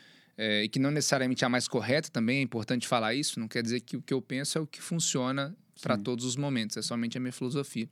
é, 0.42 0.64
e 0.64 0.68
que 0.70 0.78
não 0.78 0.90
necessariamente 0.90 1.44
é 1.44 1.46
a 1.46 1.50
mais 1.50 1.68
correta 1.68 2.08
também, 2.10 2.38
é 2.38 2.40
importante 2.40 2.88
falar 2.88 3.12
isso, 3.14 3.38
não 3.38 3.46
quer 3.46 3.62
dizer 3.62 3.80
que 3.80 3.94
o 3.94 4.00
que 4.00 4.14
eu 4.14 4.22
penso 4.22 4.56
é 4.56 4.60
o 4.62 4.66
que 4.66 4.80
funciona 4.80 5.54
para 5.82 5.96
todos 5.98 6.24
os 6.24 6.36
momentos, 6.36 6.76
é 6.78 6.82
somente 6.82 7.16
a 7.16 7.20
minha 7.20 7.32
filosofia. 7.32 7.88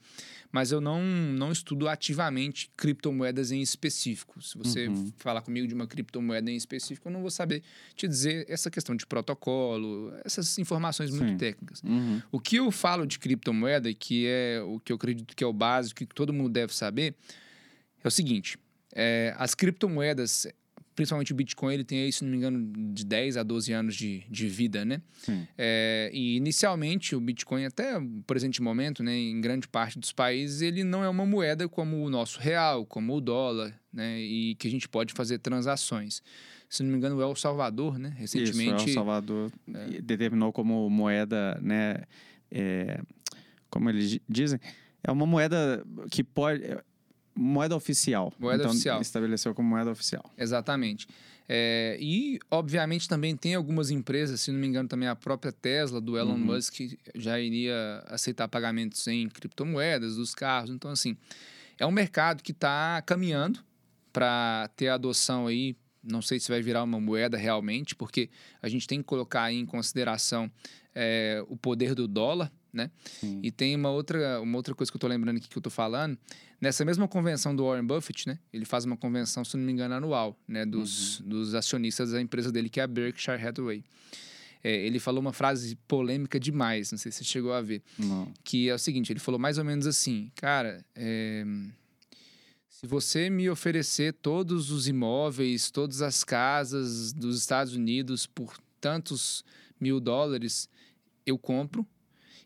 Mas 0.53 0.73
eu 0.73 0.81
não, 0.81 1.03
não 1.03 1.51
estudo 1.53 1.89
ativamente 1.89 2.71
criptomoedas 2.77 3.51
em 3.51 3.61
específico. 3.63 4.41
Se 4.43 4.57
você 4.59 4.89
Uhum. 4.89 5.11
falar 5.17 5.41
comigo 5.43 5.67
de 5.67 5.73
uma 5.75 5.87
criptomoeda 5.87 6.51
em 6.51 6.57
específico, 6.57 7.09
eu 7.09 7.13
não 7.13 7.21
vou 7.23 7.31
saber 7.31 7.63
te 7.95 8.07
dizer 8.09 8.45
essa 8.49 8.71
questão 8.71 8.95
de 8.95 9.07
protocolo, 9.07 10.13
essas 10.25 10.59
informações 10.59 11.11
muito 11.11 11.31
Sim. 11.33 11.37
técnicas. 11.39 11.83
Uhum. 11.83 12.21
O 12.31 12.39
que 12.41 12.57
eu 12.57 12.71
falo 12.71 13.07
de 13.07 13.19
criptomoeda, 13.19 13.93
que 13.95 14.27
é 14.27 14.63
o 14.63 14.79
que 14.81 14.93
eu 14.93 14.97
acredito 14.97 15.35
que 15.37 15.43
é 15.45 15.47
o 15.47 15.53
básico, 15.53 15.99
que 16.07 16.15
todo 16.15 16.31
mundo 16.33 16.51
deve 16.51 16.75
saber, 16.75 17.15
é 18.05 18.09
o 18.09 18.11
seguinte: 18.11 18.59
é, 18.95 19.35
as 19.39 19.55
criptomoedas, 19.55 20.47
principalmente 20.99 21.33
o 21.33 21.37
Bitcoin, 21.37 21.75
ele 21.75 21.85
tem 21.85 22.01
aí, 22.03 22.13
se 22.13 22.25
não 22.25 22.31
me 22.33 22.37
engano, 22.37 22.73
de 22.93 23.05
10 23.07 23.37
a 23.37 23.45
12 23.45 23.73
anos 23.73 23.95
de, 23.95 24.25
de 24.29 24.49
vida, 24.49 24.85
né? 24.85 25.01
Sim. 25.23 25.47
É, 25.57 26.11
e 26.13 26.37
inicialmente 26.37 27.15
o 27.15 27.21
Bitcoin, 27.21 27.65
até 27.65 27.97
o 27.97 28.23
presente 28.27 28.61
momento, 28.61 29.01
né, 29.01 29.17
em 29.17 29.41
grande 29.41 29.69
parte 29.69 29.97
dos 29.97 30.13
países, 30.13 30.61
ele 30.61 30.83
não 30.83 31.05
é 31.05 31.09
uma 31.09 31.25
moeda 31.25 31.69
como 31.69 32.05
o 32.05 32.11
nosso 32.11 32.41
real, 32.41 32.85
como 32.85 33.15
o 33.15 33.21
dólar, 33.21 33.73
né? 33.93 34.21
E 34.21 34.57
que 34.57 34.67
a 34.67 34.71
gente 34.71 34.89
pode 34.89 35.13
fazer 35.15 35.39
transações. 35.39 36.21
Se 36.69 36.83
não 36.83 36.91
me 36.91 36.97
engano, 36.97 37.17
o 37.17 37.23
El 37.23 37.37
Salvador, 37.37 37.97
né? 37.97 38.13
Recentemente. 38.17 38.81
Isso, 38.81 38.89
El 38.91 38.95
Salvador 38.95 39.53
determinou 40.03 40.53
como 40.53 40.91
moeda, 40.91 41.57
né? 41.63 42.03
é, 42.51 43.01
como 43.71 43.89
eles 43.89 44.11
di- 44.11 44.23
dizem, 44.29 44.59
é 45.05 45.13
uma 45.13 45.27
moeda 45.27 45.85
que 46.11 46.25
pode. 46.25 46.63
Moeda 47.39 47.77
oficial. 47.77 48.33
Moeda 48.39 48.65
então, 48.65 48.73
oficial. 48.73 49.01
Estabeleceu 49.01 49.55
como 49.55 49.69
moeda 49.69 49.91
oficial. 49.91 50.25
Exatamente. 50.37 51.07
É, 51.49 51.97
e, 52.01 52.39
obviamente, 52.51 53.09
também 53.09 53.35
tem 53.37 53.55
algumas 53.55 53.91
empresas, 53.91 54.41
se 54.41 54.51
não 54.51 54.59
me 54.59 54.67
engano, 54.67 54.89
também 54.89 55.09
a 55.09 55.17
própria 55.17 55.53
Tesla, 55.53 56.01
do 56.01 56.19
Elon 56.19 56.33
Uhum. 56.33 56.39
Musk, 56.39 56.81
já 57.15 57.41
iria 57.41 58.05
aceitar 58.09 58.49
pagamentos 58.49 59.07
em 59.07 59.29
criptomoedas 59.29 60.17
dos 60.17 60.35
carros. 60.35 60.71
Então, 60.71 60.91
assim, 60.91 61.17
é 61.79 61.87
um 61.87 61.93
mercado 61.93 62.43
que 62.43 62.53
está 62.53 63.01
caminhando 63.07 63.61
para 64.13 64.69
ter 64.77 64.89
adoção 64.89 65.47
aí. 65.47 65.77
Não 66.03 66.21
sei 66.21 66.41
se 66.41 66.51
vai 66.51 66.61
virar 66.61 66.83
uma 66.83 67.01
moeda 67.01 67.37
realmente, 67.37 67.95
porque 67.95 68.29
a 68.61 68.69
gente 68.69 68.87
tem 68.87 68.99
que 68.99 69.05
colocar 69.05 69.45
aí 69.45 69.57
em 69.57 69.67
consideração 69.67 70.51
é, 70.95 71.43
o 71.49 71.57
poder 71.57 71.95
do 71.95 72.09
dólar, 72.09 72.53
né? 72.73 72.91
Sim. 73.21 73.41
E 73.43 73.51
tem 73.51 73.75
uma 73.75 73.91
outra, 73.91 74.41
uma 74.41 74.57
outra 74.57 74.75
coisa 74.75 74.91
que 74.91 74.97
eu 74.97 75.01
tô 75.01 75.07
lembrando 75.07 75.37
aqui 75.39 75.49
que 75.49 75.57
eu 75.59 75.63
tô 75.63 75.71
falando. 75.71 76.19
Nessa 76.61 76.85
mesma 76.85 77.07
convenção 77.07 77.55
do 77.55 77.65
Warren 77.65 77.87
Buffett, 77.87 78.27
né? 78.29 78.39
Ele 78.53 78.65
faz 78.65 78.85
uma 78.85 78.97
convenção, 78.97 79.45
se 79.45 79.57
não 79.57 79.65
me 79.65 79.73
engano, 79.73 79.95
anual, 79.95 80.37
né? 80.47 80.67
Dos, 80.67 81.21
dos 81.21 81.55
acionistas 81.55 82.11
da 82.13 82.21
empresa 82.21 82.51
dele, 82.51 82.69
que 82.69 82.81
é 82.81 82.83
a 82.83 82.87
Berkshire 82.87 83.41
Hathaway. 83.41 83.85
É, 84.63 84.75
ele 84.85 84.99
falou 84.99 85.21
uma 85.21 85.33
frase 85.33 85.77
polêmica 85.87 86.39
demais, 86.39 86.91
não 86.91 86.99
sei 86.99 87.13
se 87.13 87.19
você 87.19 87.25
chegou 87.25 87.53
a 87.53 87.61
ver, 87.61 87.81
Não. 87.97 88.33
que 88.43 88.69
é 88.69 88.75
o 88.75 88.79
seguinte, 88.79 89.13
ele 89.13 89.21
falou 89.21 89.39
mais 89.39 89.57
ou 89.57 89.65
menos 89.65 89.87
assim, 89.87 90.33
cara, 90.35 90.85
é, 90.97 91.45
se 92.69 92.85
você 92.87 93.31
me 93.31 93.49
oferecer 93.49 94.13
todos 94.15 94.73
os 94.73 94.89
imóveis, 94.89 95.71
todas 95.71 96.03
as 96.03 96.25
casas 96.25 97.13
dos 97.13 97.39
Estados 97.39 97.75
Unidos 97.75 98.27
por 98.27 98.57
tantos 98.81 99.45
mil 99.81 100.01
dólares, 100.01 100.69
eu 101.25 101.39
compro. 101.39 101.87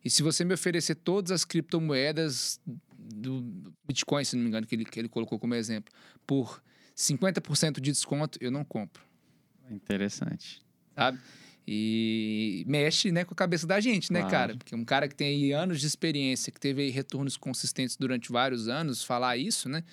E 0.04 0.10
se 0.10 0.22
você 0.22 0.44
me 0.44 0.54
oferecer 0.54 0.96
todas 0.96 1.30
as 1.30 1.44
criptomoedas 1.44 2.60
do 2.98 3.42
Bitcoin, 3.86 4.24
se 4.24 4.34
não 4.36 4.42
me 4.42 4.48
engano, 4.48 4.66
que 4.66 4.74
ele, 4.74 4.84
que 4.84 4.98
ele 4.98 5.08
colocou 5.08 5.38
como 5.38 5.54
exemplo, 5.54 5.92
por 6.26 6.62
50% 6.96 7.74
de 7.80 7.90
desconto, 7.92 8.38
eu 8.40 8.50
não 8.50 8.64
compro, 8.64 9.02
Interessante. 9.70 10.62
sabe? 10.94 11.18
E 11.66 12.64
mexe 12.66 13.12
né, 13.12 13.24
com 13.24 13.32
a 13.34 13.36
cabeça 13.36 13.66
da 13.66 13.78
gente, 13.78 14.12
né, 14.12 14.20
Claro. 14.20 14.32
cara? 14.32 14.56
Porque 14.56 14.74
um 14.74 14.84
cara 14.84 15.06
que 15.06 15.14
tem 15.14 15.28
aí 15.28 15.52
anos 15.52 15.80
de 15.80 15.86
experiência, 15.86 16.50
que 16.52 16.58
teve 16.58 16.90
retornos 16.90 17.36
consistentes 17.36 17.96
durante 17.96 18.32
vários 18.32 18.68
anos, 18.68 19.04
falar 19.04 19.36
isso, 19.36 19.68
né? 19.68 19.84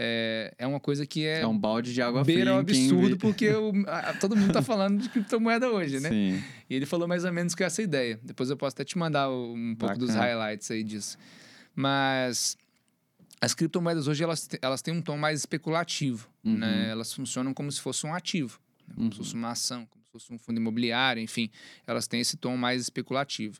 É, 0.00 0.54
é 0.58 0.64
uma 0.66 0.78
coisa 0.78 1.04
que 1.04 1.26
é, 1.26 1.40
É, 1.40 1.46
um 1.46 1.58
balde 1.58 1.92
de 1.92 2.00
água 2.00 2.22
beira 2.22 2.52
fria. 2.52 2.60
em 2.60 2.64
quem 2.64 2.84
absurdo, 2.90 3.16
porque 3.18 3.48
o- 3.50 3.72
a- 3.88 4.14
todo 4.14 4.36
mundo 4.36 4.52
tá 4.52 4.62
falando 4.62 5.00
de 5.02 5.08
criptomoeda 5.08 5.68
hoje, 5.70 5.98
né? 5.98 6.08
Sim. 6.08 6.44
E 6.70 6.74
ele 6.76 6.86
falou 6.86 7.08
mais 7.08 7.24
ou 7.24 7.32
menos 7.32 7.52
com 7.54 7.64
essa 7.64 7.82
ideia. 7.82 8.20
Depois 8.22 8.48
eu 8.48 8.56
posso 8.56 8.74
até 8.74 8.84
te 8.84 8.96
mandar 8.96 9.28
um 9.28 9.74
pouco 9.76 9.98
dos 9.98 10.10
Bacana. 10.10 10.24
highlights 10.26 10.70
aí 10.70 10.84
disso. 10.84 11.18
Mas 11.74 12.56
as 13.40 13.54
criptomoedas 13.54 14.06
hoje 14.06 14.22
elas, 14.22 14.48
elas 14.62 14.82
têm 14.82 14.94
um 14.94 15.02
tom 15.02 15.16
mais 15.16 15.40
especulativo, 15.40 16.28
Uhum. 16.44 16.58
né? 16.58 16.90
Elas 16.90 17.12
funcionam 17.12 17.52
como 17.52 17.70
se 17.72 17.80
fosse 17.80 18.06
um 18.06 18.14
ativo, 18.14 18.60
né? 18.86 18.94
como 18.94 19.12
se 19.12 19.18
Uhum. 19.18 19.24
fosse 19.24 19.34
uma 19.34 19.50
ação, 19.50 19.86
como 19.86 20.04
se 20.04 20.10
fosse 20.12 20.32
um 20.32 20.38
fundo 20.38 20.58
imobiliário, 20.60 21.20
enfim, 21.22 21.50
elas 21.86 22.06
têm 22.06 22.20
esse 22.20 22.36
tom 22.36 22.56
mais 22.56 22.82
especulativo. 22.82 23.58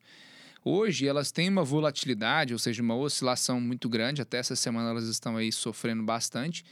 Hoje 0.64 1.06
elas 1.06 1.30
têm 1.30 1.48
uma 1.48 1.64
volatilidade, 1.64 2.52
ou 2.52 2.58
seja, 2.58 2.82
uma 2.82 2.96
oscilação 2.96 3.60
muito 3.60 3.88
grande. 3.88 4.20
Até 4.20 4.38
essa 4.38 4.56
semana 4.56 4.90
elas 4.90 5.06
estão 5.06 5.36
aí 5.36 5.50
sofrendo 5.52 6.02
bastante. 6.02 6.64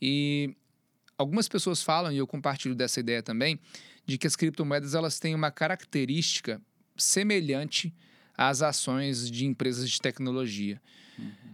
E 0.00 0.56
algumas 1.16 1.48
pessoas 1.48 1.82
falam, 1.82 2.12
e 2.12 2.16
eu 2.16 2.26
compartilho 2.26 2.74
dessa 2.74 3.00
ideia 3.00 3.22
também, 3.22 3.58
de 4.06 4.18
que 4.18 4.26
as 4.26 4.36
criptomoedas 4.36 4.94
elas 4.94 5.18
têm 5.18 5.34
uma 5.34 5.50
característica 5.50 6.60
semelhante 6.96 7.94
às 8.36 8.62
ações 8.62 9.30
de 9.30 9.46
empresas 9.46 9.88
de 9.88 10.00
tecnologia. 10.00 10.80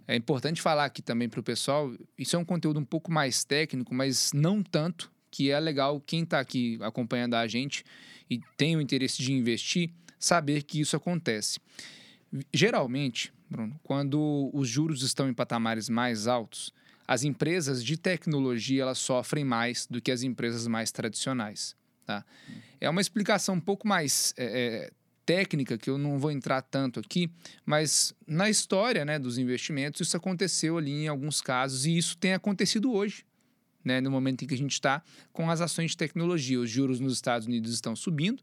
É 0.08 0.16
importante 0.16 0.60
falar 0.60 0.86
aqui 0.86 1.02
também 1.02 1.28
para 1.28 1.40
o 1.40 1.42
pessoal, 1.42 1.92
isso 2.18 2.34
é 2.34 2.38
um 2.38 2.44
conteúdo 2.44 2.80
um 2.80 2.84
pouco 2.84 3.12
mais 3.12 3.44
técnico, 3.44 3.94
mas 3.94 4.32
não 4.32 4.62
tanto, 4.62 5.10
que 5.30 5.50
é 5.50 5.60
legal 5.60 6.00
quem 6.00 6.24
está 6.24 6.40
aqui 6.40 6.78
acompanhando 6.80 7.34
a 7.34 7.46
gente 7.46 7.84
e 8.28 8.40
tem 8.56 8.76
o 8.76 8.80
interesse 8.80 9.22
de 9.22 9.32
investir, 9.32 9.90
saber 10.20 10.62
que 10.62 10.80
isso 10.80 10.94
acontece. 10.94 11.58
Geralmente, 12.52 13.32
Bruno, 13.48 13.80
quando 13.82 14.50
os 14.52 14.68
juros 14.68 15.02
estão 15.02 15.28
em 15.28 15.34
patamares 15.34 15.88
mais 15.88 16.28
altos, 16.28 16.72
as 17.08 17.24
empresas 17.24 17.82
de 17.82 17.96
tecnologia 17.96 18.82
elas 18.82 18.98
sofrem 18.98 19.44
mais 19.44 19.86
do 19.86 20.00
que 20.00 20.12
as 20.12 20.22
empresas 20.22 20.68
mais 20.68 20.92
tradicionais. 20.92 21.74
Tá? 22.06 22.24
É 22.80 22.88
uma 22.88 23.00
explicação 23.00 23.56
um 23.56 23.60
pouco 23.60 23.88
mais 23.88 24.32
é, 24.36 24.44
é, 24.44 24.90
técnica, 25.26 25.76
que 25.76 25.90
eu 25.90 25.98
não 25.98 26.20
vou 26.20 26.30
entrar 26.30 26.62
tanto 26.62 27.00
aqui, 27.00 27.28
mas 27.66 28.14
na 28.26 28.48
história 28.48 29.04
né, 29.04 29.18
dos 29.18 29.38
investimentos, 29.38 30.00
isso 30.00 30.16
aconteceu 30.16 30.78
ali 30.78 30.92
em 30.92 31.08
alguns 31.08 31.40
casos, 31.40 31.84
e 31.86 31.96
isso 31.96 32.16
tem 32.16 32.34
acontecido 32.34 32.92
hoje, 32.92 33.24
né, 33.84 34.00
no 34.00 34.10
momento 34.10 34.44
em 34.44 34.46
que 34.46 34.54
a 34.54 34.58
gente 34.58 34.74
está 34.74 35.02
com 35.32 35.50
as 35.50 35.60
ações 35.60 35.92
de 35.92 35.96
tecnologia. 35.96 36.60
Os 36.60 36.70
juros 36.70 37.00
nos 37.00 37.14
Estados 37.14 37.48
Unidos 37.48 37.72
estão 37.72 37.96
subindo 37.96 38.40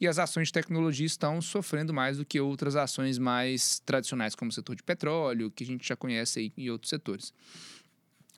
e 0.00 0.08
as 0.08 0.18
ações 0.18 0.48
de 0.48 0.52
tecnologia 0.52 1.06
estão 1.06 1.40
sofrendo 1.42 1.92
mais 1.92 2.16
do 2.16 2.24
que 2.24 2.40
outras 2.40 2.74
ações 2.76 3.18
mais 3.18 3.80
tradicionais, 3.84 4.34
como 4.34 4.50
o 4.50 4.54
setor 4.54 4.74
de 4.74 4.82
petróleo, 4.82 5.50
que 5.50 5.62
a 5.62 5.66
gente 5.66 5.86
já 5.86 5.94
conhece 5.96 6.38
aí 6.38 6.52
em 6.56 6.70
outros 6.70 6.88
setores. 6.88 7.32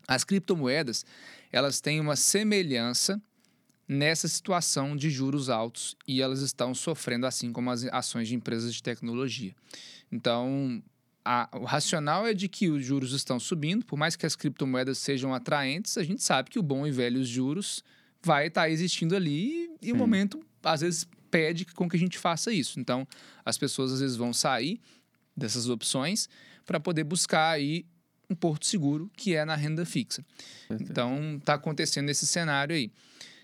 As 0.09 0.25
criptomoedas, 0.25 1.07
elas 1.53 1.81
têm 1.81 2.01
uma 2.01 2.17
semelhança 2.17 3.23
nessa 3.87 4.27
situação 4.27 4.97
de 4.97 5.11
juros 5.11 5.49
altos 5.49 5.97
e 6.07 6.21
elas 6.21 6.41
estão 6.41 6.75
sofrendo 6.75 7.27
assim 7.27 7.53
como 7.53 7.71
as 7.71 7.85
ações 7.85 8.27
de 8.29 8.35
empresas 8.35 8.75
de 8.75 8.83
tecnologia. 8.83 9.55
Então, 10.11 10.83
a- 11.25 11.49
o 11.53 11.65
racional 11.65 12.27
é 12.27 12.35
de 12.35 12.49
que 12.49 12.69
os 12.69 12.85
juros 12.85 13.13
estão 13.13 13.39
subindo, 13.39 13.85
por 13.85 13.97
mais 13.97 14.17
que 14.17 14.27
as 14.27 14.35
criptomoedas 14.35 14.99
sejam 14.99 15.33
atraentes, 15.33 15.97
a 15.97 16.03
gente 16.03 16.23
sabe 16.23 16.51
que 16.51 16.59
o 16.59 16.63
bom 16.63 16.87
e 16.87 16.91
velho 16.91 17.23
juros 17.25 17.85
vai 18.23 18.49
estar 18.49 18.69
existindo 18.71 19.15
ali 19.15 19.71
e, 19.81 19.93
o 19.93 19.97
momento 19.97 20.41
às 20.65 20.81
vezes 20.81 21.07
pede 21.33 21.65
com 21.65 21.89
que 21.89 21.97
a 21.97 21.99
gente 21.99 22.19
faça 22.19 22.53
isso. 22.53 22.79
Então, 22.79 23.09
as 23.45 23.57
pessoas 23.57 23.91
às 23.91 24.01
vezes 24.01 24.17
vão 24.17 24.33
sair 24.33 24.81
dessas 25.35 25.69
opções 25.69 26.29
para 26.67 26.79
poder 26.79 27.05
buscar 27.05 27.51
aí 27.51 27.87
um 28.29 28.35
porto 28.35 28.67
seguro 28.67 29.11
que 29.17 29.35
é 29.35 29.45
na 29.45 29.57
renda 29.57 29.85
fixa. 29.85 30.25
Então, 30.71 31.37
está 31.39 31.55
acontecendo 31.55 32.11
esse 32.11 32.27
cenário 32.27 32.77
aí. 32.77 32.93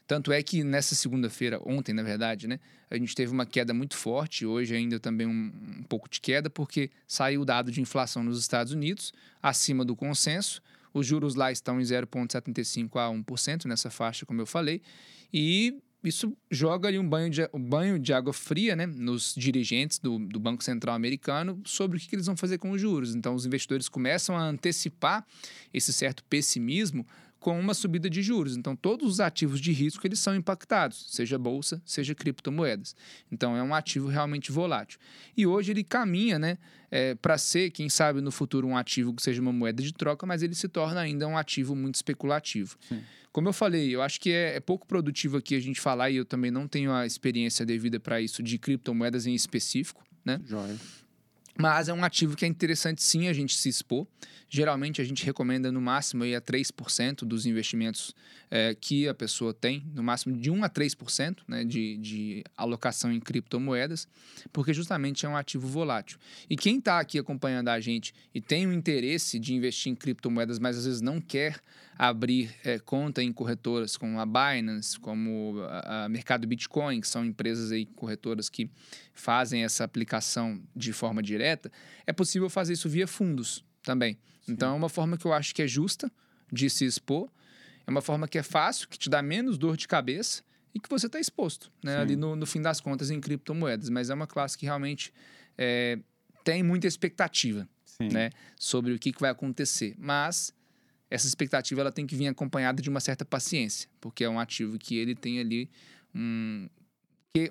Tanto 0.06 0.32
é 0.32 0.42
que 0.42 0.62
nessa 0.62 0.94
segunda-feira, 0.94 1.60
ontem, 1.64 1.92
na 1.92 2.02
verdade, 2.02 2.46
né, 2.46 2.60
a 2.90 2.96
gente 2.96 3.14
teve 3.14 3.32
uma 3.32 3.44
queda 3.44 3.74
muito 3.74 3.96
forte, 3.96 4.46
hoje 4.46 4.74
ainda 4.74 4.98
também 4.98 5.26
um, 5.26 5.52
um 5.80 5.82
pouco 5.82 6.08
de 6.08 6.20
queda, 6.20 6.48
porque 6.48 6.90
saiu 7.06 7.42
o 7.42 7.44
dado 7.44 7.70
de 7.70 7.80
inflação 7.80 8.22
nos 8.22 8.38
Estados 8.40 8.72
Unidos, 8.72 9.12
acima 9.42 9.84
do 9.84 9.94
consenso. 9.94 10.62
Os 10.94 11.06
juros 11.06 11.34
lá 11.34 11.52
estão 11.52 11.78
em 11.78 11.84
0,75% 11.84 12.96
a 12.96 13.10
1%, 13.10 13.66
nessa 13.66 13.90
faixa, 13.90 14.24
como 14.24 14.40
eu 14.40 14.46
falei, 14.46 14.80
e 15.32 15.78
isso 16.02 16.36
joga 16.50 16.88
ali 16.88 16.98
um 16.98 17.08
banho 17.08 17.30
de, 17.30 17.48
um 17.52 17.62
banho 17.62 17.98
de 17.98 18.12
água 18.12 18.32
fria 18.32 18.76
né, 18.76 18.86
nos 18.86 19.34
dirigentes 19.36 19.98
do, 19.98 20.18
do 20.18 20.38
Banco 20.38 20.62
Central 20.62 20.94
americano 20.94 21.60
sobre 21.64 21.96
o 21.96 22.00
que, 22.00 22.08
que 22.08 22.14
eles 22.14 22.26
vão 22.26 22.36
fazer 22.36 22.58
com 22.58 22.70
os 22.70 22.80
juros. 22.80 23.14
Então, 23.14 23.34
os 23.34 23.44
investidores 23.44 23.88
começam 23.88 24.36
a 24.36 24.42
antecipar 24.42 25.26
esse 25.72 25.92
certo 25.92 26.22
pessimismo 26.24 27.06
com 27.38 27.58
uma 27.58 27.74
subida 27.74 28.10
de 28.10 28.22
juros. 28.22 28.56
Então, 28.56 28.74
todos 28.74 29.08
os 29.08 29.20
ativos 29.20 29.60
de 29.60 29.72
risco 29.72 30.06
eles 30.06 30.18
são 30.18 30.34
impactados, 30.34 31.06
seja 31.08 31.38
bolsa, 31.38 31.80
seja 31.84 32.14
criptomoedas. 32.14 32.96
Então, 33.30 33.56
é 33.56 33.62
um 33.62 33.74
ativo 33.74 34.08
realmente 34.08 34.50
volátil. 34.50 34.98
E 35.36 35.46
hoje 35.46 35.72
ele 35.72 35.84
caminha 35.84 36.38
né, 36.38 36.58
é, 36.90 37.14
para 37.14 37.38
ser, 37.38 37.70
quem 37.70 37.88
sabe, 37.88 38.20
no 38.20 38.30
futuro 38.30 38.66
um 38.66 38.76
ativo 38.76 39.14
que 39.14 39.22
seja 39.22 39.40
uma 39.40 39.52
moeda 39.52 39.82
de 39.82 39.92
troca, 39.92 40.26
mas 40.26 40.42
ele 40.42 40.54
se 40.54 40.68
torna 40.68 41.00
ainda 41.00 41.26
um 41.26 41.38
ativo 41.38 41.76
muito 41.76 41.94
especulativo. 41.94 42.76
Sim. 42.88 43.02
Como 43.30 43.48
eu 43.48 43.52
falei, 43.52 43.94
eu 43.94 44.02
acho 44.02 44.20
que 44.20 44.30
é, 44.30 44.56
é 44.56 44.60
pouco 44.60 44.86
produtivo 44.86 45.36
aqui 45.36 45.54
a 45.54 45.60
gente 45.60 45.80
falar, 45.80 46.10
e 46.10 46.16
eu 46.16 46.24
também 46.24 46.50
não 46.50 46.66
tenho 46.66 46.92
a 46.92 47.06
experiência 47.06 47.64
devida 47.64 48.00
para 48.00 48.20
isso 48.20 48.42
de 48.42 48.58
criptomoedas 48.58 49.26
em 49.26 49.34
específico, 49.34 50.02
né? 50.24 50.40
Joia. 50.44 50.76
Mas 51.60 51.88
é 51.88 51.92
um 51.92 52.04
ativo 52.04 52.36
que 52.36 52.44
é 52.44 52.48
interessante 52.48 53.02
sim 53.02 53.26
a 53.26 53.32
gente 53.32 53.56
se 53.56 53.68
expor. 53.68 54.06
Geralmente 54.48 55.02
a 55.02 55.04
gente 55.04 55.26
recomenda 55.26 55.72
no 55.72 55.80
máximo 55.80 56.22
aí 56.22 56.34
a 56.34 56.40
3% 56.40 57.24
dos 57.24 57.46
investimentos 57.46 58.14
é, 58.48 58.74
que 58.74 59.08
a 59.08 59.12
pessoa 59.12 59.52
tem, 59.52 59.84
no 59.92 60.02
máximo 60.02 60.34
de 60.38 60.50
1 60.50 60.64
a 60.64 60.70
3% 60.70 61.38
né, 61.46 61.64
de, 61.64 61.98
de 61.98 62.44
alocação 62.56 63.12
em 63.12 63.18
criptomoedas, 63.20 64.08
porque 64.52 64.72
justamente 64.72 65.26
é 65.26 65.28
um 65.28 65.36
ativo 65.36 65.66
volátil. 65.66 66.18
E 66.48 66.56
quem 66.56 66.78
está 66.78 67.00
aqui 67.00 67.18
acompanhando 67.18 67.68
a 67.68 67.80
gente 67.80 68.14
e 68.32 68.40
tem 68.40 68.66
o 68.66 68.72
interesse 68.72 69.38
de 69.38 69.52
investir 69.52 69.92
em 69.92 69.96
criptomoedas, 69.96 70.58
mas 70.58 70.78
às 70.78 70.86
vezes 70.86 71.00
não 71.00 71.20
quer 71.20 71.60
abrir 71.98 72.54
é, 72.64 72.78
conta 72.78 73.20
em 73.20 73.32
corretoras 73.32 73.96
como 73.96 74.20
a 74.20 74.24
Binance, 74.24 74.98
como 75.00 75.60
a, 75.62 76.04
a, 76.04 76.08
Mercado 76.08 76.46
Bitcoin, 76.46 77.00
que 77.00 77.08
são 77.08 77.24
empresas 77.24 77.72
aí 77.72 77.86
corretoras 77.86 78.48
que 78.48 78.70
fazem 79.12 79.64
essa 79.64 79.82
aplicação 79.82 80.62
de 80.76 80.92
forma 80.92 81.20
direta, 81.20 81.72
é 82.06 82.12
possível 82.12 82.48
fazer 82.48 82.74
isso 82.74 82.88
via 82.88 83.08
fundos 83.08 83.64
também. 83.82 84.16
Sim. 84.42 84.52
Então 84.52 84.74
é 84.74 84.76
uma 84.76 84.88
forma 84.88 85.18
que 85.18 85.26
eu 85.26 85.32
acho 85.32 85.52
que 85.52 85.60
é 85.60 85.66
justa 85.66 86.10
de 86.52 86.70
se 86.70 86.84
expor, 86.84 87.28
é 87.84 87.90
uma 87.90 88.00
forma 88.00 88.28
que 88.28 88.38
é 88.38 88.44
fácil, 88.44 88.88
que 88.88 88.96
te 88.96 89.10
dá 89.10 89.20
menos 89.20 89.58
dor 89.58 89.76
de 89.76 89.88
cabeça 89.88 90.44
e 90.72 90.78
que 90.78 90.88
você 90.88 91.06
está 91.06 91.18
exposto, 91.18 91.72
né? 91.82 91.96
Ali 91.96 92.14
no, 92.14 92.36
no, 92.36 92.46
fim 92.46 92.62
das 92.62 92.80
contas 92.80 93.10
em 93.10 93.20
criptomoedas. 93.20 93.88
Mas 93.88 94.10
é 94.10 94.14
uma 94.14 94.26
classe 94.26 94.56
que 94.56 94.66
realmente 94.66 95.12
é, 95.56 95.98
tem 96.44 96.62
muita 96.62 96.86
expectativa, 96.86 97.68
Sim. 97.84 98.08
né? 98.12 98.30
Sobre 98.56 98.92
o 98.92 98.98
que, 98.98 99.10
que 99.10 99.20
vai 99.20 99.30
acontecer. 99.30 99.96
Mas 99.98 100.54
essa 101.10 101.26
expectativa 101.26 101.80
ela 101.80 101.92
tem 101.92 102.06
que 102.06 102.14
vir 102.14 102.28
acompanhada 102.28 102.82
de 102.82 102.88
uma 102.88 103.00
certa 103.00 103.24
paciência, 103.24 103.88
porque 104.00 104.24
é 104.24 104.28
um 104.28 104.38
ativo 104.38 104.78
que 104.78 104.96
ele 104.96 105.14
tem 105.14 105.40
ali 105.40 105.70
um, 106.14 106.68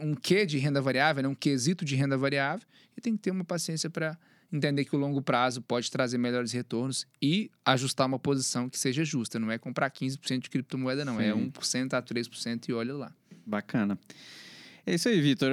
um 0.02 0.16
quê 0.16 0.46
de 0.46 0.58
renda 0.58 0.82
variável, 0.82 1.24
né? 1.24 1.30
um 1.30 1.36
quesito 1.36 1.84
de 1.84 1.96
renda 1.96 2.18
variável, 2.18 2.68
e 2.96 3.02
tem 3.02 3.16
que 3.16 3.24
ter 3.24 3.32
uma 3.32 3.46
paciência 3.46 3.90
para 3.90 4.18
entender 4.52 4.86
que 4.86 4.96
o 4.96 5.00
longo 5.00 5.22
prazo 5.22 5.62
pode 5.62 5.92
trazer 5.92 6.18
melhores 6.18 6.52
retornos 6.52 7.06
e 7.22 7.52
ajustar 7.66 8.08
uma 8.08 8.20
posição 8.20 8.70
que 8.70 8.80
seja 8.80 9.04
justa. 9.04 9.40
Não 9.40 9.52
é 9.52 9.58
comprar 9.58 9.92
15% 9.92 10.44
de 10.44 10.50
criptomoeda, 10.50 11.04
não. 11.04 11.20
É 11.20 11.34
Sim. 11.34 11.46
É 11.46 11.60
1% 11.60 11.94
a 11.94 12.02
3% 12.02 12.70
e 12.70 12.74
olha 12.74 12.94
lá. 12.94 13.14
Bacana. 13.46 14.00
É 14.88 14.96
isso 14.96 15.10
aí, 15.10 15.20
Vitor. 15.20 15.52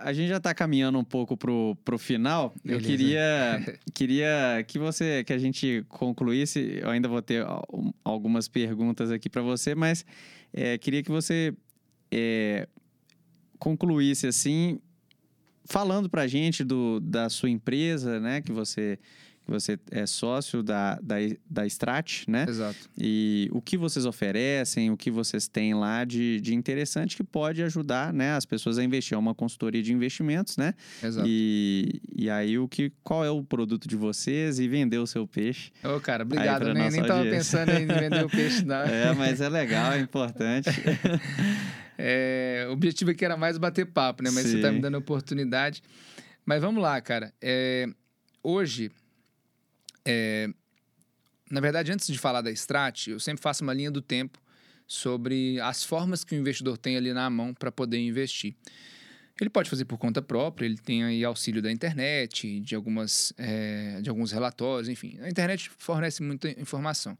A 0.00 0.10
gente 0.14 0.28
já 0.30 0.38
está 0.38 0.54
caminhando 0.54 0.98
um 0.98 1.04
pouco 1.04 1.36
pro, 1.36 1.76
pro 1.84 1.98
final. 1.98 2.54
Beleza. 2.64 2.82
Eu 2.82 2.88
queria, 2.88 3.78
queria 3.92 4.64
que 4.66 4.78
você, 4.78 5.22
que 5.22 5.34
a 5.34 5.38
gente 5.38 5.84
concluísse. 5.86 6.78
Eu 6.80 6.88
ainda 6.88 7.06
vou 7.06 7.20
ter 7.20 7.44
algumas 8.02 8.48
perguntas 8.48 9.10
aqui 9.10 9.28
para 9.28 9.42
você, 9.42 9.74
mas 9.74 10.06
é, 10.50 10.78
queria 10.78 11.02
que 11.02 11.10
você 11.10 11.52
é, 12.10 12.66
concluísse 13.58 14.26
assim, 14.26 14.80
falando 15.66 16.08
para 16.08 16.22
a 16.22 16.26
gente 16.26 16.64
do, 16.64 17.00
da 17.00 17.28
sua 17.28 17.50
empresa, 17.50 18.18
né, 18.18 18.40
que 18.40 18.50
você 18.50 18.98
você 19.46 19.78
é 19.90 20.06
sócio 20.06 20.62
da, 20.62 20.98
da, 21.02 21.16
da 21.48 21.66
Strat, 21.66 22.24
né? 22.26 22.46
Exato. 22.48 22.88
E 22.96 23.48
o 23.52 23.60
que 23.60 23.76
vocês 23.76 24.06
oferecem, 24.06 24.90
o 24.90 24.96
que 24.96 25.10
vocês 25.10 25.46
têm 25.46 25.74
lá 25.74 26.04
de, 26.04 26.40
de 26.40 26.54
interessante 26.54 27.14
que 27.16 27.22
pode 27.22 27.62
ajudar 27.62 28.12
né, 28.12 28.32
as 28.32 28.46
pessoas 28.46 28.78
a 28.78 28.84
investir. 28.84 29.14
É 29.14 29.18
uma 29.18 29.34
consultoria 29.34 29.82
de 29.82 29.92
investimentos, 29.92 30.56
né? 30.56 30.72
Exato. 31.02 31.28
E, 31.28 32.00
e 32.16 32.30
aí, 32.30 32.58
o 32.58 32.66
que, 32.66 32.90
qual 33.02 33.22
é 33.24 33.30
o 33.30 33.44
produto 33.44 33.86
de 33.86 33.96
vocês 33.96 34.58
e 34.58 34.66
vender 34.66 34.98
o 34.98 35.06
seu 35.06 35.26
peixe. 35.26 35.70
Ô, 35.84 36.00
cara, 36.00 36.22
obrigado. 36.22 36.72
Nem, 36.72 36.90
nem 36.90 37.04
tava 37.04 37.24
pensando 37.24 37.70
em 37.72 37.86
vender 37.86 38.24
o 38.24 38.28
peixe, 38.28 38.64
não. 38.64 38.84
É, 38.94 39.12
mas 39.14 39.40
é 39.40 39.48
legal, 39.48 39.92
é 39.92 40.00
importante. 40.00 40.70
é, 41.98 42.66
o 42.68 42.72
objetivo 42.72 43.10
aqui 43.10 43.24
era 43.24 43.36
mais 43.36 43.58
bater 43.58 43.86
papo, 43.86 44.22
né? 44.22 44.30
Mas 44.32 44.44
Sim. 44.44 44.52
você 44.52 44.60
tá 44.60 44.72
me 44.72 44.80
dando 44.80 44.94
a 44.94 44.98
oportunidade. 44.98 45.82
Mas 46.46 46.60
vamos 46.60 46.82
lá, 46.82 47.00
cara. 47.00 47.32
É, 47.42 47.88
hoje 48.42 48.90
é, 50.04 50.48
na 51.50 51.60
verdade, 51.60 51.92
antes 51.92 52.06
de 52.06 52.18
falar 52.18 52.40
da 52.40 52.50
Strat, 52.50 53.08
eu 53.08 53.20
sempre 53.20 53.42
faço 53.42 53.62
uma 53.62 53.72
linha 53.72 53.90
do 53.90 54.02
tempo 54.02 54.42
sobre 54.86 55.58
as 55.60 55.82
formas 55.84 56.24
que 56.24 56.34
o 56.34 56.38
investidor 56.38 56.76
tem 56.76 56.96
ali 56.96 57.12
na 57.12 57.28
mão 57.30 57.54
para 57.54 57.72
poder 57.72 57.98
investir. 57.98 58.54
Ele 59.40 59.50
pode 59.50 59.68
fazer 59.68 59.84
por 59.84 59.98
conta 59.98 60.22
própria, 60.22 60.66
ele 60.66 60.78
tem 60.78 61.02
aí 61.02 61.24
auxílio 61.24 61.60
da 61.60 61.70
internet, 61.70 62.60
de, 62.60 62.74
algumas, 62.74 63.32
é, 63.36 64.00
de 64.00 64.08
alguns 64.08 64.30
relatórios, 64.30 64.88
enfim. 64.88 65.18
A 65.20 65.28
internet 65.28 65.70
fornece 65.76 66.22
muita 66.22 66.48
informação. 66.60 67.18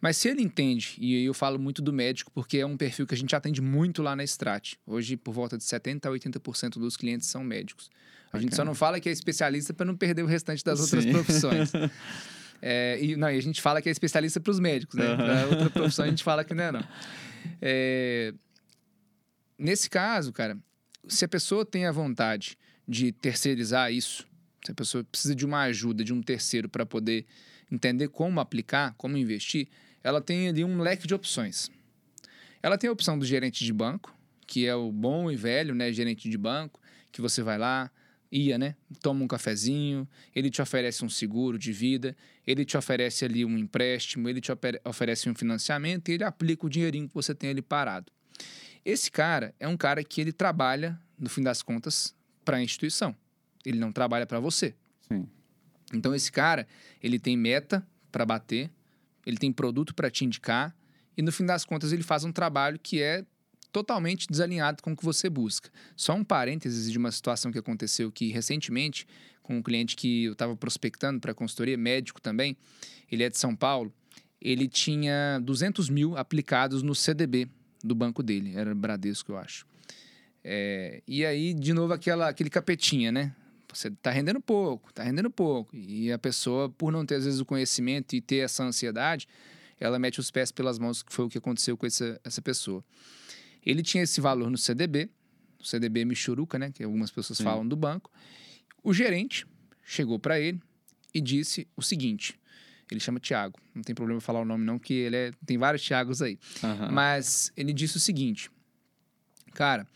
Mas 0.00 0.16
se 0.16 0.28
ele 0.28 0.40
entende, 0.40 0.94
e 0.98 1.24
eu 1.24 1.34
falo 1.34 1.58
muito 1.58 1.82
do 1.82 1.92
médico, 1.92 2.30
porque 2.32 2.58
é 2.58 2.66
um 2.66 2.76
perfil 2.76 3.06
que 3.06 3.14
a 3.14 3.18
gente 3.18 3.34
atende 3.34 3.60
muito 3.60 4.02
lá 4.02 4.14
na 4.14 4.22
Strat. 4.22 4.74
Hoje, 4.86 5.16
por 5.16 5.32
volta 5.32 5.58
de 5.58 5.64
70% 5.64 6.06
a 6.06 6.10
80% 6.10 6.78
dos 6.78 6.96
clientes 6.96 7.26
são 7.26 7.42
médicos. 7.42 7.90
A 8.32 8.38
gente 8.38 8.54
só 8.54 8.64
não 8.64 8.74
fala 8.74 9.00
que 9.00 9.08
é 9.08 9.12
especialista 9.12 9.72
para 9.72 9.86
não 9.86 9.96
perder 9.96 10.22
o 10.22 10.26
restante 10.26 10.62
das 10.64 10.80
outras 10.80 11.04
Sim. 11.04 11.12
profissões. 11.12 11.72
É, 12.60 12.98
e, 13.00 13.14
não, 13.14 13.30
e 13.30 13.38
a 13.38 13.40
gente 13.40 13.62
fala 13.62 13.80
que 13.80 13.88
é 13.88 13.92
especialista 13.92 14.40
para 14.40 14.50
os 14.50 14.58
médicos, 14.58 14.96
né? 14.96 15.10
Uhum. 15.10 15.16
Para 15.16 15.46
outra 15.46 15.70
profissão 15.70 16.04
a 16.04 16.08
gente 16.08 16.24
fala 16.24 16.42
que 16.42 16.52
não 16.54 16.64
é, 16.64 16.72
não. 16.72 16.84
É, 17.62 18.34
nesse 19.56 19.88
caso, 19.88 20.32
cara, 20.32 20.58
se 21.06 21.24
a 21.24 21.28
pessoa 21.28 21.64
tem 21.64 21.86
a 21.86 21.92
vontade 21.92 22.58
de 22.86 23.12
terceirizar 23.12 23.92
isso, 23.92 24.26
se 24.64 24.72
a 24.72 24.74
pessoa 24.74 25.04
precisa 25.04 25.34
de 25.34 25.46
uma 25.46 25.62
ajuda 25.62 26.02
de 26.02 26.12
um 26.12 26.20
terceiro 26.20 26.68
para 26.68 26.84
poder 26.84 27.26
entender 27.70 28.08
como 28.08 28.40
aplicar, 28.40 28.92
como 28.98 29.16
investir, 29.16 29.68
ela 30.02 30.20
tem 30.20 30.48
ali 30.48 30.64
um 30.64 30.80
leque 30.80 31.06
de 31.06 31.14
opções. 31.14 31.70
Ela 32.62 32.76
tem 32.76 32.90
a 32.90 32.92
opção 32.92 33.18
do 33.18 33.24
gerente 33.24 33.64
de 33.64 33.72
banco, 33.72 34.14
que 34.46 34.66
é 34.66 34.74
o 34.74 34.90
bom 34.90 35.30
e 35.30 35.36
velho, 35.36 35.74
né, 35.74 35.92
gerente 35.92 36.28
de 36.28 36.36
banco, 36.36 36.80
que 37.12 37.20
você 37.20 37.42
vai 37.42 37.56
lá, 37.58 37.90
ia, 38.30 38.58
né? 38.58 38.74
Toma 39.00 39.24
um 39.24 39.28
cafezinho, 39.28 40.08
ele 40.34 40.50
te 40.50 40.60
oferece 40.60 41.04
um 41.04 41.08
seguro 41.08 41.58
de 41.58 41.72
vida, 41.72 42.16
ele 42.46 42.64
te 42.64 42.76
oferece 42.76 43.24
ali 43.24 43.44
um 43.44 43.56
empréstimo, 43.56 44.28
ele 44.28 44.40
te 44.40 44.50
oferece 44.84 45.28
um 45.28 45.34
financiamento 45.34 46.08
e 46.08 46.12
ele 46.12 46.24
aplica 46.24 46.66
o 46.66 46.70
dinheirinho 46.70 47.08
que 47.08 47.14
você 47.14 47.34
tem 47.34 47.50
ali 47.50 47.62
parado. 47.62 48.12
Esse 48.84 49.10
cara 49.10 49.54
é 49.58 49.66
um 49.66 49.76
cara 49.76 50.02
que 50.04 50.20
ele 50.20 50.32
trabalha, 50.32 50.98
no 51.18 51.28
fim 51.28 51.42
das 51.42 51.62
contas, 51.62 52.14
para 52.44 52.58
a 52.58 52.62
instituição. 52.62 53.14
Ele 53.64 53.78
não 53.78 53.92
trabalha 53.92 54.26
para 54.26 54.40
você. 54.40 54.74
Sim. 55.08 55.28
Então 55.92 56.14
esse 56.14 56.30
cara, 56.30 56.66
ele 57.02 57.18
tem 57.18 57.36
meta 57.36 57.86
para 58.12 58.24
bater, 58.24 58.70
ele 59.26 59.36
tem 59.36 59.52
produto 59.52 59.94
para 59.94 60.10
te 60.10 60.24
indicar 60.24 60.74
e 61.16 61.22
no 61.22 61.32
fim 61.32 61.44
das 61.44 61.64
contas 61.64 61.92
ele 61.92 62.02
faz 62.02 62.24
um 62.24 62.32
trabalho 62.32 62.78
que 62.78 63.02
é 63.02 63.24
totalmente 63.72 64.26
desalinhado 64.28 64.82
com 64.82 64.92
o 64.92 64.96
que 64.96 65.04
você 65.04 65.28
busca. 65.28 65.70
Só 65.96 66.14
um 66.14 66.24
parênteses 66.24 66.90
de 66.90 66.98
uma 66.98 67.10
situação 67.10 67.52
que 67.52 67.58
aconteceu 67.58 68.10
que 68.10 68.30
recentemente, 68.30 69.06
com 69.42 69.58
um 69.58 69.62
cliente 69.62 69.96
que 69.96 70.24
eu 70.24 70.32
estava 70.32 70.56
prospectando 70.56 71.20
para 71.20 71.34
consultoria, 71.34 71.76
médico 71.76 72.20
também, 72.20 72.56
ele 73.10 73.22
é 73.22 73.30
de 73.30 73.38
São 73.38 73.54
Paulo, 73.54 73.92
ele 74.40 74.68
tinha 74.68 75.40
200 75.42 75.88
mil 75.88 76.16
aplicados 76.16 76.82
no 76.82 76.94
CDB 76.94 77.48
do 77.82 77.94
banco 77.94 78.22
dele, 78.22 78.54
era 78.56 78.74
Bradesco, 78.74 79.32
eu 79.32 79.38
acho. 79.38 79.66
É, 80.42 81.02
e 81.06 81.24
aí, 81.26 81.52
de 81.52 81.72
novo, 81.72 81.92
aquela, 81.92 82.28
aquele 82.28 82.50
capetinha, 82.50 83.12
né? 83.12 83.34
Você 83.72 83.88
está 83.88 84.10
rendendo 84.10 84.40
pouco, 84.40 84.88
está 84.88 85.02
rendendo 85.02 85.30
pouco. 85.30 85.76
E 85.76 86.10
a 86.10 86.18
pessoa, 86.18 86.70
por 86.70 86.90
não 86.90 87.04
ter, 87.04 87.16
às 87.16 87.24
vezes, 87.24 87.40
o 87.40 87.44
conhecimento 87.44 88.14
e 88.14 88.20
ter 88.20 88.38
essa 88.38 88.64
ansiedade, 88.64 89.28
ela 89.78 89.98
mete 89.98 90.18
os 90.18 90.30
pés 90.30 90.50
pelas 90.50 90.78
mãos, 90.78 91.02
que 91.02 91.12
foi 91.12 91.26
o 91.26 91.28
que 91.28 91.38
aconteceu 91.38 91.76
com 91.76 91.86
essa, 91.86 92.18
essa 92.24 92.40
pessoa. 92.40 92.82
Ele 93.64 93.82
tinha 93.82 94.02
esse 94.02 94.20
valor 94.20 94.50
no 94.50 94.58
CDB, 94.58 95.10
o 95.58 95.64
CDB 95.64 96.04
Michuruca, 96.04 96.58
né, 96.58 96.70
que 96.70 96.82
algumas 96.82 97.10
pessoas 97.10 97.38
Sim. 97.38 97.44
falam 97.44 97.66
do 97.66 97.76
banco. 97.76 98.10
O 98.82 98.92
gerente 98.92 99.46
chegou 99.84 100.18
para 100.18 100.38
ele 100.38 100.60
e 101.12 101.20
disse 101.20 101.66
o 101.76 101.82
seguinte: 101.82 102.38
ele 102.90 103.00
chama 103.00 103.20
Tiago, 103.20 103.58
não 103.74 103.82
tem 103.82 103.94
problema 103.94 104.20
falar 104.20 104.40
o 104.40 104.44
nome 104.44 104.64
não, 104.64 104.78
que 104.78 104.94
ele 104.94 105.16
é, 105.16 105.32
tem 105.44 105.58
vários 105.58 105.82
Tiagos 105.82 106.22
aí. 106.22 106.38
Uhum. 106.62 106.92
Mas 106.92 107.52
ele 107.56 107.72
disse 107.72 107.96
o 107.96 108.00
seguinte: 108.00 108.50
cara, 109.52 109.86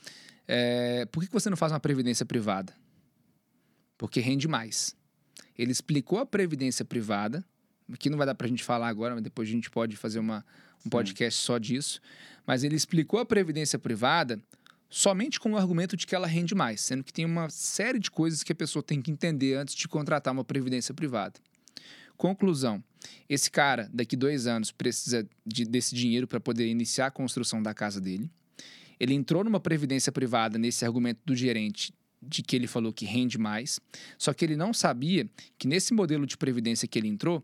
é, 0.47 1.07
por 1.07 1.25
que 1.25 1.33
você 1.33 1.49
não 1.49 1.57
faz 1.57 1.73
uma 1.73 1.81
previdência 1.81 2.27
privada? 2.27 2.75
Porque 3.97 4.21
rende 4.21 4.49
mais. 4.49 4.97
Ele 5.57 5.71
explicou 5.71 6.19
a 6.19 6.27
previdência 6.27 6.85
privada, 6.85 7.45
que 7.99 8.11
não 8.11 8.19
vai 8.19 8.27
dar 8.27 8.35
para 8.35 8.47
a 8.47 8.51
gente 8.51 8.65
falar 8.65 8.89
agora, 8.89 9.15
mas 9.15 9.23
depois 9.23 9.49
a 9.49 9.53
gente 9.53 9.71
pode 9.71 9.97
fazer 9.97 10.19
uma, 10.19 10.45
um 10.85 10.91
podcast 10.91 11.41
só 11.41 11.59
disso. 11.59 12.01
Mas 12.47 12.65
ele 12.65 12.75
explicou 12.75 13.21
a 13.21 13.25
previdência 13.25 13.79
privada 13.79 14.41
somente 14.89 15.41
com 15.41 15.53
o 15.53 15.57
argumento 15.57 15.97
de 15.97 16.07
que 16.07 16.15
ela 16.15 16.27
rende 16.27 16.55
mais, 16.55 16.83
sendo 16.83 17.03
que 17.03 17.13
tem 17.13 17.25
uma 17.25 17.49
série 17.49 17.99
de 17.99 18.11
coisas 18.11 18.43
que 18.43 18.53
a 18.53 18.55
pessoa 18.55 18.83
tem 18.83 19.01
que 19.01 19.11
entender 19.11 19.55
antes 19.55 19.75
de 19.75 19.89
contratar 19.89 20.33
uma 20.33 20.45
previdência 20.45 20.93
privada. 20.93 21.41
Conclusão: 22.17 22.85
esse 23.29 23.51
cara, 23.51 23.89
daqui 23.93 24.15
dois 24.15 24.47
anos, 24.47 24.71
precisa 24.71 25.27
de, 25.47 25.65
desse 25.65 25.95
dinheiro 25.95 26.27
para 26.27 26.39
poder 26.39 26.69
iniciar 26.69 27.07
a 27.07 27.11
construção 27.11 27.63
da 27.63 27.73
casa 27.73 28.01
dele. 28.01 28.31
Ele 29.01 29.15
entrou 29.15 29.43
numa 29.43 29.59
previdência 29.59 30.13
privada 30.13 30.59
nesse 30.59 30.85
argumento 30.85 31.21
do 31.25 31.35
gerente 31.35 31.93
de 32.23 32.43
que 32.43 32.55
ele 32.55 32.69
falou 32.69 32.93
que 32.93 33.05
rende 33.05 33.37
mais, 33.37 33.81
só 34.17 34.33
que 34.33 34.45
ele 34.45 34.55
não 34.55 34.73
sabia 34.73 35.29
que 35.59 35.67
nesse 35.67 35.93
modelo 35.93 36.25
de 36.25 36.37
previdência 36.37 36.87
que 36.87 36.97
ele 36.99 37.09
entrou, 37.09 37.43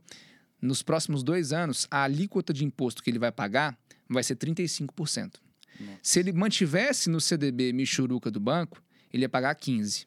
nos 0.61 0.83
próximos 0.83 1.23
dois 1.23 1.53
anos, 1.53 1.87
a 1.91 2.03
alíquota 2.03 2.53
de 2.53 2.65
imposto 2.65 3.03
que 3.03 3.11
ele 3.11 3.19
vai 3.19 3.31
pagar 3.31 3.79
vai 4.09 4.23
ser 4.23 4.37
35%. 4.37 5.35
Nossa. 5.79 5.99
Se 6.03 6.19
ele 6.19 6.33
mantivesse 6.33 7.09
no 7.09 7.21
CDB 7.21 7.73
Michuruca 7.73 8.31
do 8.31 8.41
banco, 8.41 8.83
ele 9.13 9.23
ia 9.23 9.29
pagar 9.29 9.55
15%. 9.55 10.07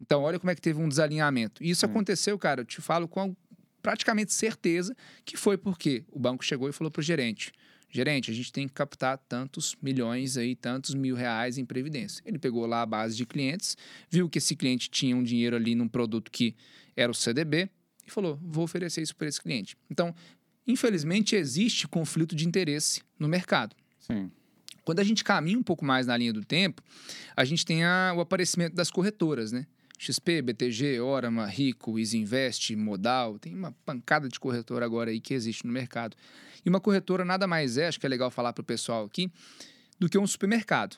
Então, 0.00 0.22
olha 0.22 0.38
como 0.38 0.50
é 0.50 0.54
que 0.54 0.62
teve 0.62 0.80
um 0.80 0.88
desalinhamento. 0.88 1.62
E 1.62 1.68
isso 1.68 1.80
Sim. 1.80 1.86
aconteceu, 1.86 2.38
cara, 2.38 2.62
eu 2.62 2.64
te 2.64 2.80
falo 2.80 3.06
com 3.06 3.36
praticamente 3.82 4.32
certeza 4.32 4.96
que 5.24 5.36
foi 5.36 5.58
porque 5.58 6.04
o 6.10 6.18
banco 6.18 6.44
chegou 6.44 6.68
e 6.68 6.72
falou 6.72 6.90
para 6.90 7.00
o 7.00 7.02
gerente: 7.02 7.52
gerente, 7.90 8.30
a 8.30 8.34
gente 8.34 8.50
tem 8.50 8.66
que 8.66 8.72
captar 8.72 9.18
tantos 9.18 9.76
milhões 9.82 10.38
aí, 10.38 10.56
tantos 10.56 10.94
mil 10.94 11.14
reais 11.14 11.58
em 11.58 11.66
previdência. 11.66 12.22
Ele 12.24 12.38
pegou 12.38 12.64
lá 12.64 12.80
a 12.80 12.86
base 12.86 13.14
de 13.14 13.26
clientes, 13.26 13.76
viu 14.08 14.28
que 14.28 14.38
esse 14.38 14.56
cliente 14.56 14.88
tinha 14.88 15.14
um 15.14 15.22
dinheiro 15.22 15.54
ali 15.54 15.74
num 15.74 15.88
produto 15.88 16.30
que 16.30 16.56
era 16.96 17.12
o 17.12 17.14
CDB 17.14 17.68
e 18.10 18.14
falou: 18.14 18.38
vou 18.42 18.64
oferecer 18.64 19.02
isso 19.02 19.14
para 19.16 19.28
esse 19.28 19.40
cliente. 19.40 19.76
Então, 19.90 20.14
infelizmente, 20.66 21.34
existe 21.36 21.88
conflito 21.88 22.34
de 22.34 22.46
interesse 22.46 23.02
no 23.18 23.28
mercado. 23.28 23.74
Sim. 23.98 24.30
Quando 24.84 25.00
a 25.00 25.04
gente 25.04 25.22
caminha 25.22 25.58
um 25.58 25.62
pouco 25.62 25.84
mais 25.84 26.06
na 26.06 26.16
linha 26.16 26.32
do 26.32 26.44
tempo, 26.44 26.82
a 27.36 27.44
gente 27.44 27.64
tem 27.64 27.84
a, 27.84 28.12
o 28.16 28.20
aparecimento 28.20 28.74
das 28.74 28.90
corretoras, 28.90 29.52
né? 29.52 29.66
XP, 29.98 30.40
BTG, 30.40 30.98
Orama, 31.00 31.46
Rico, 31.46 31.98
Isinvest, 31.98 32.74
Modal, 32.74 33.38
tem 33.38 33.54
uma 33.54 33.72
pancada 33.84 34.30
de 34.30 34.40
corretora 34.40 34.86
agora 34.86 35.10
aí 35.10 35.20
que 35.20 35.34
existe 35.34 35.66
no 35.66 35.72
mercado. 35.72 36.16
E 36.64 36.70
uma 36.70 36.80
corretora 36.80 37.22
nada 37.22 37.46
mais 37.46 37.76
é, 37.76 37.86
acho 37.86 38.00
que 38.00 38.06
é 38.06 38.08
legal 38.08 38.30
falar 38.30 38.54
para 38.54 38.62
o 38.62 38.64
pessoal 38.64 39.04
aqui, 39.04 39.30
do 39.98 40.08
que 40.08 40.16
um 40.16 40.26
supermercado. 40.26 40.96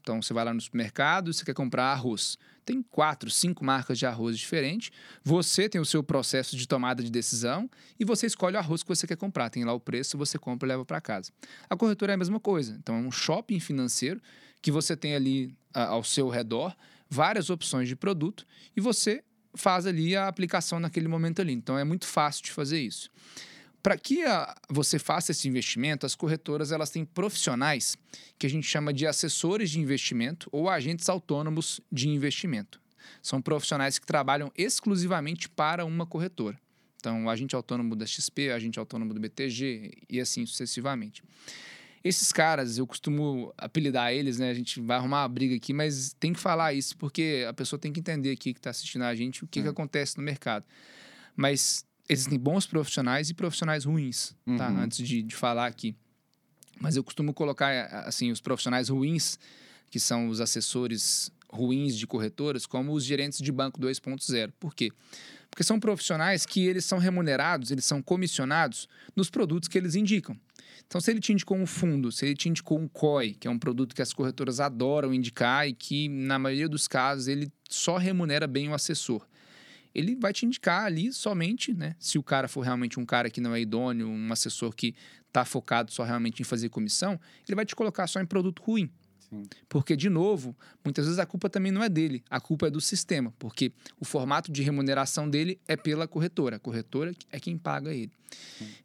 Então 0.00 0.22
você 0.22 0.32
vai 0.32 0.44
lá 0.44 0.54
no 0.54 0.60
supermercado 0.60 1.32
você 1.32 1.44
quer 1.44 1.54
comprar 1.54 1.92
arroz. 1.92 2.38
Tem 2.64 2.82
quatro, 2.82 3.30
cinco 3.30 3.64
marcas 3.64 3.98
de 3.98 4.04
arroz 4.04 4.38
diferentes. 4.38 4.90
Você 5.24 5.68
tem 5.68 5.80
o 5.80 5.84
seu 5.84 6.02
processo 6.02 6.56
de 6.56 6.68
tomada 6.68 7.02
de 7.02 7.10
decisão 7.10 7.68
e 7.98 8.04
você 8.04 8.26
escolhe 8.26 8.56
o 8.56 8.58
arroz 8.58 8.82
que 8.82 8.88
você 8.88 9.06
quer 9.06 9.16
comprar. 9.16 9.48
Tem 9.48 9.64
lá 9.64 9.72
o 9.72 9.80
preço, 9.80 10.18
você 10.18 10.38
compra 10.38 10.66
e 10.66 10.70
leva 10.70 10.84
para 10.84 11.00
casa. 11.00 11.32
A 11.68 11.76
corretora 11.76 12.12
é 12.12 12.14
a 12.14 12.18
mesma 12.18 12.38
coisa. 12.38 12.76
Então 12.78 12.96
é 12.96 12.98
um 12.98 13.10
shopping 13.10 13.60
financeiro 13.60 14.20
que 14.60 14.70
você 14.70 14.96
tem 14.96 15.14
ali 15.14 15.56
a, 15.72 15.84
ao 15.84 16.04
seu 16.04 16.28
redor 16.28 16.76
várias 17.08 17.48
opções 17.48 17.88
de 17.88 17.96
produto 17.96 18.44
e 18.76 18.80
você 18.80 19.24
faz 19.54 19.86
ali 19.86 20.14
a 20.14 20.28
aplicação 20.28 20.78
naquele 20.78 21.08
momento 21.08 21.40
ali. 21.40 21.52
Então 21.52 21.78
é 21.78 21.84
muito 21.84 22.06
fácil 22.06 22.44
de 22.44 22.52
fazer 22.52 22.80
isso. 22.80 23.10
Para 23.88 23.96
que 23.96 24.22
a, 24.22 24.54
você 24.68 24.98
faça 24.98 25.32
esse 25.32 25.48
investimento, 25.48 26.04
as 26.04 26.14
corretoras 26.14 26.72
elas 26.72 26.90
têm 26.90 27.06
profissionais 27.06 27.96
que 28.38 28.46
a 28.46 28.50
gente 28.50 28.66
chama 28.66 28.92
de 28.92 29.06
assessores 29.06 29.70
de 29.70 29.80
investimento 29.80 30.46
ou 30.52 30.68
agentes 30.68 31.08
autônomos 31.08 31.80
de 31.90 32.06
investimento. 32.10 32.82
São 33.22 33.40
profissionais 33.40 33.98
que 33.98 34.04
trabalham 34.04 34.52
exclusivamente 34.54 35.48
para 35.48 35.86
uma 35.86 36.04
corretora. 36.04 36.60
Então, 36.96 37.24
o 37.24 37.30
agente 37.30 37.56
autônomo 37.56 37.96
da 37.96 38.04
XP, 38.04 38.50
o 38.50 38.54
agente 38.56 38.78
autônomo 38.78 39.14
do 39.14 39.20
BTG 39.20 39.92
e 40.06 40.20
assim 40.20 40.44
sucessivamente. 40.44 41.22
Esses 42.04 42.30
caras, 42.30 42.76
eu 42.76 42.86
costumo 42.86 43.54
apelidar 43.56 44.12
eles, 44.12 44.38
né? 44.38 44.50
A 44.50 44.54
gente 44.54 44.82
vai 44.82 44.98
arrumar 44.98 45.22
uma 45.22 45.28
briga 45.28 45.56
aqui, 45.56 45.72
mas 45.72 46.14
tem 46.20 46.34
que 46.34 46.40
falar 46.40 46.74
isso, 46.74 46.94
porque 46.98 47.46
a 47.48 47.54
pessoa 47.54 47.80
tem 47.80 47.90
que 47.90 48.00
entender 48.00 48.32
aqui 48.32 48.52
que 48.52 48.60
está 48.60 48.68
assistindo 48.68 49.04
a 49.04 49.14
gente 49.14 49.44
o 49.44 49.46
que, 49.46 49.62
que 49.62 49.68
acontece 49.68 50.18
no 50.18 50.22
mercado. 50.22 50.66
Mas 51.34 51.87
existem 52.08 52.38
bons 52.38 52.66
profissionais 52.66 53.30
e 53.30 53.34
profissionais 53.34 53.84
ruins, 53.84 54.34
tá? 54.56 54.68
Uhum. 54.68 54.80
Antes 54.80 55.06
de, 55.06 55.22
de 55.22 55.34
falar 55.34 55.66
aqui. 55.66 55.94
Mas 56.80 56.96
eu 56.96 57.04
costumo 57.04 57.34
colocar, 57.34 57.86
assim, 58.06 58.30
os 58.30 58.40
profissionais 58.40 58.88
ruins, 58.88 59.38
que 59.90 59.98
são 59.98 60.28
os 60.28 60.40
assessores 60.40 61.30
ruins 61.50 61.96
de 61.96 62.06
corretoras, 62.06 62.66
como 62.66 62.92
os 62.92 63.04
gerentes 63.04 63.40
de 63.40 63.50
banco 63.50 63.80
2.0. 63.80 64.52
Por 64.60 64.74
quê? 64.74 64.92
Porque 65.50 65.64
são 65.64 65.80
profissionais 65.80 66.44
que 66.44 66.66
eles 66.66 66.84
são 66.84 66.98
remunerados, 66.98 67.70
eles 67.70 67.84
são 67.84 68.02
comissionados 68.02 68.88
nos 69.16 69.30
produtos 69.30 69.68
que 69.68 69.78
eles 69.78 69.94
indicam. 69.94 70.38
Então, 70.86 71.00
se 71.00 71.10
ele 71.10 71.20
te 71.20 71.32
indicou 71.32 71.56
um 71.56 71.66
fundo, 71.66 72.10
se 72.12 72.24
ele 72.24 72.34
te 72.34 72.48
indicou 72.48 72.78
um 72.78 72.88
COI, 72.88 73.34
que 73.34 73.46
é 73.46 73.50
um 73.50 73.58
produto 73.58 73.94
que 73.94 74.00
as 74.00 74.12
corretoras 74.12 74.60
adoram 74.60 75.12
indicar 75.12 75.68
e 75.68 75.74
que, 75.74 76.08
na 76.08 76.38
maioria 76.38 76.68
dos 76.68 76.88
casos, 76.88 77.28
ele 77.28 77.52
só 77.68 77.96
remunera 77.98 78.46
bem 78.46 78.68
o 78.68 78.74
assessor. 78.74 79.26
Ele 79.94 80.14
vai 80.16 80.32
te 80.32 80.46
indicar 80.46 80.84
ali 80.84 81.12
somente, 81.12 81.72
né? 81.72 81.96
Se 81.98 82.18
o 82.18 82.22
cara 82.22 82.48
for 82.48 82.62
realmente 82.62 82.98
um 82.98 83.06
cara 83.06 83.30
que 83.30 83.40
não 83.40 83.54
é 83.54 83.60
idôneo, 83.60 84.08
um 84.08 84.32
assessor 84.32 84.74
que 84.74 84.94
está 85.26 85.44
focado 85.44 85.92
só 85.92 86.04
realmente 86.04 86.40
em 86.40 86.44
fazer 86.44 86.68
comissão, 86.68 87.20
ele 87.46 87.54
vai 87.54 87.64
te 87.64 87.74
colocar 87.76 88.06
só 88.06 88.20
em 88.20 88.26
produto 88.26 88.62
ruim. 88.62 88.90
Sim. 89.28 89.44
Porque, 89.68 89.94
de 89.94 90.08
novo, 90.08 90.56
muitas 90.84 91.04
vezes 91.04 91.18
a 91.18 91.26
culpa 91.26 91.50
também 91.50 91.70
não 91.70 91.82
é 91.82 91.88
dele, 91.88 92.22
a 92.30 92.40
culpa 92.40 92.68
é 92.68 92.70
do 92.70 92.80
sistema, 92.80 93.34
porque 93.38 93.72
o 94.00 94.04
formato 94.04 94.50
de 94.50 94.62
remuneração 94.62 95.28
dele 95.28 95.60
é 95.68 95.76
pela 95.76 96.08
corretora. 96.08 96.56
A 96.56 96.58
corretora 96.58 97.12
é 97.30 97.38
quem 97.38 97.58
paga 97.58 97.92
ele. 97.92 98.12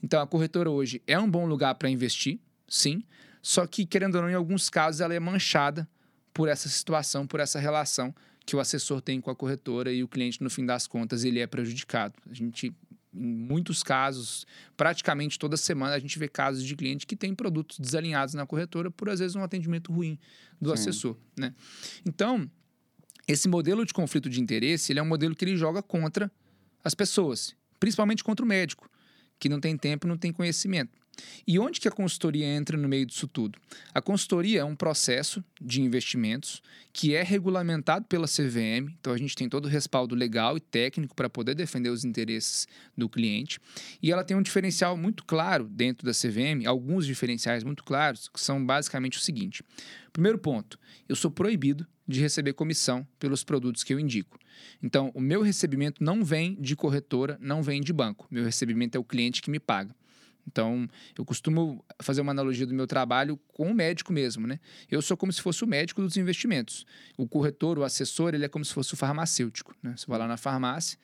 Então, 0.01 0.21
a 0.21 0.27
corretora 0.27 0.69
hoje 0.69 1.01
é 1.07 1.17
um 1.17 1.29
bom 1.29 1.45
lugar 1.45 1.75
para 1.75 1.89
investir, 1.89 2.39
sim, 2.67 3.03
só 3.41 3.67
que, 3.67 3.85
querendo 3.85 4.15
ou 4.15 4.21
não, 4.21 4.29
em 4.29 4.33
alguns 4.33 4.69
casos 4.69 5.01
ela 5.01 5.13
é 5.13 5.19
manchada 5.19 5.87
por 6.33 6.47
essa 6.47 6.69
situação, 6.69 7.27
por 7.27 7.41
essa 7.41 7.59
relação 7.59 8.15
que 8.45 8.55
o 8.55 8.59
assessor 8.59 9.01
tem 9.01 9.21
com 9.21 9.31
a 9.31 9.35
corretora 9.35 9.91
e 9.91 10.03
o 10.03 10.07
cliente, 10.07 10.41
no 10.43 10.49
fim 10.49 10.65
das 10.65 10.87
contas, 10.87 11.23
ele 11.23 11.39
é 11.39 11.47
prejudicado. 11.47 12.15
A 12.29 12.33
gente 12.33 12.75
em 13.15 13.27
muitos 13.27 13.83
casos, 13.83 14.45
praticamente 14.75 15.37
toda 15.37 15.55
semana, 15.55 15.93
a 15.93 15.99
gente 15.99 16.17
vê 16.17 16.27
casos 16.27 16.63
de 16.63 16.75
cliente 16.75 17.05
que 17.05 17.15
tem 17.15 17.35
produtos 17.35 17.77
desalinhados 17.77 18.33
na 18.33 18.45
corretora 18.45 18.89
por, 18.89 19.09
às 19.09 19.19
vezes, 19.19 19.35
um 19.35 19.43
atendimento 19.43 19.91
ruim 19.91 20.17
do 20.59 20.69
Sim. 20.69 20.73
assessor. 20.73 21.17
Né? 21.37 21.53
Então, 22.05 22.49
esse 23.27 23.47
modelo 23.47 23.85
de 23.85 23.93
conflito 23.93 24.29
de 24.29 24.41
interesse 24.41 24.91
ele 24.91 24.99
é 24.99 25.03
um 25.03 25.07
modelo 25.07 25.35
que 25.35 25.45
ele 25.45 25.55
joga 25.55 25.81
contra 25.81 26.31
as 26.83 26.93
pessoas, 26.93 27.55
principalmente 27.79 28.23
contra 28.23 28.43
o 28.43 28.47
médico, 28.47 28.89
que 29.39 29.47
não 29.47 29.59
tem 29.59 29.77
tempo 29.77 30.07
e 30.07 30.09
não 30.09 30.17
tem 30.17 30.33
conhecimento. 30.33 31.02
E 31.45 31.59
onde 31.59 31.79
que 31.79 31.87
a 31.87 31.91
consultoria 31.91 32.45
entra 32.45 32.77
no 32.77 32.87
meio 32.87 33.05
disso 33.05 33.27
tudo? 33.27 33.59
A 33.93 34.01
consultoria 34.01 34.61
é 34.61 34.63
um 34.63 34.75
processo 34.75 35.43
de 35.61 35.81
investimentos 35.81 36.61
que 36.91 37.15
é 37.15 37.23
regulamentado 37.23 38.05
pela 38.05 38.27
CVM, 38.27 38.93
então 38.99 39.13
a 39.13 39.17
gente 39.17 39.35
tem 39.35 39.49
todo 39.49 39.65
o 39.65 39.69
respaldo 39.69 40.15
legal 40.15 40.55
e 40.57 40.59
técnico 40.59 41.15
para 41.15 41.29
poder 41.29 41.55
defender 41.55 41.89
os 41.89 42.05
interesses 42.05 42.67
do 42.97 43.09
cliente. 43.09 43.59
E 44.01 44.11
ela 44.11 44.23
tem 44.23 44.37
um 44.37 44.41
diferencial 44.41 44.95
muito 44.95 45.23
claro 45.25 45.67
dentro 45.67 46.05
da 46.05 46.11
CVM, 46.11 46.65
alguns 46.65 47.05
diferenciais 47.05 47.63
muito 47.63 47.83
claros, 47.83 48.27
que 48.27 48.39
são 48.39 48.63
basicamente 48.63 49.17
o 49.17 49.21
seguinte: 49.21 49.63
primeiro 50.11 50.37
ponto, 50.37 50.79
eu 51.09 51.15
sou 51.15 51.31
proibido 51.31 51.85
de 52.07 52.19
receber 52.19 52.53
comissão 52.53 53.07
pelos 53.17 53.43
produtos 53.43 53.83
que 53.83 53.93
eu 53.93 53.99
indico. 53.99 54.37
Então, 54.81 55.11
o 55.15 55.21
meu 55.21 55.41
recebimento 55.41 56.03
não 56.03 56.23
vem 56.23 56.55
de 56.59 56.75
corretora, 56.75 57.37
não 57.41 57.63
vem 57.63 57.81
de 57.81 57.93
banco. 57.93 58.27
Meu 58.29 58.43
recebimento 58.43 58.95
é 58.95 58.99
o 58.99 59.03
cliente 59.03 59.41
que 59.41 59.49
me 59.49 59.59
paga. 59.59 59.95
Então, 60.47 60.87
eu 61.17 61.25
costumo 61.25 61.83
fazer 62.01 62.21
uma 62.21 62.31
analogia 62.31 62.65
do 62.65 62.73
meu 62.73 62.85
trabalho 62.85 63.39
com 63.47 63.71
o 63.71 63.73
médico 63.73 64.11
mesmo, 64.11 64.45
né? 64.45 64.59
Eu 64.89 65.01
sou 65.01 65.15
como 65.15 65.31
se 65.31 65.41
fosse 65.41 65.63
o 65.63 65.67
médico 65.67 66.01
dos 66.01 66.17
investimentos. 66.17 66.85
O 67.17 67.27
corretor, 67.27 67.79
o 67.79 67.83
assessor, 67.83 68.33
ele 68.33 68.45
é 68.45 68.49
como 68.49 68.63
se 68.63 68.73
fosse 68.73 68.93
o 68.93 68.97
farmacêutico, 68.97 69.75
né? 69.81 69.93
Você 69.95 70.05
vai 70.07 70.19
lá 70.19 70.27
na 70.27 70.37
farmácia, 70.37 70.97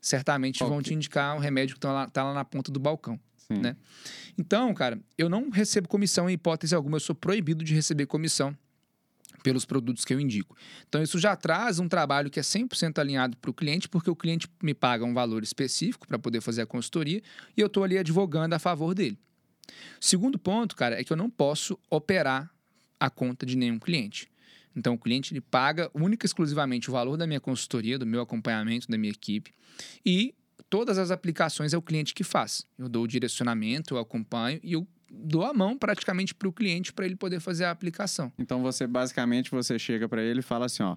certamente 0.00 0.58
Qual 0.58 0.70
vão 0.70 0.82
te 0.82 0.92
indicar 0.92 1.36
um 1.36 1.38
remédio 1.38 1.74
que 1.74 1.78
está 1.78 1.92
lá, 1.92 2.06
tá 2.08 2.24
lá 2.24 2.34
na 2.34 2.44
ponta 2.44 2.70
do 2.72 2.80
balcão. 2.80 3.18
Né? 3.48 3.76
Então, 4.38 4.72
cara, 4.72 5.00
eu 5.18 5.28
não 5.28 5.50
recebo 5.50 5.88
comissão 5.88 6.30
em 6.30 6.34
hipótese 6.34 6.72
alguma, 6.72 6.96
eu 6.96 7.00
sou 7.00 7.16
proibido 7.16 7.64
de 7.64 7.74
receber 7.74 8.06
comissão 8.06 8.56
pelos 9.42 9.64
produtos 9.64 10.04
que 10.04 10.12
eu 10.12 10.20
indico. 10.20 10.56
Então, 10.88 11.02
isso 11.02 11.18
já 11.18 11.34
traz 11.36 11.78
um 11.78 11.88
trabalho 11.88 12.30
que 12.30 12.38
é 12.38 12.42
100% 12.42 12.98
alinhado 12.98 13.36
para 13.36 13.50
o 13.50 13.54
cliente, 13.54 13.88
porque 13.88 14.10
o 14.10 14.16
cliente 14.16 14.48
me 14.62 14.74
paga 14.74 15.04
um 15.04 15.14
valor 15.14 15.42
específico 15.42 16.06
para 16.06 16.18
poder 16.18 16.40
fazer 16.40 16.62
a 16.62 16.66
consultoria 16.66 17.22
e 17.56 17.60
eu 17.60 17.66
estou 17.66 17.84
ali 17.84 17.98
advogando 17.98 18.54
a 18.54 18.58
favor 18.58 18.94
dele. 18.94 19.18
Segundo 20.00 20.38
ponto, 20.38 20.74
cara, 20.74 21.00
é 21.00 21.04
que 21.04 21.12
eu 21.12 21.16
não 21.16 21.30
posso 21.30 21.78
operar 21.88 22.50
a 22.98 23.08
conta 23.08 23.46
de 23.46 23.56
nenhum 23.56 23.78
cliente. 23.78 24.30
Então, 24.74 24.94
o 24.94 24.98
cliente 24.98 25.32
ele 25.32 25.40
paga 25.40 25.90
única 25.94 26.24
e 26.24 26.28
exclusivamente 26.28 26.88
o 26.88 26.92
valor 26.92 27.16
da 27.16 27.26
minha 27.26 27.40
consultoria, 27.40 27.98
do 27.98 28.06
meu 28.06 28.20
acompanhamento, 28.20 28.88
da 28.88 28.96
minha 28.96 29.10
equipe, 29.10 29.52
e 30.04 30.34
todas 30.68 30.98
as 30.98 31.10
aplicações 31.10 31.72
é 31.72 31.78
o 31.78 31.82
cliente 31.82 32.14
que 32.14 32.22
faz. 32.22 32.64
Eu 32.78 32.88
dou 32.88 33.04
o 33.04 33.08
direcionamento, 33.08 33.94
eu 33.94 33.98
acompanho 33.98 34.60
e 34.62 34.72
eu 34.72 34.86
dou 35.10 35.44
a 35.44 35.52
mão 35.52 35.76
praticamente 35.76 36.34
para 36.34 36.48
o 36.48 36.52
cliente 36.52 36.92
para 36.92 37.04
ele 37.04 37.16
poder 37.16 37.40
fazer 37.40 37.64
a 37.64 37.70
aplicação. 37.70 38.32
Então 38.38 38.62
você 38.62 38.86
basicamente 38.86 39.50
você 39.50 39.78
chega 39.78 40.08
para 40.08 40.22
ele 40.22 40.40
e 40.40 40.42
fala 40.42 40.66
assim, 40.66 40.82
ó, 40.82 40.96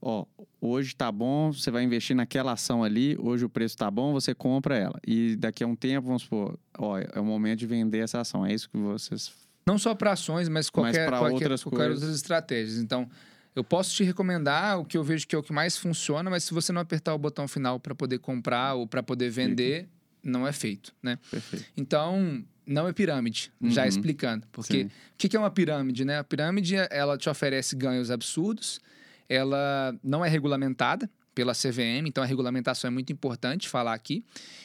ó, 0.00 0.24
hoje 0.60 0.94
tá 0.94 1.12
bom, 1.12 1.52
você 1.52 1.70
vai 1.70 1.82
investir 1.82 2.16
naquela 2.16 2.52
ação 2.52 2.82
ali, 2.82 3.16
hoje 3.18 3.44
o 3.44 3.48
preço 3.48 3.76
tá 3.76 3.90
bom, 3.90 4.12
você 4.12 4.34
compra 4.34 4.76
ela. 4.76 4.98
E 5.06 5.36
daqui 5.36 5.62
a 5.62 5.66
um 5.66 5.76
tempo, 5.76 6.06
vamos 6.06 6.22
supor, 6.22 6.58
ó, 6.78 6.98
é 6.98 7.20
o 7.20 7.24
momento 7.24 7.58
de 7.60 7.66
vender 7.66 7.98
essa 7.98 8.20
ação. 8.20 8.46
É 8.46 8.52
isso 8.54 8.68
que 8.70 8.78
vocês 8.78 9.32
Não 9.66 9.78
só 9.78 9.94
para 9.94 10.12
ações, 10.12 10.48
mas 10.48 10.70
qualquer, 10.70 11.06
pra 11.06 11.18
qualquer, 11.18 11.34
outras 11.34 11.62
qualquer 11.62 11.76
coisas. 11.76 11.96
outras 11.96 12.16
estratégias. 12.16 12.78
Então, 12.78 13.08
eu 13.54 13.64
posso 13.64 13.94
te 13.94 14.04
recomendar 14.04 14.78
o 14.78 14.84
que 14.84 14.96
eu 14.96 15.04
vejo 15.04 15.26
que 15.26 15.34
é 15.34 15.38
o 15.38 15.42
que 15.42 15.52
mais 15.52 15.76
funciona, 15.76 16.30
mas 16.30 16.44
se 16.44 16.54
você 16.54 16.72
não 16.72 16.80
apertar 16.80 17.14
o 17.14 17.18
botão 17.18 17.46
final 17.46 17.78
para 17.78 17.94
poder 17.94 18.18
comprar 18.18 18.74
ou 18.74 18.86
para 18.86 19.02
poder 19.02 19.28
vender, 19.28 19.88
não 20.22 20.46
é 20.46 20.52
feito, 20.52 20.94
né? 21.02 21.18
perfeito. 21.30 21.66
Então, 21.76 22.44
não 22.70 22.88
é 22.88 22.92
pirâmide, 22.92 23.52
já 23.64 23.82
Uhum. 23.82 23.88
explicando. 23.88 24.46
Porque 24.52 24.82
Sim. 24.82 24.86
o 24.86 24.90
que 25.18 25.28
que 25.28 25.36
é 25.36 25.40
uma 25.40 25.50
pirâmide, 25.50 26.04
né? 26.04 26.18
A 26.18 26.24
pirâmide, 26.24 26.76
ela 26.90 27.18
te 27.18 27.28
oferece 27.28 27.74
ganhos 27.76 28.10
absurdos, 28.10 28.80
ela 29.28 29.94
não 30.02 30.24
é 30.24 30.28
regulamentada, 30.28 31.10
pela 31.34 31.54
CVM, 31.54 32.06
então 32.06 32.22
a 32.22 32.26
regulamentação 32.26 32.88
é 32.88 32.90
muito 32.90 33.12
importante 33.12 33.68
falar 33.68 33.94
aqui. 33.94 34.24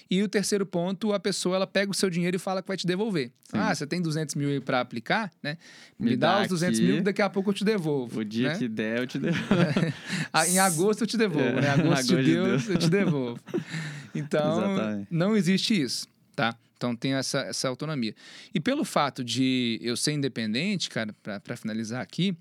E 0.10 0.22
o 0.24 0.28
terceiro 0.28 0.66
ponto, 0.66 1.14
a 1.14 1.20
pessoa 1.20 1.56
ela 1.56 1.68
pega 1.68 1.92
o 1.92 1.94
seu 1.94 2.10
dinheiro 2.10 2.36
e 2.36 2.40
fala 2.40 2.62
que 2.62 2.68
vai 2.68 2.76
te 2.76 2.86
devolver. 2.88 3.32
Sim. 3.50 3.58
Ah, 3.58 3.74
você 3.74 3.86
tem 3.88 4.02
200 4.02 4.36
mil 4.36 4.62
para 4.62 4.82
aplicar, 4.82 5.32
né? 5.42 5.58
Me, 5.98 6.12
Me 6.12 6.18
dá, 6.18 6.38
dá, 6.38 6.42
os 6.42 6.48
200 6.50 6.80
aqui, 6.80 6.88
mil, 6.92 7.04
daqui 7.04 7.22
a 7.22 7.30
pouco 7.30 7.52
eu 7.52 7.54
te 7.54 7.64
devolvo. 7.64 8.20
O 8.20 8.26
dia 8.26 8.50
né? 8.50 8.58
que 8.58 8.68
der, 8.68 9.00
eu 9.00 9.08
te 9.08 9.18
devolvo. 9.20 9.46
Ah, 10.34 10.48
em 10.48 10.60
agosto 10.60 11.04
eu 11.04 11.08
te 11.08 11.18
devolvo, 11.18 11.48
é, 11.48 11.62
né? 11.62 11.70
Agosto, 11.72 11.88
agosto 11.92 12.18
de 12.18 12.24
Deus, 12.24 12.48
Deus, 12.48 12.70
eu 12.70 12.78
te 12.78 12.90
devolvo. 12.90 13.40
Então, 14.18 15.06
não 15.12 15.36
existe 15.36 15.80
isso, 15.80 16.08
tá? 16.36 16.56
Então 16.78 16.96
tem 16.96 17.14
essa, 17.14 17.40
essa 17.40 17.68
autonomia. 17.68 18.14
E 18.54 18.60
pelo 18.60 18.84
fato 18.84 19.24
de 19.24 19.80
eu 19.82 19.96
ser 19.96 20.12
independente, 20.12 20.90
cara, 20.90 21.16
para 21.44 21.56
finalizar 21.56 22.02
aqui, 22.02 22.36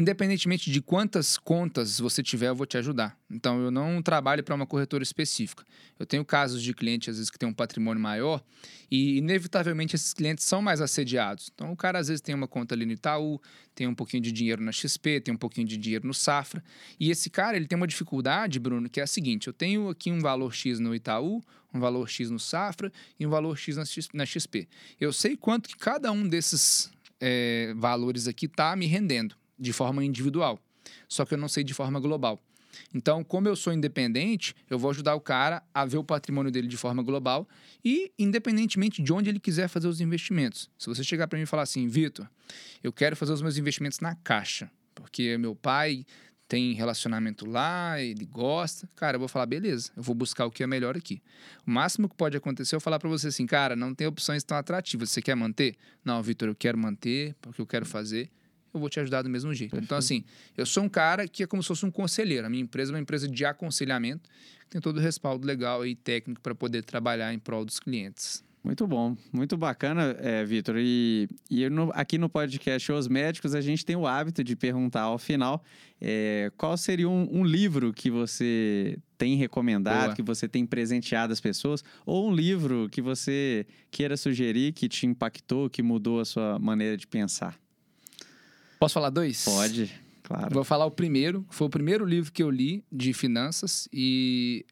Independentemente 0.00 0.70
de 0.70 0.80
quantas 0.80 1.36
contas 1.36 1.98
você 1.98 2.22
tiver, 2.22 2.50
eu 2.50 2.54
vou 2.54 2.64
te 2.64 2.78
ajudar. 2.78 3.18
Então, 3.28 3.60
eu 3.60 3.68
não 3.68 4.00
trabalho 4.00 4.44
para 4.44 4.54
uma 4.54 4.64
corretora 4.64 5.02
específica. 5.02 5.64
Eu 5.98 6.06
tenho 6.06 6.24
casos 6.24 6.62
de 6.62 6.72
clientes, 6.72 7.08
às 7.08 7.16
vezes, 7.16 7.28
que 7.32 7.36
têm 7.36 7.48
um 7.48 7.52
patrimônio 7.52 8.00
maior 8.00 8.40
e, 8.88 9.18
inevitavelmente, 9.18 9.96
esses 9.96 10.14
clientes 10.14 10.44
são 10.44 10.62
mais 10.62 10.80
assediados. 10.80 11.50
Então, 11.52 11.72
o 11.72 11.76
cara, 11.76 11.98
às 11.98 12.06
vezes, 12.06 12.20
tem 12.20 12.32
uma 12.32 12.46
conta 12.46 12.76
ali 12.76 12.86
no 12.86 12.92
Itaú, 12.92 13.40
tem 13.74 13.88
um 13.88 13.94
pouquinho 13.94 14.22
de 14.22 14.30
dinheiro 14.30 14.62
na 14.62 14.70
XP, 14.70 15.20
tem 15.20 15.34
um 15.34 15.36
pouquinho 15.36 15.66
de 15.66 15.76
dinheiro 15.76 16.06
no 16.06 16.14
Safra. 16.14 16.62
E 17.00 17.10
esse 17.10 17.28
cara, 17.28 17.56
ele 17.56 17.66
tem 17.66 17.74
uma 17.74 17.88
dificuldade, 17.88 18.60
Bruno, 18.60 18.88
que 18.88 19.00
é 19.00 19.02
a 19.02 19.06
seguinte: 19.06 19.48
eu 19.48 19.52
tenho 19.52 19.88
aqui 19.88 20.12
um 20.12 20.20
valor 20.20 20.54
X 20.54 20.78
no 20.78 20.94
Itaú, 20.94 21.42
um 21.74 21.80
valor 21.80 22.08
X 22.08 22.30
no 22.30 22.38
Safra 22.38 22.92
e 23.18 23.26
um 23.26 23.30
valor 23.30 23.58
X 23.58 23.76
na 24.14 24.24
XP. 24.24 24.68
Eu 25.00 25.12
sei 25.12 25.36
quanto 25.36 25.68
que 25.68 25.76
cada 25.76 26.12
um 26.12 26.28
desses 26.28 26.88
é, 27.20 27.74
valores 27.76 28.28
aqui 28.28 28.46
está 28.46 28.76
me 28.76 28.86
rendendo 28.86 29.34
de 29.58 29.72
forma 29.72 30.04
individual. 30.04 30.58
Só 31.08 31.24
que 31.24 31.34
eu 31.34 31.38
não 31.38 31.48
sei 31.48 31.64
de 31.64 31.74
forma 31.74 32.00
global. 32.00 32.38
Então, 32.94 33.24
como 33.24 33.48
eu 33.48 33.56
sou 33.56 33.72
independente, 33.72 34.54
eu 34.68 34.78
vou 34.78 34.90
ajudar 34.90 35.14
o 35.14 35.20
cara 35.20 35.62
a 35.74 35.84
ver 35.84 35.98
o 35.98 36.04
patrimônio 36.04 36.50
dele 36.50 36.68
de 36.68 36.76
forma 36.76 37.02
global 37.02 37.48
e 37.84 38.12
independentemente 38.18 39.02
de 39.02 39.12
onde 39.12 39.28
ele 39.28 39.40
quiser 39.40 39.68
fazer 39.68 39.88
os 39.88 40.00
investimentos. 40.00 40.70
Se 40.78 40.86
você 40.86 41.02
chegar 41.02 41.26
para 41.28 41.38
mim 41.38 41.42
e 41.44 41.46
falar 41.46 41.62
assim, 41.62 41.86
Vitor, 41.86 42.28
eu 42.82 42.92
quero 42.92 43.16
fazer 43.16 43.32
os 43.32 43.42
meus 43.42 43.56
investimentos 43.56 44.00
na 44.00 44.14
Caixa, 44.14 44.70
porque 44.94 45.36
meu 45.38 45.54
pai 45.54 46.04
tem 46.46 46.72
relacionamento 46.72 47.44
lá, 47.44 48.00
ele 48.00 48.24
gosta, 48.24 48.88
cara, 48.96 49.16
eu 49.16 49.18
vou 49.18 49.28
falar, 49.28 49.44
beleza, 49.44 49.90
eu 49.94 50.02
vou 50.02 50.14
buscar 50.14 50.46
o 50.46 50.50
que 50.50 50.62
é 50.62 50.66
melhor 50.66 50.96
aqui. 50.96 51.20
O 51.66 51.70
máximo 51.70 52.08
que 52.08 52.14
pode 52.14 52.38
acontecer 52.38 52.74
é 52.74 52.76
eu 52.76 52.80
falar 52.80 52.98
para 52.98 53.08
você 53.08 53.28
assim, 53.28 53.44
cara, 53.44 53.76
não 53.76 53.94
tem 53.94 54.06
opções 54.06 54.42
tão 54.42 54.56
atrativas, 54.56 55.10
você 55.10 55.20
quer 55.20 55.34
manter? 55.34 55.76
Não, 56.02 56.22
Vitor, 56.22 56.48
eu 56.48 56.54
quero 56.54 56.78
manter, 56.78 57.34
porque 57.42 57.60
eu 57.60 57.66
quero 57.66 57.84
fazer 57.84 58.30
eu 58.72 58.80
vou 58.80 58.88
te 58.88 59.00
ajudar 59.00 59.22
do 59.22 59.28
mesmo 59.28 59.52
jeito. 59.54 59.76
Então, 59.76 59.98
Perfeito. 59.98 60.22
Então, 60.22 60.26
assim, 60.26 60.52
eu 60.56 60.66
sou 60.66 60.84
um 60.84 60.88
cara 60.88 61.26
que 61.26 61.42
é 61.42 61.46
como 61.46 61.62
se 61.62 61.68
fosse 61.68 61.84
um 61.86 61.90
conselheiro. 61.90 62.46
A 62.46 62.50
minha 62.50 62.62
empresa 62.62 62.92
é 62.92 62.94
uma 62.94 63.00
empresa 63.00 63.28
de 63.28 63.44
aconselhamento, 63.44 64.28
tem 64.68 64.80
todo 64.80 64.98
o 64.98 65.00
respaldo 65.00 65.46
legal 65.46 65.86
e 65.86 65.94
técnico 65.94 66.40
para 66.40 66.54
poder 66.54 66.84
trabalhar 66.84 67.32
em 67.32 67.38
prol 67.38 67.64
dos 67.64 67.80
clientes. 67.80 68.44
Muito 68.62 68.86
bom, 68.86 69.16
muito 69.32 69.56
bacana, 69.56 70.16
é, 70.18 70.44
Vitor. 70.44 70.76
E, 70.78 71.28
e 71.50 71.68
no, 71.70 71.90
aqui 71.94 72.18
no 72.18 72.28
podcast 72.28 72.90
Os 72.90 73.08
Médicos, 73.08 73.54
a 73.54 73.60
gente 73.60 73.84
tem 73.84 73.96
o 73.96 74.06
hábito 74.06 74.42
de 74.42 74.56
perguntar 74.56 75.02
ao 75.02 75.18
final 75.18 75.62
é, 76.00 76.50
qual 76.56 76.76
seria 76.76 77.08
um, 77.08 77.28
um, 77.30 77.44
livro 77.44 77.92
que 77.92 78.10
você 78.10 78.98
tem 79.16 79.36
recomendado, 79.36 80.06
Boa. 80.06 80.16
que 80.16 80.22
você 80.22 80.48
tem 80.48 80.66
presenteado 80.66 81.32
as 81.32 81.40
pessoas, 81.40 81.82
ou 82.04 82.28
um 82.28 82.34
livro 82.34 82.88
que 82.90 83.00
você 83.00 83.66
queira 83.90 84.16
sugerir 84.16 84.72
que 84.72 84.88
te 84.88 85.06
impactou, 85.06 85.70
que 85.70 85.82
mudou 85.82 86.20
a 86.20 86.24
sua 86.24 86.58
maneira 86.58 86.96
de 86.96 87.06
pensar. 87.06 87.58
Posso 88.78 88.94
falar 88.94 89.10
dois? 89.10 89.44
Pode, 89.44 89.92
claro. 90.22 90.54
Vou 90.54 90.64
falar 90.64 90.86
o 90.86 90.90
primeiro. 90.90 91.44
Foi 91.50 91.66
o 91.66 91.70
primeiro 91.70 92.04
livro 92.04 92.32
que 92.32 92.42
eu 92.42 92.50
li 92.50 92.84
de 92.90 93.12
finanças 93.12 93.88
e 93.92 94.64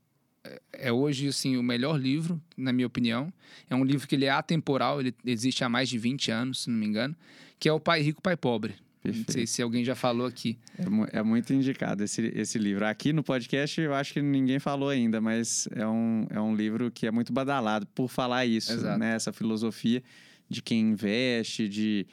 é 0.72 0.92
hoje 0.92 1.28
assim 1.28 1.56
o 1.56 1.62
melhor 1.62 1.98
livro, 1.98 2.40
na 2.56 2.72
minha 2.72 2.86
opinião. 2.86 3.32
É 3.68 3.74
um 3.74 3.84
livro 3.84 4.06
que 4.06 4.14
ele 4.14 4.26
é 4.26 4.30
atemporal, 4.30 5.00
ele 5.00 5.14
existe 5.24 5.64
há 5.64 5.68
mais 5.68 5.88
de 5.88 5.98
20 5.98 6.30
anos, 6.30 6.62
se 6.62 6.70
não 6.70 6.78
me 6.78 6.86
engano, 6.86 7.16
que 7.58 7.68
é 7.68 7.72
o 7.72 7.80
Pai 7.80 8.00
Rico, 8.02 8.22
Pai 8.22 8.36
Pobre. 8.36 8.74
Perfeito. 9.02 9.28
Não 9.28 9.32
sei 9.34 9.46
se 9.46 9.62
alguém 9.62 9.84
já 9.84 9.94
falou 9.94 10.26
aqui. 10.26 10.58
É, 10.78 11.18
é, 11.18 11.22
muito 11.22 11.52
indicado 11.52 12.02
esse, 12.02 12.32
esse 12.34 12.58
livro. 12.58 12.84
Aqui 12.86 13.12
no 13.12 13.22
podcast 13.22 13.80
eu 13.80 13.94
acho 13.94 14.12
que 14.12 14.20
ninguém 14.20 14.58
falou 14.58 14.88
ainda, 14.88 15.20
mas 15.20 15.68
é 15.74 15.86
um, 15.86 16.26
é 16.28 16.40
um 16.40 16.54
livro 16.54 16.90
que 16.90 17.06
é 17.06 17.10
muito 17.10 17.32
badalado 17.32 17.86
por 17.94 18.08
falar 18.08 18.46
isso, 18.46 18.72
Exato. 18.72 18.98
né? 18.98 19.14
Essa 19.14 19.32
filosofia 19.32 20.02
de 20.48 20.60
quem 20.60 20.80
investe, 20.80 21.68
de 21.68 22.06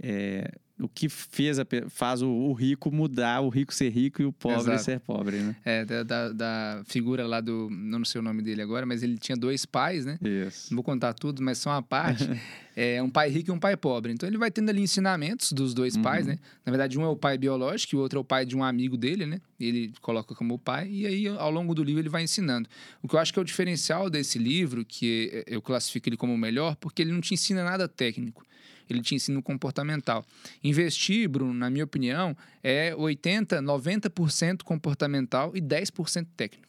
é, 0.00 0.50
o 0.80 0.88
que 0.88 1.08
fez 1.08 1.58
a, 1.58 1.66
faz 1.88 2.22
o, 2.22 2.28
o, 2.28 2.52
rico 2.52 2.90
mudar, 2.92 3.40
o 3.40 3.48
rico 3.48 3.74
ser 3.74 3.90
rico 3.90 4.22
e 4.22 4.24
o 4.24 4.32
pobre 4.32 4.60
Exato. 4.60 4.82
ser 4.82 5.00
pobre, 5.00 5.38
né? 5.38 5.56
É, 5.64 5.84
da, 5.84 6.02
da, 6.02 6.28
da, 6.32 6.82
figura 6.86 7.26
lá 7.26 7.40
do. 7.40 7.68
Não 7.70 8.04
sei 8.04 8.20
o 8.20 8.22
nome 8.22 8.42
dele 8.42 8.62
agora, 8.62 8.86
mas 8.86 9.02
ele 9.02 9.18
tinha 9.18 9.36
dois 9.36 9.66
pais, 9.66 10.06
né? 10.06 10.18
Isso. 10.22 10.70
Não 10.70 10.76
vou 10.76 10.84
contar 10.84 11.14
tudo, 11.14 11.42
mas 11.42 11.58
só 11.58 11.70
uma 11.70 11.82
parte. 11.82 12.28
é 12.76 13.02
um 13.02 13.10
pai 13.10 13.28
rico 13.28 13.50
e 13.50 13.52
um 13.52 13.58
pai 13.58 13.76
pobre. 13.76 14.12
Então 14.12 14.28
ele 14.28 14.38
vai 14.38 14.52
tendo 14.52 14.68
ali 14.68 14.80
ensinamentos 14.80 15.52
dos 15.52 15.74
dois 15.74 15.96
uhum. 15.96 16.02
pais, 16.02 16.26
né? 16.26 16.38
Na 16.64 16.70
verdade, 16.70 16.96
um 16.96 17.02
é 17.02 17.08
o 17.08 17.16
pai 17.16 17.36
biológico 17.36 17.96
e 17.96 17.98
o 17.98 18.00
outro 18.00 18.18
é 18.18 18.20
o 18.20 18.24
pai 18.24 18.46
de 18.46 18.56
um 18.56 18.62
amigo 18.62 18.96
dele, 18.96 19.26
né? 19.26 19.40
Ele 19.58 19.92
coloca 20.00 20.32
como 20.34 20.56
pai, 20.58 20.88
e 20.88 21.06
aí 21.06 21.26
ao 21.26 21.50
longo 21.50 21.74
do 21.74 21.82
livro 21.82 22.00
ele 22.00 22.08
vai 22.08 22.22
ensinando. 22.22 22.68
O 23.02 23.08
que 23.08 23.16
eu 23.16 23.18
acho 23.18 23.32
que 23.32 23.38
é 23.38 23.42
o 23.42 23.44
diferencial 23.44 24.08
desse 24.08 24.38
livro, 24.38 24.84
que 24.84 25.44
eu 25.48 25.60
classifico 25.60 26.08
ele 26.08 26.16
como 26.16 26.32
o 26.32 26.38
melhor, 26.38 26.76
porque 26.76 27.02
ele 27.02 27.10
não 27.10 27.20
te 27.20 27.34
ensina 27.34 27.64
nada 27.64 27.88
técnico 27.88 28.46
ele 28.88 29.02
te 29.02 29.14
ensina 29.14 29.38
o 29.38 29.42
comportamental. 29.42 30.24
Investir, 30.62 31.28
Bruno, 31.28 31.54
na 31.54 31.70
minha 31.70 31.84
opinião, 31.84 32.36
é 32.62 32.94
80%, 32.94 33.62
90% 33.62 34.62
comportamental 34.62 35.52
e 35.54 35.60
10% 35.60 36.26
técnico. 36.36 36.68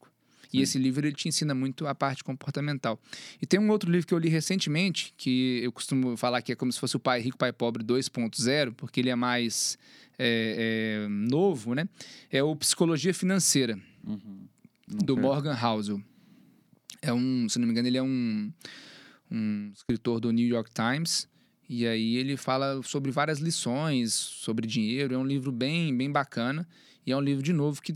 Sim. 0.50 0.58
E 0.58 0.62
esse 0.62 0.80
livro 0.80 1.06
ele 1.06 1.16
te 1.16 1.28
ensina 1.28 1.54
muito 1.54 1.86
a 1.86 1.94
parte 1.94 2.24
comportamental. 2.24 3.00
E 3.40 3.46
tem 3.46 3.60
um 3.60 3.70
outro 3.70 3.92
livro 3.92 4.08
que 4.08 4.14
eu 4.14 4.18
li 4.18 4.30
recentemente, 4.30 5.14
que 5.16 5.62
eu 5.64 5.72
costumo 5.72 6.18
falar 6.18 6.42
que 6.42 6.52
é 6.52 6.56
como 6.56 6.72
se 6.72 6.80
fosse 6.80 6.96
o 6.96 7.00
Pai 7.00 7.22
Rico, 7.22 7.38
Pai 7.38 7.54
Pobre 7.54 7.84
2.0, 7.84 8.74
porque 8.74 9.00
ele 9.00 9.10
é 9.10 9.16
mais 9.16 9.78
é, 10.18 11.04
é, 11.06 11.08
novo, 11.08 11.76
né? 11.76 11.88
É 12.32 12.42
o 12.42 12.56
Psicologia 12.56 13.14
Financeira, 13.14 13.80
uhum. 14.06 14.48
do 14.88 15.16
Morgan 15.16 15.56
Housel. 15.56 16.02
É 17.02 17.14
um, 17.14 17.48
se 17.48 17.60
não 17.60 17.68
me 17.68 17.72
engano, 17.72 17.88
ele 17.88 17.98
é 17.98 18.04
um, 18.04 18.52
um 19.32 19.72
escritor 19.74 20.20
do 20.20 20.32
New 20.32 20.48
York 20.48 20.72
Times. 20.74 21.28
E 21.70 21.86
aí 21.88 22.16
ele 22.16 22.36
fala 22.36 22.82
sobre 22.82 23.12
várias 23.12 23.38
lições 23.38 24.12
sobre 24.12 24.66
dinheiro. 24.66 25.14
É 25.14 25.18
um 25.18 25.24
livro 25.24 25.52
bem, 25.52 25.96
bem 25.96 26.12
bacana. 26.12 26.68
E 27.06 27.12
é 27.12 27.16
um 27.16 27.22
livro, 27.22 27.44
de 27.44 27.54
novo, 27.54 27.80
que 27.80 27.94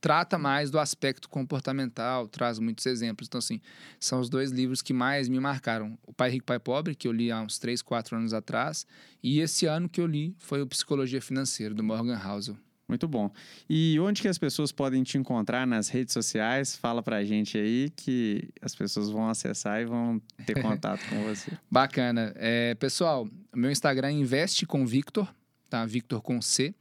trata 0.00 0.38
mais 0.38 0.70
do 0.70 0.78
aspecto 0.78 1.28
comportamental, 1.28 2.26
traz 2.26 2.58
muitos 2.58 2.84
exemplos. 2.86 3.28
Então, 3.28 3.38
assim, 3.38 3.60
são 4.00 4.20
os 4.20 4.28
dois 4.30 4.50
livros 4.50 4.80
que 4.80 4.92
mais 4.92 5.28
me 5.28 5.38
marcaram. 5.38 5.98
O 6.06 6.12
Pai 6.12 6.30
Rico, 6.30 6.46
Pai 6.46 6.58
Pobre, 6.58 6.94
que 6.94 7.06
eu 7.06 7.12
li 7.12 7.30
há 7.30 7.40
uns 7.40 7.58
3, 7.58 7.82
4 7.82 8.16
anos 8.16 8.32
atrás. 8.32 8.86
E 9.22 9.38
esse 9.40 9.66
ano 9.66 9.88
que 9.88 10.00
eu 10.00 10.06
li 10.06 10.34
foi 10.38 10.62
o 10.62 10.66
Psicologia 10.66 11.20
Financeira, 11.20 11.74
do 11.74 11.82
Morgan 11.82 12.18
Housel. 12.18 12.56
Muito 12.86 13.08
bom. 13.08 13.30
E 13.68 13.98
onde 13.98 14.20
que 14.20 14.28
as 14.28 14.36
pessoas 14.36 14.70
podem 14.70 15.02
te 15.02 15.16
encontrar 15.16 15.66
nas 15.66 15.88
redes 15.88 16.12
sociais? 16.12 16.76
Fala 16.76 17.02
pra 17.02 17.24
gente 17.24 17.56
aí 17.56 17.90
que 17.96 18.50
as 18.60 18.74
pessoas 18.74 19.08
vão 19.08 19.28
acessar 19.28 19.80
e 19.80 19.86
vão 19.86 20.20
ter 20.44 20.60
contato 20.60 21.00
com 21.08 21.22
você. 21.24 21.50
Bacana. 21.70 22.34
É, 22.36 22.74
pessoal, 22.74 23.26
meu 23.54 23.70
Instagram 23.70 24.08
é 24.08 24.12
Investe 24.12 24.66
com 24.66 24.84
Victor, 24.86 25.34
tá? 25.70 25.86
Victor 25.86 26.20
com 26.20 26.42
C. 26.42 26.74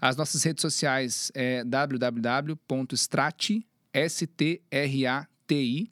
As 0.00 0.16
nossas 0.16 0.42
redes 0.44 0.60
sociais 0.62 1.32
é 1.34 1.64
www.strati, 1.64 2.46
S-T-R-A-T-I, 3.92 5.90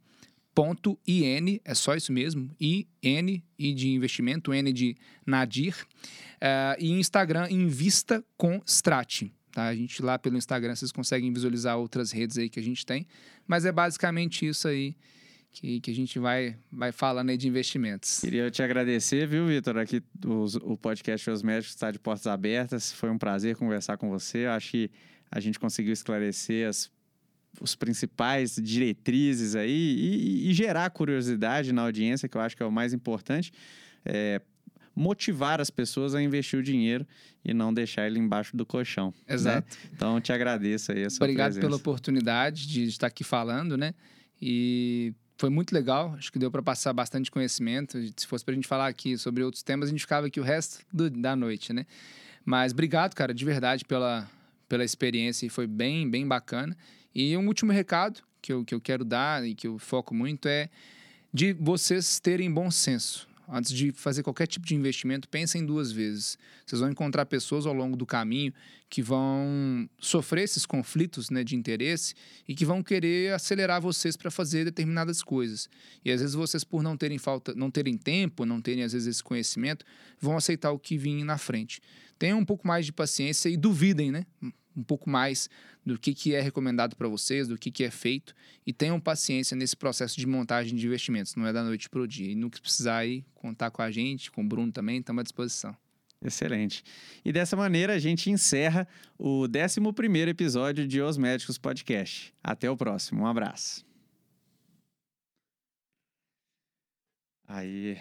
é 1.64 1.74
só 1.74 1.94
isso 1.94 2.12
mesmo, 2.12 2.50
I-N, 2.58 3.44
I 3.58 3.74
de 3.74 3.88
investimento, 3.88 4.54
N 4.54 4.72
de 4.72 4.96
Nadir. 5.26 5.74
Uh, 6.36 6.76
e 6.78 6.92
Instagram, 6.92 7.48
Invista 7.50 8.24
com 8.36 8.62
Strati. 8.64 9.32
Tá? 9.56 9.68
A 9.68 9.74
gente 9.74 10.02
lá 10.02 10.18
pelo 10.18 10.36
Instagram 10.36 10.76
vocês 10.76 10.92
conseguem 10.92 11.32
visualizar 11.32 11.78
outras 11.78 12.12
redes 12.12 12.36
aí 12.36 12.50
que 12.50 12.60
a 12.60 12.62
gente 12.62 12.84
tem, 12.84 13.06
mas 13.46 13.64
é 13.64 13.72
basicamente 13.72 14.46
isso 14.46 14.68
aí 14.68 14.94
que, 15.50 15.80
que 15.80 15.90
a 15.90 15.94
gente 15.94 16.18
vai, 16.18 16.58
vai 16.70 16.92
falando 16.92 17.30
aí 17.30 17.38
de 17.38 17.48
investimentos. 17.48 18.20
Queria 18.20 18.50
te 18.50 18.62
agradecer, 18.62 19.26
viu, 19.26 19.46
Vitor? 19.46 19.78
Aqui 19.78 20.02
os, 20.26 20.56
o 20.56 20.76
podcast 20.76 21.30
Os 21.30 21.42
Médicos 21.42 21.70
está 21.70 21.90
de 21.90 21.98
portas 21.98 22.26
abertas. 22.26 22.92
Foi 22.92 23.08
um 23.08 23.16
prazer 23.16 23.56
conversar 23.56 23.96
com 23.96 24.10
você. 24.10 24.44
Eu 24.44 24.50
acho 24.50 24.72
que 24.72 24.90
a 25.30 25.40
gente 25.40 25.58
conseguiu 25.58 25.94
esclarecer 25.94 26.68
as 26.68 26.94
os 27.58 27.74
principais 27.74 28.60
diretrizes 28.62 29.56
aí 29.56 29.70
e, 29.70 30.50
e, 30.50 30.52
gerar 30.52 30.90
curiosidade 30.90 31.72
na 31.72 31.80
audiência, 31.80 32.28
que 32.28 32.36
eu 32.36 32.42
acho 32.42 32.54
que 32.54 32.62
é 32.62 32.66
o 32.66 32.70
mais 32.70 32.92
importante. 32.92 33.50
É, 34.04 34.42
motivar 34.96 35.60
as 35.60 35.68
pessoas 35.68 36.14
a 36.14 36.22
investir 36.22 36.58
o 36.58 36.62
dinheiro 36.62 37.06
e 37.44 37.52
não 37.52 37.72
deixar 37.72 38.06
ele 38.06 38.18
embaixo 38.18 38.56
do 38.56 38.64
colchão. 38.64 39.12
Né? 39.28 39.34
Exato. 39.34 39.76
Né? 39.84 39.90
Então, 39.92 40.20
te 40.20 40.32
agradeço 40.32 40.90
aí 40.90 41.04
a 41.04 41.10
sua 41.10 41.24
Obrigado 41.24 41.48
presença. 41.48 41.66
pela 41.66 41.76
oportunidade 41.76 42.66
de 42.66 42.84
estar 42.84 43.06
aqui 43.06 43.22
falando, 43.22 43.76
né? 43.76 43.94
E 44.40 45.12
foi 45.36 45.50
muito 45.50 45.72
legal, 45.72 46.14
acho 46.16 46.32
que 46.32 46.38
deu 46.38 46.50
para 46.50 46.62
passar 46.62 46.94
bastante 46.94 47.30
conhecimento. 47.30 47.98
Se 48.16 48.26
fosse 48.26 48.42
para 48.42 48.52
a 48.52 48.54
gente 48.54 48.66
falar 48.66 48.86
aqui 48.86 49.18
sobre 49.18 49.42
outros 49.42 49.62
temas, 49.62 49.88
a 49.88 49.90
gente 49.90 50.00
ficava 50.00 50.26
aqui 50.26 50.40
o 50.40 50.42
resto 50.42 50.84
do, 50.90 51.10
da 51.10 51.36
noite, 51.36 51.74
né? 51.74 51.84
Mas 52.44 52.72
obrigado, 52.72 53.14
cara, 53.14 53.34
de 53.34 53.44
verdade, 53.44 53.84
pela, 53.84 54.28
pela 54.66 54.84
experiência 54.84 55.44
e 55.44 55.50
foi 55.50 55.66
bem, 55.66 56.08
bem 56.08 56.26
bacana. 56.26 56.74
E 57.14 57.36
um 57.36 57.46
último 57.46 57.70
recado 57.70 58.20
que 58.40 58.52
eu, 58.52 58.64
que 58.64 58.74
eu 58.74 58.80
quero 58.80 59.04
dar 59.04 59.46
e 59.46 59.54
que 59.54 59.66
eu 59.66 59.78
foco 59.78 60.14
muito 60.14 60.48
é 60.48 60.70
de 61.34 61.52
vocês 61.52 62.18
terem 62.18 62.50
bom 62.50 62.70
senso. 62.70 63.28
Antes 63.48 63.72
de 63.72 63.92
fazer 63.92 64.22
qualquer 64.22 64.46
tipo 64.46 64.66
de 64.66 64.74
investimento, 64.74 65.28
pensem 65.28 65.64
duas 65.64 65.92
vezes. 65.92 66.36
Vocês 66.64 66.80
vão 66.80 66.90
encontrar 66.90 67.26
pessoas 67.26 67.64
ao 67.64 67.72
longo 67.72 67.96
do 67.96 68.04
caminho 68.04 68.52
que 68.88 69.00
vão 69.00 69.88
sofrer 69.98 70.44
esses 70.44 70.66
conflitos 70.66 71.30
né, 71.30 71.44
de 71.44 71.54
interesse 71.54 72.14
e 72.48 72.54
que 72.54 72.64
vão 72.64 72.82
querer 72.82 73.32
acelerar 73.32 73.80
vocês 73.80 74.16
para 74.16 74.30
fazer 74.30 74.64
determinadas 74.64 75.22
coisas. 75.22 75.68
E 76.04 76.10
às 76.10 76.20
vezes 76.20 76.34
vocês, 76.34 76.64
por 76.64 76.82
não 76.82 76.96
terem 76.96 77.18
falta, 77.18 77.54
não 77.54 77.70
terem 77.70 77.96
tempo, 77.96 78.44
não 78.44 78.60
terem 78.60 78.82
às 78.82 78.92
vezes 78.92 79.06
esse 79.06 79.22
conhecimento, 79.22 79.84
vão 80.20 80.36
aceitar 80.36 80.72
o 80.72 80.78
que 80.78 80.98
vem 80.98 81.24
na 81.24 81.38
frente. 81.38 81.80
Tenham 82.18 82.38
um 82.38 82.44
pouco 82.44 82.66
mais 82.66 82.84
de 82.84 82.92
paciência 82.92 83.48
e 83.48 83.56
duvidem, 83.56 84.10
né? 84.10 84.26
Um 84.76 84.82
pouco 84.82 85.08
mais 85.08 85.48
do 85.84 85.98
que, 85.98 86.12
que 86.12 86.34
é 86.34 86.40
recomendado 86.40 86.94
para 86.96 87.08
vocês, 87.08 87.48
do 87.48 87.56
que, 87.56 87.70
que 87.70 87.84
é 87.84 87.90
feito 87.90 88.34
e 88.66 88.72
tenham 88.72 89.00
paciência 89.00 89.56
nesse 89.56 89.76
processo 89.76 90.18
de 90.18 90.26
montagem 90.26 90.76
de 90.76 90.86
investimentos. 90.86 91.34
Não 91.34 91.46
é 91.46 91.52
da 91.52 91.62
noite 91.62 91.88
para 91.88 92.00
o 92.00 92.06
dia. 92.06 92.30
E 92.30 92.34
no 92.34 92.50
que 92.50 92.60
precisar 92.60 92.98
aí, 92.98 93.24
contar 93.34 93.70
com 93.70 93.82
a 93.82 93.90
gente, 93.90 94.30
com 94.30 94.42
o 94.42 94.46
Bruno 94.46 94.70
também, 94.72 94.98
estamos 94.98 95.20
à 95.20 95.22
disposição. 95.22 95.76
Excelente. 96.22 96.82
E 97.24 97.32
dessa 97.32 97.56
maneira 97.56 97.94
a 97.94 97.98
gente 97.98 98.30
encerra 98.30 98.88
o 99.18 99.44
11 99.44 100.28
episódio 100.28 100.86
de 100.86 101.00
Os 101.00 101.16
Médicos 101.16 101.58
Podcast. 101.58 102.34
Até 102.42 102.70
o 102.70 102.76
próximo. 102.76 103.22
Um 103.22 103.26
abraço. 103.26 103.84
Aí. 107.46 107.96